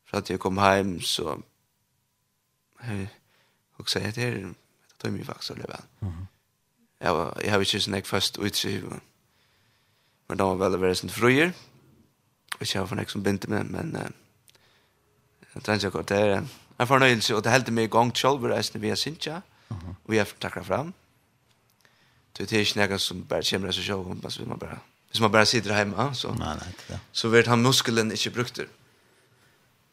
For 0.06 0.16
at 0.16 0.30
jeg 0.30 0.40
kom 0.40 0.58
hjem, 0.58 1.00
så 1.00 1.42
och 3.76 3.90
säger 3.90 4.12
det 4.12 4.22
är 4.22 4.32
det 4.32 4.54
tar 4.98 5.10
mig 5.10 5.24
faktiskt 5.24 5.50
att 5.50 5.58
väl. 5.58 5.82
Mhm. 5.98 6.26
Ja, 6.98 7.36
jag 7.44 7.52
har 7.52 7.58
ju 7.58 7.80
snäck 7.80 8.06
fast 8.06 8.38
ut 8.38 8.56
sig. 8.56 8.82
Men 10.26 10.36
då 10.36 10.44
var 10.44 10.56
väl 10.56 10.72
det 10.72 10.78
väldigt 10.78 11.12
fröjer. 11.12 11.52
Och 12.60 12.66
jag 12.74 12.82
har 12.82 12.86
som 13.10 13.22
bint 13.22 13.46
med 13.46 13.66
men 13.66 14.12
jag 15.52 15.64
tänkte 15.64 15.86
jag 15.86 15.96
att 15.96 16.06
det 16.06 16.16
är 16.16 16.48
en 16.78 16.86
förnöjelse 16.86 17.34
och 17.34 17.42
det 17.42 17.50
hällde 17.50 17.72
mig 17.72 17.84
igång 17.84 18.12
själv 18.14 18.44
resten 18.44 18.80
via 18.80 18.96
Sintja. 18.96 19.42
Mhm. 19.68 19.96
Vi 20.04 20.18
har 20.18 20.24
tackar 20.24 20.62
fram. 20.62 20.92
Det 22.32 22.52
är 22.52 22.58
inte 22.58 22.86
något 22.88 23.00
som 23.00 23.24
bara 23.24 23.42
kämrar 23.42 23.72
sig 23.72 23.84
själv 23.84 24.00
om 24.00 24.20
man 24.46 24.58
bara 24.58 24.78
Hvis 25.08 25.20
man 25.20 25.32
bare 25.32 25.46
sitter 25.46 25.72
hjemme, 25.78 26.14
så, 26.14 26.32
nei, 26.34 26.56
nej, 26.60 26.74
det. 26.88 27.00
så 27.12 27.28
vet 27.28 27.46
han 27.46 27.62
muskelen 27.62 28.12
ikke 28.12 28.30
brukt 28.30 28.56
det. 28.56 28.66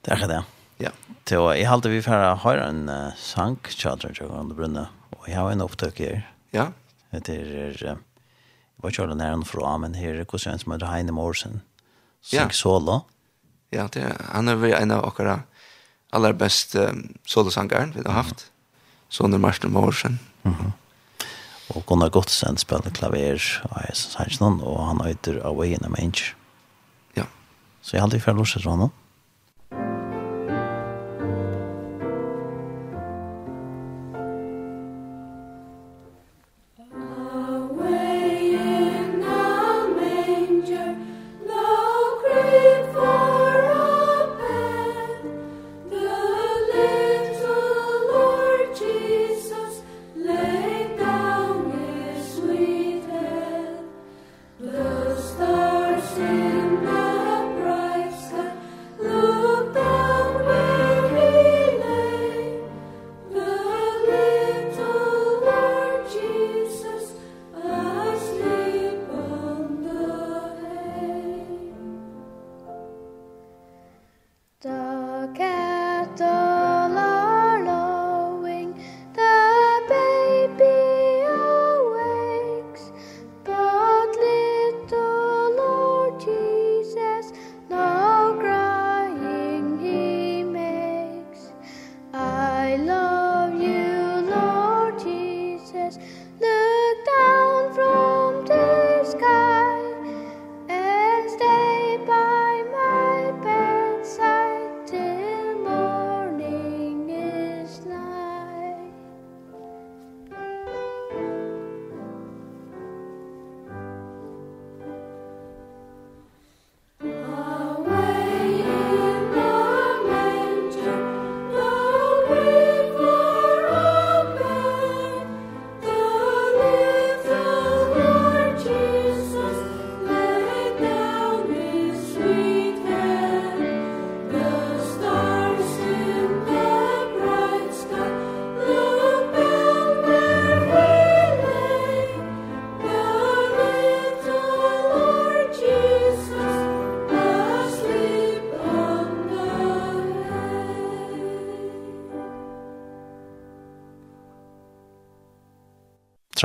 Det 0.06 0.18
ikke 0.18 0.28
det. 0.28 0.44
Ja. 0.82 0.92
Så 1.30 1.42
jeg 1.56 1.70
halte 1.70 1.90
vi 1.90 2.02
for 2.06 2.20
å 2.20 2.36
høre 2.44 2.68
en 2.70 2.86
uh, 2.90 3.16
sang, 3.18 3.58
Tjadra 3.72 4.12
Tjadra 4.14 4.44
Brunne, 4.50 4.88
og 5.16 5.30
jeg 5.30 5.40
har 5.40 5.52
en 5.52 5.64
opptøk 5.66 6.02
her. 6.04 6.26
Ja. 6.56 6.70
Det 7.16 7.32
er, 7.32 7.74
uh, 7.74 7.80
jeg 7.80 7.98
var 8.84 8.92
ikke 8.92 9.02
kjøren 9.04 9.24
her 9.24 9.46
fra, 9.48 9.76
men 9.82 9.98
her 9.98 10.20
er 10.20 10.28
hvordan 10.28 10.62
som 10.62 10.76
heter 10.76 10.92
Heine 10.92 11.16
Morsen. 11.16 11.62
Sang 12.26 12.52
ja. 12.52 12.58
solo. 12.58 13.04
Ja, 13.74 13.88
det 13.92 14.04
er, 14.04 14.18
han 14.32 14.52
er 14.52 14.64
en 14.78 14.94
av 14.94 15.06
okkara 15.08 15.44
aller 16.16 16.36
best 16.38 16.76
um, 16.80 17.08
solosangeren 17.28 17.96
vi 17.96 18.04
har 18.06 18.22
haft. 18.22 18.50
Sånne 19.10 19.40
Marsten 19.40 19.72
Morsen. 19.72 20.20
Mm 20.44 20.54
-hmm. 20.54 20.72
Og 21.74 21.86
Gunnar 21.86 22.10
Gottsen 22.10 22.58
spiller 22.58 22.94
klaver 22.94 23.42
og 23.64 23.78
av 23.78 23.86
Jesus 23.90 24.40
noen, 24.40 24.60
og 24.62 24.88
han 24.88 25.02
øyder 25.08 25.42
Away 25.46 25.74
in 25.74 25.86
a 25.86 25.90
Manger. 25.90 26.36
Ja. 27.18 27.26
Så 27.82 27.96
jeg 27.96 28.02
halte 28.02 28.18
vi 28.18 28.22
for 28.22 28.32
å 28.32 28.38
lose 28.38 28.60
sånn, 28.60 28.80
no? 28.80 28.92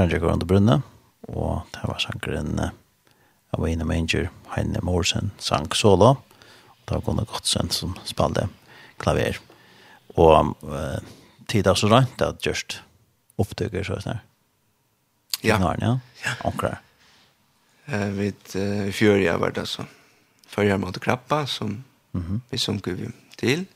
Stranger 0.01 0.19
Går 0.19 0.33
Under 0.33 0.47
Brunne, 0.47 0.83
og 1.29 1.67
det 1.75 1.85
var 1.85 1.99
sangren 2.01 2.55
av 2.57 3.61
Wayne 3.61 3.85
Manger, 3.85 4.31
Heine 4.55 4.81
Morsen, 4.81 5.29
sang 5.37 5.67
solo, 5.77 6.15
og 6.17 6.85
det 6.89 6.95
var 6.95 7.03
Gunnar 7.05 7.27
Gottsen 7.29 7.69
som 7.69 7.93
spalte 8.09 8.47
klaver. 8.97 9.37
Og 10.17 10.55
uh, 10.65 10.97
tida 11.53 11.75
så 11.77 11.91
rønt 11.93 12.25
at 12.25 12.41
just 12.49 12.79
opptøkker 13.37 13.85
så 13.85 13.99
sånn. 14.01 14.23
Ja. 15.45 15.59
Ja? 15.61 15.91
Ja. 16.25 16.33
Onkrar. 16.49 16.79
Eh 17.85 18.09
vid 18.17 18.57
uh, 18.57 18.89
fjör 18.89 19.21
jag 19.21 19.39
var 19.39 19.53
det 19.53 19.67
så. 19.69 19.85
Før 20.49 20.79
mot 20.79 21.01
krappa 21.01 21.47
som 21.47 21.85
mm 22.13 22.25
-hmm. 22.25 22.41
vi 22.51 22.59
sunker 22.59 22.93
vi 22.93 23.13
til. 23.37 23.67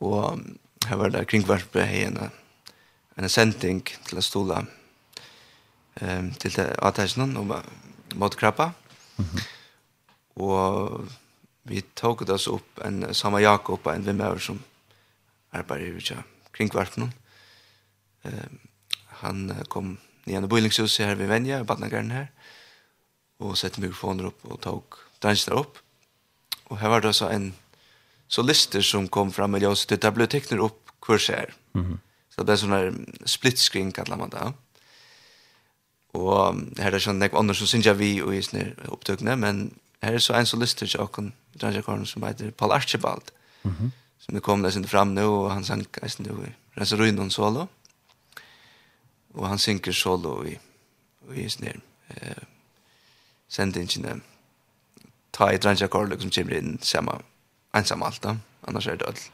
Og 0.00 0.40
her 0.88 0.96
var 0.96 1.10
det 1.10 1.26
kringvarpe 1.26 1.86
en, 1.86 2.30
en 3.16 3.28
sending 3.28 3.86
til 4.08 4.18
å 4.18 4.22
stola 4.22 4.66
ehm 6.00 6.32
til 6.40 6.56
det 6.56 6.72
attention 6.82 7.36
og 7.36 7.62
mot 8.14 8.36
krabba. 8.36 8.70
Mhm. 9.18 9.40
Og 10.36 11.08
vi 11.64 11.82
tok 11.96 12.26
det 12.26 12.40
opp 12.48 12.80
en 12.84 13.14
samme 13.14 13.38
Jakob 13.38 13.86
og 13.86 13.94
en 13.94 14.06
vimmer 14.06 14.38
som 14.38 14.62
arbeider 15.52 15.86
i 15.86 15.96
Vitsja 15.96 16.22
kringkvarten. 16.52 17.12
Ehm 18.24 18.58
han 19.16 19.64
kom 19.68 19.98
ned 20.26 20.44
i 20.44 20.48
boilingshuset 20.50 21.06
her 21.06 21.14
ved 21.14 21.30
Venja, 21.30 21.60
i 21.60 21.64
Badnagaren 21.64 22.10
her, 22.10 22.26
og 23.40 23.56
sette 23.56 23.80
mikrofoner 23.80 24.30
opp 24.30 24.44
og 24.44 24.60
tok 24.64 24.98
dansene 25.22 25.56
opp. 25.56 25.78
Og 26.66 26.80
her 26.80 26.92
var 26.92 27.00
det 27.04 27.14
så 27.16 27.30
en 27.30 27.54
solister 28.28 28.82
som 28.82 29.08
kom 29.08 29.32
fram 29.32 29.50
med 29.50 29.64
oss. 29.64 29.86
det 29.86 30.14
ble 30.14 30.26
tekner 30.26 30.60
opp 30.60 30.90
kurset 31.00 31.36
her. 31.36 31.54
Så 32.30 32.42
det 32.42 32.46
ble 32.46 32.56
sånn 32.56 32.74
her 32.74 32.90
split 33.24 33.58
screen, 33.58 33.92
kallar 33.92 34.18
man 34.18 34.30
det. 34.30 34.52
Og 36.16 36.62
her 36.80 36.94
er 36.94 37.02
sånn 37.02 37.20
nekva 37.20 37.42
andre 37.42 37.56
som 37.58 37.68
synes 37.68 37.86
jeg 37.88 37.98
vi 38.00 38.10
og 38.24 38.32
i 38.34 38.42
sånne 38.44 38.88
opptøkene, 38.94 39.36
men 39.40 39.66
her 40.02 40.16
er 40.16 40.22
så 40.22 40.36
en 40.36 40.48
solister 40.48 40.88
til 40.88 41.02
åkken, 41.04 41.32
Dransjakorn, 41.60 42.06
som 42.06 42.24
heter 42.26 42.50
Paul 42.50 42.72
Archibald, 42.72 43.32
mm 43.62 43.72
-hmm. 43.72 43.90
som 44.18 44.34
det 44.34 44.42
kom 44.42 44.60
nesten 44.60 44.88
fram 44.88 45.08
nå, 45.08 45.44
og 45.44 45.52
han 45.52 45.64
sang 45.64 45.86
nesten 46.02 46.26
nå 46.26 46.42
i 46.44 46.52
Renser 46.76 46.96
Ruinon 46.96 47.30
solo, 47.30 47.66
og 49.34 49.48
han 49.48 49.58
synker 49.58 49.92
solo 49.92 50.44
i, 50.44 50.58
i 51.34 51.48
sånne 51.48 51.72
eh, 52.10 52.42
sendingene, 53.48 54.20
ta 55.32 55.50
i 55.52 55.58
Dransjakorn, 55.58 56.08
liksom 56.08 56.30
kommer 56.30 56.56
inn 56.56 56.78
samme, 56.82 57.18
ensam 57.74 58.02
alt 58.02 58.22
da, 58.22 58.36
annars 58.68 58.86
er 58.86 58.96
det 58.96 59.06
alt, 59.06 59.30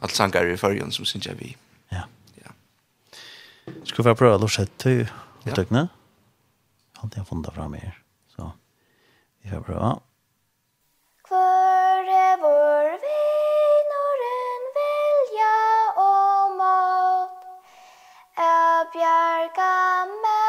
alt 0.00 0.16
sanger 0.16 0.52
i 0.52 0.56
førjen 0.56 0.92
som 0.92 1.04
synes 1.04 1.26
jeg 1.26 1.38
vi. 1.40 1.56
Ja. 1.92 2.02
ja. 2.36 2.50
Skal 3.84 4.04
vi 4.04 4.14
prøve 4.14 4.34
å 4.34 4.38
lortsette 4.38 4.72
til 4.78 5.08
opptøkene? 5.46 5.78
Ja. 5.78 5.95
Alt 7.02 7.14
jeg 7.14 7.20
har 7.20 7.28
funnet 7.28 7.54
fram 7.54 7.74
her. 7.76 7.98
Så 8.26 8.50
vi 9.42 9.50
får 9.50 9.60
prøve. 9.68 9.92
Hvor 11.28 12.10
er 12.22 12.36
vår 12.40 12.90
vei 13.04 13.76
når 13.92 14.24
velja 14.78 15.54
og 16.06 16.56
mått? 16.62 17.46
Er 18.48 18.90
bjerga 18.96 19.70
meg 20.16 20.45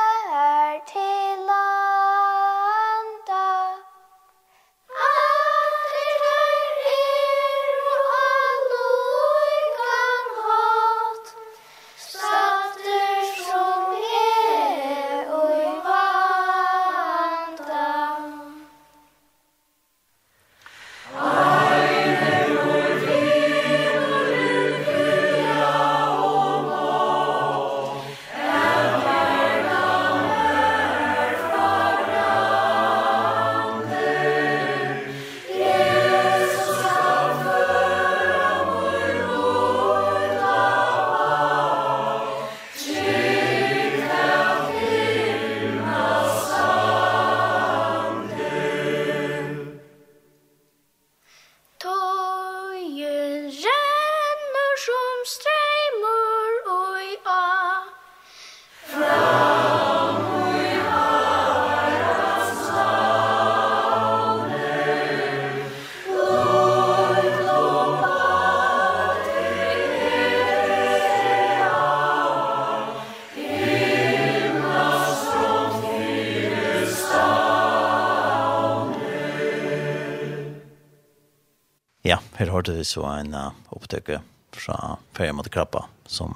hørte 82.58 82.74
vi 82.74 82.84
så 82.88 83.06
en 83.06 83.36
uh, 83.38 83.54
opptøkke 83.76 84.22
fra 84.58 84.98
Ferie 85.14 85.36
mot 85.38 85.50
Krabba, 85.54 85.86
som 86.10 86.34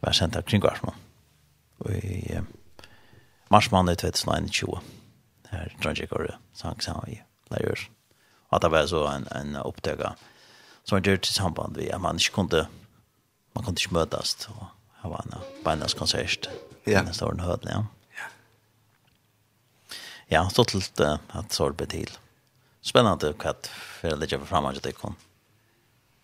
var 0.00 0.16
sendt 0.16 0.38
av 0.38 0.46
Kringvarsmann. 0.48 0.96
Og 1.84 1.90
i 1.98 2.38
uh, 2.38 2.46
marsmann 3.52 3.90
i 3.92 3.96
2021, 4.00 4.78
her 5.50 5.74
Trondheim 5.82 6.08
Kåre 6.08 6.38
sang 6.56 6.80
sammen 6.82 7.12
i 7.12 7.18
Leirjørs. 7.52 7.88
Og 8.48 8.62
det 8.62 8.70
var 8.72 8.88
så 8.88 9.02
en, 9.10 9.28
en 9.36 9.58
opptøkke 9.60 10.14
som 10.88 11.02
gjør 11.04 11.20
til 11.20 11.36
samband 11.36 11.76
med 11.76 11.92
at 11.92 12.00
man 12.00 12.20
ikke 12.20 12.38
kunne, 12.38 12.64
man 13.52 13.66
kunne 13.66 13.80
ikke 13.80 13.96
møtes 13.96 14.48
og 14.54 14.70
ha 15.02 15.20
en 15.20 15.36
beineskonsert 15.66 16.48
ja. 16.88 17.02
neste 17.04 17.26
åren 17.26 17.44
høyden, 17.44 17.68
ja. 17.68 17.84
Ja, 20.32 20.46
så 20.48 20.64
til 20.64 20.80
at 21.04 21.52
så 21.52 21.68
det 21.76 21.90
til. 21.92 22.08
Spennende 22.84 23.34
hva 23.36 23.52
för 24.04 24.12
att 24.12 24.18
lägga 24.18 24.44
fram 24.44 24.64
att 24.64 24.82
det 24.82 24.92
kom. 24.92 25.14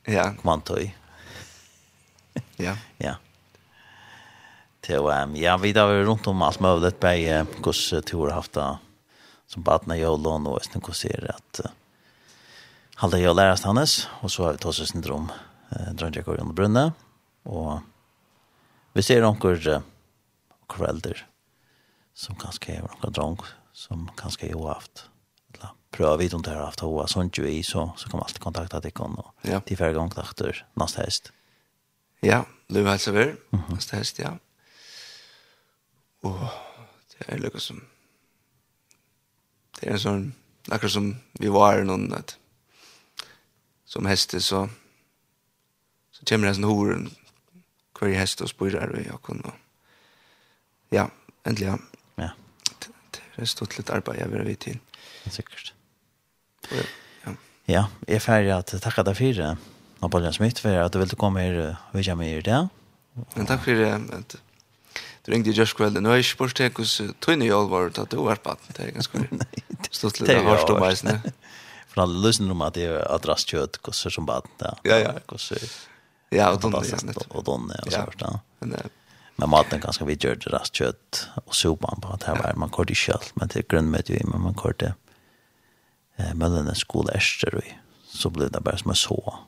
Ja. 0.05 0.35
Kom 0.43 0.61
tog. 0.61 0.97
ja. 2.57 2.77
Ja. 2.99 3.15
Till, 4.81 4.97
um, 4.97 5.37
ja, 5.37 5.57
vi 5.57 5.73
har 5.73 5.87
varit 5.87 6.07
runt 6.07 6.27
om 6.27 6.43
allt 6.43 6.61
möjligt 6.61 7.01
på 7.01 7.07
hur 7.07 7.93
uh, 7.93 8.01
Tor 8.01 8.29
har 8.29 8.35
haft 8.35 8.53
det 8.53 8.79
som 9.47 9.63
badna 9.63 9.97
i 9.97 10.07
Ålån 10.07 10.47
och 10.47 10.65
sen 10.65 10.81
hur 10.81 10.93
ser 10.93 11.21
det 11.21 11.33
att 11.33 11.61
uh, 11.65 11.71
halda 12.95 13.19
jag 13.19 13.37
lärast 13.37 13.65
hans 13.65 14.09
och 14.21 14.33
så 14.33 14.45
har 14.45 14.53
vi 14.53 14.59
Tosse 14.59 14.87
syndrom 14.87 15.33
uh, 15.73 15.93
drönja 15.93 16.23
går 16.23 16.41
under 16.41 16.55
brunne 16.55 16.93
och 17.43 17.79
vi 18.93 19.03
ser 19.03 19.25
onkur 19.25 19.69
uh, 19.69 19.81
kvälder 20.69 21.27
som 22.15 22.35
kanske 22.35 22.73
är 22.73 22.83
onkur 22.83 23.11
drunk 23.11 23.41
som 23.73 24.11
kanske 24.17 24.47
är 24.47 24.55
oavt. 24.55 25.05
Mm 25.05 25.20
pröva 26.01 26.17
vid 26.17 26.35
om 26.35 26.43
det 26.43 26.51
här 26.51 26.57
haft 26.57 26.81
hoa 26.81 27.07
sånt 27.07 27.39
ju 27.39 27.49
i 27.49 27.63
så, 27.63 27.93
så 27.97 28.09
kan 28.09 28.19
man 28.19 28.25
alltid 28.25 28.41
kontakta 28.41 28.81
deg 28.81 28.95
kon 28.95 29.15
och 29.15 29.35
ja. 29.43 29.63
De 29.67 29.77
färre 29.77 29.93
gång 29.93 30.13
efter 30.17 30.67
nästa 30.75 31.03
häst. 31.03 31.33
Ja, 32.21 32.47
nu 32.67 32.85
hälsar 32.87 33.13
vi 33.13 33.35
nästa 33.69 33.97
häst, 33.97 34.19
ja. 34.19 34.39
Og 36.23 36.39
det 37.11 37.29
er 37.29 37.39
lika 37.39 37.61
som 37.61 37.83
det 39.81 39.89
er 39.89 39.93
en 39.93 40.01
sån 40.01 40.35
akkurat 40.71 40.93
som 40.93 41.17
vi 41.41 41.49
var 41.49 41.85
noen, 41.85 42.13
at... 42.15 42.39
som 43.85 44.07
heste, 44.07 44.41
så 44.41 44.69
så 46.11 46.25
kommer 46.25 46.47
det 46.47 46.51
en 46.51 46.63
sånn 46.63 46.71
horen 46.71 47.11
hver 47.99 48.15
hest 48.15 48.41
og 48.41 48.45
och 48.45 48.51
spyrar 48.51 48.89
og 48.89 49.07
jag 49.07 49.23
kunde 49.23 49.53
ja, 50.91 51.11
endelig, 51.45 51.67
Ja. 51.67 51.79
Ja. 52.17 52.31
Det 52.81 52.89
det 53.13 53.43
er 53.43 53.45
stått 53.45 53.79
litt 53.79 53.91
arbeid 53.91 54.21
jeg 54.21 54.31
vil 54.31 54.39
ha 54.39 54.45
vidt 54.45 54.61
til. 54.61 54.81
Det 55.25 55.27
er 55.27 55.31
Sikkert. 55.31 55.75
Ja, 56.69 57.35
ja 57.71 57.85
jeg 58.07 58.21
er 58.21 58.25
ferdig 58.25 58.53
at 58.55 58.75
takka 58.83 59.05
deg 59.07 59.19
for 59.19 59.41
det, 59.41 59.51
Napoleon 60.01 60.37
Smith, 60.37 60.63
for 60.63 60.85
at 60.85 60.93
du 60.93 61.01
ville 61.03 61.19
komme 61.19 61.43
her 61.45 61.59
og 61.65 61.97
videre 61.97 62.17
med 62.19 62.39
i 62.39 62.45
det. 62.47 62.61
Men 63.37 63.49
takk 63.49 63.65
for 63.67 63.81
det, 63.81 63.91
at 64.17 64.39
du 65.27 65.33
ringte 65.35 65.53
i 65.53 65.57
Josh 65.57 65.77
Kveld, 65.77 65.99
og 65.99 66.05
nå 66.05 66.13
er 66.13 66.21
jeg 66.21 66.29
ikke 66.29 66.37
spørs 66.37 66.57
til 66.57 66.71
hos 66.79 66.95
Tøyne 67.21 67.49
i 67.49 67.51
Olvar, 67.53 67.91
at 67.93 68.13
du 68.13 68.23
var 68.25 68.41
på 68.45 68.57
det 68.71 68.87
er 68.87 68.95
ganske 68.97 69.25
stått 69.91 70.23
litt 70.23 70.33
av 70.33 70.49
hørst 70.49 70.73
om 70.73 70.81
veisene. 70.81 71.19
For 71.91 72.05
han 72.05 72.15
løsner 72.23 72.55
om 72.55 72.63
at 72.65 72.79
det 72.79 72.87
er 72.87 73.03
adrast 73.11 73.51
kjøtt, 73.51 73.81
hos 73.85 74.05
som 74.15 74.29
bad, 74.29 74.49
ja. 74.63 74.73
Ja, 74.87 74.99
ja. 75.03 75.13
Hos, 75.33 75.51
ja, 76.31 76.49
og 76.55 76.63
donne, 76.63 76.81
ja. 76.87 77.27
Og 77.35 77.45
donne, 77.45 77.77
ja, 77.83 77.91
så 77.91 78.07
hørt, 78.07 78.23
ja. 78.23 78.33
Men, 78.63 78.77
men 79.43 79.51
maten 79.51 79.83
ganske 79.83 80.07
vidt 80.07 80.25
gjør 80.25 80.39
det 80.41 80.55
rast 80.55 80.79
kjøtt, 80.79 81.25
og 81.45 81.57
sopan 81.57 82.01
på 82.05 82.15
at 82.15 82.29
her 82.31 82.39
var, 82.41 82.57
man 82.61 82.73
kort 82.73 82.93
i 82.95 82.97
kjølt, 82.97 83.35
men 83.41 83.51
det 83.51 83.65
er 83.65 83.69
grunnmøte 83.75 84.15
jo 84.15 84.23
i, 84.23 84.29
men 84.31 84.47
man 84.47 84.57
kort 84.59 84.81
det. 84.85 84.95
Ja 84.95 85.10
eh, 86.21 86.35
mellan 86.35 86.69
en 86.69 86.75
skola 86.75 87.13
ärster 87.13 87.55
och 87.55 87.71
så 88.11 88.31
ble 88.31 88.49
det 88.49 88.61
bare 88.61 88.79
som 88.79 88.91
jeg 88.91 88.97
så. 88.97 89.39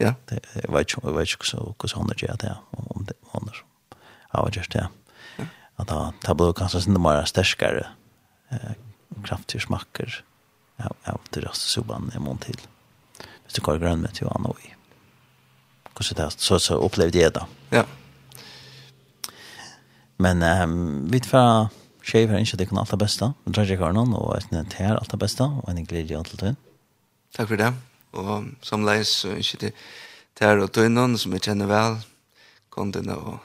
Ja. 0.00 0.14
Det, 0.28 0.40
jeg 0.54 0.72
vet 0.72 0.88
ikke, 0.88 1.06
jeg 1.06 1.14
vet 1.14 1.32
ikke 1.32 1.46
inte 1.46 1.74
hvordan 1.78 2.02
hun 2.02 2.10
er 2.10 2.20
gjør 2.20 2.40
det. 2.42 2.56
Om 2.72 3.06
det 3.06 3.16
hon 3.32 3.48
har 3.48 3.62
ja, 4.34 4.50
gjort 4.50 4.72
det. 4.72 4.86
da 5.88 6.34
ble 6.34 6.50
det 6.50 6.56
blev 6.58 6.68
sånn 6.74 7.00
mer 7.02 7.24
sterskere 7.26 7.86
eh, 8.50 8.74
kraftiga 9.24 9.62
smakker 9.62 10.22
av, 10.82 10.96
av 11.06 11.20
det 11.30 11.44
rösta 11.44 11.68
soban 11.68 12.10
i 12.14 12.20
mån 12.22 12.38
til. 12.42 12.58
Hvis 13.44 13.58
du 13.58 13.62
går 13.64 13.80
grønn 13.82 14.02
med 14.02 14.14
til 14.16 14.30
Anna 14.30 14.52
og 14.52 14.60
i. 14.62 14.72
Hvordan 15.92 16.16
det 16.18 16.24
er, 16.24 16.36
Så, 16.36 16.58
så 16.58 16.78
opplevde 16.80 17.18
jeg 17.18 17.34
det. 17.34 17.44
Ja. 17.70 17.84
Men 20.18 20.42
um, 20.42 21.12
vi 21.12 21.20
tar 21.20 21.70
Tjej 22.02 22.26
har 22.26 22.38
det 22.58 22.68
kan 22.68 22.78
alt 22.78 22.90
det 22.90 22.98
beste. 22.98 23.32
Vi 23.44 23.52
drar 23.52 23.70
ikke 23.70 23.92
noen, 23.94 24.14
og 24.18 24.34
jeg 24.34 24.42
synes 24.48 24.74
her 24.74 24.96
alt 24.96 25.10
det 25.10 25.18
beste, 25.18 25.44
og 25.44 25.68
en 25.70 25.86
glede 25.86 26.16
alt 26.18 26.34
det. 26.40 26.56
Takk 27.34 27.48
for 27.48 27.56
det. 27.56 27.74
Og 28.12 28.48
som 28.62 28.84
leis, 28.84 29.08
så 29.22 29.36
ikke 29.38 29.70
det 29.70 29.72
her 30.40 30.58
og 30.58 30.72
tøynen 30.72 31.14
som 31.18 31.32
jeg 31.32 31.44
kjenner 31.46 31.70
vel, 31.70 32.00
kondene 32.70 33.16
og 33.16 33.38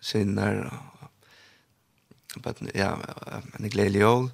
sinner, 0.00 0.70
og 0.70 2.40
but, 2.44 2.62
ja, 2.74 2.94
en 3.58 3.70
glede 3.70 3.98
jól, 3.98 4.30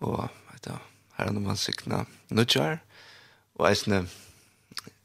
og 0.00 0.28
vet 0.50 0.66
du, 0.66 0.74
her 1.18 1.30
er 1.30 1.32
noe 1.36 1.46
man 1.46 1.60
sikna 1.60 2.02
nødjar, 2.30 2.80
og 3.54 3.68
jeg 3.68 3.76
synes 3.84 4.18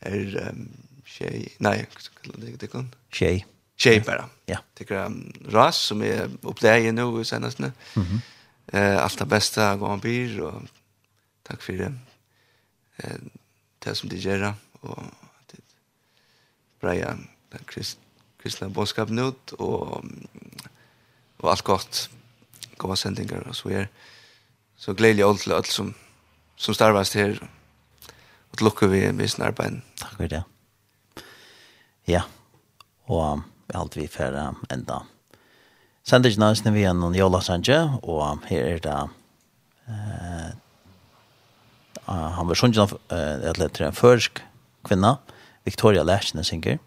er 0.01 0.49
um, 0.49 0.65
tjej, 1.05 1.45
nei, 1.59 1.77
hva 1.85 2.17
kallar 2.23 2.41
det 2.41 2.57
det 2.63 2.71
kan? 2.73 2.89
Tjej. 3.11 3.43
Tjej 3.43 3.59
tjej 3.80 4.01
bara. 4.01 4.30
Ja. 4.45 4.57
Tycker 4.73 5.06
um, 5.06 5.34
Ras 5.45 5.77
som 5.77 6.01
är 6.01 6.30
upplägen 6.41 6.95
nu 6.95 7.23
senast 7.23 7.60
nu. 7.60 7.72
Mhm. 7.95 8.22
Eh 8.68 9.03
allt 9.03 9.18
det 9.18 9.26
bästa 9.26 9.76
går 9.76 9.93
en 9.93 9.99
bil 9.99 10.41
och 10.41 10.61
tack 11.43 11.61
för 11.61 11.73
det. 11.73 11.93
Eh 12.97 13.15
det 13.80 13.95
som 13.95 14.10
det 14.10 14.18
gör 14.18 14.53
och 14.81 15.03
det 15.45 15.61
bra 16.80 16.93
den 16.93 17.64
krist 17.65 17.99
Kristna 18.41 18.69
boskap 18.69 19.10
nu 19.10 19.34
och 19.51 20.03
och 21.38 21.51
allt 21.51 21.61
gott 21.61 22.10
goda 22.77 22.95
sändningar 22.95 23.47
och 23.47 23.56
så 23.56 23.69
är 23.69 23.89
så 24.76 24.93
glädje 24.93 25.26
allt 25.26 25.41
till 25.41 25.51
allt 25.51 25.68
som 25.68 25.93
som 26.56 26.73
starvas 26.73 27.15
här 27.15 27.49
och 28.51 28.61
lucka 28.61 28.88
vi 28.88 29.11
med 29.11 29.31
snarbein. 29.31 29.81
Tack 29.95 30.15
för 30.18 30.27
det. 30.27 30.43
Ja. 32.03 32.23
Och 33.06 33.39
alt 33.75 33.97
vi 33.97 34.07
færa 34.07 34.53
enda. 34.73 35.03
Sender 36.03 36.31
ikke 36.31 36.41
nøysene 36.41 36.73
vi 36.73 36.83
gjennom 36.85 37.15
Jola 37.15 37.41
Sanje, 37.45 37.77
og 38.01 38.45
her 38.49 38.65
er 38.65 38.79
det 38.83 38.97
eh, 39.89 40.51
han 42.09 42.47
var 42.49 42.57
sjunget 42.57 42.81
av 42.81 42.95
eh, 43.13 43.49
et 43.51 43.81
en 43.85 43.93
førsk 43.93 44.41
kvinna, 44.87 45.17
Victoria 45.65 46.03
Lashne 46.03 46.43
synger, 46.43 46.79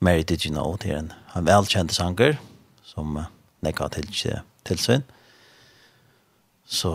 Mary 0.00 0.22
Did 0.22 0.44
You 0.44 0.52
Know, 0.52 0.76
til 0.76 0.98
en, 0.98 1.12
en 1.36 1.46
velkjent 1.46 1.94
sanger, 1.94 2.36
som 2.84 3.16
eh, 3.16 3.30
nekka 3.64 3.88
til 3.94 4.10
tilsyn. 4.64 5.06
Så 6.66 6.92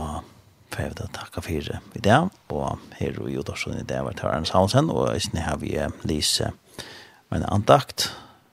får 0.69 0.84
jeg 0.84 0.98
da 0.99 1.10
takke 1.14 1.41
for 1.41 1.73
i 1.98 2.03
det, 2.06 2.19
og 2.53 2.77
her 2.99 3.10
er 3.10 3.18
jo 3.18 3.27
i 3.27 3.84
det 3.84 4.03
var 4.06 4.14
Tørens 4.14 4.53
Hansen, 4.53 4.90
og 4.90 5.15
i 5.15 5.19
snitt 5.19 5.48
har 5.48 5.57
vi 5.57 5.77
Lise, 6.03 6.52
en 7.34 7.45
andakt, 7.45 8.11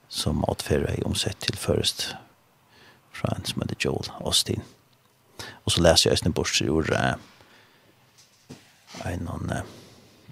som 0.09 0.45
atfører 0.47 0.93
er 0.93 1.07
omsett 1.07 1.39
til 1.43 1.57
først 1.59 2.15
fra 3.17 3.33
en 3.35 3.45
som 3.45 3.63
heter 3.63 3.79
Joel 3.85 4.11
Austin. 4.21 4.63
Og 5.65 5.73
så 5.73 5.81
leser 5.81 6.09
jeg 6.09 6.17
Øystein 6.17 6.33
Borser 6.33 6.65
i 6.65 6.69
ord 6.69 6.91
en 9.05 9.27
uh, 9.29 9.61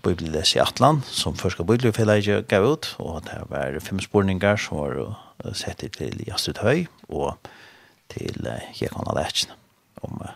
bibelleser 0.04 0.60
i 0.60 0.64
Atlan, 0.64 1.02
som 1.06 1.38
først 1.38 1.60
av 1.62 1.68
bibelfellet 1.70 2.48
gav 2.50 2.66
ut, 2.66 2.96
og 3.02 3.26
det 3.28 3.42
var 3.50 3.78
fem 3.84 4.00
spurningar 4.02 4.58
som 4.62 4.80
var 4.80 4.98
uh, 5.02 5.54
sett 5.54 5.84
til 5.98 6.24
Jastrid 6.28 6.62
Høy 6.64 6.86
og 7.10 7.36
til 8.14 8.48
uh, 8.48 8.62
Jekon 8.78 9.10
Aletjen 9.12 9.54
om 10.06 10.22
uh, 10.22 10.34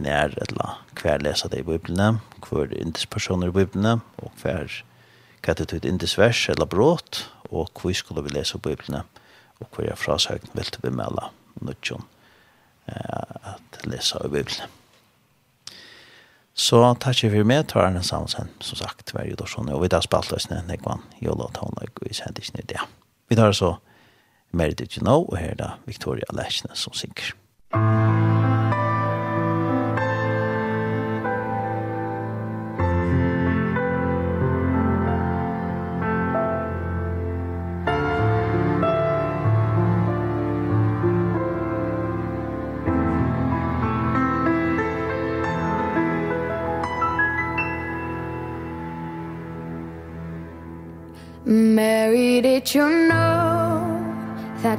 nær 0.00 0.32
eller 0.46 0.78
hver 0.96 1.20
leser 1.24 1.52
det 1.52 1.62
i 1.62 1.68
biblene, 1.68 2.20
hver 2.46 2.72
indispersoner 2.78 3.52
i 3.52 3.56
biblene, 3.56 3.98
og 4.22 4.32
hver 4.40 4.82
kattetut 5.42 5.84
indisvers 5.88 6.46
eller 6.52 6.68
brått, 6.70 7.26
og 7.52 7.70
hvor 7.76 7.94
skulle 7.94 8.24
vi 8.24 8.34
lese 8.34 8.58
Bibelen, 8.58 9.02
og 9.60 9.66
hvor 9.70 9.84
jeg 9.84 9.98
frasøkten 9.98 10.54
vil 10.54 10.70
til 10.70 10.84
bemelde 10.84 11.28
nødtjon 11.60 12.04
eh, 12.88 13.52
at 13.54 13.84
lese 13.84 14.18
av 14.18 14.32
Bibelen. 14.32 14.78
Så 16.54 16.82
takk 17.00 17.22
for 17.22 17.48
meg, 17.48 17.64
tar 17.68 17.86
Arne 17.86 18.02
samsen, 18.04 18.50
som 18.60 18.76
sagt, 18.76 19.14
hver 19.14 19.30
jo 19.30 19.46
sånn, 19.48 19.70
og 19.72 19.80
vi 19.84 19.88
tar 19.92 20.04
spalt 20.04 20.34
oss 20.36 20.50
ned, 20.50 20.66
nekvann, 20.68 21.04
jo 21.24 21.36
la 21.38 21.48
ta 21.54 21.64
henne, 21.64 21.88
og 21.88 22.04
vi 22.04 22.12
sender 22.16 22.44
ikke 22.44 22.58
ned 22.58 22.68
det. 22.74 22.84
Vi 23.32 23.40
tar 23.40 23.56
så, 23.56 23.76
Meredith 24.52 24.98
Gino, 24.98 25.22
og 25.24 25.38
her 25.40 25.54
er 25.54 25.60
da 25.62 25.70
Victoria 25.88 26.28
Lechne 26.36 26.76
som 26.76 26.92
synger. 26.92 27.32
Musikk 27.72 28.51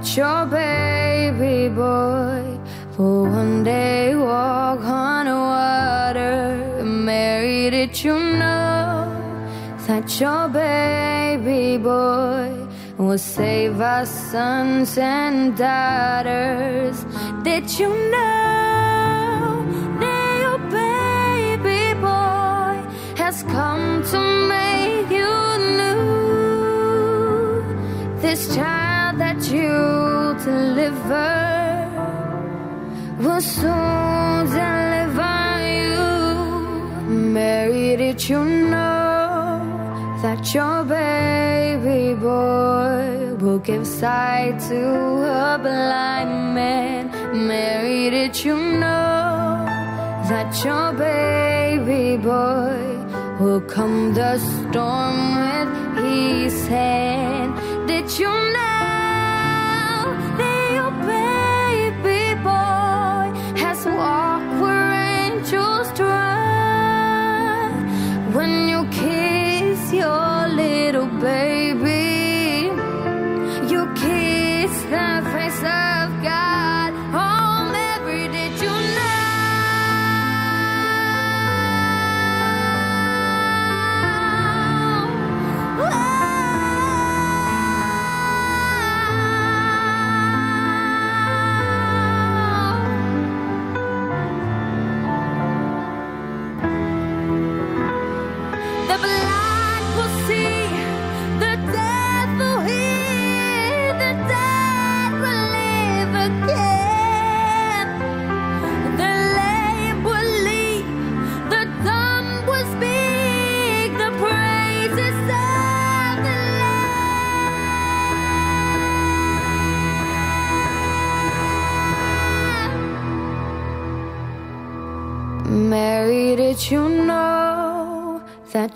Watch 0.04 0.18
your 0.18 0.46
baby 0.48 1.70
boy 1.70 2.60
For 2.92 3.24
one 3.24 3.64
day 3.64 4.14
walk 4.14 4.82
on 4.82 5.28
water 5.28 6.84
Mary 6.84 7.70
did 7.70 8.04
you 8.04 8.20
know 8.20 9.08
That 9.88 10.20
your 10.20 10.50
baby 10.50 11.78
boy 11.78 12.68
Will 12.98 13.18
save 13.18 13.80
our 13.80 14.06
sons 14.06 14.98
and 14.98 15.56
daughters. 15.56 17.06
Did 17.44 17.80
you 17.80 17.88
know 17.88 19.66
That 20.02 20.38
your 20.44 20.60
baby 20.70 21.94
boy 22.02 22.76
Has 23.16 23.44
come 23.44 24.04
to 24.12 24.20
make 24.52 25.10
you 25.10 25.34
new. 25.80 26.04
This 28.20 28.54
child 28.54 28.83
you 29.54 30.36
deliver. 30.44 31.34
Will 33.24 33.42
soon 33.42 34.46
deliver 34.58 35.40
you? 35.80 36.06
Mary 37.36 37.96
did 37.96 38.20
you 38.30 38.44
know 38.44 39.62
that 40.24 40.54
your 40.54 40.84
baby 40.84 42.16
boy 42.16 43.36
will 43.44 43.60
give 43.60 43.86
sight 43.86 44.60
to 44.70 44.82
a 45.46 45.60
blind 45.62 46.56
man? 46.56 47.02
Mary 47.48 48.10
did 48.10 48.36
you 48.44 48.58
know 48.58 49.66
that 50.30 50.50
your 50.66 50.94
baby 50.94 52.18
boy 52.18 52.82
will 53.40 53.62
come 53.62 54.14
the 54.14 54.38
storm 54.40 55.18
with 55.42 55.70
his 56.06 56.68
hand? 56.68 57.52
Did 57.88 58.08
you 58.18 58.30
know 58.30 58.53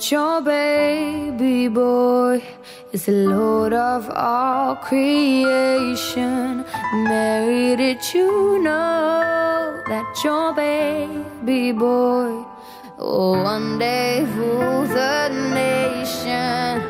that 0.08 0.12
your 0.12 0.42
baby 0.42 1.68
boy 1.68 2.42
is 2.94 3.06
the 3.08 3.12
lord 3.12 3.74
of 3.74 4.10
all 4.12 4.76
creation. 4.78 6.64
Mary 6.94 7.76
did 7.76 8.00
you 8.14 8.62
know 8.64 9.82
that 9.88 10.06
your 10.24 10.54
baby 10.54 11.74
boy 11.74 12.46
oh 12.98 13.44
one 13.44 13.80
day 13.80 14.24
rule 14.36 14.88
the 14.88 15.28
nation? 15.54 16.82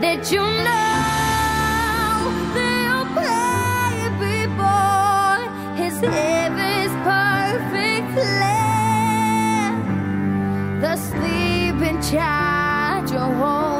Did 0.00 0.28
you 0.32 0.40
know 0.40 2.18
that 2.56 2.78
your 2.88 3.04
baby 3.22 4.46
boy 4.58 5.38
is 5.84 5.96
heaven's 6.00 6.94
perfect 7.06 8.16
land? 8.42 9.76
The 10.82 10.96
sleeping 10.96 12.00
child 12.02 12.55
your 13.16 13.34
home 13.34 13.75